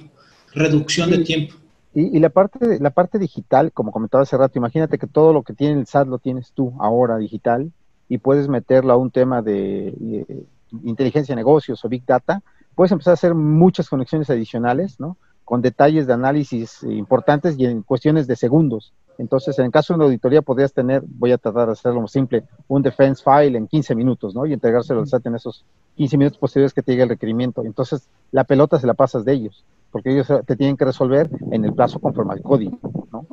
reducción 0.54 1.10
de 1.10 1.20
tiempo. 1.20 1.56
Y, 1.96 2.20
la, 2.20 2.30
parte, 2.30 2.80
la 2.80 2.90
parte 2.90 3.20
digital, 3.20 3.72
como 3.72 3.92
comentaba 3.92 4.24
hace 4.24 4.36
rato, 4.36 4.58
imagínate 4.58 4.98
que 4.98 5.06
todo 5.06 5.32
lo 5.32 5.44
que 5.44 5.54
tiene 5.54 5.80
el 5.80 5.86
SAT 5.86 6.08
lo 6.08 6.18
tienes 6.18 6.52
tú 6.54 6.74
ahora 6.80 7.18
digital 7.18 7.72
y 8.10 8.18
puedes 8.18 8.48
meterlo 8.48 8.94
a 8.94 8.98
un 8.98 9.12
tema 9.12 9.44
de, 9.44 9.94
de 10.00 10.46
inteligencia 10.84 11.34
de 11.34 11.42
negocios 11.42 11.84
o 11.86 11.90
big 11.90 12.04
data, 12.06 12.42
puedes 12.76 12.92
empezar 12.92 13.12
a 13.12 13.14
hacer 13.14 13.36
muchas 13.36 13.90
conexiones 13.90 14.30
adicionales, 14.30 15.00
¿no? 15.00 15.18
Con 15.46 15.62
detalles 15.62 16.08
de 16.08 16.14
análisis 16.14 16.82
importantes 16.84 17.60
y 17.60 17.66
en 17.66 17.84
cuestiones 17.84 18.26
de 18.26 18.38
segundos. 18.38 18.94
Entonces, 19.18 19.58
en 19.60 19.66
el 19.66 19.72
caso 19.72 19.94
de 19.94 19.98
una 19.98 20.06
auditoría, 20.06 20.42
podrías 20.42 20.74
tener, 20.74 21.04
voy 21.06 21.32
a 21.32 21.38
tratar 21.38 21.68
de 21.68 21.74
hacerlo 21.74 22.08
simple, 22.08 22.44
un 22.68 22.82
defense 22.82 23.24
file 23.24 23.58
en 23.58 23.68
15 23.68 23.96
minutos, 23.96 24.34
¿no? 24.34 24.46
Y 24.46 24.54
entregárselo 24.54 25.02
al 25.02 25.08
SAT 25.08 25.28
en 25.28 25.36
esos 25.36 25.64
15 25.96 26.18
minutos 26.18 26.40
posteriores 26.40 26.74
que 26.74 26.82
te 26.82 26.92
llegue 26.92 27.04
el 27.04 27.10
requerimiento. 27.10 27.64
Entonces, 27.64 28.08
la 28.32 28.44
pelota 28.44 28.80
se 28.80 28.88
la 28.88 28.96
pasas 28.96 29.24
de 29.26 29.34
ellos, 29.34 29.64
porque 29.92 30.12
ellos 30.12 30.28
te 30.46 30.56
tienen 30.56 30.78
que 30.78 30.86
resolver 30.86 31.30
en 31.52 31.66
el 31.66 31.74
plazo 31.74 32.00
conforme 32.00 32.34
al 32.34 32.42
código, 32.42 32.80
¿no? 33.12 33.28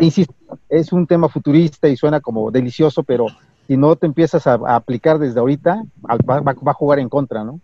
Insisto, 0.00 0.34
es 0.68 0.92
un 0.92 1.06
tema 1.06 1.28
futurista 1.28 1.88
y 1.88 1.96
suena 1.96 2.20
como 2.20 2.50
delicioso, 2.50 3.02
pero 3.02 3.26
si 3.66 3.76
no 3.76 3.96
te 3.96 4.06
empiezas 4.06 4.46
a, 4.46 4.54
aplicar 4.54 5.18
desde 5.18 5.38
ahorita, 5.40 5.82
va, 6.02 6.70
a 6.70 6.74
jugar 6.74 6.98
en 6.98 7.08
contra, 7.08 7.44
¿no? 7.44 7.60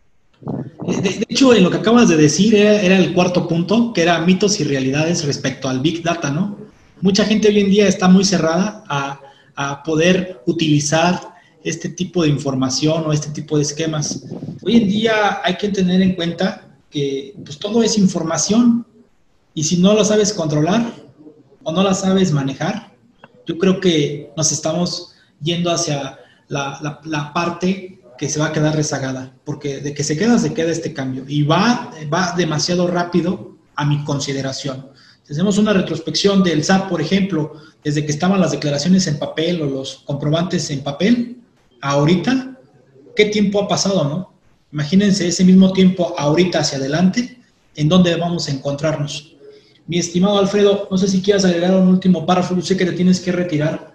De, 0.86 1.24
hecho, 1.28 1.54
en 1.54 1.64
lo 1.64 1.70
que 1.70 1.78
acabas 1.78 2.08
de 2.08 2.16
decir 2.16 2.54
era, 2.54 2.98
el 2.98 3.14
cuarto 3.14 3.48
punto, 3.48 3.92
que 3.94 4.02
era 4.02 4.18
mitos 4.20 4.60
y 4.60 4.64
realidades 4.64 5.24
respecto 5.24 5.68
al 5.68 5.80
Big 5.80 6.02
Data, 6.02 6.30
¿no? 6.30 6.63
Mucha 7.04 7.26
gente 7.26 7.48
hoy 7.48 7.60
en 7.60 7.68
día 7.68 7.86
está 7.86 8.08
muy 8.08 8.24
cerrada 8.24 8.82
a, 8.88 9.82
poder 9.84 10.40
utilizar 10.46 11.34
este 11.62 11.90
tipo 11.90 12.22
de 12.22 12.30
información 12.30 13.04
o 13.06 13.12
este 13.12 13.28
tipo 13.28 13.58
de 13.58 13.62
esquemas. 13.62 14.24
Hoy 14.62 14.76
en 14.78 14.88
día 14.88 15.42
hay 15.44 15.58
que 15.58 15.68
tener 15.68 16.00
en 16.00 16.14
cuenta 16.14 16.66
que 16.88 17.34
pues, 17.44 17.58
todo 17.58 17.82
es 17.82 17.98
información 17.98 18.86
y 19.52 19.64
si 19.64 19.76
no 19.76 19.92
lo 19.92 20.02
sabes 20.02 20.32
controlar 20.32 20.94
o 21.62 21.72
no 21.72 21.82
la 21.82 21.92
sabes 21.92 22.32
manejar, 22.32 22.94
yo 23.46 23.58
creo 23.58 23.80
que 23.80 24.32
nos 24.34 24.50
estamos 24.50 25.12
yendo 25.42 25.70
hacia 25.70 26.18
la, 26.48 27.30
parte 27.34 28.00
que 28.16 28.30
se 28.30 28.40
va 28.40 28.46
a 28.46 28.52
quedar 28.52 28.74
rezagada, 28.74 29.30
porque 29.44 29.80
de 29.80 29.92
que 29.92 30.04
se 30.04 30.16
queda, 30.16 30.38
se 30.38 30.54
queda 30.54 30.72
este 30.72 30.94
cambio 30.94 31.26
y 31.28 31.42
va 31.42 31.92
demasiado 32.38 32.86
rápido 32.86 33.58
a 33.76 33.84
mi 33.84 34.02
consideración. 34.04 34.93
Si 35.24 35.32
hacemos 35.32 35.58
una 35.58 35.72
retrospección 35.72 36.42
del 36.42 36.62
SAT, 36.62 36.88
por 36.88 37.00
ejemplo, 37.00 37.54
desde 37.82 38.04
que 38.04 38.12
estaban 38.12 38.40
las 38.40 38.52
declaraciones 38.52 39.06
en 39.06 39.18
papel 39.18 39.62
o 39.62 39.66
los 39.66 39.96
comprobantes 40.04 40.70
en 40.70 40.84
papel, 40.84 41.38
ahorita, 41.80 42.58
¿qué 43.16 43.26
tiempo 43.26 43.60
ha 43.60 43.68
pasado, 43.68 44.04
no? 44.04 44.32
Imagínense 44.72 45.26
ese 45.26 45.44
mismo 45.44 45.72
tiempo 45.72 46.14
ahorita 46.16 46.60
hacia 46.60 46.78
adelante, 46.78 47.38
¿en 47.74 47.88
dónde 47.88 48.14
vamos 48.16 48.48
a 48.48 48.52
encontrarnos? 48.52 49.36
Mi 49.86 49.98
estimado 49.98 50.38
Alfredo, 50.38 50.88
no 50.90 50.96
sé 50.96 51.08
si 51.08 51.22
quieras 51.22 51.44
agregar 51.44 51.74
un 51.74 51.88
último 51.88 52.24
párrafo, 52.24 52.54
yo 52.54 52.62
sé 52.62 52.76
que 52.76 52.86
te 52.86 52.92
tienes 52.92 53.20
que 53.20 53.32
retirar, 53.32 53.94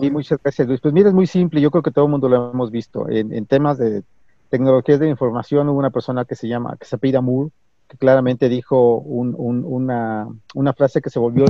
Sí, 0.00 0.10
muchas 0.10 0.38
gracias, 0.42 0.66
Luis. 0.68 0.80
Pues 0.80 0.94
mira, 0.94 1.08
es 1.08 1.14
muy 1.14 1.26
simple, 1.26 1.60
yo 1.60 1.70
creo 1.70 1.82
que 1.82 1.90
todo 1.90 2.06
el 2.06 2.10
mundo 2.10 2.28
lo 2.28 2.50
hemos 2.50 2.70
visto. 2.70 3.08
En, 3.08 3.46
temas 3.46 3.78
de 3.78 4.02
tecnologías 4.50 5.00
de 5.00 5.08
información 5.08 5.68
hubo 5.68 5.78
una 5.78 5.90
persona 5.90 6.24
que 6.24 6.34
se 6.34 6.48
llama, 6.48 6.76
que 6.78 6.86
se 6.86 6.96
apellida 6.96 7.20
Moore, 7.20 7.50
que 7.88 7.96
claramente 7.96 8.48
dijo 8.48 8.98
una, 8.98 10.28
una 10.54 10.72
frase 10.74 11.00
que 11.00 11.10
se 11.10 11.18
volvió 11.18 11.46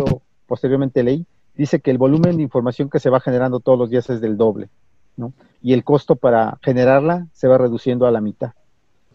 posteriormente 0.46 1.02
ley. 1.02 1.26
Dice 1.54 1.80
que 1.80 1.90
el 1.90 1.98
volumen 1.98 2.36
de 2.36 2.42
información 2.42 2.88
que 2.88 3.00
se 3.00 3.10
va 3.10 3.20
generando 3.20 3.60
todos 3.60 3.78
los 3.78 3.90
días 3.90 4.08
es 4.10 4.20
del 4.20 4.36
doble, 4.36 4.70
¿no? 5.16 5.32
Y 5.60 5.72
el 5.72 5.82
costo 5.82 6.14
para 6.14 6.58
generarla 6.62 7.26
se 7.32 7.48
va 7.48 7.58
reduciendo 7.58 8.06
a 8.06 8.12
la 8.12 8.20
mitad. 8.20 8.52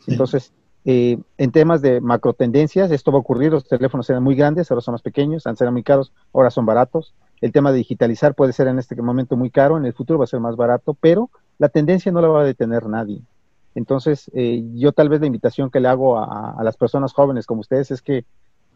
Entonces, 0.08 0.52
eh, 0.84 1.18
en 1.38 1.52
temas 1.54 1.82
de 1.82 2.02
macro 2.02 2.34
tendencias, 2.34 2.92
esto 2.92 3.14
va 3.14 3.20
a 3.20 3.22
ocurrir, 3.22 3.54
los 3.54 3.66
teléfonos 3.66 4.10
eran 4.10 4.22
muy 4.22 4.36
grandes, 4.36 4.70
ahora 4.70 4.82
son 4.82 4.94
más 4.94 5.02
pequeños, 5.02 5.48
antes 5.48 5.62
eran 5.62 5.74
muy 5.74 5.84
caros, 5.84 6.12
ahora 6.34 6.50
son 6.50 6.66
baratos. 6.66 7.14
El 7.40 7.54
tema 7.54 7.72
de 7.72 7.78
digitalizar 7.78 8.36
puede 8.36 8.52
ser 8.52 8.68
en 8.68 8.80
este 8.80 9.02
momento 9.02 9.38
muy 9.38 9.50
caro, 9.50 9.78
en 9.78 9.86
el 9.86 9.94
futuro 9.94 10.20
va 10.20 10.26
a 10.26 10.28
ser 10.28 10.42
más 10.42 10.58
barato, 10.58 10.94
pero 10.94 11.30
la 11.58 11.70
tendencia 11.70 12.12
no 12.12 12.22
la 12.22 12.28
va 12.28 12.42
a 12.42 12.46
detener 12.46 12.88
nadie. 12.88 13.22
Entonces, 13.76 14.30
eh, 14.34 14.64
yo 14.76 14.92
tal 14.92 15.10
vez 15.10 15.20
la 15.20 15.28
invitación 15.28 15.70
que 15.70 15.80
le 15.80 15.88
hago 15.88 16.18
a, 16.18 16.62
las 16.64 16.78
personas 16.78 17.14
jóvenes 17.14 17.46
como 17.46 17.62
ustedes 17.62 17.92
es 17.92 18.02
que 18.02 18.26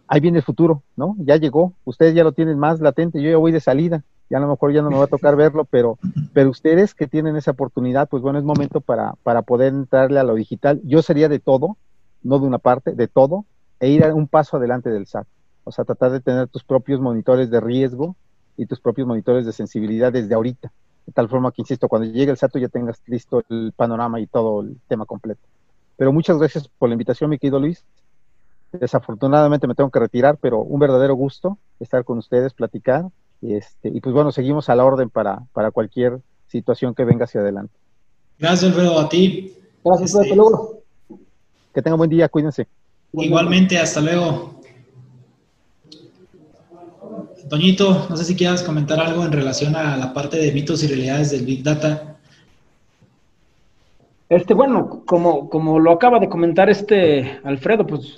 ahí 0.07 0.19
viene 0.19 0.39
el 0.39 0.43
futuro, 0.43 0.83
¿no? 0.95 1.15
Ya 1.19 1.35
llegó, 1.35 1.73
ustedes 1.85 2.15
ya 2.15 2.23
lo 2.23 2.31
tienen 2.31 2.57
más 2.57 2.79
latente, 2.79 3.21
yo 3.21 3.29
ya 3.29 3.37
voy 3.37 3.51
de 3.51 3.59
salida, 3.59 4.03
ya 4.29 4.37
a 4.37 4.41
lo 4.41 4.47
mejor 4.47 4.73
ya 4.73 4.81
no 4.81 4.89
me 4.89 4.97
va 4.97 5.05
a 5.05 5.07
tocar 5.07 5.35
verlo, 5.35 5.65
pero, 5.65 5.97
pero 6.33 6.49
ustedes 6.49 6.93
que 6.93 7.07
tienen 7.07 7.35
esa 7.35 7.51
oportunidad, 7.51 8.09
pues 8.09 8.23
bueno, 8.23 8.39
es 8.39 8.45
momento 8.45 8.81
para, 8.81 9.13
para 9.23 9.41
poder 9.41 9.73
entrarle 9.73 10.19
a 10.19 10.23
lo 10.23 10.35
digital. 10.35 10.81
Yo 10.83 11.01
sería 11.01 11.29
de 11.29 11.39
todo, 11.39 11.77
no 12.23 12.39
de 12.39 12.47
una 12.47 12.57
parte, 12.57 12.93
de 12.93 13.07
todo, 13.07 13.45
e 13.79 13.89
ir 13.89 14.03
a 14.03 14.13
un 14.13 14.27
paso 14.27 14.57
adelante 14.57 14.89
del 14.89 15.07
SAT. 15.07 15.27
O 15.63 15.71
sea, 15.71 15.85
tratar 15.85 16.11
de 16.11 16.21
tener 16.21 16.47
tus 16.47 16.63
propios 16.63 16.99
monitores 16.99 17.49
de 17.49 17.59
riesgo 17.59 18.15
y 18.55 18.65
tus 18.65 18.79
propios 18.79 19.07
monitores 19.07 19.45
de 19.45 19.53
sensibilidad 19.53 20.11
desde 20.11 20.33
ahorita. 20.33 20.71
De 21.07 21.13
tal 21.13 21.29
forma 21.29 21.51
que, 21.51 21.61
insisto, 21.61 21.87
cuando 21.87 22.07
llegue 22.07 22.31
el 22.31 22.37
SAT 22.37 22.57
ya 22.57 22.67
tengas 22.67 23.01
listo 23.07 23.41
el 23.49 23.73
panorama 23.75 24.19
y 24.19 24.27
todo 24.27 24.61
el 24.61 24.77
tema 24.87 25.05
completo. 25.05 25.41
Pero 25.95 26.13
muchas 26.13 26.37
gracias 26.37 26.67
por 26.67 26.89
la 26.89 26.93
invitación, 26.93 27.29
mi 27.29 27.39
querido 27.39 27.59
Luis. 27.59 27.83
Desafortunadamente 28.73 29.67
me 29.67 29.73
tengo 29.73 29.89
que 29.89 29.99
retirar, 29.99 30.37
pero 30.37 30.59
un 30.59 30.79
verdadero 30.79 31.15
gusto 31.15 31.57
estar 31.79 32.03
con 32.03 32.19
ustedes, 32.19 32.53
platicar. 32.53 33.05
Y, 33.41 33.55
este, 33.55 33.89
y 33.89 34.01
pues 34.01 34.13
bueno, 34.13 34.31
seguimos 34.31 34.69
a 34.69 34.75
la 34.75 34.85
orden 34.85 35.09
para, 35.09 35.43
para 35.53 35.71
cualquier 35.71 36.19
situación 36.47 36.93
que 36.93 37.05
venga 37.05 37.25
hacia 37.25 37.41
adelante. 37.41 37.73
Gracias, 38.37 38.71
Alfredo, 38.71 38.99
a 38.99 39.09
ti. 39.09 39.55
Gracias, 39.83 40.15
hasta 40.15 40.35
luego. 40.35 40.81
Que 41.73 41.81
tengan 41.81 41.97
buen 41.97 42.09
día, 42.09 42.27
cuídense. 42.29 42.67
Igualmente, 43.13 43.79
hasta 43.79 44.01
luego. 44.01 44.56
Toñito, 47.49 48.07
no 48.09 48.17
sé 48.17 48.25
si 48.25 48.35
quieras 48.35 48.63
comentar 48.63 48.99
algo 48.99 49.23
en 49.23 49.31
relación 49.31 49.75
a 49.75 49.95
la 49.97 50.13
parte 50.13 50.37
de 50.37 50.51
mitos 50.51 50.83
y 50.83 50.87
realidades 50.87 51.31
del 51.31 51.45
Big 51.45 51.63
Data. 51.63 52.17
Este, 54.29 54.53
bueno, 54.53 55.03
como, 55.05 55.49
como 55.49 55.79
lo 55.79 55.91
acaba 55.91 56.19
de 56.19 56.27
comentar 56.27 56.69
este 56.69 57.39
Alfredo, 57.43 57.87
pues 57.87 58.13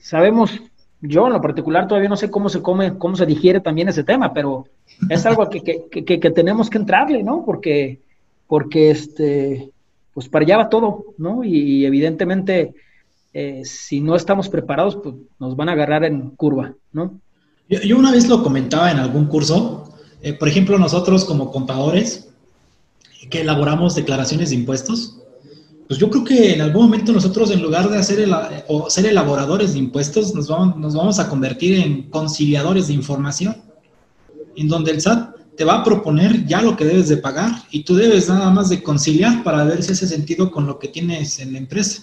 sabemos, 0.00 0.60
yo 1.00 1.26
en 1.26 1.32
lo 1.32 1.40
particular 1.40 1.86
todavía 1.86 2.08
no 2.08 2.16
sé 2.16 2.30
cómo 2.30 2.48
se 2.48 2.62
come, 2.62 2.98
cómo 2.98 3.14
se 3.14 3.26
digiere 3.26 3.60
también 3.60 3.88
ese 3.88 4.02
tema, 4.02 4.32
pero 4.32 4.66
es 5.08 5.24
algo 5.26 5.48
que, 5.48 5.62
que, 5.62 6.04
que, 6.04 6.18
que 6.18 6.30
tenemos 6.30 6.68
que 6.68 6.78
entrarle, 6.78 7.22
¿no? 7.22 7.44
Porque, 7.44 8.00
porque 8.48 8.90
este, 8.90 9.70
pues 10.12 10.28
para 10.28 10.44
allá 10.44 10.56
va 10.56 10.68
todo, 10.68 11.04
¿no? 11.18 11.44
Y 11.44 11.84
evidentemente 11.86 12.74
eh, 13.32 13.62
si 13.64 14.00
no 14.00 14.14
estamos 14.14 14.48
preparados, 14.48 14.96
pues 14.96 15.16
nos 15.40 15.56
van 15.56 15.68
a 15.68 15.72
agarrar 15.72 16.04
en 16.04 16.30
curva, 16.30 16.74
¿no? 16.92 17.20
Yo, 17.82 17.98
una 17.98 18.12
vez 18.12 18.28
lo 18.28 18.42
comentaba 18.42 18.90
en 18.90 18.98
algún 18.98 19.26
curso, 19.26 19.92
eh, 20.22 20.32
por 20.32 20.48
ejemplo, 20.48 20.78
nosotros 20.78 21.24
como 21.24 21.50
contadores 21.50 22.28
que 23.30 23.40
elaboramos 23.40 23.94
declaraciones 23.94 24.50
de 24.50 24.56
impuestos, 24.56 25.18
pues 25.88 25.98
yo 25.98 26.10
creo 26.10 26.24
que 26.24 26.54
en 26.54 26.60
algún 26.60 26.84
momento 26.84 27.12
nosotros 27.12 27.50
en 27.50 27.62
lugar 27.62 27.90
de 27.90 27.98
hacer 27.98 28.28
o 28.68 28.88
ser 28.88 29.06
elaboradores 29.06 29.72
de 29.72 29.78
impuestos, 29.78 30.34
nos 30.34 30.48
vamos, 30.48 30.76
nos 30.76 30.94
vamos 30.94 31.18
a 31.18 31.28
convertir 31.28 31.78
en 31.78 32.10
conciliadores 32.10 32.88
de 32.88 32.94
información, 32.94 33.56
en 34.56 34.68
donde 34.68 34.92
el 34.92 35.00
SAT 35.00 35.34
te 35.56 35.64
va 35.64 35.80
a 35.80 35.84
proponer 35.84 36.46
ya 36.46 36.62
lo 36.62 36.76
que 36.76 36.84
debes 36.84 37.08
de 37.08 37.18
pagar 37.18 37.50
y 37.70 37.84
tú 37.84 37.94
debes 37.94 38.28
nada 38.28 38.50
más 38.50 38.68
de 38.70 38.82
conciliar 38.82 39.42
para 39.44 39.64
ver 39.64 39.82
si 39.82 39.92
hace 39.92 40.06
sentido 40.06 40.50
con 40.50 40.66
lo 40.66 40.78
que 40.78 40.88
tienes 40.88 41.38
en 41.38 41.52
la 41.52 41.58
empresa 41.58 42.02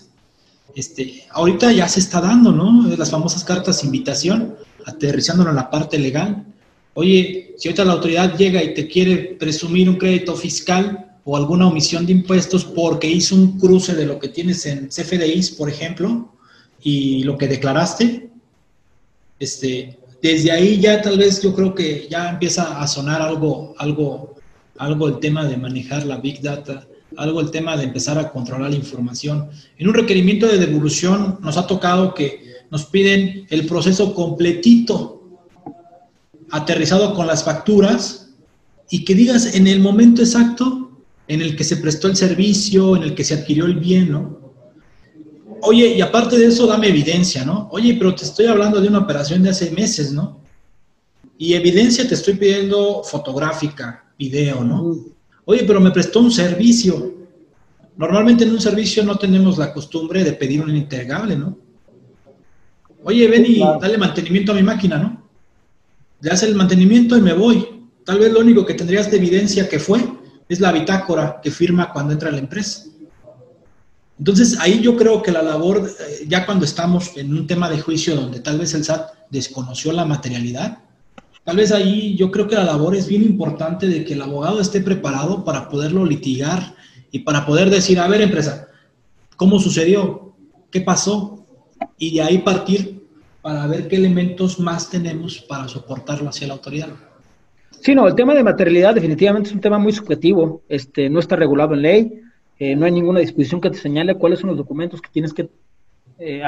este, 0.76 1.26
ahorita 1.32 1.72
ya 1.72 1.88
se 1.88 2.00
está 2.00 2.22
dando, 2.22 2.52
¿no? 2.52 2.88
Las 2.96 3.12
famosas 3.12 3.44
cartas 3.44 3.82
de 3.82 3.88
invitación, 3.88 4.56
aterrizándolo 4.86 5.50
en 5.50 5.56
la 5.56 5.70
parte 5.70 5.98
legal. 5.98 6.46
Oye, 6.94 7.54
si 7.58 7.68
ahorita 7.68 7.86
la 7.86 7.94
autoridad 7.94 8.38
llega 8.38 8.64
y 8.64 8.74
te 8.74 8.88
quiere 8.88 9.36
presumir 9.40 9.90
un 9.90 9.96
crédito 9.96 10.36
fiscal 10.36 11.18
o 11.24 11.38
alguna 11.38 11.68
omisión 11.68 12.06
de 12.06 12.14
impuestos 12.14 12.66
porque 12.66 13.08
hizo 13.08 13.36
un 13.36 13.60
cruce 13.60 13.96
de 13.96 14.06
lo 14.06 14.20
que 14.20 14.30
tienes 14.30 14.66
en 14.66 14.88
CFDIs, 14.88 15.52
por 15.52 15.70
ejemplo, 15.70 16.34
y 16.82 17.24
lo 17.24 17.38
que 17.38 17.48
declaraste, 17.48 18.30
este, 19.40 19.98
desde 20.22 20.52
ahí 20.52 20.80
ya 20.80 21.02
tal 21.02 21.18
vez 21.18 21.42
yo 21.42 21.54
creo 21.54 21.74
que 21.74 22.08
ya 22.10 22.30
empieza 22.30 22.82
a 22.82 22.88
sonar 22.88 23.22
algo, 23.22 23.76
algo, 23.78 24.36
algo 24.78 25.08
el 25.08 25.20
tema 25.20 25.46
de 25.46 25.58
manejar 25.58 26.06
la 26.06 26.18
Big 26.18 26.42
Data 26.42 26.88
algo 27.18 27.42
el 27.42 27.52
tema 27.52 27.78
de 27.78 27.84
empezar 27.84 28.18
a 28.18 28.32
controlar 28.32 28.72
la 28.72 28.76
información. 28.76 29.50
En 29.78 29.88
un 29.88 29.94
requerimiento 29.94 30.48
de 30.48 30.58
devolución 30.58 31.40
nos 31.42 31.58
ha 31.58 31.68
tocado 31.68 32.14
que 32.14 32.51
nos 32.72 32.86
piden 32.86 33.46
el 33.50 33.68
proceso 33.68 34.16
completito, 34.16 35.22
aterrizado 36.50 37.14
con 37.14 37.28
las 37.28 37.44
facturas 37.44 38.30
y 38.90 39.04
que 39.06 39.14
digas 39.14 39.54
en 39.56 39.68
el 39.68 39.80
momento 39.80 40.22
exacto 40.22 40.90
en 41.28 41.42
el 41.42 41.56
que 41.56 41.64
se 41.64 41.78
prestó 41.78 42.08
el 42.08 42.16
servicio, 42.16 42.96
en 42.96 43.04
el 43.04 43.16
que 43.16 43.24
se 43.24 43.36
adquirió 43.36 43.66
el 43.66 43.76
bien, 43.76 44.12
¿no? 44.12 44.40
Oye, 45.64 45.96
y 45.96 46.02
aparte 46.02 46.38
de 46.38 46.48
eso, 46.48 46.66
dame 46.66 46.88
evidencia, 46.88 47.46
¿no? 47.46 47.70
Oye, 47.72 47.96
pero 47.96 48.16
te 48.16 48.26
estoy 48.26 48.48
hablando 48.48 48.82
de 48.82 48.88
una 48.88 49.00
operación 49.00 49.44
de 49.44 49.50
hace 49.50 49.72
meses, 49.72 50.12
¿no? 50.12 50.42
Y 51.38 51.54
evidencia 51.54 52.08
te 52.08 52.16
estoy 52.16 52.34
pidiendo 52.34 53.04
fotográfica, 53.04 54.06
video, 54.18 54.64
¿no? 54.64 54.96
Oye, 55.46 55.64
pero 55.66 55.80
me 55.80 55.92
prestó 55.92 56.20
un 56.20 56.32
servicio. 56.32 57.14
Normalmente 57.98 58.44
en 58.44 58.52
un 58.52 58.62
servicio 58.62 59.04
no 59.04 59.18
tenemos 59.18 59.58
la 59.58 59.74
costumbre 59.74 60.24
de 60.24 60.34
pedir 60.34 60.62
un 60.62 60.72
entregable, 60.72 61.36
¿no? 61.36 61.58
Oye, 63.04 63.28
ven 63.28 63.46
y 63.46 63.60
dale 63.60 63.98
mantenimiento 63.98 64.52
a 64.52 64.56
mi 64.56 64.64
máquina, 64.64 64.98
¿no? 64.98 65.28
Le 66.22 66.30
hace 66.30 66.46
el 66.46 66.56
mantenimiento 66.56 67.18
y 67.18 67.22
me 67.22 67.34
voy. 67.34 67.68
Tal 68.06 68.20
vez 68.20 68.32
lo 68.32 68.40
único 68.40 68.66
que 68.66 68.76
tendrías 68.76 69.10
de 69.10 69.18
evidencia 69.18 69.68
que 69.68 69.80
fue 69.80 70.00
es 70.48 70.60
la 70.60 70.72
bitácora 70.72 71.40
que 71.42 71.50
firma 71.50 71.92
cuando 71.92 72.14
entra 72.14 72.30
a 72.30 72.32
la 72.32 72.38
empresa. 72.40 72.86
Entonces, 74.20 74.60
ahí 74.60 74.82
yo 74.82 74.98
creo 74.98 75.24
que 75.24 75.32
la 75.32 75.42
labor, 75.42 75.90
eh, 76.00 76.26
ya 76.28 76.46
cuando 76.46 76.66
estamos 76.66 77.18
en 77.18 77.34
un 77.34 77.48
tema 77.48 77.70
de 77.70 77.82
juicio 77.82 78.16
donde 78.16 78.40
tal 78.40 78.60
vez 78.60 78.74
el 78.76 78.84
SAT 78.84 79.10
desconoció 79.32 79.92
la 79.94 80.06
materialidad, 80.06 80.78
tal 81.44 81.56
vez 81.56 81.72
ahí 81.72 82.16
yo 82.16 82.30
creo 82.30 82.48
que 82.48 82.54
la 82.54 82.66
labor 82.66 82.96
es 82.96 83.08
bien 83.08 83.24
importante 83.24 83.88
de 83.88 84.06
que 84.06 84.14
el 84.14 84.22
abogado 84.22 84.62
esté 84.62 84.82
preparado 84.82 85.44
para 85.44 85.70
poderlo 85.70 86.06
litigar 86.06 86.76
y 87.12 87.20
para 87.20 87.48
poder 87.48 87.72
decir, 87.72 88.00
a 88.00 88.08
ver, 88.08 88.22
empresa, 88.22 88.68
¿cómo 89.38 89.60
sucedió? 89.60 90.36
¿Qué 90.70 90.82
pasó? 90.82 91.41
Y 91.98 92.16
de 92.16 92.22
ahí 92.22 92.38
partir 92.40 93.02
para 93.42 93.66
ver 93.68 93.88
qué 93.88 93.96
elementos 93.96 94.60
más 94.60 94.90
tenemos 94.90 95.40
para 95.40 95.68
soportarlo 95.68 96.30
hacia 96.30 96.48
la 96.48 96.54
autoridad. 96.54 96.90
Sí, 97.82 97.96
no, 97.96 98.08
el 98.08 98.14
tema 98.14 98.36
de 98.36 98.44
materialidad 98.44 98.94
definitivamente 98.94 99.50
es 99.50 99.56
un 99.56 99.62
tema 99.62 99.80
muy 99.80 99.92
subjetivo, 99.92 100.62
este, 100.70 101.10
no 101.10 101.20
está 101.20 101.36
regulado 101.36 101.74
en 101.74 101.82
ley, 101.82 102.22
eh, 102.60 102.76
no 102.76 102.86
hay 102.86 102.92
ninguna 102.92 103.22
disposición 103.22 103.60
que 103.60 103.72
te 103.72 103.78
señale 103.78 104.16
cuáles 104.16 104.40
son 104.40 104.50
los 104.50 104.58
documentos 104.58 105.02
que 105.02 105.10
tienes 105.10 105.34
que, 105.34 105.50
eh, 106.20 106.44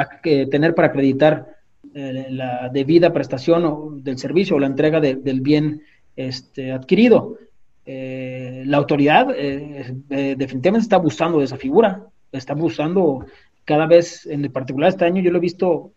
tener 0.51 0.75
para 0.75 0.89
acreditar 0.89 1.57
eh, 1.95 2.27
la 2.29 2.69
debida 2.71 3.11
prestación 3.11 4.03
del 4.03 4.19
servicio 4.19 4.55
o 4.55 4.59
la 4.59 4.67
entrega 4.67 5.01
del 5.01 5.41
bien 5.41 5.81
este, 6.15 6.71
adquirido. 6.71 7.39
la 7.85 8.77
autoridad 8.77 9.27
definitivamente 9.27 10.83
está 10.83 10.97
abusando 10.97 11.39
de 11.39 11.45
esa 11.45 11.57
figura, 11.57 12.05
está 12.31 12.53
abusando 12.53 13.25
cada 13.65 13.85
vez, 13.87 14.25
en 14.25 14.51
particular 14.51 14.89
este 14.89 15.05
año 15.05 15.21
yo 15.21 15.31
lo 15.31 15.37
he 15.37 15.41
visto 15.41 15.91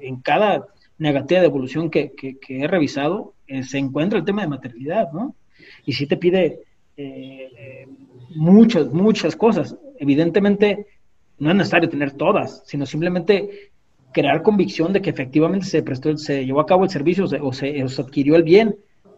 en 0.00 0.20
cada 0.20 0.66
negativa 0.98 1.40
de 1.40 1.46
evolución 1.46 1.90
que, 1.90 2.12
que, 2.12 2.38
he 2.48 2.66
revisado, 2.66 3.34
se 3.62 3.78
encuentra 3.78 4.18
el 4.18 4.24
tema 4.24 4.42
de 4.42 4.48
maternidad, 4.48 5.12
¿no? 5.12 5.34
Y 5.84 5.92
sí 5.92 6.06
te 6.06 6.16
pide 6.16 6.60
muchas, 8.34 8.88
muchas 8.92 9.36
cosas. 9.36 9.76
Evidentemente, 9.98 10.86
no 11.38 11.50
es 11.50 11.56
necesario 11.56 11.88
tener 11.88 12.12
todas, 12.12 12.62
sino 12.66 12.86
simplemente 12.86 13.72
crear 14.12 14.42
convicción 14.42 14.92
de 14.92 15.02
que 15.02 15.10
efectivamente 15.10 15.66
se 15.66 15.82
prestó, 15.82 16.16
se 16.16 16.46
llevó 16.46 16.60
a 16.60 16.66
cabo 16.66 16.84
el 16.84 16.90
servicio 16.90 17.24
o 17.24 17.52
se, 17.52 17.82
adquirió 17.98 18.36
el 18.36 18.44
bien. 18.44 18.76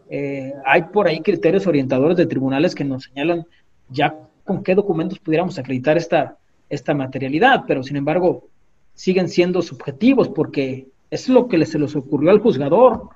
Eh, 0.08 0.52
hay 0.64 0.82
por 0.84 1.06
ahí 1.06 1.20
criterios 1.20 1.66
orientadores 1.66 2.16
de 2.16 2.26
tribunales 2.26 2.74
que 2.74 2.84
nos 2.84 3.04
señalan 3.04 3.44
ya 3.90 4.14
con 4.44 4.62
qué 4.62 4.74
documentos 4.74 5.18
pudiéramos 5.18 5.58
acreditar 5.58 5.96
esta, 5.96 6.38
esta 6.68 6.94
materialidad, 6.94 7.64
pero 7.66 7.82
sin 7.82 7.96
embargo 7.96 8.48
siguen 8.94 9.28
siendo 9.28 9.62
subjetivos 9.62 10.28
porque 10.28 10.88
es 11.10 11.28
lo 11.28 11.48
que 11.48 11.64
se 11.66 11.78
les 11.78 11.94
ocurrió 11.94 12.30
al 12.30 12.40
juzgador, 12.40 13.10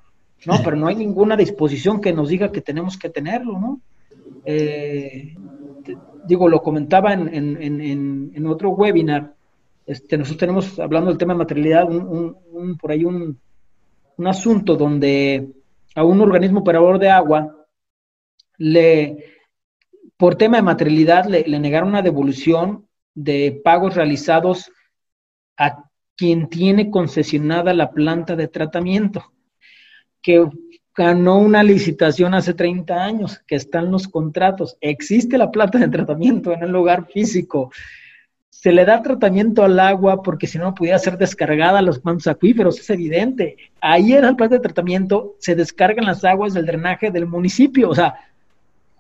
¿no? 0.47 0.55
Pero 0.63 0.77
no 0.77 0.87
hay 0.87 0.97
ninguna 0.97 1.37
disposición 1.37 2.01
que 2.01 2.13
nos 2.13 2.29
diga 2.29 2.53
que 2.53 2.61
tenemos 2.61 2.97
que 2.97 3.11
tenerlo, 3.11 3.59
¿no? 3.59 3.81
Eh, 4.45 5.35
digo, 6.27 6.49
lo 6.49 6.63
comentaba 6.63 7.13
en, 7.13 8.47
otro 8.47 8.71
webinar, 8.71 9.35
este, 9.87 10.17
nosotros 10.17 10.39
tenemos, 10.39 10.79
hablando 10.79 11.11
del 11.11 11.19
tema 11.19 11.35
de 11.35 11.39
materialidad, 11.39 11.91
un, 11.91 12.77
por 12.79 12.93
ahí 12.93 13.05
un, 13.05 13.39
asunto 14.25 14.77
donde 14.77 15.49
a 15.95 16.05
un 16.05 16.21
organismo 16.21 16.61
operador 16.61 16.99
de 16.99 17.09
agua 17.09 17.57
le, 18.59 19.25
por 20.19 20.35
tema 20.35 20.59
de 20.59 20.63
materialidad, 20.63 21.25
le, 21.25 21.43
le 21.43 21.59
negaron 21.59 21.89
una 21.89 22.03
devolución 22.03 22.87
de 23.15 23.61
pagos 23.65 23.95
realizados 23.95 24.71
a 25.57 25.85
quien 26.17 26.49
tiene 26.49 26.91
concesionada 26.91 27.73
la 27.75 27.93
planta 27.93 28.37
de 28.37 28.49
tratamiento, 28.49 29.33
que 30.23 30.47
ganó 30.95 31.39
una 31.39 31.63
licitación 31.63 32.35
hace 32.35 32.53
30 32.53 32.95
años, 32.95 33.41
que 33.47 33.55
están 33.55 33.91
los 33.91 34.07
contratos. 34.09 34.77
Existe 34.81 35.39
la 35.39 35.51
planta 35.51 35.79
de 35.79 35.89
tratamiento 35.89 36.53
en 36.53 36.63
el 36.63 36.71
lugar 36.71 37.07
físico. 37.07 37.71
Se 38.51 38.73
le 38.73 38.85
da 38.85 39.03
tratamiento 39.03 39.65
al 39.65 39.81
agua 39.81 40.23
porque 40.23 40.47
si 40.47 40.59
no 40.59 40.75
pudiera 40.75 40.99
ser 40.99 41.17
descargada 41.17 41.79
a 41.79 41.83
los 41.83 42.05
mantos 42.05 42.27
acuíferos, 42.27 42.79
es 42.79 42.91
evidente. 42.91 43.57
Ahí 43.81 44.13
era 44.13 44.31
la 44.31 44.37
planta 44.37 44.57
de 44.57 44.63
tratamiento, 44.63 45.37
se 45.39 45.55
descargan 45.55 46.05
las 46.05 46.23
aguas 46.25 46.53
del 46.53 46.67
drenaje 46.67 47.11
del 47.11 47.27
municipio. 47.27 47.89
O 47.89 47.95
sea, 47.95 48.15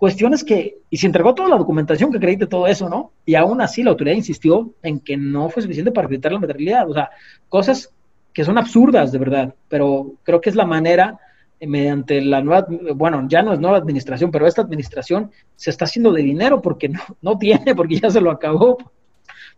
cuestiones 0.00 0.42
que, 0.42 0.78
y 0.88 0.96
se 0.96 1.06
entregó 1.06 1.34
toda 1.34 1.50
la 1.50 1.58
documentación 1.58 2.10
que 2.10 2.16
acredite 2.16 2.46
todo 2.46 2.66
eso, 2.66 2.88
¿no? 2.88 3.12
Y 3.26 3.34
aún 3.34 3.60
así 3.60 3.82
la 3.82 3.90
autoridad 3.90 4.16
insistió 4.16 4.72
en 4.82 4.98
que 4.98 5.18
no 5.18 5.50
fue 5.50 5.62
suficiente 5.62 5.92
para 5.92 6.06
acreditar 6.06 6.32
la 6.32 6.40
materialidad. 6.40 6.88
O 6.88 6.94
sea, 6.94 7.10
cosas 7.50 7.92
que 8.32 8.42
son 8.42 8.56
absurdas, 8.56 9.12
de 9.12 9.18
verdad, 9.18 9.54
pero 9.68 10.14
creo 10.22 10.40
que 10.40 10.48
es 10.48 10.56
la 10.56 10.64
manera 10.64 11.18
mediante 11.60 12.22
la 12.22 12.40
nueva, 12.40 12.66
bueno, 12.94 13.26
ya 13.28 13.42
no 13.42 13.52
es 13.52 13.60
nueva 13.60 13.76
administración, 13.76 14.30
pero 14.30 14.46
esta 14.46 14.62
administración 14.62 15.32
se 15.54 15.68
está 15.68 15.84
haciendo 15.84 16.14
de 16.14 16.22
dinero 16.22 16.62
porque 16.62 16.88
no, 16.88 17.00
no 17.20 17.36
tiene, 17.36 17.74
porque 17.74 17.96
ya 18.00 18.08
se 18.08 18.22
lo 18.22 18.30
acabó. 18.30 18.78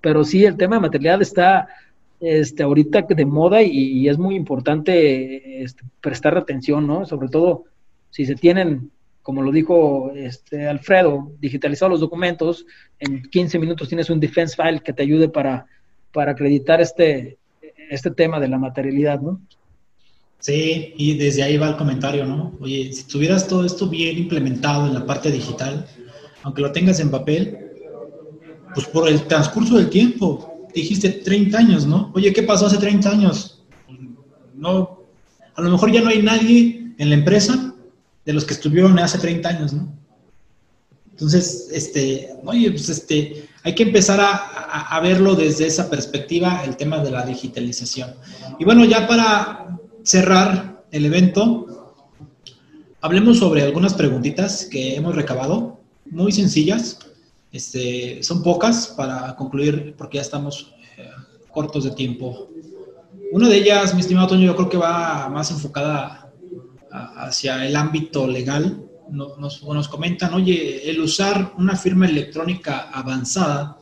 Pero 0.01 0.25
sí, 0.25 0.45
el 0.45 0.57
tema 0.57 0.75
de 0.75 0.83
materialidad 0.83 1.23
está 1.23 1.69
este, 2.19 2.65
ahorita 2.65 3.03
de 3.03 3.25
moda 3.25 3.63
y, 3.63 4.09
es 4.09 4.19
muy 4.19 4.35
importante 4.35 5.63
este, 5.63 5.85
prestar 6.01 6.37
atención, 6.37 6.85
¿no? 6.85 7.07
Sobre 7.07 7.29
todo 7.29 7.67
si 8.11 8.27
se 8.27 8.35
tienen, 8.35 8.91
como 9.23 9.43
lo 9.43 9.53
dijo 9.53 10.13
este, 10.15 10.67
Alfredo, 10.67 11.33
digitalizados 11.41 11.93
los 11.93 12.01
documentos, 12.01 12.67
en 12.99 13.23
15 13.23 13.59
minutos 13.59 13.89
tienes 13.89 14.11
un 14.11 14.21
defense 14.21 14.57
file 14.57 14.81
que 14.81 14.93
te 14.93 15.03
ayude 15.03 15.29
para, 15.29 15.67
para 16.13 16.33
acreditar 16.33 16.81
este, 16.81 17.39
este 17.91 18.11
tema 18.11 18.41
de 18.41 18.49
la 18.49 18.59
materialidad, 18.59 19.21
¿no? 19.21 19.41
Sí, 20.41 20.95
y 20.97 21.17
desde 21.17 21.45
ahí 21.45 21.57
va 21.57 21.69
el 21.69 21.77
comentario, 21.77 22.27
¿no? 22.27 22.53
Oye, 22.61 22.93
si 22.93 23.05
tuvieras 23.05 23.47
todo 23.47 23.65
esto 23.65 23.89
bien 23.89 24.19
implementado 24.19 24.89
en 24.89 24.95
la 24.95 25.07
parte 25.07 25.31
digital, 25.31 25.87
aunque 26.43 26.63
lo 26.63 26.73
tengas 26.73 26.99
en 26.99 27.13
papel, 27.13 27.71
pues 28.75 28.89
por 28.89 29.09
el 29.09 29.23
transcurso 29.29 29.77
del 29.77 29.89
tiempo, 29.89 30.69
dijiste 30.75 31.11
30 31.11 31.59
años, 31.59 31.87
¿no? 31.87 32.11
Oye, 32.15 32.33
¿qué 32.33 32.43
pasó 32.43 32.67
hace 32.67 32.79
30 32.79 33.09
años? 33.09 33.63
No, 34.55 35.05
a 35.55 35.63
lo 35.63 35.71
mejor 35.71 35.93
ya 35.93 36.01
no 36.01 36.09
hay 36.09 36.23
nadie 36.23 36.93
en 36.99 37.09
la 37.09 37.15
empresa 37.15 37.72
de 38.25 38.33
los 38.33 38.45
que 38.45 38.55
estuvieron 38.55 38.99
hace 38.99 39.19
30 39.19 39.49
años, 39.49 39.73
¿no? 39.73 39.93
Entonces, 41.11 41.69
este, 41.73 42.35
oye, 42.45 42.71
pues 42.71 42.89
este, 42.89 43.49
hay 43.63 43.75
que 43.75 43.83
empezar 43.83 44.19
a, 44.21 44.35
a 44.97 45.01
verlo 45.01 45.35
desde 45.35 45.67
esa 45.67 45.91
perspectiva, 45.91 46.65
el 46.65 46.77
tema 46.77 46.99
de 46.99 47.11
la 47.11 47.25
digitalización. 47.25 48.15
Y 48.59 48.65
bueno, 48.65 48.85
ya 48.85 49.07
para 49.07 49.79
cerrar 50.03 50.85
el 50.91 51.07
evento, 51.07 51.95
hablemos 53.01 53.39
sobre 53.39 53.63
algunas 53.63 53.95
preguntitas 53.95 54.67
que 54.67 54.97
hemos 54.97 55.15
recabado, 55.15 55.81
muy 56.11 56.33
sencillas. 56.33 56.99
Este, 57.51 58.23
son 58.23 58.43
pocas 58.43 58.89
para 58.97 59.37
concluir 59.37 59.95
porque 59.99 60.17
ya 60.17 60.23
estamos 60.23 60.75
eh, 60.97 61.09
cortos 61.51 61.85
de 61.85 61.91
tiempo. 61.91 62.49
Una 63.33 63.49
de 63.49 63.57
ellas, 63.57 63.95
mi 63.95 64.01
estimado 64.01 64.29
Toño, 64.29 64.47
yo 64.47 64.57
creo 64.57 64.69
que 64.69 64.77
va 64.77 65.29
más 65.29 65.51
enfocada 65.51 66.22
hacia 66.93 67.67
el 67.67 67.77
ámbito 67.77 68.27
legal. 68.27 68.85
Nos, 69.11 69.63
nos, 69.63 69.89
comentan, 69.89 70.33
oye, 70.35 70.89
el 70.89 71.01
usar 71.01 71.53
una 71.59 71.77
firma 71.77 72.07
electrónica 72.07 72.91
avanzada 72.93 73.79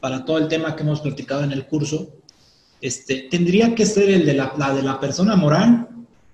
para 0.00 0.24
todo 0.24 0.38
el 0.38 0.48
tema 0.48 0.76
que 0.76 0.82
hemos 0.82 1.00
platicado 1.00 1.42
en 1.44 1.52
el 1.52 1.66
curso, 1.66 2.08
este, 2.80 3.28
tendría 3.30 3.74
que 3.74 3.86
ser 3.86 4.10
el 4.10 4.26
de 4.26 4.34
la, 4.34 4.74
de 4.74 4.82
la 4.82 5.00
persona 5.00 5.36
moral 5.36 5.88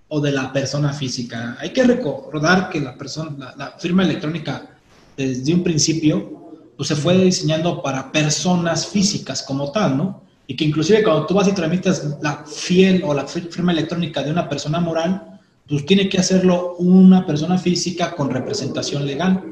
o 0.09 0.21
de 0.21 0.33
la 0.33 0.53
persona 0.53 0.93
física. 0.93 1.57
Hay 1.61 1.73
que 1.73 1.85
recordar 1.85 2.69
que 2.71 2.81
la, 2.81 2.97
persona, 2.97 3.55
la, 3.57 3.73
firma 3.79 4.03
electrónica 4.03 4.71
desde 5.17 5.55
un 5.55 5.63
principio 5.63 6.61
pues 6.77 6.89
se 6.89 6.97
fue 6.97 7.17
diseñando 7.17 7.83
para 7.83 8.11
personas 8.11 8.87
físicas 8.87 9.43
como 9.43 9.71
tal, 9.71 9.97
¿no? 9.97 10.23
Y 10.47 10.57
que 10.57 10.65
inclusive 10.65 11.03
cuando 11.03 11.25
tú 11.25 11.35
vas 11.35 11.49
y 11.49 11.53
tramitas 11.53 12.19
la 12.21 12.45
fiel 12.45 13.03
o 13.05 13.15
la 13.15 13.27
firma 13.27 13.73
electrónica 13.73 14.23
de 14.23 14.33
una 14.33 14.49
persona 14.49 14.81
moral, 14.81 15.34
pues 15.69 15.87
tiene 15.87 16.09
que 16.09 16.19
hacerlo 16.19 16.77
una 16.77 17.25
persona 17.27 17.59
física 17.59 18.15
con 18.15 18.31
representación 18.31 19.07
legal. 19.07 19.43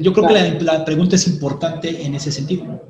Yo 0.00 0.12
creo 0.12 0.28
que 0.28 0.34
la, 0.34 0.78
la 0.78 0.84
pregunta 0.84 1.16
es 1.16 1.26
importante 1.26 2.04
en 2.04 2.14
ese 2.14 2.30
sentido. 2.30 2.80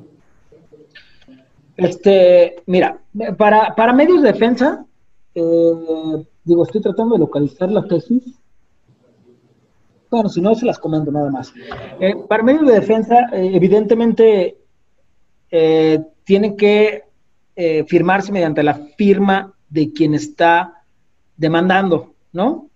Este, 1.75 2.57
mira, 2.67 2.99
para, 3.37 3.73
para 3.73 3.93
medios 3.93 4.21
de 4.21 4.31
defensa, 4.31 4.85
eh, 5.33 6.25
digo, 6.43 6.63
estoy 6.63 6.81
tratando 6.81 7.15
de 7.15 7.19
localizar 7.19 7.71
la 7.71 7.87
tesis. 7.87 8.21
Bueno, 10.11 10.29
si 10.29 10.41
no, 10.41 10.53
se 10.53 10.65
las 10.65 10.77
comento 10.77 11.09
nada 11.11 11.31
más. 11.31 11.53
Eh, 11.99 12.15
para 12.27 12.43
medios 12.43 12.67
de 12.67 12.73
defensa, 12.73 13.29
eh, 13.31 13.51
evidentemente, 13.53 14.57
eh, 15.49 15.99
tiene 16.23 16.55
que 16.55 17.05
firmarse 17.87 18.31
mediante 18.31 18.63
la 18.63 18.73
firma 18.97 19.53
de 19.69 19.91
quien 19.93 20.15
está 20.15 20.80
demandando, 21.41 22.13
¿no? 22.33 22.69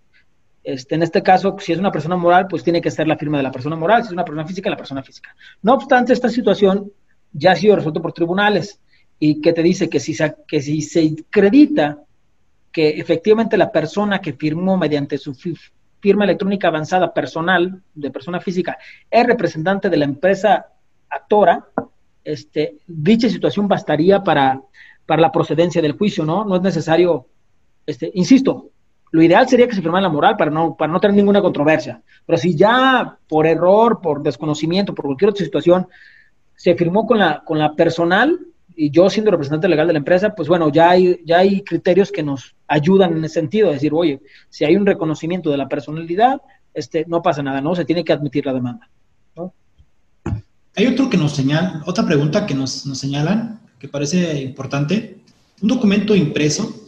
Este, 0.63 0.95
en 0.95 1.03
este 1.03 1.21
caso, 1.21 1.55
si 1.59 1.71
es 1.71 1.77
una 1.77 1.91
persona 1.91 2.15
moral, 2.15 2.47
pues 2.49 2.63
tiene 2.63 2.81
que 2.81 2.89
ser 2.89 3.07
la 3.07 3.15
firma 3.15 3.37
de 3.37 3.43
la 3.43 3.51
persona 3.51 3.75
moral, 3.75 4.01
si 4.01 4.07
es 4.07 4.13
una 4.13 4.25
persona 4.25 4.47
física, 4.47 4.71
la 4.71 4.75
persona 4.75 5.03
física. 5.03 5.35
No 5.61 5.75
obstante, 5.75 6.11
esta 6.11 6.29
situación 6.29 6.91
ya 7.31 7.51
ha 7.51 7.55
sido 7.55 7.75
resuelta 7.75 8.01
por 8.01 8.13
tribunales 8.13 8.79
y 9.19 9.39
que 9.39 9.53
te 9.53 9.61
dice 9.61 9.87
que 9.87 9.99
si, 9.99 10.15
se, 10.15 10.35
que 10.47 10.61
si 10.61 10.81
se 10.81 11.15
acredita 11.29 11.99
que 12.71 12.89
efectivamente 12.99 13.55
la 13.55 13.71
persona 13.71 14.19
que 14.19 14.33
firmó 14.33 14.77
mediante 14.77 15.19
su 15.19 15.35
firma 15.99 16.23
electrónica 16.23 16.69
avanzada 16.69 17.13
personal, 17.13 17.83
de 17.93 18.09
persona 18.09 18.39
física, 18.39 18.79
es 19.11 19.27
representante 19.27 19.91
de 19.91 19.97
la 19.97 20.05
empresa 20.05 20.65
actora, 21.07 21.67
este, 22.23 22.79
dicha 22.87 23.29
situación 23.29 23.67
bastaría 23.67 24.23
para, 24.23 24.59
para 25.05 25.21
la 25.21 25.31
procedencia 25.31 25.83
del 25.83 25.97
juicio, 25.99 26.25
¿no? 26.25 26.43
No 26.43 26.55
es 26.55 26.63
necesario, 26.63 27.27
este, 27.85 28.11
insisto, 28.13 28.69
lo 29.11 29.23
ideal 29.23 29.47
sería 29.47 29.67
que 29.67 29.75
se 29.75 29.81
firmara 29.81 30.01
la 30.01 30.09
moral 30.09 30.35
para 30.37 30.51
no, 30.51 30.75
para 30.75 30.91
no 30.91 30.99
tener 30.99 31.15
ninguna 31.15 31.41
controversia. 31.41 32.01
Pero 32.25 32.37
si 32.37 32.55
ya 32.55 33.17
por 33.27 33.45
error, 33.45 34.01
por 34.01 34.21
desconocimiento, 34.21 34.93
por 34.93 35.05
cualquier 35.05 35.29
otra 35.29 35.45
situación, 35.45 35.87
se 36.55 36.75
firmó 36.75 37.05
con 37.05 37.19
la, 37.19 37.43
con 37.45 37.59
la 37.59 37.75
personal, 37.75 38.39
y 38.75 38.89
yo 38.89 39.09
siendo 39.09 39.31
representante 39.31 39.69
legal 39.69 39.87
de 39.87 39.93
la 39.93 39.99
empresa, 39.99 40.35
pues 40.35 40.49
bueno, 40.49 40.69
ya 40.69 40.89
hay, 40.89 41.21
ya 41.25 41.39
hay 41.39 41.61
criterios 41.61 42.11
que 42.11 42.23
nos 42.23 42.55
ayudan 42.67 43.15
en 43.15 43.23
ese 43.23 43.35
sentido, 43.35 43.71
decir, 43.71 43.93
oye, 43.93 44.21
si 44.49 44.65
hay 44.65 44.75
un 44.75 44.85
reconocimiento 44.85 45.49
de 45.49 45.57
la 45.57 45.69
personalidad, 45.69 46.41
este, 46.73 47.05
no 47.07 47.21
pasa 47.21 47.41
nada, 47.41 47.61
¿no? 47.61 47.73
Se 47.73 47.85
tiene 47.85 48.03
que 48.03 48.11
admitir 48.11 48.45
la 48.45 48.53
demanda. 48.53 48.89
Hay 50.75 50.87
otro 50.87 51.09
que 51.09 51.15
nos 51.15 51.31
señala, 51.33 51.81
otra 51.85 52.05
pregunta 52.05 52.45
que 52.45 52.53
nos, 52.53 52.85
nos 52.85 52.97
señalan, 52.97 53.61
que 53.79 53.87
parece 53.87 54.41
importante. 54.41 55.21
¿Un 55.61 55.69
documento 55.69 56.13
impreso 56.13 56.84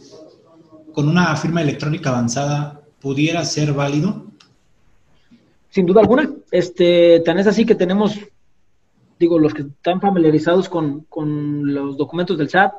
con 0.98 1.08
una 1.08 1.36
firma 1.36 1.62
electrónica 1.62 2.10
avanzada 2.10 2.80
pudiera 3.00 3.44
ser 3.44 3.72
válido? 3.72 4.26
Sin 5.70 5.86
duda 5.86 6.00
alguna. 6.00 6.28
Este, 6.50 7.20
tan 7.20 7.38
es 7.38 7.46
así 7.46 7.64
que 7.64 7.76
tenemos 7.76 8.18
digo, 9.16 9.38
los 9.38 9.54
que 9.54 9.62
están 9.62 10.00
familiarizados 10.00 10.68
con, 10.68 11.06
los 11.72 11.96
documentos 11.96 12.36
del 12.36 12.48
SAT, 12.48 12.72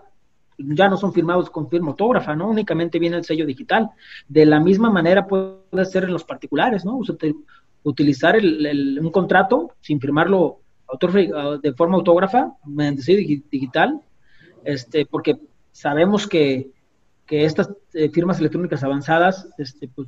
ya 0.57 0.89
no 0.89 0.97
son 0.97 1.13
firmados 1.13 1.49
con 1.49 1.69
firma 1.69 1.91
autógrafa, 1.91 2.35
¿no? 2.35 2.49
Únicamente 2.49 2.99
viene 2.99 3.15
el 3.15 3.23
sello 3.23 3.45
digital. 3.45 3.89
De 4.27 4.45
la 4.45 4.59
misma 4.59 4.89
manera 4.89 5.25
puede 5.25 5.85
ser 5.85 6.03
en 6.03 6.11
los 6.11 6.25
particulares, 6.25 6.83
¿no? 6.83 6.99
utilizar 7.83 8.37
un 8.37 9.11
contrato 9.13 9.71
sin 9.79 10.01
firmarlo 10.01 10.59
de 11.63 11.71
forma 11.71 11.95
autógrafa, 11.95 12.51
mediante 12.65 13.01
sello 13.01 13.41
digital, 13.49 14.01
este, 14.65 15.05
porque 15.05 15.39
sabemos 15.71 16.27
que, 16.27 16.71
estas 17.29 17.69
eh, 17.93 18.09
firmas 18.09 18.39
electrónicas 18.39 18.83
avanzadas 18.83 19.49
este, 19.57 19.87
pues, 19.87 20.07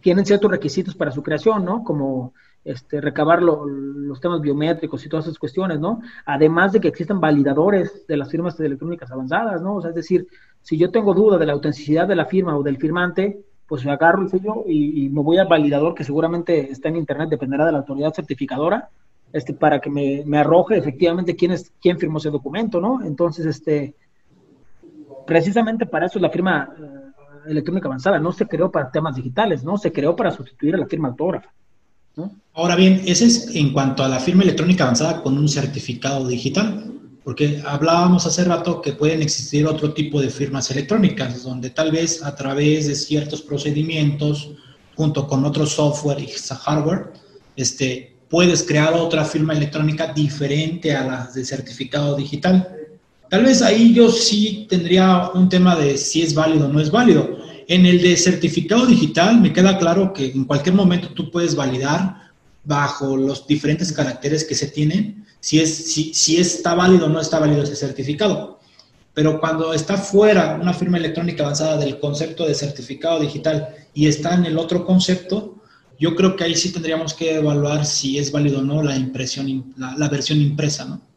tienen 0.00 0.24
ciertos 0.24 0.50
requisitos 0.50 0.94
para 0.94 1.10
su 1.10 1.22
creación, 1.22 1.64
¿no? 1.64 1.84
Como 1.84 2.32
este, 2.64 3.00
recabar 3.00 3.42
los 3.42 4.20
temas 4.20 4.40
biométricos 4.40 5.04
y 5.04 5.08
todas 5.08 5.26
esas 5.26 5.38
cuestiones, 5.38 5.78
¿no? 5.80 6.00
Además 6.24 6.72
de 6.72 6.80
que 6.80 6.88
existen 6.88 7.20
validadores 7.20 8.06
de 8.06 8.16
las 8.16 8.30
firmas 8.30 8.58
electrónicas 8.60 9.10
avanzadas, 9.10 9.62
¿no? 9.62 9.76
O 9.76 9.80
sea, 9.80 9.90
es 9.90 9.96
decir, 9.96 10.26
si 10.62 10.76
yo 10.76 10.90
tengo 10.90 11.14
duda 11.14 11.38
de 11.38 11.46
la 11.46 11.52
autenticidad 11.52 12.06
de 12.06 12.16
la 12.16 12.26
firma 12.26 12.56
o 12.56 12.62
del 12.62 12.76
firmante, 12.76 13.40
pues 13.66 13.84
me 13.84 13.92
agarro 13.92 14.22
el 14.22 14.28
sello 14.28 14.64
y, 14.66 15.08
me 15.10 15.22
voy 15.22 15.38
al 15.38 15.48
validador 15.48 15.94
que 15.94 16.04
seguramente 16.04 16.70
está 16.70 16.88
en 16.88 16.96
internet, 16.96 17.30
dependerá 17.30 17.64
de 17.64 17.72
la 17.72 17.78
autoridad 17.78 18.12
certificadora, 18.12 18.90
este, 19.32 19.54
para 19.54 19.80
que 19.80 19.88
me, 19.88 20.38
arroje 20.38 20.76
efectivamente 20.76 21.36
quién 21.36 21.52
es, 21.52 21.72
quién 21.80 21.98
firmó 21.98 22.18
ese 22.18 22.30
documento, 22.30 22.80
¿no? 22.80 23.02
Entonces, 23.04 23.46
este, 23.46 23.94
precisamente 25.30 25.86
para 25.86 26.06
eso 26.06 26.18
es 26.18 26.22
la 26.22 26.30
firma 26.30 26.74
eh, 26.76 27.50
electrónica 27.52 27.86
avanzada, 27.86 28.18
no 28.18 28.32
se 28.32 28.48
creó 28.48 28.68
para 28.68 28.90
temas 28.90 29.14
digitales, 29.14 29.62
¿no? 29.62 29.78
Se 29.78 29.92
creó 29.92 30.16
para 30.16 30.32
sustituir 30.32 30.74
a 30.74 30.78
la 30.78 30.86
firma 30.86 31.06
autógrafa. 31.06 31.52
Ahora 32.52 32.74
bien, 32.74 33.00
ese 33.06 33.26
es 33.26 33.54
en 33.54 33.72
cuanto 33.72 34.02
a 34.02 34.08
la 34.08 34.18
firma 34.18 34.42
electrónica 34.42 34.82
avanzada 34.82 35.22
con 35.22 35.38
un 35.38 35.48
certificado 35.48 36.26
digital, 36.26 36.94
porque 37.22 37.62
hablábamos 37.64 38.26
hace 38.26 38.42
rato 38.42 38.82
que 38.82 38.94
pueden 38.94 39.22
existir 39.22 39.68
otro 39.68 39.94
tipo 39.94 40.20
de 40.20 40.30
firmas 40.30 40.68
electrónicas, 40.72 41.44
donde 41.44 41.70
tal 41.70 41.92
vez 41.92 42.24
a 42.24 42.34
través 42.34 42.88
de 42.88 42.96
ciertos 42.96 43.40
procedimientos, 43.40 44.50
junto 44.96 45.28
con 45.28 45.44
otro 45.44 45.64
software 45.64 46.18
y 46.18 46.26
hardware, 46.26 47.12
este, 47.54 48.16
puedes 48.28 48.64
crear 48.64 48.94
otra 48.94 49.24
firma 49.24 49.52
electrónica 49.52 50.12
diferente 50.12 50.92
a 50.92 51.04
la 51.04 51.30
de 51.32 51.44
certificado 51.44 52.16
digital. 52.16 52.79
Tal 53.30 53.44
vez 53.44 53.62
ahí 53.62 53.94
yo 53.94 54.10
sí 54.10 54.66
tendría 54.68 55.30
un 55.34 55.48
tema 55.48 55.76
de 55.76 55.96
si 55.96 56.20
es 56.20 56.34
válido 56.34 56.66
o 56.66 56.68
no 56.68 56.80
es 56.80 56.90
válido. 56.90 57.38
En 57.68 57.86
el 57.86 58.02
de 58.02 58.16
certificado 58.16 58.86
digital 58.86 59.40
me 59.40 59.52
queda 59.52 59.78
claro 59.78 60.12
que 60.12 60.32
en 60.32 60.44
cualquier 60.44 60.74
momento 60.74 61.14
tú 61.14 61.30
puedes 61.30 61.54
validar 61.54 62.32
bajo 62.64 63.16
los 63.16 63.46
diferentes 63.46 63.92
caracteres 63.92 64.44
que 64.44 64.56
se 64.56 64.66
tienen 64.66 65.24
si, 65.38 65.60
es, 65.60 65.92
si, 65.92 66.12
si 66.12 66.38
está 66.38 66.74
válido 66.74 67.06
o 67.06 67.08
no 67.08 67.20
está 67.20 67.38
válido 67.38 67.62
ese 67.62 67.76
certificado. 67.76 68.58
Pero 69.14 69.38
cuando 69.38 69.72
está 69.74 69.96
fuera 69.96 70.58
una 70.60 70.74
firma 70.74 70.98
electrónica 70.98 71.44
avanzada 71.44 71.76
del 71.76 72.00
concepto 72.00 72.44
de 72.48 72.54
certificado 72.54 73.20
digital 73.20 73.68
y 73.94 74.08
está 74.08 74.34
en 74.34 74.46
el 74.46 74.58
otro 74.58 74.84
concepto, 74.84 75.54
yo 76.00 76.16
creo 76.16 76.34
que 76.34 76.42
ahí 76.42 76.56
sí 76.56 76.72
tendríamos 76.72 77.14
que 77.14 77.36
evaluar 77.36 77.86
si 77.86 78.18
es 78.18 78.32
válido 78.32 78.58
o 78.58 78.62
no 78.62 78.82
la 78.82 78.96
impresión, 78.96 79.72
la, 79.76 79.94
la 79.96 80.08
versión 80.08 80.40
impresa, 80.40 80.84
¿no? 80.84 81.09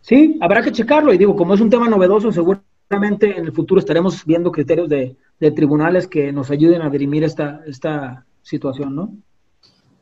Sí, 0.00 0.38
habrá 0.40 0.62
que 0.62 0.72
checarlo 0.72 1.12
y 1.12 1.18
digo, 1.18 1.36
como 1.36 1.54
es 1.54 1.60
un 1.60 1.70
tema 1.70 1.88
novedoso, 1.88 2.32
seguramente 2.32 3.36
en 3.36 3.44
el 3.44 3.52
futuro 3.52 3.80
estaremos 3.80 4.24
viendo 4.24 4.50
criterios 4.50 4.88
de, 4.88 5.16
tribunales 5.54 6.06
que 6.06 6.32
nos 6.32 6.50
ayuden 6.50 6.82
a 6.82 6.90
dirimir 6.90 7.24
esta, 7.24 7.60
esta 7.66 8.24
situación, 8.42 8.94
¿no? 8.94 9.14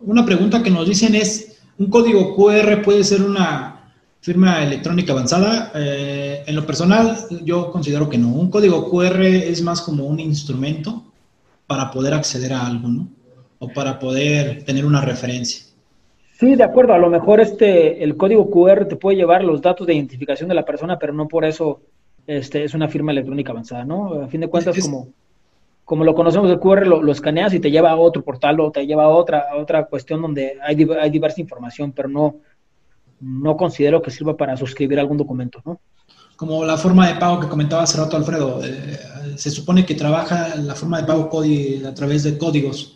Una 0.00 0.24
pregunta 0.24 0.62
que 0.62 0.70
nos 0.70 0.88
dicen 0.88 1.14
es, 1.14 1.58
¿un 1.78 1.88
código 1.88 2.34
QR 2.34 2.82
puede 2.82 3.04
ser 3.04 3.22
una 3.22 3.92
firma 4.20 4.62
electrónica 4.62 5.12
avanzada? 5.12 5.72
Eh, 5.74 6.44
en 6.46 6.56
lo 6.56 6.66
personal, 6.66 7.16
yo 7.44 7.70
considero 7.70 8.08
que 8.08 8.18
no. 8.18 8.28
Un 8.28 8.50
código 8.50 8.90
QR 8.90 9.22
es 9.22 9.62
más 9.62 9.80
como 9.80 10.04
un 10.04 10.20
instrumento 10.20 11.04
para 11.66 11.90
poder 11.90 12.14
acceder 12.14 12.52
a 12.52 12.66
algo, 12.66 12.88
¿no? 12.88 13.08
O 13.58 13.68
para 13.68 13.98
poder 13.98 14.64
tener 14.64 14.84
una 14.86 15.00
referencia. 15.00 15.65
Sí, 16.38 16.54
de 16.54 16.64
acuerdo. 16.64 16.94
A 16.94 16.98
lo 16.98 17.08
mejor 17.08 17.40
este, 17.40 18.02
el 18.02 18.16
código 18.16 18.50
QR 18.50 18.86
te 18.86 18.96
puede 18.96 19.16
llevar 19.16 19.42
los 19.42 19.62
datos 19.62 19.86
de 19.86 19.94
identificación 19.94 20.48
de 20.48 20.54
la 20.54 20.64
persona, 20.64 20.98
pero 20.98 21.12
no 21.12 21.28
por 21.28 21.44
eso 21.44 21.80
este, 22.26 22.64
es 22.64 22.74
una 22.74 22.88
firma 22.88 23.12
electrónica 23.12 23.52
avanzada, 23.52 23.84
¿no? 23.84 24.22
A 24.22 24.28
fin 24.28 24.40
de 24.40 24.48
cuentas, 24.48 24.78
como 24.80 25.08
como 25.86 26.02
lo 26.02 26.16
conocemos 26.16 26.50
el 26.50 26.58
QR, 26.58 26.84
lo, 26.84 27.12
escaneas 27.12 27.54
y 27.54 27.60
te 27.60 27.70
lleva 27.70 27.92
a 27.92 27.96
otro 27.96 28.24
portal 28.24 28.58
o 28.58 28.72
te 28.72 28.84
lleva 28.84 29.04
a 29.04 29.08
otra, 29.08 29.46
otra 29.56 29.86
cuestión 29.86 30.20
donde 30.20 30.58
hay, 30.60 30.84
hay 31.00 31.10
diversa 31.10 31.40
información, 31.40 31.92
pero 31.92 32.08
no, 32.08 32.38
no 33.20 33.56
considero 33.56 34.02
que 34.02 34.10
sirva 34.10 34.36
para 34.36 34.56
suscribir 34.56 34.98
algún 34.98 35.16
documento, 35.16 35.62
¿no? 35.64 35.78
Como 36.34 36.64
la 36.64 36.76
forma 36.76 37.06
de 37.06 37.14
pago 37.14 37.38
que 37.38 37.46
comentaba 37.46 37.84
hace 37.84 37.98
rato 37.98 38.16
Alfredo, 38.16 38.60
eh, 38.64 38.98
se 39.36 39.48
supone 39.48 39.86
que 39.86 39.94
trabaja 39.94 40.56
la 40.56 40.74
forma 40.74 41.00
de 41.00 41.06
pago 41.06 41.30
a 41.86 41.94
través 41.94 42.24
de 42.24 42.36
códigos 42.36 42.95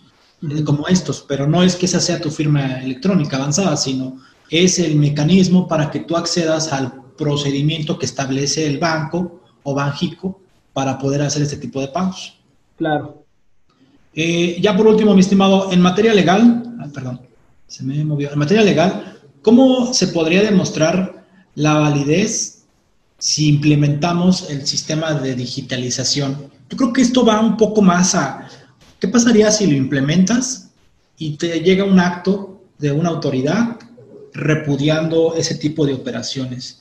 como 0.64 0.88
estos, 0.88 1.24
pero 1.28 1.46
no 1.46 1.62
es 1.62 1.76
que 1.76 1.86
esa 1.86 2.00
sea 2.00 2.20
tu 2.20 2.30
firma 2.30 2.80
electrónica 2.80 3.36
avanzada, 3.36 3.76
sino 3.76 4.18
es 4.50 4.78
el 4.78 4.96
mecanismo 4.96 5.68
para 5.68 5.90
que 5.90 6.00
tú 6.00 6.16
accedas 6.16 6.72
al 6.72 6.92
procedimiento 7.16 7.98
que 7.98 8.06
establece 8.06 8.66
el 8.66 8.78
banco 8.78 9.42
o 9.62 9.74
Banjico 9.74 10.40
para 10.72 10.98
poder 10.98 11.22
hacer 11.22 11.42
este 11.42 11.56
tipo 11.56 11.80
de 11.80 11.88
pagos. 11.88 12.34
Claro. 12.76 13.24
Eh, 14.14 14.58
ya 14.60 14.76
por 14.76 14.86
último, 14.86 15.14
mi 15.14 15.20
estimado, 15.20 15.70
en 15.70 15.80
materia 15.80 16.14
legal, 16.14 16.62
ah, 16.80 16.88
perdón, 16.92 17.20
se 17.66 17.84
me 17.84 18.04
movió, 18.04 18.32
en 18.32 18.38
materia 18.38 18.64
legal, 18.64 19.18
¿cómo 19.42 19.92
se 19.94 20.08
podría 20.08 20.42
demostrar 20.42 21.24
la 21.54 21.74
validez 21.74 22.64
si 23.18 23.48
implementamos 23.48 24.50
el 24.50 24.66
sistema 24.66 25.12
de 25.12 25.34
digitalización? 25.34 26.50
Yo 26.70 26.76
creo 26.76 26.92
que 26.92 27.02
esto 27.02 27.24
va 27.24 27.40
un 27.40 27.56
poco 27.56 27.82
más 27.82 28.14
a, 28.14 28.48
¿qué 29.00 29.08
pasaría 29.08 29.50
si 29.50 29.66
lo 29.66 29.76
implementas 29.76 30.70
y 31.18 31.36
te 31.36 31.60
llega 31.60 31.84
un 31.84 31.98
acto 31.98 32.60
de 32.78 32.92
una 32.92 33.08
autoridad 33.08 33.78
repudiando 34.32 35.34
ese 35.34 35.56
tipo 35.56 35.86
de 35.86 35.94
operaciones? 35.94 36.78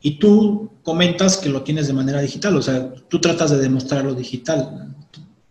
Y 0.00 0.18
tú 0.18 0.70
comentas 0.82 1.38
que 1.38 1.48
lo 1.48 1.62
tienes 1.62 1.86
de 1.86 1.94
manera 1.94 2.20
digital, 2.20 2.56
o 2.56 2.62
sea, 2.62 2.92
tú 3.08 3.20
tratas 3.20 3.50
de 3.50 3.58
demostrarlo 3.58 4.14
digital. 4.14 4.94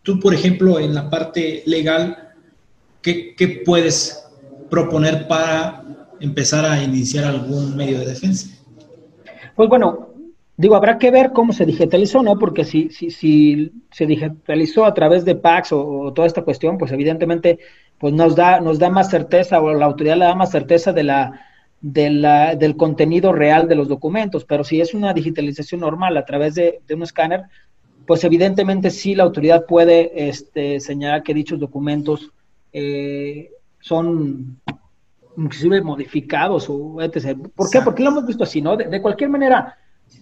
Tú, 0.03 0.19
por 0.19 0.33
ejemplo, 0.33 0.79
en 0.79 0.93
la 0.93 1.09
parte 1.09 1.63
legal, 1.65 2.33
¿qué, 3.01 3.63
puedes 3.65 4.23
proponer 4.69 5.27
para 5.27 5.83
empezar 6.19 6.65
a 6.65 6.83
iniciar 6.83 7.25
algún 7.25 7.75
medio 7.75 7.99
de 7.99 8.05
defensa? 8.05 8.47
Pues 9.55 9.69
bueno, 9.69 10.12
Digo, 10.55 10.75
habrá 10.75 10.99
que 10.99 11.09
ver 11.09 11.31
cómo 11.31 11.51
se 11.51 11.65
digitalizó, 11.65 12.21
¿no? 12.21 12.37
Porque 12.37 12.63
si, 12.63 12.89
si, 12.89 13.09
si 13.09 13.71
se 13.91 14.05
digitalizó 14.05 14.85
a 14.85 14.93
través 14.93 15.25
de 15.25 15.35
PAX 15.35 15.71
o, 15.71 16.13
toda 16.13 16.27
esta 16.27 16.43
cuestión, 16.43 16.77
pues 16.77 16.91
evidentemente 16.91 17.57
pues 17.97 18.13
nos 18.13 18.35
da, 18.35 18.59
nos 18.59 18.77
da 18.77 18.89
más 18.89 19.09
certeza 19.09 19.61
o 19.61 19.73
la 19.73 19.85
autoridad 19.85 20.17
le 20.17 20.25
da 20.25 20.35
más 20.35 20.51
certeza 20.51 20.93
de 20.93 21.03
la, 21.03 21.41
de 21.81 22.11
la, 22.11 22.55
del 22.55 22.77
contenido 22.77 23.33
real 23.33 23.67
de 23.67 23.75
los 23.75 23.87
documentos. 23.87 24.45
Pero 24.45 24.63
si 24.63 24.79
es 24.79 24.93
una 24.93 25.11
digitalización 25.13 25.81
normal 25.81 26.15
a 26.17 26.25
través 26.25 26.53
de, 26.53 26.81
un 26.93 27.01
escáner, 27.01 27.45
pues 28.05 28.23
evidentemente 28.23 28.91
sí 28.91 29.15
la 29.15 29.23
autoridad 29.23 29.65
puede 29.65 30.29
este, 30.29 30.79
señalar 30.79 31.23
que 31.23 31.33
dichos 31.33 31.59
documentos 31.59 32.31
eh, 32.73 33.49
son 33.79 34.59
inclusive 35.35 35.81
modificados 35.81 36.67
o 36.69 37.01
etc. 37.01 37.39
¿Por 37.55 37.71
qué? 37.71 37.81
Porque 37.81 38.03
lo 38.03 38.11
hemos 38.11 38.27
visto 38.27 38.43
así, 38.43 38.61
¿no? 38.61 38.77
de 38.77 39.01
cualquier 39.01 39.31
manera 39.31 39.77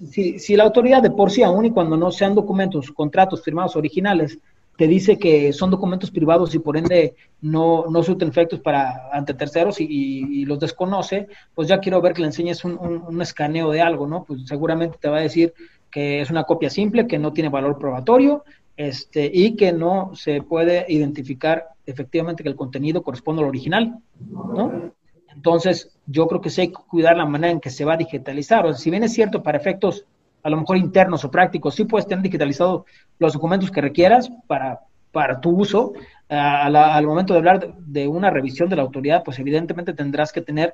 si, 0.10 0.40
si, 0.40 0.56
la 0.56 0.64
autoridad 0.64 1.02
de 1.02 1.12
por 1.12 1.32
sí, 1.32 1.44
aún 1.44 1.66
y 1.66 1.72
cuando 1.72 1.98
no 1.98 2.12
sean 2.12 2.36
documentos, 2.36 2.92
contratos 2.92 3.44
firmados 3.44 3.76
originales, 3.76 4.40
te 4.78 4.88
dice 4.88 5.20
que 5.20 5.54
son 5.54 5.70
documentos 5.70 6.10
privados 6.10 6.56
y 6.56 6.60
por 6.60 6.78
ende 6.78 7.16
no, 7.42 7.86
no 7.90 8.02
surten 8.02 8.30
efectos 8.30 8.62
para 8.62 9.10
ante 9.12 9.34
terceros 9.34 9.80
y, 9.80 10.46
los 10.46 10.60
desconoce, 10.60 11.28
pues 11.54 11.68
ya 11.68 11.80
quiero 11.80 12.02
ver 12.02 12.14
que 12.14 12.22
le 12.22 12.28
enseñes 12.28 12.64
un, 12.66 12.78
un, 12.80 13.22
escaneo 13.22 13.70
de 13.70 13.82
algo, 13.82 14.08
¿no? 14.08 14.24
Pues 14.24 14.42
seguramente 14.46 14.98
te 15.00 15.10
va 15.10 15.18
a 15.18 15.22
decir 15.22 15.54
que 15.92 16.22
es 16.22 16.32
una 16.32 16.46
copia 16.46 16.70
simple, 16.70 17.06
que 17.06 17.20
no 17.20 17.34
tiene 17.34 17.50
valor 17.50 17.78
probatorio, 17.78 18.44
este, 18.78 19.30
y 19.32 19.56
que 19.56 19.72
no 19.72 20.12
se 20.16 20.42
puede 20.42 20.86
identificar 20.90 21.68
efectivamente 21.86 22.42
que 22.42 22.50
el 22.50 22.56
contenido 22.56 23.04
corresponde 23.04 23.44
al 23.44 23.50
original, 23.50 24.00
¿no? 24.20 24.94
Entonces, 25.36 25.98
yo 26.06 26.28
creo 26.28 26.42
que 26.42 26.50
sí 26.50 26.62
hay 26.62 26.68
que 26.70 26.82
cuidar 26.88 27.18
la 27.18 27.26
manera 27.26 27.52
en 27.52 27.60
que 27.60 27.70
se 27.70 27.86
va 27.86 27.94
a 27.94 27.98
digitalizar. 27.98 28.66
O 28.66 28.74
si 28.74 28.90
bien 28.90 29.04
es 29.04 29.14
cierto, 29.14 29.42
para 29.42 29.58
efectos 29.58 30.06
a 30.44 30.50
lo 30.50 30.58
mejor 30.58 30.78
internos 30.78 31.24
o 31.24 31.32
prácticos, 31.32 31.76
sí 31.76 31.86
puedes 31.86 32.08
tener 32.08 32.24
digitalizado 32.24 32.86
los 33.20 33.34
documentos 33.34 33.72
que 33.72 33.82
requieras 33.82 34.32
para, 34.48 34.82
para 35.12 35.40
tu 35.40 35.52
uso. 35.52 35.94
al 36.30 37.06
momento 37.06 37.34
de 37.34 37.40
hablar 37.40 37.76
de, 37.78 38.08
una 38.08 38.30
revisión 38.30 38.70
de 38.70 38.76
la 38.76 38.82
autoridad, 38.82 39.24
pues 39.24 39.40
evidentemente 39.40 39.94
tendrás 39.94 40.32
que 40.32 40.42
tener 40.42 40.74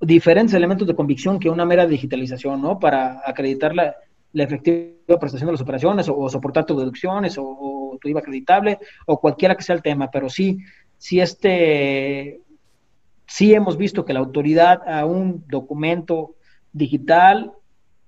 diferentes 0.00 0.54
elementos 0.54 0.86
de 0.86 0.94
convicción 0.94 1.38
que 1.38 1.50
una 1.50 1.64
mera 1.64 1.86
digitalización, 1.86 2.60
¿no? 2.62 2.78
Para 2.78 3.22
acreditar 3.24 3.74
la, 3.74 3.96
efectiva 4.32 5.18
prestación 5.20 5.46
de 5.46 5.52
las 5.52 5.60
operaciones 5.60 6.08
o, 6.08 6.28
soportar 6.28 6.66
tus 6.66 6.76
deducciones 6.78 7.38
o, 7.38 7.44
o, 7.44 7.98
tu 8.00 8.08
IVA 8.08 8.20
acreditable 8.20 8.78
o 9.06 9.20
cualquiera 9.20 9.54
que 9.54 9.62
sea 9.62 9.76
el 9.76 9.82
tema, 9.82 10.10
pero 10.10 10.28
sí, 10.28 10.58
sí 10.98 11.20
este 11.20 12.40
sí 13.34 13.52
hemos 13.52 13.76
visto 13.76 14.04
que 14.04 14.12
la 14.12 14.20
autoridad 14.20 14.88
a 14.88 15.04
un 15.06 15.44
documento 15.48 16.36
digital, 16.72 17.50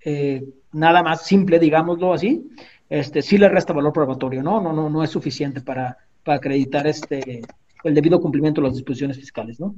eh, 0.04 0.44
nada 0.70 1.02
más 1.02 1.26
simple, 1.26 1.58
digámoslo 1.58 2.14
así, 2.14 2.48
este, 2.88 3.22
sí 3.22 3.36
le 3.36 3.48
resta 3.48 3.72
valor 3.72 3.92
probatorio, 3.92 4.40
¿no? 4.40 4.60
No, 4.60 4.72
no, 4.72 4.88
no 4.88 5.02
es 5.02 5.10
suficiente 5.10 5.60
para, 5.62 5.98
acreditar 6.26 6.86
este, 6.86 7.42
el 7.82 7.94
debido 7.94 8.20
cumplimiento 8.20 8.60
de 8.60 8.68
las 8.68 8.76
disposiciones 8.76 9.16
fiscales, 9.16 9.58
¿no? 9.58 9.74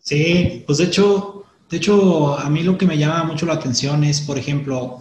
Sí, 0.00 0.64
pues 0.66 0.78
de 0.78 0.84
hecho, 0.84 1.44
de 1.70 1.76
hecho, 1.76 2.36
a 2.36 2.50
mí 2.50 2.64
lo 2.64 2.76
que 2.76 2.86
me 2.86 2.98
llama 2.98 3.22
mucho 3.22 3.46
la 3.46 3.54
atención 3.54 4.02
es, 4.02 4.20
por 4.20 4.36
ejemplo, 4.36 5.00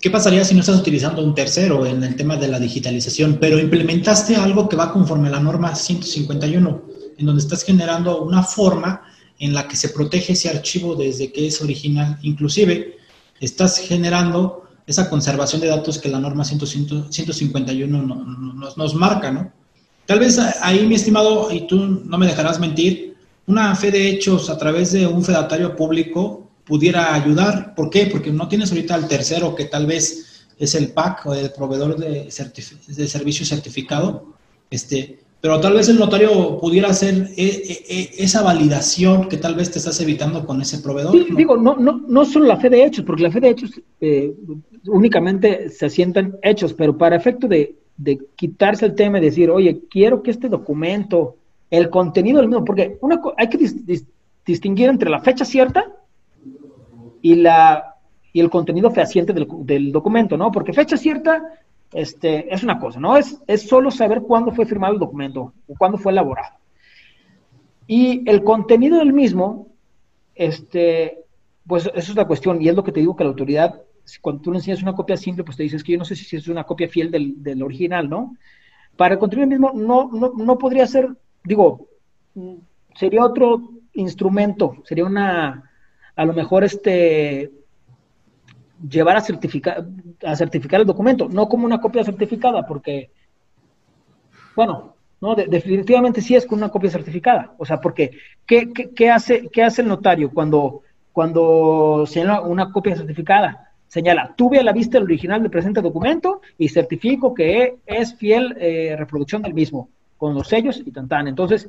¿qué 0.00 0.08
pasaría 0.08 0.42
si 0.42 0.54
no 0.54 0.60
estás 0.60 0.80
utilizando 0.80 1.22
un 1.22 1.34
tercero 1.34 1.84
en 1.84 2.02
el 2.02 2.16
tema 2.16 2.36
de 2.36 2.48
la 2.48 2.58
digitalización, 2.58 3.36
pero 3.38 3.58
implementaste 3.58 4.36
algo 4.36 4.70
que 4.70 4.76
va 4.76 4.90
conforme 4.90 5.28
a 5.28 5.32
la 5.32 5.40
norma 5.40 5.74
151? 5.74 6.95
En 7.18 7.26
donde 7.26 7.42
estás 7.42 7.62
generando 7.64 8.22
una 8.22 8.42
forma 8.42 9.02
en 9.38 9.52
la 9.52 9.68
que 9.68 9.76
se 9.76 9.90
protege 9.90 10.32
ese 10.32 10.48
archivo 10.48 10.94
desde 10.94 11.32
que 11.32 11.46
es 11.46 11.60
original. 11.60 12.18
Inclusive, 12.22 12.96
estás 13.40 13.78
generando 13.78 14.64
esa 14.86 15.10
conservación 15.10 15.60
de 15.60 15.68
datos 15.68 15.98
que 15.98 16.08
la 16.08 16.20
norma 16.20 16.44
151 16.44 18.02
nos, 18.02 18.76
nos 18.76 18.94
marca, 18.94 19.30
¿no? 19.30 19.52
Tal 20.06 20.20
vez 20.20 20.38
ahí, 20.38 20.86
mi 20.86 20.94
estimado, 20.94 21.50
y 21.50 21.66
tú 21.66 21.76
no 21.76 22.16
me 22.16 22.26
dejarás 22.26 22.60
mentir, 22.60 23.16
una 23.46 23.74
fe 23.74 23.90
de 23.90 24.08
hechos 24.08 24.48
a 24.48 24.56
través 24.56 24.92
de 24.92 25.06
un 25.06 25.24
fedatario 25.24 25.74
público 25.74 26.48
pudiera 26.64 27.14
ayudar. 27.14 27.74
¿Por 27.74 27.90
qué? 27.90 28.06
Porque 28.06 28.30
no 28.30 28.48
tienes 28.48 28.70
ahorita 28.70 28.94
al 28.94 29.08
tercero 29.08 29.54
que 29.54 29.66
tal 29.66 29.86
vez 29.86 30.46
es 30.58 30.74
el 30.74 30.92
PAC 30.92 31.26
o 31.26 31.34
el 31.34 31.52
proveedor 31.52 31.96
de, 31.96 32.24
de 32.24 33.08
servicio 33.08 33.44
certificado. 33.44 34.34
Este, 34.70 35.20
pero 35.46 35.60
tal 35.60 35.74
vez 35.74 35.88
el 35.88 36.00
notario 36.00 36.58
pudiera 36.58 36.88
hacer 36.88 37.30
eh, 37.36 37.62
eh, 37.68 37.84
eh, 37.88 38.10
esa 38.18 38.42
validación 38.42 39.28
que 39.28 39.36
tal 39.36 39.54
vez 39.54 39.70
te 39.70 39.78
estás 39.78 40.00
evitando 40.00 40.44
con 40.44 40.60
ese 40.60 40.78
proveedor. 40.78 41.14
Digo, 41.36 41.56
no, 41.56 41.76
no, 41.76 42.02
no 42.08 42.24
solo 42.24 42.46
la 42.46 42.56
fe 42.56 42.68
de 42.68 42.84
hechos, 42.84 43.04
porque 43.04 43.22
la 43.22 43.30
fe 43.30 43.38
de 43.38 43.50
hechos 43.50 43.80
únicamente 44.88 45.68
se 45.68 45.86
asientan 45.86 46.36
hechos, 46.42 46.74
pero 46.74 46.98
para 46.98 47.14
efecto 47.14 47.46
de, 47.46 47.76
quitarse 48.34 48.86
el 48.86 48.96
tema 48.96 49.18
y 49.18 49.20
decir, 49.20 49.48
oye, 49.48 49.82
quiero 49.88 50.20
que 50.20 50.32
este 50.32 50.48
documento, 50.48 51.36
el 51.70 51.90
contenido 51.90 52.40
del 52.40 52.48
mismo, 52.48 52.64
porque 52.64 52.98
una, 53.00 53.20
hay 53.36 53.48
que 53.48 53.70
distinguir 54.44 54.88
entre 54.88 55.10
la 55.10 55.20
fecha 55.20 55.44
cierta 55.44 55.92
y, 57.22 57.36
la, 57.36 57.94
y 58.32 58.40
el 58.40 58.50
contenido 58.50 58.90
fehaciente 58.90 59.32
del, 59.32 59.46
del 59.60 59.92
documento, 59.92 60.36
¿no? 60.36 60.50
Porque 60.50 60.72
fecha 60.72 60.96
cierta 60.96 61.40
este, 61.92 62.52
es 62.52 62.62
una 62.62 62.78
cosa, 62.78 63.00
¿no? 63.00 63.16
Es, 63.16 63.40
es 63.46 63.68
solo 63.68 63.90
saber 63.90 64.22
cuándo 64.22 64.52
fue 64.52 64.66
firmado 64.66 64.94
el 64.94 65.00
documento 65.00 65.52
o 65.66 65.74
cuándo 65.76 65.98
fue 65.98 66.12
elaborado. 66.12 66.56
Y 67.86 68.28
el 68.28 68.42
contenido 68.42 68.98
del 68.98 69.12
mismo, 69.12 69.68
este, 70.34 71.24
pues 71.66 71.86
eso 71.94 72.12
es 72.12 72.16
la 72.16 72.26
cuestión, 72.26 72.60
y 72.60 72.68
es 72.68 72.74
lo 72.74 72.84
que 72.84 72.92
te 72.92 73.00
digo 73.00 73.16
que 73.16 73.24
la 73.24 73.30
autoridad, 73.30 73.80
cuando 74.20 74.42
tú 74.42 74.50
le 74.50 74.58
enseñas 74.58 74.82
una 74.82 74.94
copia 74.94 75.16
simple, 75.16 75.44
pues 75.44 75.56
te 75.56 75.62
dices 75.62 75.82
que 75.82 75.92
yo 75.92 75.98
no 75.98 76.04
sé 76.04 76.16
si 76.16 76.36
es 76.36 76.48
una 76.48 76.64
copia 76.64 76.88
fiel 76.88 77.10
del, 77.10 77.42
del 77.42 77.62
original, 77.62 78.08
¿no? 78.08 78.36
Para 78.96 79.14
el 79.14 79.20
contenido 79.20 79.48
mismo 79.48 79.72
no, 79.74 80.10
no, 80.12 80.32
no 80.36 80.58
podría 80.58 80.86
ser, 80.86 81.08
digo, 81.44 81.88
sería 82.94 83.24
otro 83.24 83.70
instrumento, 83.92 84.76
sería 84.84 85.04
una, 85.04 85.70
a 86.14 86.24
lo 86.24 86.32
mejor 86.32 86.64
este, 86.64 87.50
llevar 88.88 89.16
a 89.16 89.20
certificar, 89.20 89.86
a 90.24 90.36
certificar 90.36 90.80
el 90.80 90.86
documento, 90.86 91.28
no 91.28 91.48
como 91.48 91.66
una 91.66 91.80
copia 91.80 92.04
certificada, 92.04 92.66
porque, 92.66 93.10
bueno, 94.54 94.94
no, 95.20 95.34
definitivamente 95.34 96.20
sí 96.20 96.36
es 96.36 96.44
con 96.44 96.58
una 96.58 96.68
copia 96.68 96.90
certificada. 96.90 97.54
O 97.58 97.64
sea, 97.64 97.80
porque, 97.80 98.12
¿qué, 98.46 98.72
qué, 98.72 99.10
hace, 99.10 99.48
qué 99.48 99.62
hace 99.62 99.82
el 99.82 99.88
notario 99.88 100.30
cuando, 100.30 100.82
cuando 101.12 102.04
señala 102.06 102.42
una 102.42 102.70
copia 102.70 102.96
certificada? 102.96 103.72
Señala, 103.88 104.34
tuve 104.36 104.58
a 104.58 104.62
la 104.62 104.72
vista 104.72 104.98
el 104.98 105.04
original 105.04 105.40
del 105.40 105.50
presente 105.50 105.80
documento 105.80 106.42
y 106.58 106.68
certifico 106.68 107.32
que 107.32 107.76
es 107.86 108.14
fiel 108.16 108.56
eh, 108.58 108.94
reproducción 108.98 109.42
del 109.42 109.54
mismo, 109.54 109.88
con 110.18 110.34
los 110.34 110.48
sellos 110.48 110.82
y 110.84 110.90
tan 110.90 111.28
Entonces, 111.28 111.68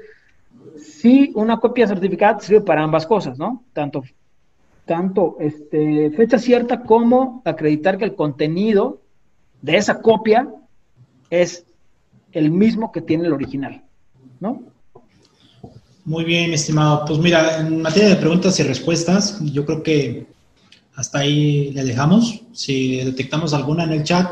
sí, 0.77 1.31
una 1.35 1.57
copia 1.57 1.87
certificada 1.87 2.39
sirve 2.39 2.61
para 2.61 2.83
ambas 2.83 3.05
cosas, 3.05 3.37
¿no? 3.37 3.63
Tanto 3.71 4.03
tanto 4.87 5.37
este, 5.39 6.09
fecha 6.11 6.39
cierta 6.39 6.81
como 6.81 7.41
acreditar 7.45 7.97
que 7.97 8.05
el 8.05 8.15
contenido 8.15 9.01
de 9.61 9.77
esa 9.77 10.01
copia 10.01 10.47
es 11.29 11.65
el 12.31 12.49
mismo 12.49 12.91
que 12.91 13.01
tiene 13.01 13.27
el 13.27 13.33
original, 13.33 13.83
¿no? 14.39 14.63
Muy 16.05 16.23
bien, 16.23 16.53
estimado. 16.53 17.03
Pues 17.05 17.19
mira, 17.19 17.59
en 17.59 17.81
materia 17.81 18.09
de 18.09 18.15
preguntas 18.15 18.59
y 18.59 18.63
respuestas, 18.63 19.39
yo 19.43 19.65
creo 19.65 19.83
que 19.83 20.25
hasta 20.95 21.19
ahí 21.19 21.71
le 21.73 21.83
dejamos. 21.83 22.41
Si 22.53 22.97
detectamos 23.03 23.53
alguna 23.53 23.83
en 23.83 23.91
el 23.91 24.03
chat 24.03 24.31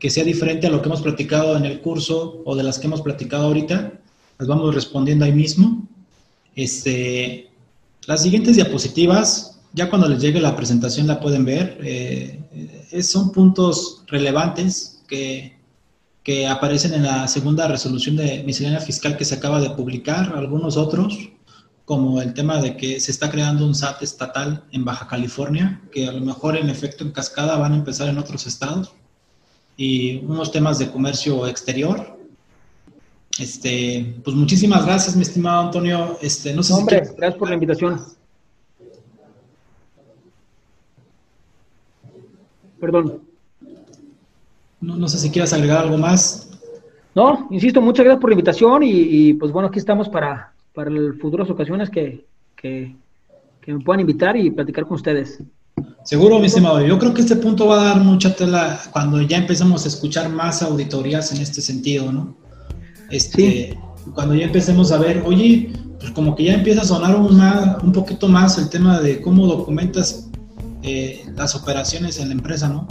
que 0.00 0.10
sea 0.10 0.24
diferente 0.24 0.66
a 0.66 0.70
lo 0.70 0.82
que 0.82 0.88
hemos 0.88 1.02
platicado 1.02 1.56
en 1.56 1.64
el 1.64 1.80
curso 1.80 2.42
o 2.44 2.56
de 2.56 2.64
las 2.64 2.78
que 2.78 2.88
hemos 2.88 3.02
platicado 3.02 3.46
ahorita, 3.46 3.92
las 4.38 4.48
vamos 4.48 4.74
respondiendo 4.74 5.24
ahí 5.24 5.32
mismo. 5.32 5.86
Este, 6.56 7.50
las 8.06 8.22
siguientes 8.22 8.56
diapositivas 8.56 9.55
ya 9.76 9.90
cuando 9.90 10.08
les 10.08 10.20
llegue 10.20 10.40
la 10.40 10.56
presentación 10.56 11.06
la 11.06 11.20
pueden 11.20 11.44
ver. 11.44 11.78
Eh, 11.82 12.40
eh, 12.90 13.02
son 13.02 13.30
puntos 13.30 14.02
relevantes 14.06 15.02
que, 15.06 15.58
que, 16.24 16.48
aparecen 16.48 16.94
en 16.94 17.02
la 17.02 17.28
segunda 17.28 17.68
resolución 17.68 18.16
de 18.16 18.42
miscelánea 18.44 18.80
fiscal 18.80 19.18
que 19.18 19.26
se 19.26 19.34
acaba 19.34 19.60
de 19.60 19.70
publicar, 19.70 20.32
algunos 20.34 20.78
otros, 20.78 21.28
como 21.84 22.22
el 22.22 22.32
tema 22.32 22.60
de 22.60 22.76
que 22.76 22.98
se 23.00 23.12
está 23.12 23.30
creando 23.30 23.66
un 23.66 23.74
SAT 23.74 24.02
estatal 24.02 24.64
en 24.72 24.86
Baja 24.86 25.06
California, 25.06 25.82
que 25.92 26.08
a 26.08 26.12
lo 26.12 26.22
mejor 26.22 26.56
en 26.56 26.70
efecto 26.70 27.04
en 27.04 27.12
cascada 27.12 27.58
van 27.58 27.74
a 27.74 27.76
empezar 27.76 28.08
en 28.08 28.16
otros 28.16 28.46
estados, 28.46 28.92
y 29.76 30.24
unos 30.24 30.50
temas 30.52 30.78
de 30.78 30.90
comercio 30.90 31.46
exterior. 31.46 32.16
Este, 33.38 34.16
pues 34.24 34.34
muchísimas 34.34 34.86
gracias, 34.86 35.14
mi 35.14 35.22
estimado 35.22 35.66
Antonio. 35.66 36.18
Este, 36.22 36.54
no 36.54 36.62
sé 36.62 36.72
Hombre, 36.72 37.02
gracias 37.14 37.34
por 37.34 37.48
la 37.48 37.54
invitación. 37.54 38.15
Perdón. 42.80 43.20
No, 44.80 45.08
sé 45.08 45.18
si 45.18 45.30
quieras 45.30 45.52
agregar 45.52 45.84
algo 45.84 45.98
más. 45.98 46.50
No, 47.14 47.48
insisto, 47.50 47.80
muchas 47.80 48.04
gracias 48.04 48.20
por 48.20 48.30
la 48.30 48.34
invitación 48.34 48.82
y, 48.84 49.32
pues 49.34 49.50
bueno, 49.50 49.68
aquí 49.68 49.78
estamos 49.78 50.08
para, 50.08 50.52
para 50.74 50.90
futuras 51.20 51.48
ocasiones 51.48 51.88
que, 51.88 52.24
que, 52.54 52.94
me 53.66 53.80
puedan 53.80 54.00
invitar 54.00 54.36
y 54.36 54.50
platicar 54.50 54.84
con 54.84 54.94
ustedes. 54.94 55.40
Seguro, 56.04 56.38
mi 56.38 56.46
estimado. 56.46 56.84
Yo 56.86 56.98
creo 56.98 57.12
que 57.12 57.22
este 57.22 57.36
punto 57.36 57.66
va 57.66 57.80
a 57.80 57.84
dar 57.84 58.00
mucha 58.00 58.36
tela 58.36 58.80
cuando 58.92 59.20
ya 59.22 59.38
empecemos 59.38 59.84
a 59.84 59.88
escuchar 59.88 60.28
más 60.28 60.62
auditorías 60.62 61.32
en 61.32 61.42
este 61.42 61.60
sentido, 61.60 62.12
¿no? 62.12 62.36
Este, 63.10 63.76
Cuando 64.14 64.34
ya 64.34 64.46
empecemos 64.46 64.92
a 64.92 64.98
ver, 64.98 65.22
oye, 65.26 65.72
pues 65.98 66.10
como 66.12 66.36
que 66.36 66.44
ya 66.44 66.54
empieza 66.54 66.82
a 66.82 66.84
sonar 66.84 67.16
un, 67.16 67.36
más, 67.36 67.82
un 67.82 67.92
poquito 67.92 68.28
más 68.28 68.58
el 68.58 68.68
tema 68.68 69.00
de 69.00 69.20
cómo 69.20 69.46
documentas 69.46 70.25
eh, 70.88 71.24
las 71.34 71.56
operaciones 71.56 72.20
en 72.20 72.28
la 72.28 72.34
empresa, 72.34 72.68
¿no? 72.68 72.86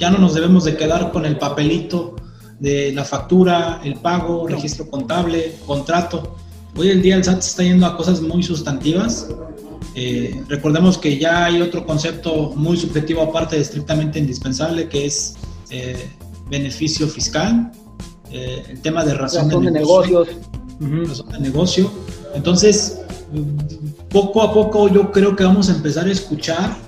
Ya 0.00 0.10
no 0.10 0.18
nos 0.18 0.34
debemos 0.34 0.64
de 0.64 0.76
quedar 0.76 1.12
con 1.12 1.24
el 1.24 1.38
papelito 1.38 2.16
de 2.58 2.92
la 2.92 3.04
factura, 3.04 3.80
el 3.84 3.94
pago, 3.94 4.48
registro 4.48 4.90
contable, 4.90 5.54
contrato. 5.64 6.36
Hoy 6.76 6.90
en 6.90 7.02
día 7.02 7.14
el 7.14 7.22
SAT 7.22 7.38
está 7.38 7.62
yendo 7.62 7.86
a 7.86 7.96
cosas 7.96 8.20
muy 8.20 8.42
sustantivas. 8.42 9.28
Eh, 9.94 10.42
recordemos 10.48 10.98
que 10.98 11.16
ya 11.16 11.44
hay 11.44 11.62
otro 11.62 11.86
concepto 11.86 12.52
muy 12.56 12.76
subjetivo 12.76 13.22
aparte 13.22 13.54
de 13.54 13.62
estrictamente 13.62 14.18
indispensable 14.18 14.88
que 14.88 15.06
es 15.06 15.36
eh, 15.70 16.10
beneficio 16.50 17.06
fiscal, 17.06 17.70
el 18.32 18.80
tema 18.80 19.04
de 19.04 19.14
razón, 19.14 19.48
de, 19.48 19.70
negocios. 19.70 20.28
Razón 20.80 21.28
de 21.28 21.38
negocio. 21.38 21.88
Entonces, 22.34 23.00
poco 24.10 24.42
a 24.42 24.52
poco 24.52 24.88
yo 24.88 25.12
creo 25.12 25.36
que 25.36 25.44
vamos 25.44 25.70
a 25.70 25.72
empezar 25.76 26.08
a 26.08 26.10
escuchar 26.10 26.85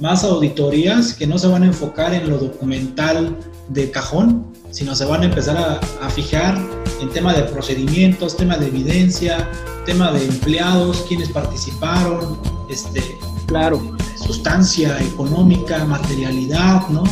más 0.00 0.24
auditorías 0.24 1.14
que 1.14 1.26
no 1.26 1.38
se 1.38 1.48
van 1.48 1.62
a 1.62 1.66
enfocar 1.66 2.14
en 2.14 2.28
lo 2.30 2.38
documental 2.38 3.36
de 3.68 3.90
cajón, 3.90 4.46
sino 4.70 4.94
se 4.94 5.04
van 5.04 5.22
a 5.22 5.24
empezar 5.26 5.80
a, 6.00 6.10
fijar 6.10 6.58
en 7.00 7.10
tema 7.10 7.32
de 7.34 7.42
procedimientos, 7.44 8.36
tema 8.36 8.56
de 8.56 8.66
evidencia, 8.68 9.50
tema 9.84 10.12
de 10.12 10.24
empleados, 10.24 11.04
quienes 11.08 11.28
participaron, 11.30 12.38
este, 12.68 13.18
claro, 13.46 13.96
sustancia 14.16 15.00
económica, 15.00 15.84
materialidad, 15.84 16.88
¿no? 16.88 17.04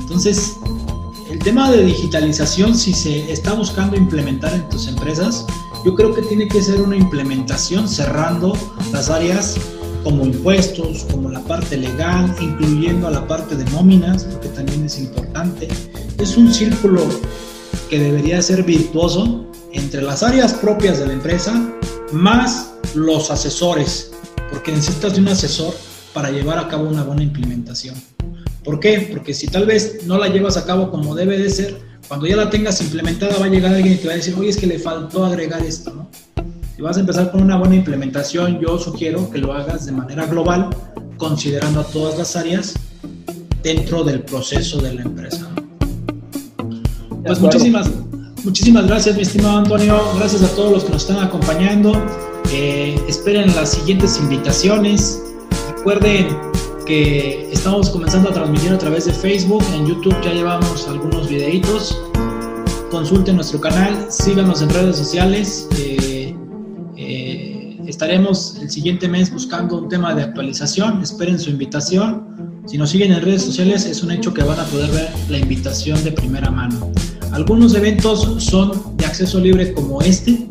Entonces, 0.00 0.58
el 1.30 1.38
tema 1.38 1.70
de 1.70 1.84
digitalización, 1.84 2.74
si 2.74 2.92
se 2.94 3.30
está 3.30 3.52
buscando 3.52 3.96
implementar 3.96 4.54
en 4.54 4.68
tus 4.68 4.88
empresas, 4.88 5.46
yo 5.84 5.94
creo 5.94 6.14
que 6.14 6.22
tiene 6.22 6.48
que 6.48 6.62
ser 6.62 6.80
una 6.80 6.96
implementación 6.96 7.88
cerrando 7.88 8.56
las 8.92 9.10
áreas 9.10 9.56
como 10.04 10.24
impuestos, 10.24 11.04
como 11.10 11.30
la 11.30 11.40
parte 11.40 11.76
legal, 11.76 12.34
incluyendo 12.40 13.08
a 13.08 13.10
la 13.10 13.26
parte 13.26 13.56
de 13.56 13.64
nóminas, 13.70 14.24
porque 14.24 14.48
también 14.48 14.84
es 14.84 14.98
importante. 14.98 15.68
Es 16.18 16.36
un 16.36 16.52
círculo 16.52 17.02
que 17.90 17.98
debería 17.98 18.40
ser 18.42 18.62
virtuoso 18.62 19.46
entre 19.72 20.02
las 20.02 20.22
áreas 20.22 20.54
propias 20.54 20.98
de 20.98 21.06
la 21.06 21.12
empresa 21.12 21.72
más 22.12 22.72
los 22.94 23.30
asesores, 23.30 24.10
porque 24.50 24.72
necesitas 24.72 25.14
de 25.14 25.20
un 25.20 25.28
asesor 25.28 25.74
para 26.12 26.30
llevar 26.30 26.58
a 26.58 26.68
cabo 26.68 26.88
una 26.88 27.04
buena 27.04 27.22
implementación. 27.22 27.94
¿Por 28.64 28.80
qué? 28.80 29.08
Porque 29.10 29.34
si 29.34 29.46
tal 29.46 29.66
vez 29.66 30.00
no 30.06 30.18
la 30.18 30.28
llevas 30.28 30.56
a 30.56 30.64
cabo 30.64 30.90
como 30.90 31.14
debe 31.14 31.38
de 31.38 31.50
ser, 31.50 31.78
cuando 32.06 32.26
ya 32.26 32.36
la 32.36 32.50
tengas 32.50 32.80
implementada 32.80 33.38
va 33.38 33.46
a 33.46 33.48
llegar 33.48 33.74
alguien 33.74 33.94
y 33.94 33.96
te 33.98 34.06
va 34.06 34.14
a 34.14 34.16
decir, 34.16 34.34
oye, 34.38 34.48
es 34.48 34.56
que 34.56 34.66
le 34.66 34.78
faltó 34.78 35.24
agregar 35.24 35.62
esto, 35.62 35.92
¿no? 35.92 36.10
Si 36.78 36.82
vas 36.82 36.96
a 36.96 37.00
empezar 37.00 37.32
con 37.32 37.42
una 37.42 37.56
buena 37.56 37.74
implementación, 37.74 38.60
yo 38.60 38.78
sugiero 38.78 39.28
que 39.32 39.38
lo 39.38 39.52
hagas 39.52 39.86
de 39.86 39.90
manera 39.90 40.26
global, 40.26 40.70
considerando 41.16 41.80
a 41.80 41.82
todas 41.82 42.16
las 42.16 42.36
áreas 42.36 42.74
dentro 43.64 44.04
del 44.04 44.22
proceso 44.22 44.80
de 44.80 44.94
la 44.94 45.02
empresa. 45.02 45.50
Pues 47.26 47.40
muchísimas, 47.40 47.90
muchísimas 48.44 48.86
gracias, 48.86 49.16
mi 49.16 49.22
estimado 49.22 49.58
Antonio. 49.58 50.00
Gracias 50.18 50.40
a 50.44 50.54
todos 50.54 50.70
los 50.70 50.84
que 50.84 50.92
nos 50.92 51.02
están 51.02 51.18
acompañando. 51.18 52.00
Eh, 52.52 52.96
esperen 53.08 53.52
las 53.56 53.70
siguientes 53.70 54.16
invitaciones. 54.20 55.20
Recuerden 55.78 56.28
que 56.86 57.50
estamos 57.50 57.90
comenzando 57.90 58.30
a 58.30 58.32
transmitir 58.32 58.70
a 58.70 58.78
través 58.78 59.06
de 59.06 59.12
Facebook. 59.12 59.64
En 59.74 59.84
YouTube 59.84 60.14
ya 60.22 60.32
llevamos 60.32 60.86
algunos 60.86 61.28
videitos. 61.28 62.00
Consulten 62.92 63.34
nuestro 63.34 63.60
canal, 63.60 64.06
síganos 64.10 64.62
en 64.62 64.70
redes 64.70 64.96
sociales. 64.96 65.66
Eh, 65.76 66.07
Estaremos 67.98 68.54
el 68.62 68.70
siguiente 68.70 69.08
mes 69.08 69.28
buscando 69.32 69.76
un 69.76 69.88
tema 69.88 70.14
de 70.14 70.22
actualización. 70.22 71.02
Esperen 71.02 71.36
su 71.36 71.50
invitación. 71.50 72.62
Si 72.64 72.78
nos 72.78 72.90
siguen 72.90 73.10
en 73.10 73.22
redes 73.22 73.42
sociales, 73.42 73.86
es 73.86 74.04
un 74.04 74.12
hecho 74.12 74.32
que 74.32 74.44
van 74.44 74.60
a 74.60 74.62
poder 74.66 74.88
ver 74.92 75.10
la 75.28 75.38
invitación 75.38 76.04
de 76.04 76.12
primera 76.12 76.48
mano. 76.48 76.92
Algunos 77.32 77.74
eventos 77.74 78.36
son 78.38 78.96
de 78.96 79.04
acceso 79.04 79.40
libre 79.40 79.72
como 79.72 80.00
este, 80.00 80.46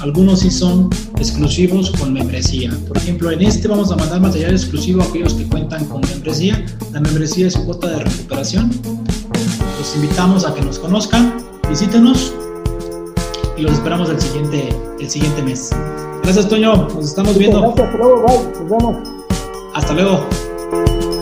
algunos 0.00 0.40
sí 0.40 0.50
son 0.50 0.90
exclusivos 1.16 1.90
con 1.92 2.12
membresía. 2.12 2.70
Por 2.86 2.98
ejemplo, 2.98 3.30
en 3.30 3.40
este 3.40 3.66
vamos 3.66 3.90
a 3.90 3.96
mandar 3.96 4.20
material 4.20 4.52
exclusivo 4.52 5.00
a 5.00 5.06
aquellos 5.06 5.32
que 5.32 5.44
cuentan 5.44 5.86
con 5.86 6.02
membresía. 6.02 6.66
La 6.92 7.00
membresía 7.00 7.46
es 7.46 7.56
cuota 7.56 7.88
de 7.88 8.04
recuperación. 8.04 8.70
Los 9.78 9.96
invitamos 9.96 10.44
a 10.44 10.52
que 10.52 10.60
nos 10.60 10.78
conozcan, 10.78 11.38
visítenos 11.66 12.34
y 13.56 13.62
los 13.62 13.72
esperamos 13.72 14.10
el 14.10 14.20
siguiente, 14.20 14.68
el 15.00 15.08
siguiente 15.08 15.42
mes. 15.42 15.70
Gracias, 16.24 16.48
Toño. 16.48 16.74
Nos 16.74 17.04
estamos 17.04 17.36
viendo. 17.36 17.60
Gracias, 17.60 17.86
hasta 17.86 17.98
luego, 17.98 18.22
bye. 18.26 18.60
Nos 18.60 18.70
vemos. 18.70 18.96
Hasta 19.74 19.92
luego. 19.92 21.13